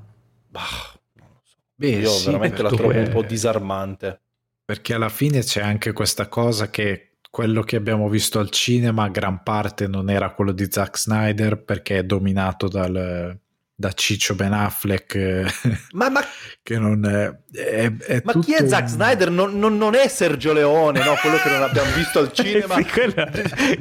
bah, 0.57 1.25
so. 1.43 1.57
Beh, 1.75 1.89
io 1.89 2.11
sì, 2.11 2.27
veramente 2.27 2.63
la 2.63 2.71
trovo 2.71 2.91
è... 2.91 2.99
un 2.99 3.11
po' 3.11 3.23
disarmante 3.23 4.21
perché 4.67 4.95
alla 4.95 5.09
fine 5.09 5.41
c'è 5.41 5.63
anche 5.63 5.93
questa 5.93 6.27
cosa 6.27 6.71
che 6.71 7.19
quello 7.31 7.63
che 7.63 7.77
abbiamo 7.77 8.09
visto 8.09 8.41
al 8.41 8.51
cinema 8.51 9.09
gran 9.09 9.43
parte 9.45 9.87
non 9.87 10.11
era 10.11 10.33
quello 10.33 10.51
di 10.51 10.67
Zack 10.69 10.99
Snyder 10.99 11.63
perché 11.63 11.99
è 11.99 12.05
dominato 12.05 12.67
dal 12.67 13.39
da 13.79 13.93
Ciccio 13.93 14.35
Ben 14.35 14.55
Affleck 14.55 15.15
eh, 15.17 15.47
ma, 15.93 16.09
ma 16.09 16.25
che 16.63 16.79
non 16.79 17.05
è, 17.05 17.31
è, 17.53 17.93
è 17.95 18.23
ma 18.25 18.33
chi 18.41 18.55
è 18.55 18.67
Zack 18.67 18.85
un... 18.85 18.89
Snyder 18.89 19.31
non, 19.31 19.59
non, 19.59 19.77
non, 19.77 19.95
è 19.95 20.09
Sergio 20.09 20.55
Leone 20.55 21.05
no? 21.05 21.15
quello 21.21 21.37
che 21.37 21.51
non 21.51 21.63
abbiamo 21.63 21.91
visto 21.95 22.21
al 22.21 22.33
cinema 22.33 22.77
sì, 22.77 22.87
quello, 22.87 23.29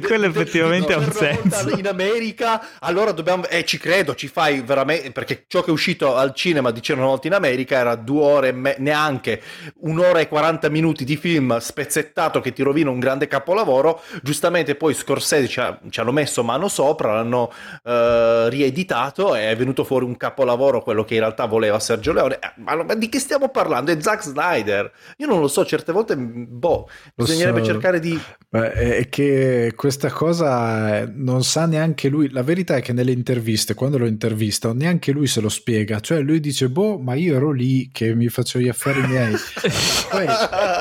quello 0.06 0.26
effettivamente 0.26 0.92
ha 0.92 0.98
un 0.98 1.10
senso 1.10 1.70
in 1.78 1.88
America 1.88 2.78
allora 2.80 3.12
dobbiamo 3.12 3.46
eh 3.46 3.64
ci 3.64 3.78
credo 3.78 4.14
ci 4.14 4.28
fai 4.28 4.60
veramente 4.60 5.12
perché 5.12 5.44
ciò 5.46 5.62
che 5.62 5.70
è 5.70 5.72
uscito 5.72 6.14
al 6.14 6.34
cinema 6.34 6.72
dicevano 6.72 7.04
una 7.04 7.14
volta 7.14 7.28
in 7.28 7.34
America 7.34 7.78
era 7.78 7.94
due 7.94 8.22
ore 8.22 8.52
me... 8.52 8.76
neanche 8.78 9.40
un'ora 9.80 10.20
e 10.20 10.28
40 10.28 10.68
minuti 10.68 11.04
di 11.06 11.16
film 11.16 11.56
spezzettato 11.56 12.40
che 12.40 12.52
ti 12.52 12.62
rovina 12.62 12.90
un 12.90 12.98
grande 12.98 13.28
capolavoro 13.28 14.02
giustamente 14.22 14.74
poi 14.74 14.92
Scorsese 14.92 15.48
ci, 15.48 15.58
ha, 15.58 15.80
ci 15.88 16.00
hanno 16.00 16.12
messo 16.12 16.44
mano 16.44 16.68
sopra 16.68 17.14
l'hanno 17.14 17.50
uh, 17.82 18.48
rieditato 18.48 19.34
e 19.34 19.48
è 19.48 19.56
venuto 19.56 19.84
fuori 19.86 20.04
un 20.04 20.16
capolavoro 20.16 20.82
quello 20.82 21.04
che 21.04 21.14
in 21.14 21.20
realtà 21.20 21.46
voleva 21.46 21.78
Sergio 21.78 22.12
Leone. 22.12 22.34
Eh, 22.34 22.52
ma, 22.56 22.82
ma, 22.82 22.94
di 22.94 23.08
che 23.08 23.18
stiamo 23.18 23.48
parlando? 23.48 23.92
È 23.92 24.00
Zack 24.00 24.22
Snyder. 24.22 24.92
Io 25.18 25.26
non 25.26 25.40
lo 25.40 25.48
so, 25.48 25.64
certe 25.64 25.92
volte, 25.92 26.16
boh, 26.16 26.88
lo 27.14 27.24
bisognerebbe 27.24 27.60
so. 27.60 27.66
cercare 27.66 28.00
di... 28.00 28.20
È 28.50 29.08
che 29.08 29.72
questa 29.76 30.10
cosa 30.10 30.98
eh, 30.98 31.10
non 31.14 31.44
sa 31.44 31.66
neanche 31.66 32.08
lui. 32.08 32.30
La 32.30 32.42
verità 32.42 32.76
è 32.76 32.82
che 32.82 32.92
nelle 32.92 33.12
interviste, 33.12 33.74
quando 33.74 33.98
lo 33.98 34.06
intervista, 34.06 34.72
neanche 34.72 35.12
lui 35.12 35.26
se 35.26 35.40
lo 35.40 35.48
spiega. 35.48 36.00
Cioè 36.00 36.20
lui 36.20 36.40
dice, 36.40 36.68
boh, 36.68 36.98
ma 36.98 37.14
io 37.14 37.36
ero 37.36 37.52
lì 37.52 37.90
che 37.92 38.14
mi 38.14 38.28
facevo 38.28 38.64
gli 38.64 38.68
affari 38.68 39.06
miei. 39.06 39.34
Poi 40.10 40.26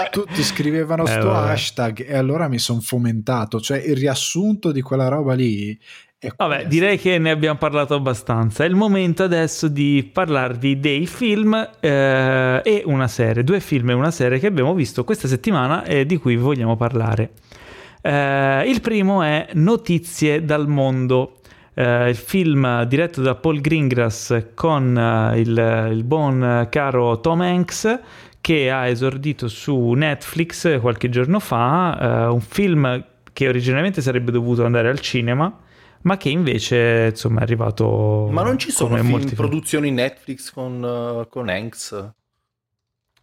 tutti 0.09 0.43
scrivevano 0.43 1.05
eh, 1.05 1.11
sto 1.11 1.27
vabbè. 1.27 1.51
hashtag 1.51 2.05
e 2.07 2.15
allora 2.15 2.47
mi 2.47 2.59
sono 2.59 2.79
fomentato. 2.81 3.59
Cioè 3.59 3.77
il 3.77 3.95
riassunto 3.95 4.71
di 4.71 4.81
quella 4.81 5.07
roba 5.07 5.33
lì 5.33 5.77
Vabbè, 6.35 6.65
direi 6.65 6.97
che 6.97 7.17
ne 7.17 7.31
abbiamo 7.31 7.57
parlato 7.57 7.93
abbastanza. 7.93 8.63
È 8.63 8.67
il 8.67 8.75
momento 8.75 9.23
adesso 9.23 9.67
di 9.67 10.09
parlarvi 10.11 10.79
dei 10.79 11.05
film 11.05 11.53
eh, 11.79 12.61
e 12.63 12.83
una 12.85 13.07
serie, 13.07 13.43
due 13.43 13.59
film 13.59 13.89
e 13.91 13.93
una 13.93 14.11
serie 14.11 14.39
che 14.39 14.47
abbiamo 14.47 14.73
visto 14.73 15.03
questa 15.03 15.27
settimana 15.27 15.83
e 15.83 16.05
di 16.05 16.17
cui 16.17 16.35
vogliamo 16.35 16.75
parlare. 16.75 17.31
Eh, 18.01 18.63
il 18.67 18.81
primo 18.81 19.21
è 19.21 19.47
Notizie 19.53 20.43
dal 20.45 20.67
mondo. 20.67 21.39
Uh, 21.75 22.07
il 22.07 22.15
film 22.15 22.83
diretto 22.83 23.21
da 23.21 23.35
Paul 23.35 23.59
Greengrass 23.59 24.45
con 24.53 24.95
uh, 24.95 25.37
il, 25.37 25.89
il, 25.91 26.03
buon 26.05 26.67
caro 26.71 27.19
Tom 27.19 27.41
Hanks 27.41 27.99
che 28.39 28.71
ha 28.71 28.87
esordito 28.87 29.49
su 29.49 29.91
Netflix 29.91 30.79
qualche 30.79 31.09
giorno 31.09 31.41
fa, 31.41 32.27
uh, 32.29 32.33
un 32.33 32.39
film 32.39 33.03
che 33.33 33.49
originalmente 33.49 34.01
sarebbe 34.01 34.31
dovuto 34.31 34.63
andare 34.63 34.87
al 34.87 35.01
cinema, 35.01 35.53
ma 36.05 36.17
che 36.17 36.29
invece 36.29 37.09
insomma 37.11 37.41
è 37.41 37.43
arrivato 37.43 38.27
ma 38.31 38.41
non 38.41 38.57
ci 38.57 38.71
sono 38.71 38.95
film, 38.95 39.09
molti 39.09 39.35
produzioni 39.35 39.91
Netflix 39.91 40.51
con, 40.51 40.81
uh, 40.81 41.27
con 41.29 41.49
Hanks? 41.49 42.11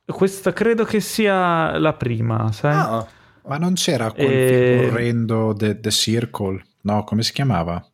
Questa 0.05 0.53
credo 0.53 0.85
che 0.85 1.01
sia 1.01 1.79
la 1.79 1.93
prima 1.95 2.53
sai? 2.53 2.75
Ah, 2.75 3.07
ma 3.47 3.57
non 3.57 3.75
c'era 3.75 4.13
quel 4.13 4.31
e... 4.31 4.49
film 4.49 4.93
orrendo 4.93 5.55
The, 5.57 5.81
The 5.81 5.91
Circle? 5.91 6.63
No 6.83 7.05
come 7.05 7.23
si 7.23 7.33
chiamava? 7.33 7.85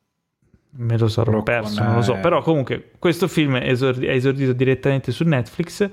me 0.70 0.98
lo 0.98 1.08
sarò 1.08 1.30
Però 1.30 1.42
perso 1.42 1.82
non 1.82 1.94
lo 1.96 2.02
so. 2.02 2.18
però 2.20 2.42
comunque 2.42 2.92
questo 2.98 3.26
film 3.26 3.56
è, 3.56 3.68
esordi- 3.68 4.06
è 4.06 4.12
esordito 4.12 4.52
direttamente 4.52 5.12
su 5.12 5.24
Netflix. 5.24 5.88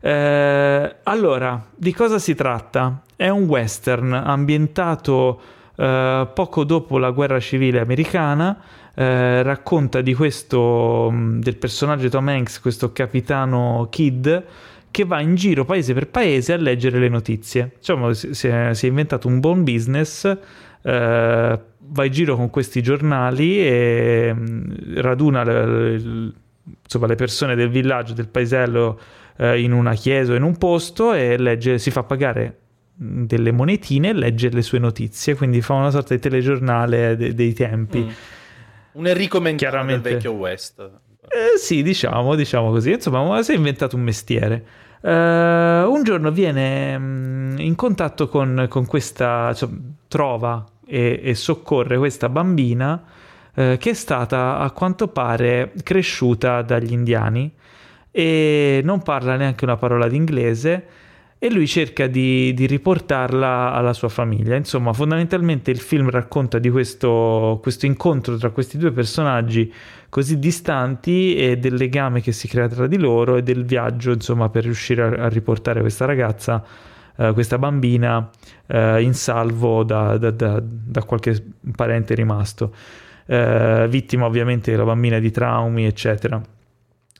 Eh, 0.00 0.96
allora, 1.02 1.64
di 1.74 1.92
cosa 1.92 2.18
si 2.18 2.34
tratta? 2.34 3.02
È 3.16 3.28
un 3.28 3.44
western 3.44 4.12
ambientato 4.12 5.40
eh, 5.74 6.28
poco 6.34 6.64
dopo 6.64 6.98
la 6.98 7.10
guerra 7.10 7.40
civile 7.40 7.80
americana. 7.80 8.60
Eh, 8.94 9.42
racconta 9.42 10.02
di 10.02 10.12
questo 10.12 11.08
mm, 11.10 11.40
del 11.40 11.56
personaggio 11.56 12.08
Tom 12.10 12.28
Hanks, 12.28 12.60
questo 12.60 12.92
capitano 12.92 13.86
Kid 13.90 14.44
che 14.90 15.04
va 15.06 15.20
in 15.20 15.34
giro 15.34 15.64
paese 15.64 15.94
per 15.94 16.08
paese 16.08 16.52
a 16.52 16.56
leggere 16.56 16.98
le 16.98 17.08
notizie. 17.08 17.72
Diciamo, 17.78 18.12
si, 18.12 18.46
è, 18.46 18.74
si 18.74 18.86
è 18.86 18.88
inventato 18.88 19.26
un 19.26 19.40
buon 19.40 19.64
business, 19.64 20.24
eh, 20.82 21.60
va 21.78 22.04
in 22.04 22.12
giro 22.12 22.36
con 22.36 22.50
questi 22.50 22.82
giornali 22.82 23.58
e 23.66 24.32
mm, 24.34 24.96
raduna 24.96 25.42
le, 25.42 25.66
le, 25.66 26.32
insomma, 26.84 27.06
le 27.06 27.14
persone 27.14 27.54
del 27.54 27.70
villaggio, 27.70 28.12
del 28.12 28.28
paesello 28.28 29.00
eh, 29.38 29.60
in 29.62 29.72
una 29.72 29.94
chiesa 29.94 30.32
o 30.32 30.36
in 30.36 30.42
un 30.42 30.58
posto 30.58 31.14
e 31.14 31.38
legge, 31.38 31.78
si 31.78 31.90
fa 31.90 32.02
pagare 32.02 32.58
delle 32.94 33.52
monetine 33.52 34.10
e 34.10 34.12
legge 34.12 34.50
le 34.50 34.62
sue 34.62 34.78
notizie, 34.78 35.34
quindi 35.34 35.60
fa 35.60 35.74
una 35.74 35.90
sorta 35.90 36.14
di 36.14 36.20
telegiornale 36.20 37.16
de- 37.16 37.34
dei 37.34 37.52
tempi. 37.52 38.00
Mm. 38.00 38.08
Un 38.92 39.06
Enrico 39.06 39.40
Mentana 39.40 39.84
del 39.84 40.00
vecchio 40.00 40.32
West. 40.32 40.80
Eh, 41.22 41.58
sì, 41.58 41.82
diciamo, 41.82 42.34
diciamo 42.34 42.70
così. 42.70 42.92
Insomma, 42.92 43.42
si 43.42 43.52
è 43.52 43.56
inventato 43.56 43.96
un 43.96 44.02
mestiere. 44.02 44.64
Uh, 45.00 45.08
un 45.90 46.02
giorno 46.04 46.30
viene 46.30 46.94
um, 46.94 47.54
in 47.58 47.74
contatto 47.74 48.28
con, 48.28 48.66
con 48.68 48.86
questa, 48.86 49.52
cioè, 49.52 49.68
trova 50.06 50.64
e, 50.86 51.20
e, 51.24 51.34
soccorre 51.34 51.98
questa 51.98 52.28
bambina 52.28 53.02
uh, 53.54 53.76
che 53.78 53.90
è 53.90 53.94
stata 53.94 54.58
a 54.58 54.70
quanto 54.70 55.08
pare 55.08 55.72
cresciuta 55.82 56.62
dagli 56.62 56.92
indiani 56.92 57.52
e 58.12 58.80
non 58.84 59.02
parla 59.02 59.34
neanche 59.34 59.64
una 59.64 59.76
parola 59.76 60.06
d'inglese 60.06 60.86
e 61.44 61.50
lui 61.50 61.66
cerca 61.66 62.06
di, 62.06 62.54
di, 62.54 62.66
riportarla 62.66 63.72
alla 63.72 63.94
sua 63.94 64.08
famiglia. 64.08 64.54
Insomma, 64.54 64.92
fondamentalmente 64.92 65.72
il 65.72 65.80
film 65.80 66.08
racconta 66.08 66.60
di 66.60 66.70
questo, 66.70 67.58
questo, 67.60 67.84
incontro 67.84 68.36
tra 68.36 68.50
questi 68.50 68.78
due 68.78 68.92
personaggi 68.92 69.72
così 70.08 70.38
distanti 70.38 71.34
e 71.34 71.58
del 71.58 71.74
legame 71.74 72.20
che 72.20 72.30
si 72.30 72.46
crea 72.46 72.68
tra 72.68 72.86
di 72.86 72.96
loro 72.96 73.38
e 73.38 73.42
del 73.42 73.64
viaggio, 73.64 74.12
insomma, 74.12 74.50
per 74.50 74.62
riuscire 74.62 75.02
a, 75.02 75.24
a 75.24 75.28
riportare 75.28 75.80
questa 75.80 76.04
ragazza, 76.04 76.64
eh, 77.16 77.32
questa 77.32 77.58
bambina, 77.58 78.30
eh, 78.68 79.02
in 79.02 79.14
salvo 79.14 79.82
da, 79.82 80.16
da, 80.18 80.30
da, 80.30 80.62
da, 80.62 81.02
qualche 81.02 81.42
parente 81.74 82.14
rimasto. 82.14 82.72
Eh, 83.26 83.86
vittima 83.90 84.26
ovviamente 84.26 84.70
della 84.70 84.84
bambina 84.84 85.18
di 85.18 85.32
traumi, 85.32 85.86
eccetera. 85.86 86.40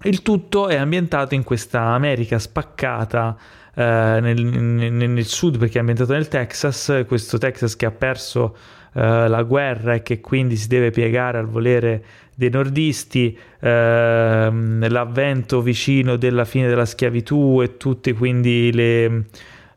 Il 0.04 0.22
tutto 0.22 0.68
è 0.68 0.76
ambientato 0.76 1.34
in 1.34 1.42
questa 1.42 1.80
America 1.80 2.38
spaccata 2.38 3.36
nel, 3.74 4.44
nel, 4.44 4.92
nel, 4.92 5.24
sud 5.24 5.58
perché 5.58 5.76
è 5.76 5.80
ambientato 5.80 6.12
nel 6.12 6.28
Texas, 6.28 7.04
questo 7.06 7.38
Texas 7.38 7.76
che 7.76 7.86
ha 7.86 7.90
perso 7.90 8.56
eh, 8.94 9.28
la 9.28 9.42
guerra 9.42 9.94
e 9.94 10.02
che 10.02 10.20
quindi 10.20 10.56
si 10.56 10.68
deve 10.68 10.90
piegare 10.90 11.38
al 11.38 11.46
volere 11.46 12.04
dei 12.34 12.50
nordisti, 12.50 13.36
ehm, 13.60 14.88
l'avvento 14.88 15.62
vicino 15.62 16.16
della 16.16 16.44
fine 16.44 16.68
della 16.68 16.84
schiavitù 16.84 17.60
e 17.62 17.76
tutti 17.76 18.12
quindi 18.12 18.72
le... 18.72 19.24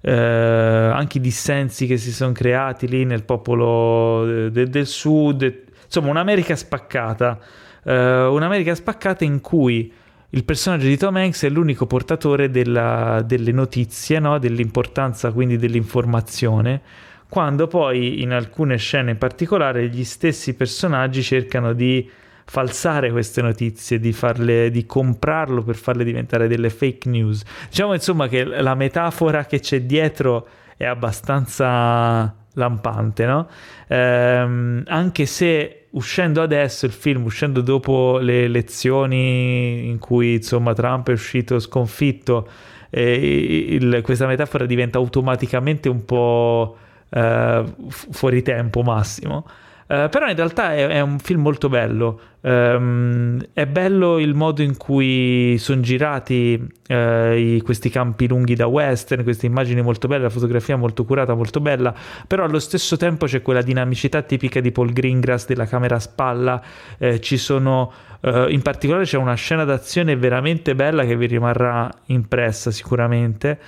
Eh, 0.01 0.11
anche 0.11 1.17
i 1.17 1.21
dissensi 1.21 1.87
che 1.87 1.97
si 1.97 2.11
sono 2.11 2.31
creati 2.31 2.87
lì 2.87 3.05
nel 3.05 3.23
popolo 3.23 4.49
de- 4.51 4.69
del 4.69 4.85
sud, 4.85 5.63
insomma 5.83 6.11
un'America 6.11 6.55
spaccata, 6.55 7.39
eh, 7.83 8.25
un'America 8.25 8.75
spaccata 8.75 9.23
in 9.23 9.41
cui 9.41 9.91
il 10.35 10.43
personaggio 10.43 10.87
di 10.87 10.97
Tom 10.97 11.15
Hanks 11.15 11.45
è 11.45 11.49
l'unico 11.49 11.87
portatore 11.87 12.49
della, 12.49 13.23
delle 13.25 13.53
notizie, 13.53 14.19
no? 14.19 14.37
dell'importanza 14.37 15.31
quindi 15.31 15.55
dell'informazione, 15.55 16.81
quando 17.29 17.67
poi 17.67 18.21
in 18.21 18.33
alcune 18.33 18.75
scene 18.75 19.11
in 19.11 19.17
particolare 19.17 19.87
gli 19.87 20.03
stessi 20.03 20.53
personaggi 20.53 21.23
cercano 21.23 21.71
di 21.71 22.09
falsare 22.43 23.11
queste 23.11 23.41
notizie, 23.41 23.97
di, 23.97 24.11
farle, 24.11 24.69
di 24.71 24.85
comprarlo 24.85 25.63
per 25.63 25.75
farle 25.75 26.03
diventare 26.03 26.49
delle 26.49 26.69
fake 26.69 27.09
news. 27.09 27.41
Diciamo 27.69 27.93
insomma 27.93 28.27
che 28.27 28.43
la 28.43 28.75
metafora 28.75 29.45
che 29.45 29.61
c'è 29.61 29.83
dietro 29.83 30.47
è 30.75 30.83
abbastanza 30.83 32.35
lampante, 32.55 33.25
no? 33.25 33.47
Ehm, 33.87 34.83
anche 34.85 35.25
se 35.25 35.84
uscendo 35.95 36.41
adesso 36.41 36.85
il 36.85 36.91
film, 36.91 37.23
uscendo 37.25 37.61
dopo 37.61 38.17
le 38.19 38.43
elezioni 38.43 39.87
in 39.87 39.99
cui 39.99 40.35
insomma 40.35 40.73
Trump 40.73 41.09
è 41.09 41.13
uscito 41.13 41.59
sconfitto, 41.59 42.47
eh, 42.89 43.67
il, 43.69 43.99
questa 44.01 44.27
metafora 44.27 44.65
diventa 44.65 44.97
automaticamente 44.97 45.89
un 45.89 46.05
po' 46.05 46.77
eh, 47.09 47.63
fuori 47.89 48.41
tempo 48.41 48.81
massimo. 48.81 49.45
Uh, 49.87 50.09
però 50.09 50.27
in 50.27 50.35
realtà 50.35 50.73
è, 50.73 50.87
è, 50.87 50.99
un 51.01 51.19
film 51.19 51.41
molto 51.41 51.69
bello. 51.69 52.19
Um, 52.41 53.39
è 53.53 53.67
bello 53.67 54.17
il 54.17 54.33
modo 54.33 54.63
in 54.63 54.77
cui 54.77 55.57
sono 55.59 55.81
girati 55.81 56.59
uh, 56.87 56.93
i, 57.33 57.61
questi 57.63 57.91
campi 57.91 58.27
lunghi 58.27 58.55
da 58.55 58.65
western, 58.65 59.21
queste 59.21 59.45
immagini 59.45 59.83
molto 59.83 60.07
belle, 60.07 60.23
la 60.23 60.29
fotografia 60.29 60.75
molto 60.75 61.05
curata, 61.05 61.35
molto 61.35 61.59
bella, 61.59 61.93
però 62.25 62.45
allo 62.45 62.57
stesso 62.57 62.97
tempo 62.97 63.27
c'è 63.27 63.43
quella 63.43 63.61
dinamicità 63.61 64.23
tipica 64.23 64.59
di 64.59 64.71
Paul 64.71 64.91
Greengrass 64.91 65.45
della 65.45 65.67
camera 65.67 65.97
a 65.97 65.99
spalla, 65.99 66.61
eh, 66.97 67.19
ci 67.19 67.37
sono... 67.37 67.91
Uh, 68.21 68.47
in 68.49 68.63
particolare 68.63 69.03
c'è 69.03 69.17
una 69.17 69.35
scena 69.35 69.65
d'azione 69.65 70.15
veramente 70.15 70.73
bella 70.73 71.05
che 71.05 71.15
vi 71.15 71.27
rimarrà 71.27 71.91
impressa 72.07 72.71
sicuramente. 72.71 73.59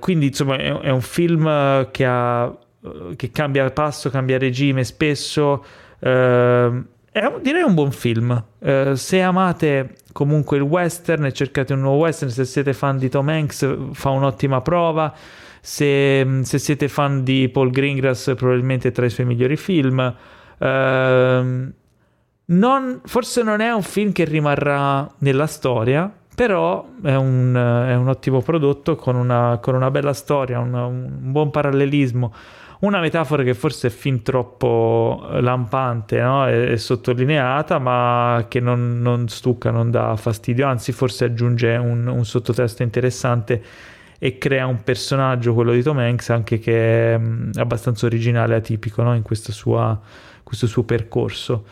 quindi 0.00 0.26
insomma 0.26 0.56
è, 0.56 0.72
è 0.72 0.90
un 0.90 1.00
film 1.00 1.90
che 1.90 2.04
ha 2.04 2.46
eh, 2.46 2.67
che 3.16 3.30
cambia 3.30 3.68
passo, 3.70 4.10
cambia 4.10 4.38
regime 4.38 4.84
spesso. 4.84 5.64
Uh, 5.98 6.84
è 7.10 7.32
direi 7.42 7.62
un 7.62 7.74
buon 7.74 7.90
film. 7.90 8.44
Uh, 8.58 8.94
se 8.94 9.20
amate 9.20 9.96
comunque 10.12 10.56
il 10.56 10.62
western 10.62 11.24
e 11.24 11.32
cercate 11.32 11.72
un 11.72 11.80
nuovo 11.80 11.98
western, 11.98 12.30
se 12.30 12.44
siete 12.44 12.72
fan 12.72 12.98
di 12.98 13.08
Tom 13.08 13.28
Hanks, 13.28 13.76
fa 13.92 14.10
un'ottima 14.10 14.60
prova. 14.60 15.12
Se, 15.60 16.40
se 16.42 16.58
siete 16.58 16.88
fan 16.88 17.24
di 17.24 17.48
Paul 17.48 17.70
Greengrass, 17.70 18.34
probabilmente 18.36 18.88
è 18.88 18.92
tra 18.92 19.04
i 19.04 19.10
suoi 19.10 19.26
migliori 19.26 19.56
film. 19.56 20.14
Uh, 20.58 21.72
non, 22.50 23.00
forse 23.04 23.42
non 23.42 23.60
è 23.60 23.70
un 23.70 23.82
film 23.82 24.12
che 24.12 24.24
rimarrà 24.24 25.06
nella 25.18 25.46
storia, 25.46 26.10
però 26.34 26.86
è 27.02 27.14
un, 27.14 27.54
è 27.54 27.94
un 27.94 28.08
ottimo 28.08 28.40
prodotto 28.40 28.94
con 28.94 29.16
una, 29.16 29.58
con 29.60 29.74
una 29.74 29.90
bella 29.90 30.12
storia, 30.12 30.60
un, 30.60 30.72
un 30.72 31.32
buon 31.32 31.50
parallelismo 31.50 32.32
una 32.80 33.00
metafora 33.00 33.42
che 33.42 33.54
forse 33.54 33.88
è 33.88 33.90
fin 33.90 34.22
troppo 34.22 35.26
lampante 35.40 36.20
no? 36.20 36.48
e, 36.48 36.72
e, 36.72 36.76
sottolineata, 36.76 37.78
ma 37.78 38.46
che 38.48 38.60
non, 38.60 39.00
non, 39.00 39.28
stucca, 39.28 39.70
non 39.70 39.90
dà 39.90 40.14
fastidio, 40.16 40.66
anzi 40.66 40.92
forse 40.92 41.24
aggiunge 41.24 41.74
un, 41.76 42.06
un, 42.06 42.24
sottotesto 42.24 42.82
interessante 42.82 43.62
e 44.18 44.38
crea 44.38 44.66
un 44.66 44.82
personaggio, 44.84 45.54
quello 45.54 45.72
di 45.72 45.82
Tom 45.82 45.98
Hanks, 45.98 46.30
anche 46.30 46.58
che 46.58 47.14
è 47.14 47.18
mm, 47.18 47.50
abbastanza 47.54 48.06
originale 48.06 48.54
e 48.54 48.58
atipico 48.58 49.02
no? 49.02 49.14
in 49.14 49.22
sua, 49.24 50.00
questo 50.44 50.66
suo 50.66 50.84
percorso. 50.84 51.64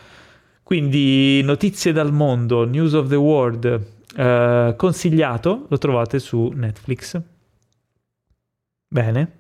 Quindi 0.63 1.41
notizie 1.43 1.93
dal 1.93 2.13
mondo, 2.13 2.65
News 2.65 2.95
of 2.95 3.09
the 3.09 3.15
World, 3.15 3.87
eh, 4.17 4.75
consigliato, 4.77 5.67
lo 5.69 5.79
trovate 5.79 6.19
su 6.19 6.51
Netflix. 6.53 7.21
Bene. 8.89 9.36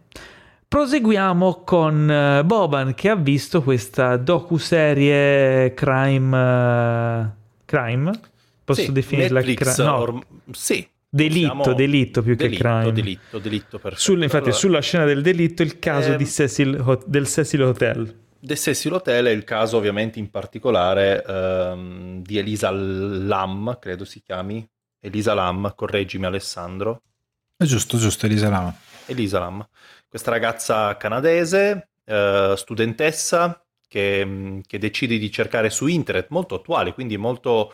Proseguiamo 0.76 1.62
con 1.64 2.06
uh, 2.06 2.44
Boban 2.44 2.92
che 2.92 3.08
ha 3.08 3.16
visto 3.16 3.62
questa 3.62 4.18
docu-serie 4.18 5.72
crime. 5.72 6.36
Uh, 6.36 7.30
crime? 7.64 8.20
Posso 8.62 8.82
sì, 8.82 8.92
definirla 8.92 9.40
Netflix, 9.40 9.74
crime? 9.74 9.88
No. 9.88 9.96
Or- 9.96 10.26
sì. 10.52 10.86
Delitto, 11.08 11.54
Possiamo... 11.54 11.78
delitto 11.78 12.22
più 12.22 12.34
delitto, 12.34 12.62
che 12.62 12.62
crime. 12.62 12.92
Delitto, 12.92 13.38
delitto, 13.38 13.78
perfetto. 13.78 14.02
Sul, 14.02 14.22
infatti, 14.22 14.42
allora, 14.42 14.58
sulla 14.58 14.80
scena 14.80 15.06
del 15.06 15.22
delitto 15.22 15.62
il 15.62 15.78
caso 15.78 16.12
ehm, 16.12 16.26
Cecil, 16.26 17.02
del 17.06 17.26
Cecil 17.26 17.62
Hotel. 17.62 18.18
Del 18.38 18.58
Cecil 18.58 18.92
Hotel 18.92 19.24
è 19.24 19.30
il 19.30 19.44
caso 19.44 19.78
ovviamente 19.78 20.18
in 20.18 20.28
particolare 20.30 21.24
ehm, 21.24 22.20
di 22.20 22.36
Elisa 22.36 22.70
Lam, 22.70 23.78
credo 23.80 24.04
si 24.04 24.20
chiami. 24.20 24.68
Elisa 25.00 25.32
Lam, 25.32 25.72
correggimi 25.74 26.26
Alessandro. 26.26 27.00
È 27.56 27.64
giusto, 27.64 27.96
giusto, 27.96 28.26
Elisa 28.26 28.50
Lam. 28.50 28.74
Elisa 29.06 29.38
Lam 29.38 29.66
questa 30.16 30.30
ragazza 30.30 30.96
canadese, 30.96 31.90
eh, 32.06 32.54
studentessa, 32.56 33.62
che, 33.86 34.62
che, 34.66 34.78
decide 34.78 35.18
di 35.18 35.30
cercare 35.30 35.68
su 35.68 35.88
internet, 35.88 36.28
molto 36.30 36.54
attuale, 36.54 36.94
quindi 36.94 37.18
molto 37.18 37.70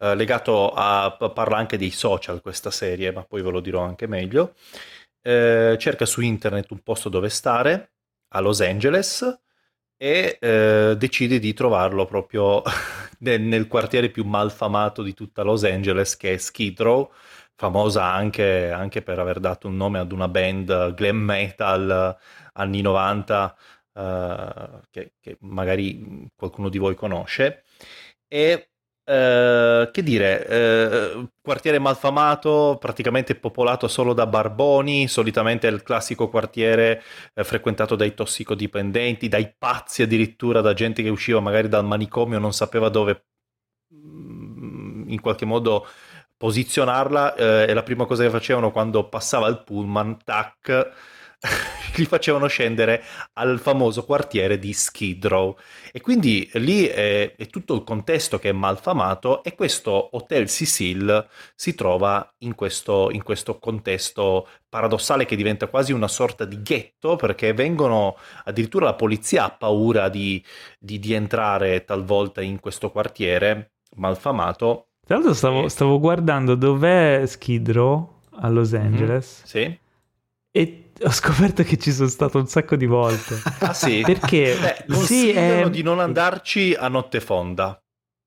eh, 0.00 0.16
legato 0.16 0.72
a, 0.74 1.16
parla 1.32 1.56
anche 1.56 1.78
dei 1.78 1.92
social 1.92 2.40
questa 2.40 2.72
serie, 2.72 3.12
ma 3.12 3.22
poi 3.22 3.42
ve 3.42 3.50
lo 3.50 3.60
dirò 3.60 3.82
anche 3.82 4.08
meglio, 4.08 4.54
eh, 5.22 5.76
cerca 5.78 6.04
su 6.04 6.20
internet 6.20 6.72
un 6.72 6.80
posto 6.82 7.08
dove 7.08 7.28
stare 7.28 7.92
a 8.30 8.40
Los 8.40 8.60
Angeles 8.60 9.40
e 9.96 10.38
eh, 10.40 10.94
decide 10.98 11.38
di 11.38 11.54
trovarlo 11.54 12.06
proprio 12.06 12.60
nel, 13.20 13.40
nel, 13.40 13.68
quartiere 13.68 14.10
più 14.10 14.24
malfamato 14.24 15.04
di 15.04 15.14
tutta 15.14 15.42
Los 15.42 15.62
Angeles 15.62 16.16
che 16.16 16.34
è 16.34 16.36
Skid 16.38 16.80
Row 16.80 17.12
famosa 17.56 18.04
anche, 18.04 18.70
anche, 18.70 19.02
per 19.02 19.18
aver 19.18 19.40
dato 19.40 19.68
un 19.68 19.76
nome 19.76 19.98
ad 19.98 20.12
una 20.12 20.28
band 20.28 20.94
glam 20.94 21.16
metal 21.16 22.16
anni 22.52 22.80
90 22.80 23.56
uh, 23.94 24.80
che, 24.90 25.14
che, 25.20 25.36
magari 25.40 26.28
qualcuno 26.36 26.68
di 26.68 26.78
voi 26.78 26.94
conosce. 26.94 27.64
E 28.28 28.70
uh, 29.04 29.90
che 29.90 30.02
dire 30.02 31.14
uh, 31.16 31.28
quartiere 31.40 31.78
malfamato 31.78 32.78
praticamente 32.80 33.34
popolato 33.34 33.86
solo 33.88 34.14
da 34.14 34.26
barboni 34.26 35.08
solitamente 35.08 35.66
il 35.66 35.82
classico 35.82 36.28
quartiere 36.28 37.02
eh, 37.34 37.44
frequentato 37.44 37.96
dai 37.96 38.14
tossicodipendenti 38.14 39.28
dai 39.28 39.54
pazzi 39.56 40.02
addirittura 40.02 40.60
da 40.60 40.72
gente 40.72 41.02
che 41.02 41.10
usciva 41.10 41.40
magari 41.40 41.68
dal 41.68 41.84
manicomio 41.84 42.38
non 42.38 42.52
sapeva 42.52 42.88
dove 42.88 43.26
mm, 43.94 45.08
in 45.10 45.20
qualche 45.20 45.44
modo 45.44 45.86
posizionarla 46.44 47.34
eh, 47.36 47.70
e 47.70 47.72
la 47.72 47.82
prima 47.82 48.04
cosa 48.04 48.22
che 48.22 48.28
facevano 48.28 48.70
quando 48.70 49.08
passava 49.08 49.48
il 49.48 49.62
pullman, 49.64 50.18
tac, 50.24 50.92
li 51.96 52.04
facevano 52.04 52.48
scendere 52.48 53.02
al 53.34 53.58
famoso 53.58 54.04
quartiere 54.04 54.58
di 54.58 54.74
Skid 54.74 55.24
Row 55.24 55.56
e 55.90 56.02
quindi 56.02 56.46
lì 56.56 56.84
è, 56.84 57.34
è, 57.34 57.46
tutto 57.46 57.72
il 57.74 57.82
contesto 57.82 58.38
che 58.38 58.50
è 58.50 58.52
malfamato 58.52 59.42
e 59.42 59.54
questo 59.54 60.14
Hotel 60.16 60.46
Cecil 60.46 61.26
si 61.54 61.74
trova 61.74 62.30
in 62.40 62.54
questo, 62.54 63.10
in 63.10 63.22
questo 63.22 63.58
contesto 63.58 64.46
paradossale 64.68 65.24
che 65.24 65.36
diventa 65.36 65.68
quasi 65.68 65.92
una 65.92 66.08
sorta 66.08 66.44
di 66.44 66.60
ghetto 66.60 67.16
perché 67.16 67.54
vengono 67.54 68.18
addirittura 68.44 68.84
la 68.84 68.94
polizia 68.94 69.44
ha 69.44 69.50
paura 69.50 70.10
di, 70.10 70.44
di, 70.78 70.98
di 70.98 71.14
entrare 71.14 71.84
talvolta 71.86 72.42
in 72.42 72.60
questo 72.60 72.90
quartiere 72.90 73.76
malfamato 73.96 74.88
tra 75.04 75.16
l'altro 75.16 75.34
stavo, 75.34 75.68
stavo 75.68 76.00
guardando 76.00 76.54
dov'è 76.54 77.24
Skid 77.26 77.70
Row 77.70 78.20
a 78.36 78.48
Los 78.48 78.72
mhm. 78.72 78.80
Angeles. 78.80 79.42
Mm-hmm. 79.54 79.66
Sì. 79.66 79.78
E 80.50 80.84
ho 81.02 81.10
scoperto 81.10 81.62
che 81.62 81.76
ci 81.76 81.92
sono 81.92 82.08
stato 82.08 82.38
un 82.38 82.46
sacco 82.46 82.76
di 82.76 82.86
volte. 82.86 83.40
Ah 83.60 83.74
sì? 83.74 84.02
Perché 84.04 84.56
Beh, 84.86 84.94
sì, 84.94 85.30
è... 85.30 85.68
di 85.68 85.82
non 85.82 86.00
andarci 86.00 86.74
a 86.78 86.88
notte 86.88 87.20
fonda. 87.20 87.78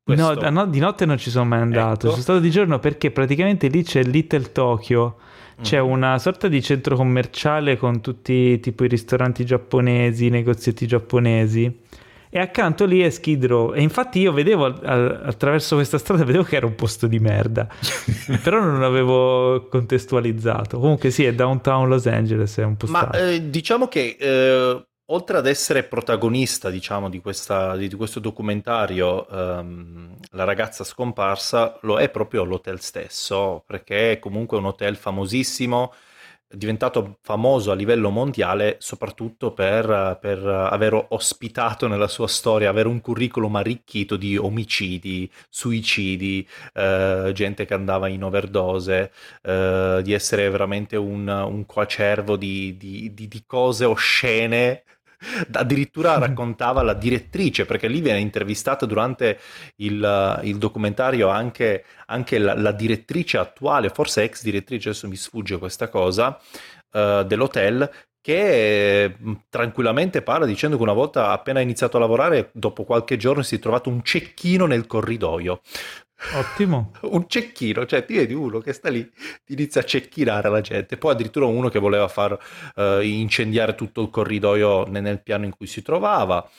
No, 0.10 0.34
no, 0.34 0.66
di 0.68 0.80
notte 0.80 1.06
non 1.06 1.18
ci 1.18 1.30
sono 1.30 1.45
mai 1.45 1.62
andato. 1.62 2.06
Ecco. 2.06 2.10
Sono 2.12 2.22
stato 2.22 2.40
di 2.40 2.52
giorno 2.52 2.80
perché 2.80 3.12
praticamente 3.12 3.68
lì 3.68 3.84
c'è 3.84 4.04
Little 4.04 4.52
Tokyo. 4.52 5.18
C'è 5.60 5.82
mm. 5.82 5.86
una 5.86 6.20
sorta 6.20 6.48
di 6.48 6.62
centro 6.62 6.95
commerciale 6.95 7.78
con 7.78 7.99
tutti 7.99 8.60
tipo 8.60 8.84
i 8.84 8.88
ristoranti 8.88 9.44
giapponesi, 9.44 10.28
i 10.28 10.30
negozietti 10.30 10.86
giapponesi 10.86 11.86
e 12.30 12.40
accanto 12.40 12.86
lì 12.86 13.02
è 13.02 13.10
Skid 13.10 13.45
Row 13.45 13.74
e 13.74 13.82
infatti 13.82 14.20
io 14.20 14.32
vedevo 14.32 14.66
attraverso 14.66 15.76
questa 15.76 15.98
strada 15.98 16.24
vedevo 16.24 16.44
che 16.44 16.56
era 16.56 16.66
un 16.66 16.76
posto 16.76 17.08
di 17.08 17.20
merda. 17.20 17.68
Però 18.44 18.60
non 18.60 18.84
avevo 18.84 19.68
contestualizzato. 19.70 20.80
Comunque 20.80 21.10
sì 21.12 21.26
è 21.26 21.34
downtown 21.34 21.88
Los 21.88 22.06
Angeles 22.06 22.58
è 22.58 22.64
un 22.64 22.76
posto 22.76 22.98
ma 22.98 23.10
eh, 23.12 23.49
diciamo 23.49 23.88
che 23.88 24.18
eh, 24.20 24.86
oltre 25.06 25.38
ad 25.38 25.48
essere 25.48 25.84
protagonista 25.84 26.70
diciamo 26.70 27.10
di, 27.10 27.20
questa, 27.22 27.76
di, 27.76 27.90
questo 27.95 28.20
documentario 28.20 29.28
ehm, 29.28 30.16
la 30.32 30.44
ragazza 30.44 30.84
scomparsa 30.84 31.78
lo 31.82 31.98
è 31.98 32.10
proprio 32.10 32.44
l'hotel 32.44 32.82
stesso 32.82 33.64
perché 33.66 34.14
è 34.14 34.20
comunque 34.20 34.58
un 34.58 34.66
hotel 34.66 34.95
famosissimo 34.95 35.94
diventato 36.49 37.18
famoso 37.22 37.72
a 37.72 37.76
livello 37.76 38.10
mondiale 38.10 38.78
soprattutto 38.80 39.52
per, 39.52 40.18
per, 40.22 40.45
aver 40.45 41.07
ospitato 41.10 41.88
nella 41.88 42.07
sua 42.07 42.28
storia, 42.28 42.69
avere 42.69 42.88
un 42.88 43.02
curriculum 43.02 43.56
arricchito 43.56 44.15
di 44.15 44.38
omicidi, 44.38 45.30
suicidi, 45.49 46.48
eh, 46.74 47.32
gente 47.34 47.65
che 47.65 47.74
andava 47.74 48.07
in 48.07 48.24
overdose, 48.24 49.11
eh, 49.41 49.99
di 50.03 50.14
essere 50.14 50.49
veramente 50.49 50.95
un, 50.95 51.28
un 51.28 51.65
coacervo 51.65 52.36
di, 52.38 52.78
di, 52.78 53.14
di, 53.14 53.28
di 53.28 53.44
cose 53.45 53.86
oscene 53.86 54.84
addirittura 55.52 56.18
raccontava 56.18 56.81
la 56.81 56.94
direttrice, 56.94 57.65
perché 57.65 57.88
lì 57.88 58.02
viene 58.02 58.19
intervistata 58.19 58.85
durante 58.85 59.39
il, 59.77 60.39
il 60.44 60.57
documentario 60.57 61.30
anche, 61.30 61.85
anche 62.07 62.38
la, 62.38 62.53
la, 62.56 62.72
direttrice 62.72 63.38
attuale, 63.38 63.89
forse 63.89 64.23
ex 64.23 64.44
direttrice, 64.44 64.89
adesso 64.89 65.07
mi 65.07 65.15
sfugge 65.15 65.57
questa 65.57 65.89
cosa, 65.89 66.39
uh, 66.91 67.23
dell'hotel, 67.23 67.89
che 68.22 69.15
mm, 69.22 69.34
tranquillamente 69.49 70.22
parla 70.22 70.45
dicendo 70.45 70.76
che 70.76 70.84
una 70.84 70.94
volta 70.94 71.31
appena 71.31 71.61
iniziato 71.61 71.98
a 71.98 72.02
lavorare, 72.02 72.49
dopo 72.53 72.84
qualche 72.84 73.15
giorno 73.15 73.41
si 73.41 73.56
è 73.56 73.60
trovato 73.60 73.89
un 73.89 74.03
cecchino 74.03 74.65
nel 74.65 74.85
corridoio. 74.85 75.61
Ottimo. 76.34 76.91
un 77.03 77.27
cecchino, 77.27 77.85
cioè 77.85 78.03
ti 78.06 78.15
vedi 78.15 78.34
uno 78.34 78.60
che 78.60 78.73
sta 78.73 78.89
lì, 78.89 79.10
ti 79.45 79.53
inizia 79.53 79.81
a 79.81 79.85
cecchinare 79.85 80.49
la 80.49 80.61
gente. 80.61 80.98
Poi 80.98 81.14
addirittura 81.14 81.45
uno 81.45 81.69
che 81.69 81.80
voleva 81.80 82.07
far 82.07 82.38
uh, 82.76 82.99
incendiare 83.02 83.76
tutto 83.76 84.02
il 84.02 84.10
corridoio 84.10 84.88
nel, 84.88 85.03
nel 85.03 85.22
piano 85.22 85.45
in 85.45 85.56
cui 85.56 85.68
si 85.68 85.81
trovava. 85.81 86.49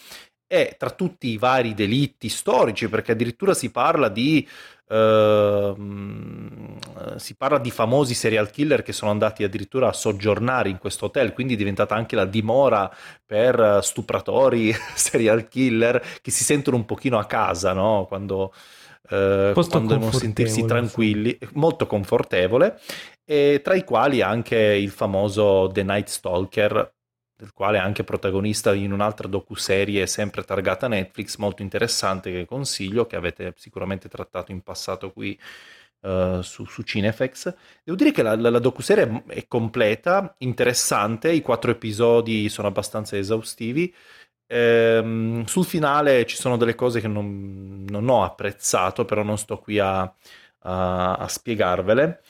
E 0.46 0.76
tra 0.78 0.90
tutti 0.90 1.28
i 1.28 1.36
vari 1.36 1.74
delitti 1.74 2.28
storici, 2.28 2.88
perché 2.88 3.12
addirittura 3.12 3.54
si 3.54 3.70
parla 3.70 4.08
di 4.08 4.46
Uh, 4.90 5.76
si 7.16 7.36
parla 7.36 7.58
di 7.58 7.70
famosi 7.70 8.14
serial 8.14 8.50
killer 8.50 8.80
che 8.82 8.94
sono 8.94 9.10
andati 9.10 9.44
addirittura 9.44 9.88
a 9.88 9.92
soggiornare 9.92 10.70
in 10.70 10.78
questo 10.78 11.04
hotel, 11.04 11.34
quindi 11.34 11.52
è 11.52 11.56
diventata 11.58 11.94
anche 11.94 12.16
la 12.16 12.24
dimora 12.24 12.90
per 13.22 13.80
stupratori, 13.82 14.74
serial 14.96 15.46
killer 15.46 16.02
che 16.22 16.30
si 16.30 16.42
sentono 16.42 16.78
un 16.78 16.86
pochino 16.86 17.18
a 17.18 17.26
casa 17.26 17.74
no? 17.74 18.06
quando, 18.08 18.54
eh, 19.08 19.52
quando 19.54 19.94
devono 19.94 20.12
sentirsi 20.12 20.64
tranquilli, 20.64 21.36
molto 21.52 21.86
confortevole, 21.86 22.78
e 23.24 23.60
tra 23.62 23.74
i 23.74 23.84
quali 23.84 24.22
anche 24.22 24.56
il 24.56 24.90
famoso 24.90 25.70
The 25.72 25.82
Night 25.82 26.08
Stalker, 26.08 26.94
del 27.36 27.52
quale 27.52 27.78
è 27.78 27.80
anche 27.80 28.02
protagonista 28.02 28.74
in 28.74 28.92
un'altra 28.92 29.28
docuserie 29.28 30.06
sempre 30.06 30.42
targata 30.42 30.88
Netflix, 30.88 31.36
molto 31.36 31.62
interessante 31.62 32.32
che 32.32 32.46
consiglio, 32.46 33.06
che 33.06 33.14
avete 33.14 33.54
sicuramente 33.56 34.08
trattato 34.08 34.50
in 34.50 34.60
passato 34.62 35.12
qui 35.12 35.38
uh, 36.00 36.40
su, 36.40 36.64
su, 36.64 36.82
Cinefex. 36.82 37.54
Devo 37.84 37.96
dire 37.96 38.10
che 38.10 38.22
la, 38.22 38.34
la, 38.34 38.50
la 38.50 38.58
docuserie 38.58 39.22
è 39.28 39.46
completa, 39.46 40.34
interessante, 40.38 41.30
i 41.30 41.40
quattro 41.40 41.70
episodi 41.70 42.48
sono 42.48 42.66
abbastanza 42.66 43.16
esaustivi, 43.16 43.94
Ehm, 44.48 45.44
sul 45.44 45.64
finale 45.64 46.24
ci 46.26 46.36
sono 46.36 46.56
delle 46.56 46.74
cose 46.74 47.00
che 47.00 47.08
non, 47.08 47.84
non 47.88 48.08
ho 48.08 48.24
apprezzato, 48.24 49.04
però 49.04 49.22
non 49.22 49.38
sto 49.38 49.58
qui 49.58 49.78
a, 49.78 50.00
a, 50.00 51.14
a 51.14 51.28
spiegarvele. 51.28 52.20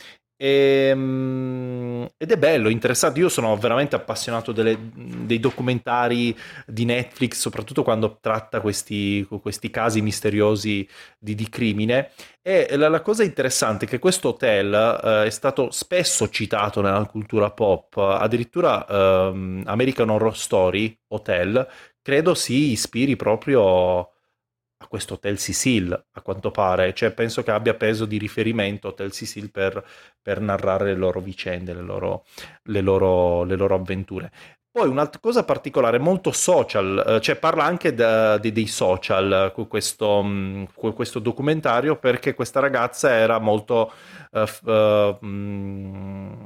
Ehm, 0.40 2.06
ed 2.16 2.30
è 2.30 2.36
bello, 2.38 2.68
interessante. 2.68 3.18
Io 3.18 3.28
sono 3.28 3.56
veramente 3.56 3.96
appassionato 3.96 4.52
delle, 4.52 4.78
dei 4.94 5.40
documentari 5.40 6.36
di 6.66 6.84
Netflix, 6.84 7.38
soprattutto 7.38 7.82
quando 7.82 8.18
tratta 8.20 8.60
questi, 8.60 9.26
questi 9.42 9.68
casi 9.70 10.00
misteriosi 10.00 10.88
di, 11.18 11.34
di 11.34 11.48
crimine. 11.48 12.10
E 12.40 12.76
la, 12.76 12.88
la, 12.88 13.02
cosa 13.02 13.24
interessante 13.24 13.84
è 13.86 13.88
che 13.88 13.98
questo 13.98 14.28
hotel 14.28 14.72
eh, 14.72 15.26
è 15.26 15.30
stato 15.30 15.70
spesso 15.70 16.28
citato 16.28 16.80
nella 16.80 17.04
cultura 17.06 17.50
pop, 17.50 17.96
addirittura 17.96 18.86
eh, 18.86 19.62
American 19.64 20.08
Horror 20.08 20.36
Story 20.36 20.96
Hotel 21.08 21.66
credo 22.09 22.35
si 22.35 22.70
ispiri 22.70 23.16
proprio 23.16 23.98
a 24.01 24.86
questo 24.89 25.14
Hotel 25.14 25.36
Cecil, 25.36 25.93
a 26.12 26.22
quanto 26.22 26.51
pare, 26.51 26.94
cioè 26.94 27.12
penso 27.12 27.43
che 27.43 27.51
abbia 27.51 27.74
peso 27.74 28.06
di 28.06 28.16
riferimento 28.16 28.89
Hotel 28.89 29.12
Cecil 29.12 29.51
per, 29.51 29.85
per 30.22 30.40
narrare 30.40 30.86
le 30.86 30.94
loro 30.94 31.20
vicende, 31.20 31.74
le 31.74 31.82
loro, 31.82 32.24
le 32.62 32.80
loro, 32.80 33.44
le 33.44 33.56
loro 33.56 33.74
avventure. 33.74 34.32
Poi 34.70 34.86
un'altra 34.86 35.18
cosa 35.18 35.44
particolare, 35.44 35.98
molto 35.98 36.30
social, 36.30 37.02
eh, 37.06 37.20
cioè 37.20 37.36
parla 37.36 37.64
anche 37.64 37.94
da, 37.94 38.36
di, 38.38 38.52
dei 38.52 38.66
social 38.66 39.52
questo, 39.68 40.22
mm, 40.22 40.64
questo, 40.94 41.18
documentario 41.18 41.96
perché 41.96 42.34
questa 42.34 42.60
ragazza 42.60 43.10
era 43.10 43.38
molto, 43.38 43.90
uh, 44.30 44.70
uh, 44.70 45.26
uh, 45.26 46.36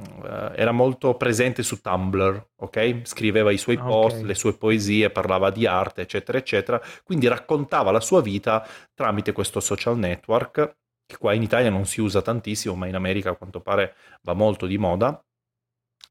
era 0.55 0.71
molto 0.71 1.15
presente 1.15 1.63
su 1.63 1.81
Tumblr, 1.81 2.47
ok? 2.55 3.01
Scriveva 3.03 3.51
i 3.51 3.57
suoi 3.57 3.77
post, 3.77 4.15
okay. 4.15 4.27
le 4.27 4.35
sue 4.35 4.57
poesie, 4.57 5.09
parlava 5.09 5.51
di 5.51 5.67
arte, 5.67 6.01
eccetera, 6.01 6.37
eccetera. 6.37 6.81
Quindi 7.03 7.27
raccontava 7.27 7.91
la 7.91 7.99
sua 7.99 8.21
vita 8.21 8.65
tramite 8.95 9.33
questo 9.33 9.59
social 9.59 9.97
network 9.97 10.77
che 11.05 11.17
qua 11.17 11.33
in 11.33 11.41
Italia 11.43 11.69
non 11.69 11.85
si 11.85 11.99
usa 12.01 12.21
tantissimo, 12.21 12.75
ma 12.75 12.87
in 12.87 12.95
America 12.95 13.31
a 13.31 13.35
quanto 13.35 13.59
pare 13.59 13.95
va 14.21 14.33
molto 14.33 14.65
di 14.65 14.77
moda 14.77 15.21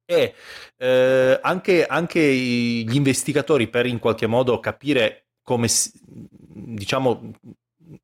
e 0.04 0.34
eh, 0.76 1.38
anche, 1.42 1.86
anche, 1.86 2.20
gli 2.20 2.94
investigatori 2.94 3.68
per 3.68 3.86
in 3.86 3.98
qualche 3.98 4.26
modo 4.26 4.60
capire 4.60 5.26
come, 5.42 5.68
diciamo, 6.04 7.32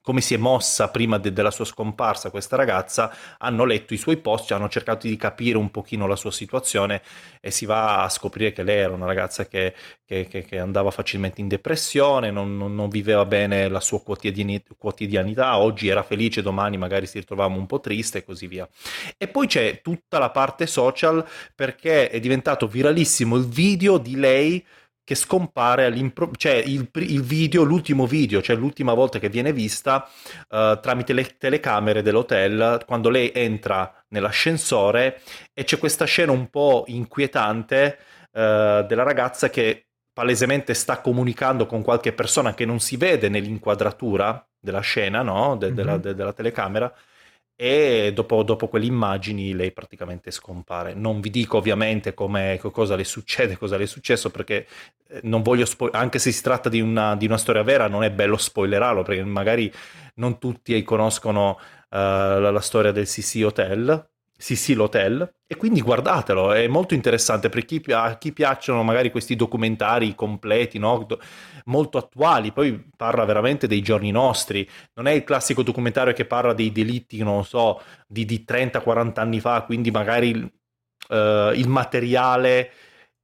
come 0.00 0.20
si 0.20 0.34
è 0.34 0.36
mossa 0.36 0.88
prima 0.88 1.18
de- 1.18 1.32
della 1.32 1.50
sua 1.50 1.64
scomparsa 1.64 2.30
questa 2.30 2.56
ragazza, 2.56 3.14
hanno 3.38 3.64
letto 3.64 3.94
i 3.94 3.96
suoi 3.96 4.16
post, 4.16 4.52
hanno 4.52 4.68
cercato 4.68 5.06
di 5.06 5.16
capire 5.16 5.58
un 5.58 5.70
pochino 5.70 6.06
la 6.06 6.16
sua 6.16 6.30
situazione 6.30 7.02
e 7.40 7.50
si 7.50 7.66
va 7.66 8.02
a 8.02 8.08
scoprire 8.08 8.52
che 8.52 8.62
lei 8.62 8.78
era 8.78 8.92
una 8.92 9.06
ragazza 9.06 9.46
che, 9.46 9.74
che, 10.04 10.26
che, 10.28 10.44
che 10.44 10.58
andava 10.58 10.90
facilmente 10.90 11.40
in 11.40 11.48
depressione, 11.48 12.30
non, 12.30 12.56
non, 12.56 12.74
non 12.74 12.88
viveva 12.88 13.24
bene 13.24 13.68
la 13.68 13.80
sua 13.80 14.02
quotidianità, 14.02 15.58
oggi 15.58 15.88
era 15.88 16.02
felice, 16.02 16.42
domani 16.42 16.76
magari 16.76 17.06
si 17.06 17.18
ritrovava 17.18 17.54
un 17.54 17.66
po' 17.66 17.80
triste 17.80 18.18
e 18.18 18.24
così 18.24 18.46
via. 18.46 18.68
E 19.16 19.28
poi 19.28 19.46
c'è 19.46 19.80
tutta 19.82 20.18
la 20.18 20.30
parte 20.30 20.66
social 20.66 21.26
perché 21.54 22.10
è 22.10 22.20
diventato 22.20 22.66
viralissimo 22.66 23.36
il 23.36 23.46
video 23.46 23.98
di 23.98 24.16
lei 24.16 24.64
che 25.08 25.14
scompare 25.14 25.86
all'improvviso, 25.86 26.38
cioè 26.38 26.56
il, 26.56 26.86
il, 26.96 27.22
video, 27.22 27.62
l'ultimo 27.62 28.06
video, 28.06 28.42
cioè 28.42 28.56
l'ultima 28.56 28.92
volta 28.92 29.18
che 29.18 29.30
viene 29.30 29.54
vista 29.54 30.06
uh, 30.50 30.78
tramite 30.80 31.14
le 31.14 31.38
telecamere 31.38 32.02
dell'hotel, 32.02 32.82
quando 32.86 33.08
lei 33.08 33.32
entra 33.34 34.04
nell'ascensore 34.08 35.22
e 35.54 35.64
c'è 35.64 35.78
questa 35.78 36.04
scena 36.04 36.32
un 36.32 36.50
po' 36.50 36.84
inquietante 36.88 37.96
uh, 38.32 38.84
della 38.84 39.02
ragazza 39.02 39.48
che 39.48 39.86
palesemente 40.12 40.74
sta 40.74 41.00
comunicando 41.00 41.64
con 41.64 41.80
qualche 41.80 42.12
persona 42.12 42.52
che 42.52 42.66
non 42.66 42.78
si 42.78 42.98
vede 42.98 43.30
nell'inquadratura 43.30 44.46
della 44.60 44.80
scena, 44.80 45.22
no? 45.22 45.56
De- 45.56 45.68
mm-hmm. 45.68 45.74
della, 45.74 45.96
de- 45.96 46.14
della 46.14 46.34
telecamera, 46.34 46.94
e 47.60 48.12
dopo, 48.14 48.44
dopo, 48.44 48.68
quelle 48.68 48.86
immagini 48.86 49.52
lei 49.52 49.72
praticamente 49.72 50.30
scompare. 50.30 50.94
Non 50.94 51.20
vi 51.20 51.28
dico 51.28 51.56
ovviamente 51.56 52.14
cosa 52.14 52.94
le 52.94 53.02
succede, 53.02 53.58
cosa 53.58 53.76
le 53.76 53.82
è 53.82 53.86
successo, 53.86 54.30
perché 54.30 54.68
eh, 55.08 55.20
non 55.24 55.42
voglio 55.42 55.64
spo- 55.64 55.90
anche 55.90 56.20
se 56.20 56.30
si 56.30 56.40
tratta 56.40 56.68
di 56.68 56.80
una, 56.80 57.16
di 57.16 57.26
una, 57.26 57.36
storia 57.36 57.64
vera, 57.64 57.88
non 57.88 58.04
è 58.04 58.12
bello 58.12 58.36
spoilerarlo, 58.36 59.02
perché 59.02 59.24
magari 59.24 59.72
non 60.14 60.38
tutti 60.38 60.80
conoscono 60.84 61.58
uh, 61.58 61.96
la, 61.96 62.52
la, 62.52 62.60
storia 62.60 62.92
del 62.92 63.06
CC 63.06 63.42
Hotel, 63.44 64.08
sì 64.54 64.74
l'hotel 64.74 65.34
e 65.46 65.56
quindi 65.56 65.80
guardatelo, 65.80 66.52
è 66.52 66.68
molto 66.68 66.94
interessante 66.94 67.48
per 67.48 67.64
chi, 67.64 67.82
a 67.88 68.16
chi 68.18 68.32
piacciono 68.32 68.84
magari 68.84 69.10
questi 69.10 69.34
documentari 69.34 70.14
completi, 70.14 70.78
no? 70.78 71.06
molto 71.64 71.98
attuali, 71.98 72.52
poi 72.52 72.88
parla 72.96 73.24
veramente 73.24 73.66
dei 73.66 73.82
giorni 73.82 74.12
nostri, 74.12 74.68
non 74.94 75.06
è 75.06 75.12
il 75.12 75.24
classico 75.24 75.62
documentario 75.62 76.12
che 76.12 76.24
parla 76.24 76.52
dei 76.52 76.70
delitti, 76.70 77.22
non 77.22 77.44
so, 77.44 77.82
di, 78.06 78.24
di 78.24 78.44
30-40 78.46 79.20
anni 79.20 79.40
fa, 79.40 79.62
quindi 79.62 79.90
magari 79.90 80.32
uh, 80.32 81.52
il 81.54 81.68
materiale 81.68 82.70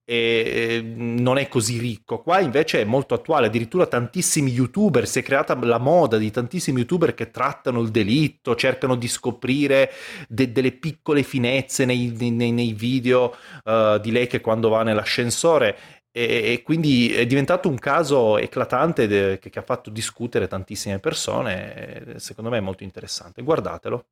e 0.04 0.82
non 0.84 1.38
è 1.38 1.48
così 1.48 1.78
ricco. 1.78 2.20
Qua 2.20 2.40
invece 2.40 2.82
è 2.82 2.84
molto 2.84 3.14
attuale, 3.14 3.46
addirittura 3.46 3.86
tantissimi 3.86 4.50
youtuber, 4.50 5.08
si 5.08 5.20
è 5.20 5.22
creata 5.22 5.56
la 5.62 5.78
moda 5.78 6.18
di 6.18 6.30
tantissimi 6.30 6.80
youtuber 6.80 7.14
che 7.14 7.30
trattano 7.30 7.80
il 7.80 7.90
delitto, 7.90 8.54
cercano 8.54 8.96
di 8.96 9.08
scoprire 9.08 9.90
de- 10.28 10.52
delle 10.52 10.72
piccole 10.72 11.22
finezze 11.22 11.84
nei, 11.84 12.14
nei, 12.18 12.52
nei 12.52 12.72
video 12.72 13.34
uh, 13.64 13.98
di 13.98 14.10
lei 14.10 14.26
che 14.26 14.40
quando 14.40 14.68
va 14.68 14.82
nell'ascensore 14.82 15.76
e, 16.16 16.52
e, 16.52 16.62
quindi 16.62 17.12
è 17.12 17.26
diventato 17.26 17.68
un 17.68 17.76
caso 17.76 18.38
eclatante 18.38 19.08
de- 19.08 19.38
che, 19.40 19.50
che 19.50 19.58
ha 19.58 19.62
fatto 19.62 19.90
discutere 19.90 20.46
tantissime 20.46 21.00
persone, 21.00 22.14
secondo 22.18 22.50
me 22.50 22.58
è 22.58 22.60
molto 22.60 22.84
interessante. 22.84 23.42
Guardatelo. 23.42 24.06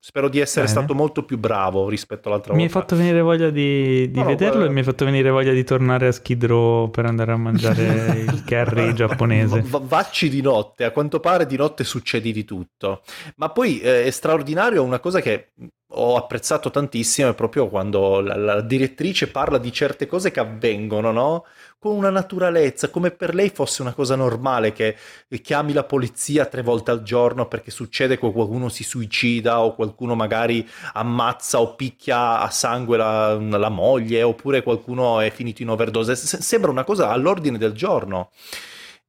Spero 0.00 0.28
di 0.28 0.38
essere 0.38 0.66
Bene. 0.66 0.78
stato 0.78 0.94
molto 0.94 1.24
più 1.24 1.38
bravo 1.38 1.88
rispetto 1.88 2.28
all'altra 2.28 2.54
mi 2.54 2.60
volta. 2.60 2.72
Mi 2.72 2.80
hai 2.80 2.86
fatto 2.86 2.96
venire 2.96 3.20
voglia 3.20 3.50
di, 3.50 4.08
di 4.10 4.18
no, 4.20 4.26
vederlo 4.26 4.60
no, 4.60 4.66
e 4.66 4.68
mi 4.70 4.78
hai 4.78 4.84
fatto 4.84 5.04
venire 5.04 5.28
voglia 5.30 5.52
di 5.52 5.64
tornare 5.64 6.06
a 6.06 6.12
Skid 6.12 6.44
Row 6.44 6.88
per 6.88 7.04
andare 7.04 7.32
a 7.32 7.36
mangiare 7.36 8.20
il 8.26 8.44
curry 8.44 8.92
giapponese. 8.92 9.60
V- 9.60 9.82
vacci 9.82 10.28
di 10.28 10.40
notte, 10.40 10.84
a 10.84 10.92
quanto 10.92 11.18
pare 11.18 11.46
di 11.46 11.56
notte 11.56 11.82
succede 11.82 12.30
di 12.30 12.44
tutto. 12.44 13.02
Ma 13.36 13.50
poi 13.50 13.80
eh, 13.80 14.04
è 14.04 14.10
straordinario 14.10 14.84
una 14.84 15.00
cosa 15.00 15.20
che 15.20 15.50
ho 15.92 16.16
apprezzato 16.16 16.70
tantissimo 16.70 17.30
è 17.30 17.34
proprio 17.34 17.68
quando 17.68 18.20
la, 18.20 18.36
la 18.36 18.60
direttrice 18.60 19.28
parla 19.28 19.58
di 19.58 19.72
certe 19.72 20.06
cose 20.06 20.30
che 20.30 20.40
avvengono, 20.40 21.12
no? 21.12 21.44
Con 21.78 21.94
una 21.94 22.10
naturalezza, 22.10 22.90
come 22.90 23.12
per 23.12 23.34
lei 23.34 23.50
fosse 23.50 23.82
una 23.82 23.92
cosa 23.92 24.16
normale 24.16 24.72
che 24.72 24.96
chiami 25.40 25.72
la 25.72 25.84
polizia 25.84 26.46
tre 26.46 26.62
volte 26.62 26.90
al 26.90 27.02
giorno 27.02 27.46
perché 27.46 27.70
succede 27.70 28.18
che 28.18 28.32
qualcuno 28.32 28.68
si 28.68 28.82
suicida 28.82 29.62
o 29.62 29.74
qualcuno 29.74 30.16
magari 30.16 30.68
ammazza 30.94 31.60
o 31.60 31.76
picchia 31.76 32.40
a 32.40 32.50
sangue 32.50 32.96
la, 32.96 33.34
la 33.34 33.68
moglie 33.68 34.22
oppure 34.22 34.62
qualcuno 34.62 35.20
è 35.20 35.30
finito 35.30 35.62
in 35.62 35.70
overdose. 35.70 36.16
S- 36.16 36.38
sembra 36.38 36.70
una 36.70 36.84
cosa 36.84 37.10
all'ordine 37.10 37.58
del 37.58 37.72
giorno. 37.72 38.30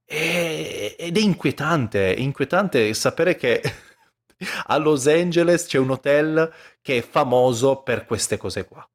E, 0.05 0.95
ed 0.97 1.17
è 1.17 1.19
inquietante, 1.19 2.15
è 2.15 2.19
inquietante 2.19 2.93
sapere 2.93 3.35
che 3.35 3.61
a 4.67 4.77
Los 4.77 5.07
Angeles 5.07 5.65
c'è 5.65 5.77
un 5.79 5.91
hotel 5.91 6.51
che 6.81 6.99
è 6.99 7.01
famoso 7.01 7.81
per 7.81 8.05
queste 8.05 8.37
cose 8.37 8.65
qua. 8.65 8.87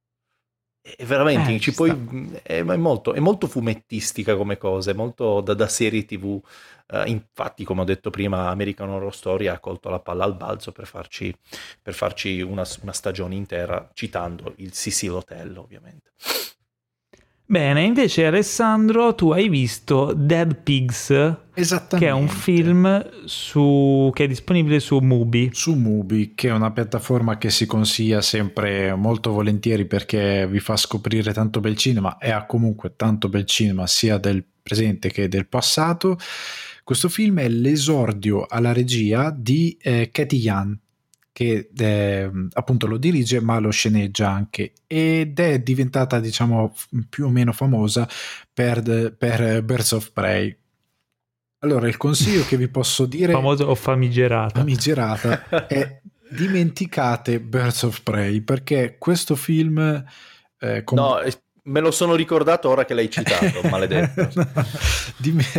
E 0.87 1.07
veramente 1.07 1.55
eh, 1.55 1.61
ci 1.61 1.73
puoi, 1.73 2.39
è, 2.43 2.63
è, 2.63 2.77
molto, 2.77 3.15
è, 3.15 3.19
molto, 3.19 3.47
fumettistica 3.47 4.37
come 4.37 4.59
cosa, 4.59 4.91
è 4.91 4.95
molto 4.95 5.41
da, 5.41 5.55
da 5.55 5.67
serie 5.67 6.05
tv. 6.05 6.25
Uh, 6.25 6.97
eh, 6.97 7.09
infatti, 7.09 7.65
come 7.65 7.81
ho 7.81 7.85
detto 7.85 8.11
prima, 8.11 8.51
American 8.51 8.91
Horror 8.91 9.15
Story 9.15 9.47
ha 9.47 9.59
colto 9.61 9.89
la 9.89 10.01
palla 10.01 10.25
al 10.25 10.37
balzo 10.37 10.73
per 10.73 10.87
farci, 10.87 11.35
per 11.81 11.95
farci 11.95 12.43
una, 12.43 12.67
una, 12.83 12.93
stagione 12.93 13.35
intera, 13.35 13.89
citando 13.95 14.53
il 14.57 14.75
Sicil 14.75 15.13
Hotel, 15.13 15.57
ovviamente. 15.57 16.11
Bene, 17.47 17.83
invece 17.83 18.25
Alessandro, 18.25 19.15
tu 19.15 19.31
hai 19.31 19.51
visto 19.51 20.15
Dead 20.17 20.57
Pigs, 20.63 21.09
che 21.53 22.07
è 22.07 22.11
un 22.11 22.27
film 22.27 23.27
su, 23.27 24.11
che 24.15 24.25
è 24.25 24.27
disponibile 24.27 24.81
su 24.81 24.99
Mubi. 24.99 25.51
Su 25.53 25.75
Mubi, 25.75 26.33
che 26.35 26.49
è 26.49 26.53
una 26.53 26.73
piattaforma 26.73 27.37
che 27.37 27.51
si 27.51 27.67
consiglia 27.67 28.23
sempre 28.23 28.95
molto 28.95 29.31
volentieri 29.31 29.85
perché 29.85 30.49
vi 30.49 30.59
fa 30.59 30.79
scoprire 30.79 31.35
tanto 31.35 31.61
bel 31.61 31.77
cinema 31.77 32.17
e 32.17 32.31
ha 32.31 32.47
comunque 32.47 32.95
tanto 32.97 33.29
bel 33.29 33.45
cinema 33.45 33.87
sia 33.87 34.17
del 34.17 34.43
presente 34.63 35.11
che 35.11 35.29
del 35.29 35.47
passato. 35.47 36.19
Questo 36.83 37.11
film 37.11 37.41
è 37.41 37.49
l'esordio 37.49 38.47
alla 38.49 38.73
regia 38.73 39.31
di 39.31 39.77
eh, 39.83 40.09
Katie 40.11 40.39
Yan, 40.39 40.79
che 41.35 41.69
eh, 41.77 42.31
appunto 42.53 42.87
lo 42.87 42.97
dirige 42.97 43.41
ma 43.41 43.59
lo 43.59 43.71
sceneggia 43.71 44.31
anche. 44.31 44.73
Ed 44.87 45.41
è 45.41 45.59
diventata 45.59 46.21
diciamo 46.21 46.73
più 47.09 47.27
o 47.27 47.29
meno 47.29 47.53
famosa 47.53 48.09
per, 48.53 49.15
per 49.19 49.65
Birds 49.65 49.91
of 49.93 50.13
Prey. 50.13 50.57
Allora 51.59 51.89
il 51.89 51.97
consiglio 51.97 52.45
che 52.45 52.57
vi 52.57 52.69
posso 52.69 53.05
dire 53.05 53.33
famoso 53.33 53.65
o 53.65 53.75
famigerata? 53.75 54.61
Famigerata 54.61 55.67
è 55.67 56.01
dimenticate 56.31 57.41
Birds 57.41 57.83
of 57.83 58.03
Prey 58.03 58.41
perché 58.41 58.95
questo 58.97 59.35
film 59.35 60.05
eh, 60.61 60.85
com- 60.85 60.99
no 60.99 61.21
Me 61.67 61.81
lo 61.81 61.91
sono 61.91 62.15
ricordato 62.15 62.69
ora 62.69 62.85
che 62.85 62.93
l'hai 62.93 63.11
citato, 63.11 63.63
maledetto. 63.69 64.29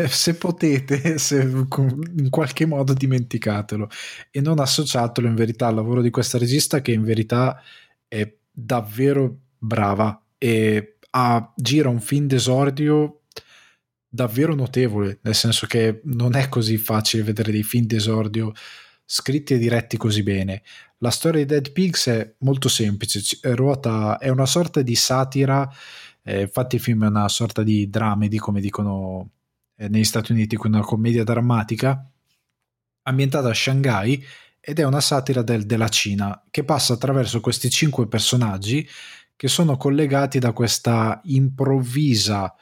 se 0.07 0.35
potete, 0.35 1.17
se 1.17 1.41
in 1.41 2.27
qualche 2.29 2.65
modo 2.67 2.93
dimenticatelo 2.93 3.89
e 4.29 4.39
non 4.39 4.59
associatelo 4.59 5.27
in 5.27 5.33
verità 5.33 5.67
al 5.67 5.75
lavoro 5.75 6.01
di 6.01 6.11
questa 6.11 6.37
regista 6.37 6.81
che 6.81 6.91
in 6.91 7.03
verità 7.03 7.59
è 8.07 8.31
davvero 8.51 9.35
brava 9.57 10.21
e 10.37 10.97
ha, 11.09 11.53
gira 11.55 11.89
un 11.89 11.99
film 11.99 12.27
d'esordio 12.27 13.21
davvero 14.07 14.53
notevole, 14.53 15.19
nel 15.21 15.35
senso 15.35 15.65
che 15.65 16.01
non 16.03 16.35
è 16.35 16.49
così 16.49 16.77
facile 16.77 17.23
vedere 17.23 17.51
dei 17.51 17.63
film 17.63 17.85
d'esordio 17.85 18.53
scritti 19.05 19.53
e 19.53 19.57
diretti 19.57 19.97
così 19.97 20.23
bene. 20.23 20.61
La 20.99 21.09
storia 21.09 21.41
di 21.41 21.45
Dead 21.45 21.71
Pigs 21.71 22.07
è 22.07 22.35
molto 22.39 22.69
semplice, 22.69 23.37
ruota, 23.53 24.17
è 24.17 24.29
una 24.29 24.45
sorta 24.45 24.81
di 24.81 24.95
satira, 24.95 25.69
eh, 26.23 26.41
infatti 26.41 26.75
il 26.75 26.81
film 26.81 27.03
è 27.03 27.07
una 27.07 27.27
sorta 27.27 27.63
di 27.63 27.89
dramedy, 27.89 28.37
come 28.37 28.61
dicono 28.61 29.29
eh, 29.75 29.89
negli 29.89 30.05
Stati 30.05 30.31
Uniti, 30.31 30.57
una 30.63 30.79
commedia 30.79 31.23
drammatica, 31.23 32.09
ambientata 33.03 33.49
a 33.49 33.53
Shanghai 33.53 34.23
ed 34.59 34.79
è 34.79 34.83
una 34.83 35.01
satira 35.01 35.41
del, 35.41 35.65
della 35.65 35.89
Cina 35.89 36.43
che 36.49 36.63
passa 36.63 36.93
attraverso 36.93 37.39
questi 37.41 37.69
cinque 37.69 38.07
personaggi 38.07 38.87
che 39.35 39.47
sono 39.47 39.77
collegati 39.77 40.39
da 40.39 40.53
questa 40.53 41.19
improvvisa 41.25 42.55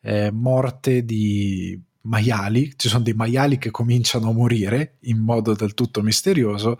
eh, 0.00 0.30
morte 0.30 1.04
di 1.04 1.78
maiali, 2.02 2.72
ci 2.76 2.88
sono 2.88 3.02
dei 3.02 3.12
maiali 3.14 3.58
che 3.58 3.70
cominciano 3.70 4.30
a 4.30 4.32
morire 4.32 4.96
in 5.00 5.18
modo 5.18 5.54
del 5.54 5.74
tutto 5.74 6.02
misterioso 6.02 6.78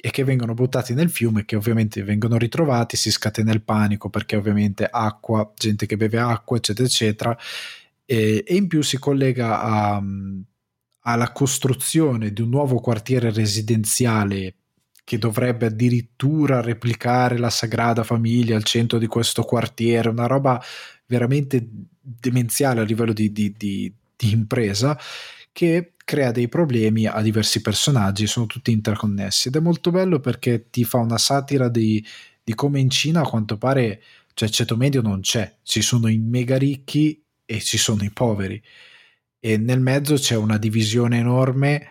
e 0.00 0.10
che 0.10 0.22
vengono 0.22 0.54
buttati 0.54 0.94
nel 0.94 1.10
fiume 1.10 1.44
che 1.44 1.56
ovviamente 1.56 2.04
vengono 2.04 2.36
ritrovati, 2.38 2.96
si 2.96 3.10
scatena 3.10 3.52
il 3.52 3.62
panico 3.62 4.08
perché 4.10 4.36
ovviamente 4.36 4.88
acqua, 4.88 5.52
gente 5.56 5.86
che 5.86 5.96
beve 5.96 6.18
acqua 6.18 6.56
eccetera 6.56 6.86
eccetera 6.86 7.38
e, 8.04 8.44
e 8.46 8.54
in 8.54 8.68
più 8.68 8.80
si 8.82 8.98
collega 8.98 9.60
a, 9.60 10.02
alla 11.00 11.32
costruzione 11.32 12.32
di 12.32 12.42
un 12.42 12.50
nuovo 12.50 12.78
quartiere 12.80 13.32
residenziale 13.32 14.54
che 15.02 15.18
dovrebbe 15.18 15.66
addirittura 15.66 16.60
replicare 16.60 17.38
la 17.38 17.50
Sagrada 17.50 18.04
Famiglia 18.04 18.56
al 18.56 18.64
centro 18.64 18.98
di 18.98 19.06
questo 19.06 19.42
quartiere, 19.42 20.10
una 20.10 20.26
roba 20.26 20.62
veramente 21.06 21.66
demenziale 21.98 22.80
a 22.80 22.84
livello 22.84 23.14
di, 23.14 23.32
di, 23.32 23.54
di, 23.56 23.92
di 24.14 24.30
impresa 24.30 24.98
che 25.50 25.94
crea 26.08 26.32
dei 26.32 26.48
problemi 26.48 27.04
a 27.04 27.20
diversi 27.20 27.60
personaggi, 27.60 28.26
sono 28.26 28.46
tutti 28.46 28.70
interconnessi. 28.70 29.48
Ed 29.48 29.56
è 29.56 29.60
molto 29.60 29.90
bello 29.90 30.20
perché 30.20 30.70
ti 30.70 30.82
fa 30.84 30.96
una 30.96 31.18
satira 31.18 31.68
di, 31.68 32.02
di 32.42 32.54
come 32.54 32.80
in 32.80 32.88
Cina 32.88 33.20
a 33.20 33.28
quanto 33.28 33.58
pare, 33.58 34.02
cioè 34.32 34.48
ceto 34.48 34.74
medio 34.74 35.02
non 35.02 35.20
c'è, 35.20 35.56
ci 35.62 35.82
sono 35.82 36.08
i 36.08 36.16
mega 36.16 36.56
ricchi 36.56 37.22
e 37.44 37.60
ci 37.60 37.76
sono 37.76 38.04
i 38.04 38.10
poveri. 38.10 38.62
E 39.38 39.58
nel 39.58 39.80
mezzo 39.80 40.14
c'è 40.14 40.34
una 40.34 40.56
divisione 40.56 41.18
enorme 41.18 41.88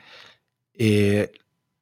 e 0.72 1.32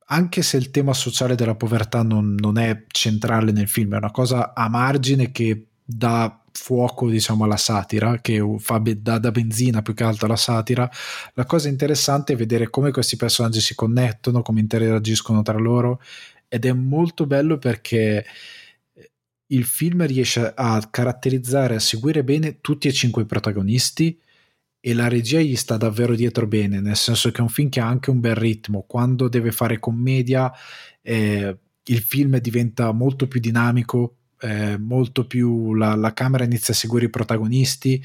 anche 0.07 0.41
se 0.41 0.57
il 0.57 0.71
tema 0.71 0.93
sociale 0.93 1.35
della 1.35 1.55
povertà 1.55 2.03
non, 2.03 2.35
non 2.37 2.57
è 2.57 2.83
centrale 2.87 3.53
nel 3.53 3.69
film, 3.69 3.93
è 3.93 3.97
una 3.97 4.11
cosa 4.11 4.53
a 4.53 4.67
margine 4.67 5.31
che 5.31 5.67
dà 5.85 6.44
fuoco 6.57 7.09
diciamo 7.09 7.43
alla 7.43 7.57
satira 7.57 8.19
che 8.21 8.41
fa 8.59 8.81
da, 8.83 9.19
da, 9.19 9.31
benzina 9.31 9.81
più 9.81 9.93
che 9.93 10.03
altro 10.03 10.25
alla 10.25 10.35
satira. 10.35 10.89
La 11.33 11.45
cosa 11.45 11.67
interessante 11.67 12.33
è 12.33 12.35
vedere 12.35 12.69
come 12.69 12.91
questi 12.91 13.15
personaggi 13.17 13.59
si 13.59 13.75
connettono 13.75 14.41
come 14.41 14.61
interagiscono 14.61 15.41
tra 15.41 15.57
loro 15.57 16.01
ed 16.47 16.65
è 16.65 16.73
molto 16.73 17.25
bello 17.25 17.57
perché 17.57 18.25
il 19.47 19.65
film 19.65 20.05
riesce 20.05 20.53
a 20.55 20.87
caratterizzare 20.89 21.75
a 21.75 21.79
seguire 21.79 22.23
bene 22.23 22.61
tutti 22.61 22.87
e 22.87 22.93
cinque 22.93 23.23
i 23.23 23.25
protagonisti 23.25 24.19
e 24.79 24.93
la 24.93 25.07
regia 25.07 25.39
gli 25.39 25.55
sta 25.55 25.77
davvero 25.77 26.15
dietro 26.15 26.47
bene 26.47 26.79
nel 26.79 26.95
senso 26.95 27.31
che 27.31 27.39
è 27.39 27.41
un 27.41 27.49
film 27.49 27.69
che 27.69 27.79
ha 27.79 27.87
anche 27.87 28.09
un 28.09 28.19
bel 28.19 28.35
ritmo. 28.35 28.83
Quando 28.87 29.27
deve 29.27 29.51
fare 29.51 29.79
commedia 29.79 30.51
eh, 31.01 31.57
il 31.87 31.99
film 31.99 32.37
diventa 32.39 32.91
molto 32.91 33.27
più 33.27 33.39
dinamico 33.39 34.17
eh, 34.45 34.77
molto 34.77 35.25
più 35.25 35.73
la, 35.73 35.95
la, 35.95 36.13
camera 36.13 36.43
inizia 36.43 36.73
a 36.73 36.77
seguire 36.77 37.05
i 37.05 37.09
protagonisti, 37.09 38.03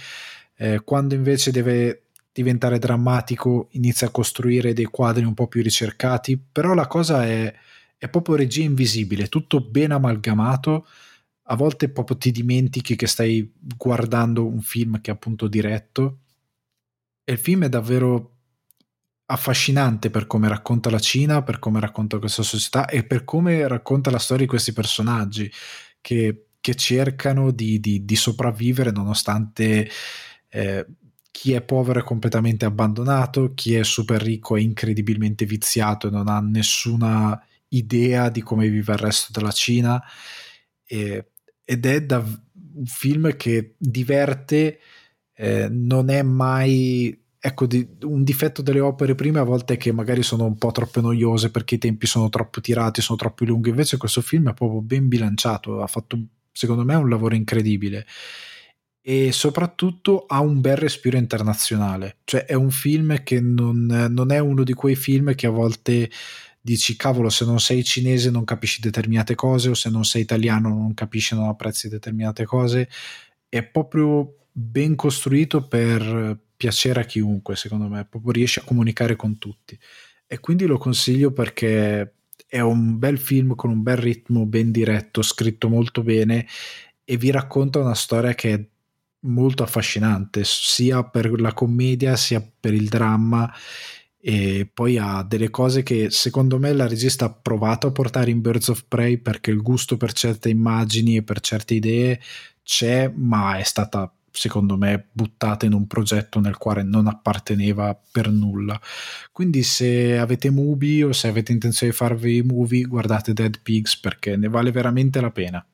eh, 0.56 0.80
quando 0.82 1.14
invece 1.14 1.50
deve 1.50 2.04
diventare 2.32 2.78
drammatico 2.78 3.68
inizia 3.72 4.06
a 4.06 4.10
costruire 4.10 4.72
dei 4.72 4.86
quadri 4.86 5.24
un 5.24 5.34
po' 5.34 5.48
più 5.48 5.62
ricercati, 5.62 6.38
però 6.38 6.72
la 6.72 6.86
cosa 6.86 7.26
è, 7.26 7.52
è 7.98 8.08
proprio 8.08 8.36
regia 8.36 8.62
invisibile, 8.62 9.28
tutto 9.28 9.60
ben 9.60 9.92
amalgamato, 9.92 10.86
a 11.44 11.56
volte 11.56 11.90
proprio 11.90 12.16
ti 12.16 12.30
dimentichi 12.30 12.96
che 12.96 13.06
stai 13.06 13.52
guardando 13.76 14.46
un 14.46 14.62
film 14.62 15.00
che 15.00 15.10
è 15.10 15.14
appunto 15.14 15.46
diretto. 15.46 16.20
E 17.24 17.32
il 17.32 17.38
film 17.38 17.64
è 17.64 17.68
davvero 17.68 18.36
affascinante 19.26 20.10
per 20.10 20.26
come 20.26 20.48
racconta 20.48 20.90
la 20.90 20.98
Cina, 20.98 21.42
per 21.42 21.58
come 21.58 21.80
racconta 21.80 22.18
questa 22.18 22.42
società 22.42 22.86
e 22.86 23.04
per 23.04 23.24
come 23.24 23.66
racconta 23.68 24.10
la 24.10 24.18
storia 24.18 24.44
di 24.44 24.50
questi 24.50 24.72
personaggi 24.72 25.50
che, 26.00 26.46
che 26.60 26.74
cercano 26.74 27.50
di, 27.50 27.80
di, 27.80 28.04
di, 28.04 28.16
sopravvivere 28.16 28.90
nonostante 28.90 29.88
eh, 30.48 30.86
chi 31.30 31.52
è 31.52 31.62
povero 31.62 32.00
è 32.00 32.04
completamente 32.04 32.64
abbandonato, 32.64 33.54
chi 33.54 33.74
è 33.74 33.84
super 33.84 34.20
ricco 34.20 34.56
è 34.56 34.60
incredibilmente 34.60 35.44
viziato 35.46 36.08
e 36.08 36.10
non 36.10 36.28
ha 36.28 36.40
nessuna 36.40 37.40
idea 37.68 38.28
di 38.30 38.42
come 38.42 38.68
vive 38.68 38.92
il 38.92 38.98
resto 38.98 39.28
della 39.32 39.52
Cina. 39.52 40.02
E, 40.84 41.30
ed 41.64 41.86
è 41.86 42.02
da, 42.02 42.18
un 42.18 42.86
film 42.86 43.36
che 43.36 43.74
diverte, 43.78 44.80
eh, 45.34 45.68
non 45.70 46.10
è 46.10 46.22
mai 46.22 47.19
ecco, 47.40 47.66
di, 47.66 47.88
un 48.02 48.22
difetto 48.22 48.60
delle 48.60 48.80
opere 48.80 49.14
prime 49.14 49.38
a 49.38 49.44
volte 49.44 49.74
è 49.74 49.76
che 49.78 49.92
magari 49.92 50.22
sono 50.22 50.44
un 50.44 50.58
po' 50.58 50.70
troppo 50.72 51.00
noiose 51.00 51.50
perché 51.50 51.76
i 51.76 51.78
tempi 51.78 52.06
sono 52.06 52.28
troppo 52.28 52.60
tirati, 52.60 53.00
sono 53.00 53.18
troppo 53.18 53.44
lunghi. 53.44 53.70
Invece 53.70 53.96
questo 53.96 54.20
film 54.20 54.50
è 54.50 54.54
proprio 54.54 54.82
ben 54.82 55.08
bilanciato, 55.08 55.82
ha 55.82 55.86
fatto 55.86 56.18
secondo 56.52 56.84
me 56.84 56.94
un 56.94 57.08
lavoro 57.08 57.34
incredibile 57.34 58.06
e 59.02 59.32
soprattutto 59.32 60.26
ha 60.26 60.40
un 60.40 60.60
bel 60.60 60.76
respiro 60.76 61.16
internazionale. 61.16 62.18
Cioè 62.24 62.44
è 62.44 62.54
un 62.54 62.70
film 62.70 63.22
che 63.22 63.40
non, 63.40 63.86
non 63.86 64.30
è 64.30 64.38
uno 64.38 64.62
di 64.62 64.74
quei 64.74 64.94
film 64.94 65.34
che 65.34 65.46
a 65.46 65.50
volte 65.50 66.10
dici 66.62 66.94
cavolo 66.94 67.30
se 67.30 67.46
non 67.46 67.58
sei 67.58 67.82
cinese 67.82 68.30
non 68.30 68.44
capisci 68.44 68.82
determinate 68.82 69.34
cose 69.34 69.70
o 69.70 69.74
se 69.74 69.88
non 69.88 70.04
sei 70.04 70.20
italiano 70.20 70.68
non 70.68 70.92
capisci 70.92 71.34
non 71.34 71.48
apprezzi 71.48 71.88
determinate 71.88 72.44
cose. 72.44 72.88
È 73.48 73.62
proprio 73.62 74.36
ben 74.52 74.94
costruito 74.94 75.66
per 75.66 76.38
piacere 76.60 77.00
a 77.00 77.04
chiunque, 77.04 77.56
secondo 77.56 77.88
me, 77.88 78.04
proprio 78.04 78.32
riesce 78.32 78.60
a 78.60 78.64
comunicare 78.64 79.16
con 79.16 79.38
tutti. 79.38 79.78
E 80.26 80.40
quindi 80.40 80.66
lo 80.66 80.76
consiglio 80.76 81.32
perché 81.32 82.16
è 82.46 82.60
un 82.60 82.98
bel 82.98 83.16
film 83.16 83.54
con 83.54 83.70
un 83.70 83.82
bel 83.82 83.96
ritmo, 83.96 84.44
ben 84.44 84.70
diretto, 84.70 85.22
scritto 85.22 85.70
molto 85.70 86.02
bene 86.02 86.46
e 87.02 87.16
vi 87.16 87.30
racconta 87.30 87.78
una 87.78 87.94
storia 87.94 88.34
che 88.34 88.52
è 88.52 88.68
molto 89.20 89.62
affascinante, 89.62 90.42
sia 90.44 91.02
per 91.02 91.40
la 91.40 91.54
commedia 91.54 92.14
sia 92.16 92.46
per 92.60 92.74
il 92.74 92.88
dramma 92.88 93.50
e 94.20 94.70
poi 94.72 94.98
ha 94.98 95.22
delle 95.22 95.48
cose 95.48 95.82
che 95.82 96.10
secondo 96.10 96.58
me 96.58 96.74
la 96.74 96.86
regista 96.86 97.24
ha 97.24 97.32
provato 97.32 97.86
a 97.86 97.92
portare 97.92 98.30
in 98.30 98.42
Birds 98.42 98.68
of 98.68 98.84
Prey 98.86 99.16
perché 99.16 99.50
il 99.50 99.62
gusto 99.62 99.96
per 99.96 100.12
certe 100.12 100.50
immagini 100.50 101.16
e 101.16 101.22
per 101.22 101.40
certe 101.40 101.72
idee 101.72 102.20
c'è, 102.62 103.10
ma 103.14 103.56
è 103.56 103.62
stata 103.62 104.12
secondo 104.30 104.76
me 104.76 105.08
buttata 105.12 105.66
in 105.66 105.72
un 105.72 105.86
progetto 105.86 106.40
nel 106.40 106.56
quale 106.56 106.82
non 106.82 107.06
apparteneva 107.06 107.98
per 108.10 108.30
nulla. 108.30 108.80
Quindi 109.32 109.62
se 109.62 110.18
avete 110.18 110.50
Mubi 110.50 111.02
o 111.02 111.12
se 111.12 111.28
avete 111.28 111.52
intenzione 111.52 111.92
di 111.92 111.98
farvi 111.98 112.42
movie, 112.42 112.82
guardate 112.82 113.32
Dead 113.32 113.60
Pigs 113.62 113.98
perché 113.98 114.36
ne 114.36 114.48
vale 114.48 114.70
veramente 114.70 115.20
la 115.20 115.30
pena. 115.30 115.64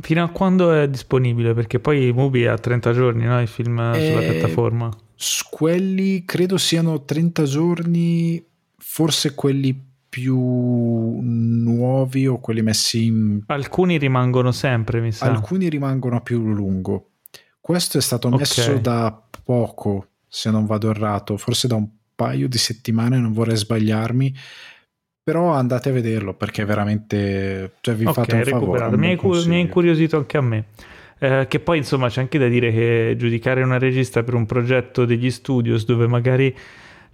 Fino 0.00 0.24
a 0.24 0.28
quando 0.28 0.72
è 0.72 0.88
disponibile? 0.88 1.54
Perché 1.54 1.78
poi 1.78 2.12
Mubi 2.12 2.42
è 2.42 2.48
a 2.48 2.58
30 2.58 2.92
giorni, 2.92 3.24
no? 3.24 3.40
Il 3.40 3.46
film 3.46 3.78
e... 3.78 4.06
sulla 4.06 4.22
eh, 4.22 4.30
piattaforma. 4.32 4.90
Quelli 5.50 6.24
credo 6.24 6.58
siano 6.58 7.04
30 7.04 7.44
giorni, 7.44 8.44
forse 8.76 9.34
quelli 9.34 9.92
più 10.08 11.20
nuovi 11.20 12.26
o 12.26 12.38
quelli 12.38 12.62
messi 12.62 13.06
in... 13.06 13.42
Alcuni 13.46 13.98
rimangono 13.98 14.52
sempre, 14.52 15.00
mi 15.00 15.10
sa. 15.10 15.26
Alcuni 15.26 15.68
rimangono 15.68 16.16
a 16.16 16.20
più 16.20 16.40
lungo. 16.40 17.13
Questo 17.66 17.96
è 17.96 18.02
stato 18.02 18.28
messo 18.28 18.60
okay. 18.60 18.80
da 18.82 19.22
poco, 19.42 20.08
se 20.28 20.50
non 20.50 20.66
vado 20.66 20.90
errato, 20.90 21.38
forse 21.38 21.66
da 21.66 21.76
un 21.76 21.88
paio 22.14 22.46
di 22.46 22.58
settimane, 22.58 23.16
non 23.16 23.32
vorrei 23.32 23.56
sbagliarmi. 23.56 24.34
Però 25.22 25.50
andate 25.50 25.88
a 25.88 25.92
vederlo 25.92 26.34
perché 26.34 26.66
veramente 26.66 27.76
cioè, 27.80 27.94
vi 27.94 28.04
okay, 28.04 28.22
fate 28.22 28.36
un 28.36 28.44
favore. 28.44 28.94
Mi, 28.98 29.18
mi 29.18 29.54
ha 29.54 29.58
incuriosito 29.58 30.18
anche 30.18 30.36
a 30.36 30.42
me. 30.42 30.64
Eh, 31.18 31.46
che 31.48 31.58
poi 31.58 31.78
insomma 31.78 32.10
c'è 32.10 32.20
anche 32.20 32.36
da 32.38 32.48
dire 32.48 32.70
che 32.70 33.14
giudicare 33.16 33.62
una 33.62 33.78
regista 33.78 34.22
per 34.22 34.34
un 34.34 34.44
progetto 34.44 35.06
degli 35.06 35.30
studios 35.30 35.86
dove 35.86 36.06
magari 36.06 36.54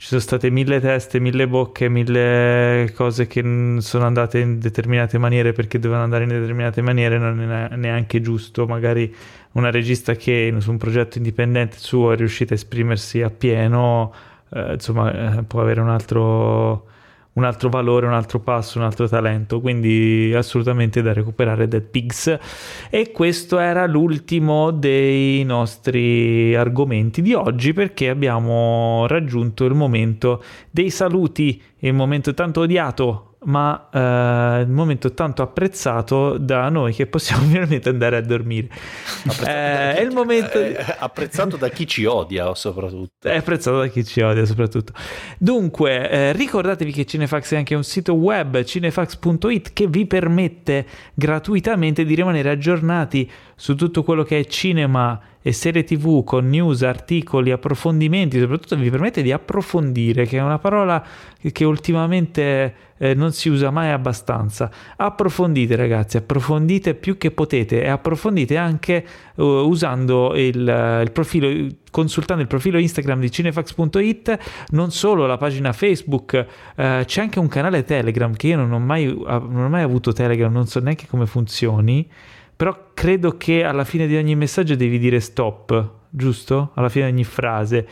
ci 0.00 0.06
sono 0.06 0.20
state 0.22 0.48
mille 0.48 0.80
teste, 0.80 1.20
mille 1.20 1.46
bocche, 1.46 1.90
mille 1.90 2.90
cose 2.94 3.26
che 3.26 3.42
sono 3.80 4.06
andate 4.06 4.38
in 4.38 4.58
determinate 4.58 5.18
maniere 5.18 5.52
perché 5.52 5.78
dovevano 5.78 6.04
andare 6.04 6.22
in 6.22 6.30
determinate 6.30 6.80
maniere, 6.80 7.18
non 7.18 7.38
è 7.38 7.76
neanche 7.76 8.22
giusto. 8.22 8.66
Magari 8.66 9.14
una 9.52 9.70
regista 9.70 10.14
che 10.14 10.54
su 10.60 10.70
un 10.70 10.78
progetto 10.78 11.18
indipendente 11.18 11.76
suo 11.76 12.12
è 12.12 12.16
riuscita 12.16 12.54
a 12.54 12.56
esprimersi 12.56 13.20
appieno, 13.20 14.10
eh, 14.54 14.72
insomma, 14.72 15.36
eh, 15.36 15.42
può 15.42 15.60
avere 15.60 15.82
un 15.82 15.90
altro, 15.90 16.86
un 17.40 17.46
altro 17.46 17.68
valore, 17.70 18.06
un 18.06 18.12
altro 18.12 18.38
passo, 18.38 18.78
un 18.78 18.84
altro 18.84 19.08
talento. 19.08 19.60
Quindi 19.60 20.32
assolutamente 20.34 21.02
da 21.02 21.12
recuperare 21.12 21.66
Dead 21.66 21.82
Pigs. 21.82 22.38
E 22.90 23.10
questo 23.10 23.58
era 23.58 23.86
l'ultimo 23.86 24.70
dei 24.70 25.42
nostri 25.44 26.54
argomenti 26.54 27.22
di 27.22 27.34
oggi 27.34 27.72
perché 27.72 28.08
abbiamo 28.08 29.06
raggiunto 29.06 29.64
il 29.64 29.74
momento 29.74 30.42
dei 30.70 30.90
saluti, 30.90 31.60
il 31.78 31.94
momento 31.94 32.34
tanto 32.34 32.60
odiato 32.60 33.29
ma 33.44 33.88
eh, 33.92 34.62
il 34.62 34.68
momento 34.68 35.12
tanto 35.14 35.42
apprezzato 35.42 36.36
da 36.36 36.68
noi 36.68 36.92
che 36.92 37.06
possiamo 37.06 37.44
finalmente 37.48 37.88
andare 37.88 38.16
a 38.16 38.20
dormire. 38.20 38.68
Eh, 39.46 39.94
è 39.94 40.00
il 40.00 40.12
momento 40.12 40.60
di... 40.60 40.74
apprezzato 40.98 41.56
da 41.56 41.68
chi 41.68 41.86
ci 41.86 42.04
odia 42.04 42.54
soprattutto. 42.54 43.28
È 43.28 43.36
apprezzato 43.36 43.78
da 43.78 43.86
chi 43.86 44.04
ci 44.04 44.20
odia 44.20 44.44
soprattutto. 44.44 44.92
Dunque, 45.38 46.10
eh, 46.10 46.32
ricordatevi 46.32 46.92
che 46.92 47.06
Cinefax 47.06 47.52
è 47.52 47.56
anche 47.56 47.74
un 47.74 47.84
sito 47.84 48.14
web, 48.14 48.62
cinefax.it, 48.62 49.72
che 49.72 49.86
vi 49.86 50.06
permette 50.06 50.86
gratuitamente 51.14 52.04
di 52.04 52.14
rimanere 52.14 52.50
aggiornati 52.50 53.30
su 53.60 53.74
tutto 53.74 54.02
quello 54.02 54.22
che 54.22 54.38
è 54.38 54.44
cinema 54.46 55.20
e 55.42 55.52
serie 55.52 55.84
tv 55.84 56.24
con 56.24 56.48
news, 56.48 56.80
articoli, 56.80 57.50
approfondimenti, 57.50 58.40
soprattutto 58.40 58.74
vi 58.76 58.88
permette 58.88 59.20
di 59.20 59.32
approfondire, 59.32 60.24
che 60.24 60.38
è 60.38 60.42
una 60.42 60.58
parola 60.58 61.04
che 61.52 61.64
ultimamente 61.66 62.74
eh, 62.96 63.12
non 63.12 63.32
si 63.32 63.50
usa 63.50 63.70
mai 63.70 63.90
abbastanza. 63.90 64.70
Approfondite 64.96 65.76
ragazzi, 65.76 66.16
approfondite 66.16 66.94
più 66.94 67.18
che 67.18 67.32
potete 67.32 67.82
e 67.82 67.88
approfondite 67.88 68.56
anche 68.56 69.04
uh, 69.34 69.44
usando 69.44 70.34
il, 70.36 70.56
il 71.04 71.10
profilo 71.12 71.66
consultando 71.90 72.40
il 72.40 72.48
profilo 72.48 72.78
Instagram 72.78 73.20
di 73.20 73.30
cinefax.it, 73.30 74.38
non 74.70 74.90
solo 74.90 75.26
la 75.26 75.36
pagina 75.36 75.74
Facebook, 75.74 76.32
eh, 76.76 77.02
c'è 77.04 77.20
anche 77.20 77.38
un 77.38 77.48
canale 77.48 77.84
Telegram 77.84 78.34
che 78.34 78.46
io 78.46 78.56
non 78.56 78.72
ho, 78.72 78.78
mai, 78.78 79.04
non 79.04 79.64
ho 79.64 79.68
mai 79.68 79.82
avuto 79.82 80.14
Telegram, 80.14 80.50
non 80.50 80.66
so 80.66 80.80
neanche 80.80 81.06
come 81.06 81.26
funzioni 81.26 82.08
però 82.60 82.90
credo 82.92 83.38
che 83.38 83.64
alla 83.64 83.84
fine 83.84 84.06
di 84.06 84.18
ogni 84.18 84.36
messaggio 84.36 84.74
devi 84.74 84.98
dire 84.98 85.18
stop 85.20 85.92
giusto? 86.10 86.72
Alla 86.74 86.90
fine 86.90 87.06
di 87.06 87.12
ogni 87.12 87.24
frase. 87.24 87.88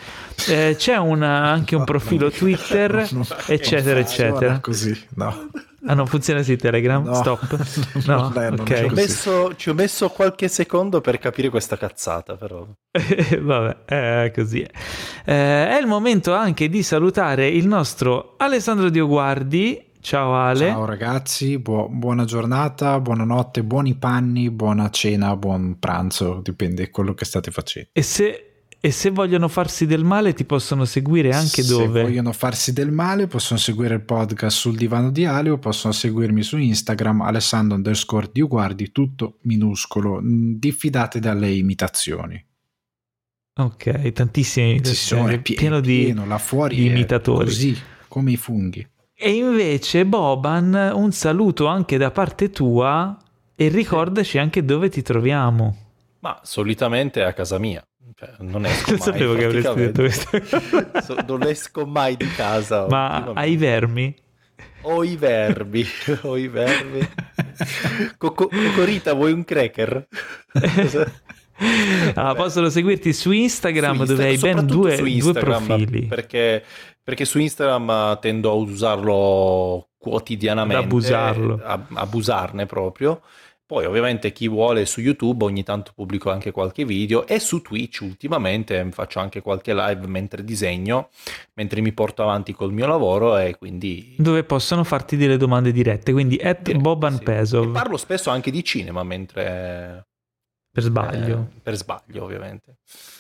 Eh, 0.47 0.75
c'è 0.77 0.99
una, 0.99 1.45
anche 1.45 1.75
un 1.75 1.85
profilo 1.85 2.31
Twitter, 2.31 3.09
eccetera, 3.47 3.99
eccetera. 3.99 4.61
Così, 4.61 4.95
no. 5.15 5.49
Ah, 5.87 5.95
non 5.95 6.07
funziona 6.07 6.43
sì 6.43 6.57
Telegram? 6.57 7.03
No. 7.03 7.15
Stop. 7.15 7.47
No, 8.07 8.21
No, 8.21 8.29
dai, 8.29 8.51
non 8.51 8.61
ok. 8.61 8.71
è 8.71 8.77
Ci 8.77 8.85
ho, 8.85 8.91
messo, 8.91 9.57
ci 9.57 9.71
ho 9.71 9.75
messo 9.75 10.11
qualche 10.11 10.49
secondo 10.49 11.01
per 11.01 11.19
capire 11.19 11.49
questa 11.49 11.79
cazzata, 11.79 12.35
però. 12.35 12.67
Vabbè, 13.41 13.85
è 13.87 14.33
così. 14.35 14.61
Eh, 14.61 15.69
è 15.69 15.79
il 15.81 15.87
momento 15.87 16.35
anche 16.35 16.69
di 16.69 16.83
salutare 16.83 17.49
il 17.49 17.67
nostro 17.67 18.35
Alessandro 18.37 18.91
Dioguardi. 18.91 19.88
Ciao 20.01 20.35
Ale. 20.35 20.69
Ciao 20.69 20.85
ragazzi, 20.85 21.59
buo- 21.59 21.89
buona 21.89 22.25
giornata, 22.25 22.99
buonanotte, 23.01 23.63
buoni 23.65 23.95
panni, 23.97 24.51
buona 24.51 24.91
cena, 24.91 25.37
buon 25.37 25.79
pranzo, 25.79 26.41
dipende 26.43 26.85
da 26.85 26.91
quello 26.91 27.15
che 27.15 27.25
state 27.25 27.51
facendo. 27.51 27.89
E 27.93 28.03
se, 28.03 28.45
e 28.81 28.91
se 28.93 29.11
vogliono 29.11 29.49
farsi 29.49 29.87
del 29.87 30.05
male 30.05 30.33
ti 30.35 30.45
possono 30.45 30.85
seguire 30.85 31.33
anche 31.35 31.63
Se 31.63 31.67
dove? 31.67 32.03
vogliono 32.03 32.33
farsi 32.33 32.73
del 32.73 32.93
male 32.93 33.27
possono 33.27 33.59
seguire 33.59 33.95
il 33.97 34.03
podcast 34.03 34.57
sul 34.57 34.77
divano 34.77 35.11
di 35.11 35.25
Ale 35.25 35.51
o 35.51 35.59
possono 35.59 35.93
seguirmi 35.93 36.43
su 36.43 36.57
Instagram 36.57 37.21
alessandro 37.23 37.77
underscore 37.77 38.31
Dioguardi, 38.33 38.93
tutto 38.93 39.39
minuscolo, 39.43 40.21
Mm, 40.23 40.55
diffidate 40.59 41.19
dalle 41.19 41.51
imitazioni. 41.51 42.43
Ok, 43.61 44.13
tantissime 44.13 44.71
imitazioni, 44.71 45.35
è 45.35 45.41
pie- 45.41 45.57
pieno 45.57 45.81
di... 45.81 46.05
pieno, 46.05 46.25
là 46.25 46.39
fuori 46.39 46.77
di 46.77 46.87
imitatori. 46.87 47.45
Così, 47.47 47.77
come 48.07 48.31
i 48.31 48.37
funghi. 48.37 48.87
E 49.21 49.31
invece 49.33 50.07
Boban, 50.07 50.93
un 50.95 51.11
saluto 51.11 51.67
anche 51.67 51.97
da 51.97 52.13
parte 52.13 52.51
tua 52.51 53.17
e 53.57 53.67
ricordaci 53.67 54.39
anche 54.39 54.65
dove 54.65 54.89
ti 54.91 55.03
troviamo. 55.03 55.77
Ma 56.21 56.39
solitamente 56.45 57.21
è 57.23 57.25
a 57.25 57.33
casa 57.33 57.59
mia. 57.59 57.85
Cioè, 58.15 58.31
non 58.39 58.65
esco 58.65 58.93
Lo 58.93 58.97
mai, 58.99 59.07
sapevo 59.07 59.35
che 59.35 59.45
avresti 59.45 59.75
detto 59.75 60.03
questo. 60.03 61.03
So- 61.03 61.17
non 61.27 61.43
esco 61.43 61.85
mai 61.85 62.17
di 62.17 62.29
casa. 62.31 62.87
Ma 62.89 63.07
ultimamente. 63.17 63.41
ai 63.41 63.57
vermi? 63.57 64.17
O 64.83 65.03
i 65.03 65.17
verbi, 65.17 65.85
o 66.23 66.37
i 66.37 66.47
verbi. 66.47 67.09
Coco- 68.19 68.49
Cocorita, 68.49 69.15
vuoi 69.15 69.33
un 69.33 69.45
cracker? 69.45 70.07
Ah, 72.15 72.35
possono 72.37 72.69
seguirti 72.69 73.13
su 73.13 73.33
Instagram 73.33 73.99
Su 73.99 74.05
dove 74.05 74.27
hai 74.27 74.39
ben 74.39 74.65
due, 74.65 74.97
due 74.97 75.11
Instagram, 75.11 75.67
profili. 75.67 76.07
Perché, 76.07 76.63
perché 77.09 77.25
su 77.25 77.39
Instagram 77.39 77.89
eh, 77.89 78.19
tendo 78.21 78.51
a 78.51 78.53
usarlo 78.53 79.89
quotidianamente. 79.97 80.77
Ad 80.77 80.85
abusarlo. 80.85 81.61
a- 81.65 81.87
abusarne 81.95 82.67
proprio. 82.67 83.23
Poi 83.65 83.87
ovviamente 83.87 84.31
chi 84.31 84.47
vuole 84.47 84.85
su 84.85 85.01
YouTube 85.01 85.45
ogni 85.45 85.63
tanto 85.63 85.93
pubblico 85.95 86.31
anche 86.31 86.51
qualche 86.51 86.85
video 86.85 87.27
e 87.27 87.39
su 87.39 87.63
Twitch 87.63 88.01
ultimamente 88.03 88.87
faccio 88.91 89.21
anche 89.21 89.41
qualche 89.41 89.73
live 89.73 90.07
mentre 90.07 90.45
disegno, 90.45 91.09
mentre 91.55 91.81
mi 91.81 91.93
porto 91.93 92.23
avanti 92.23 92.53
col 92.53 92.75
mio 92.75 92.87
lavoro 92.87 93.39
e 93.39 93.57
quindi... 93.57 94.15
Dove 94.19 94.45
possono 94.45 94.85
farti 94.85 95.17
delle 95.17 95.39
domande 95.39 95.73
dirette. 95.73 96.13
Quindi 96.13 96.37
at 96.37 96.61
Direi, 96.61 96.81
Boban 96.83 97.17
sì. 97.17 97.23
Pesov. 97.23 97.69
E 97.69 97.73
parlo 97.73 97.97
spesso 97.97 98.29
anche 98.29 98.51
di 98.51 98.63
cinema 98.63 99.03
mentre... 99.03 100.07
Per 100.71 100.83
sbaglio. 100.83 101.49
eh, 101.57 101.61
per 101.63 101.75
sbaglio 101.75 102.25
ovviamente. 102.25 102.77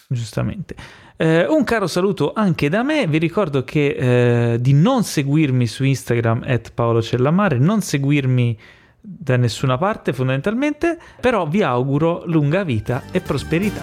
Giustamente. 0.09 0.77
Eh, 1.21 1.47
un 1.49 1.65
caro 1.65 1.89
saluto 1.89 2.33
anche 2.33 2.69
da 2.69 2.85
me. 2.85 3.09
Vi 3.09 3.19
ricordo 3.19 3.65
che 3.65 4.53
eh, 4.53 4.61
di 4.61 4.73
non 4.73 5.03
seguirmi 5.03 5.67
su 5.67 5.83
Instagram 5.83 6.45
at 6.47 6.71
Paolo 6.73 7.03
Cellamare, 7.03 7.59
non 7.59 7.81
seguirmi 7.81 8.57
da 9.01 9.37
nessuna 9.37 9.77
parte 9.79 10.13
fondamentalmente, 10.13 10.97
però 11.21 11.49
vi 11.49 11.63
auguro 11.63 12.23
lunga 12.27 12.63
vita 12.63 13.03
e 13.11 13.21
prosperità. 13.21 13.83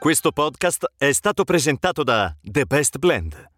Questo 0.00 0.32
podcast 0.32 0.92
è 0.98 1.12
stato 1.12 1.44
presentato 1.44 2.02
da 2.02 2.34
The 2.42 2.64
Best 2.64 2.98
Blend, 2.98 3.50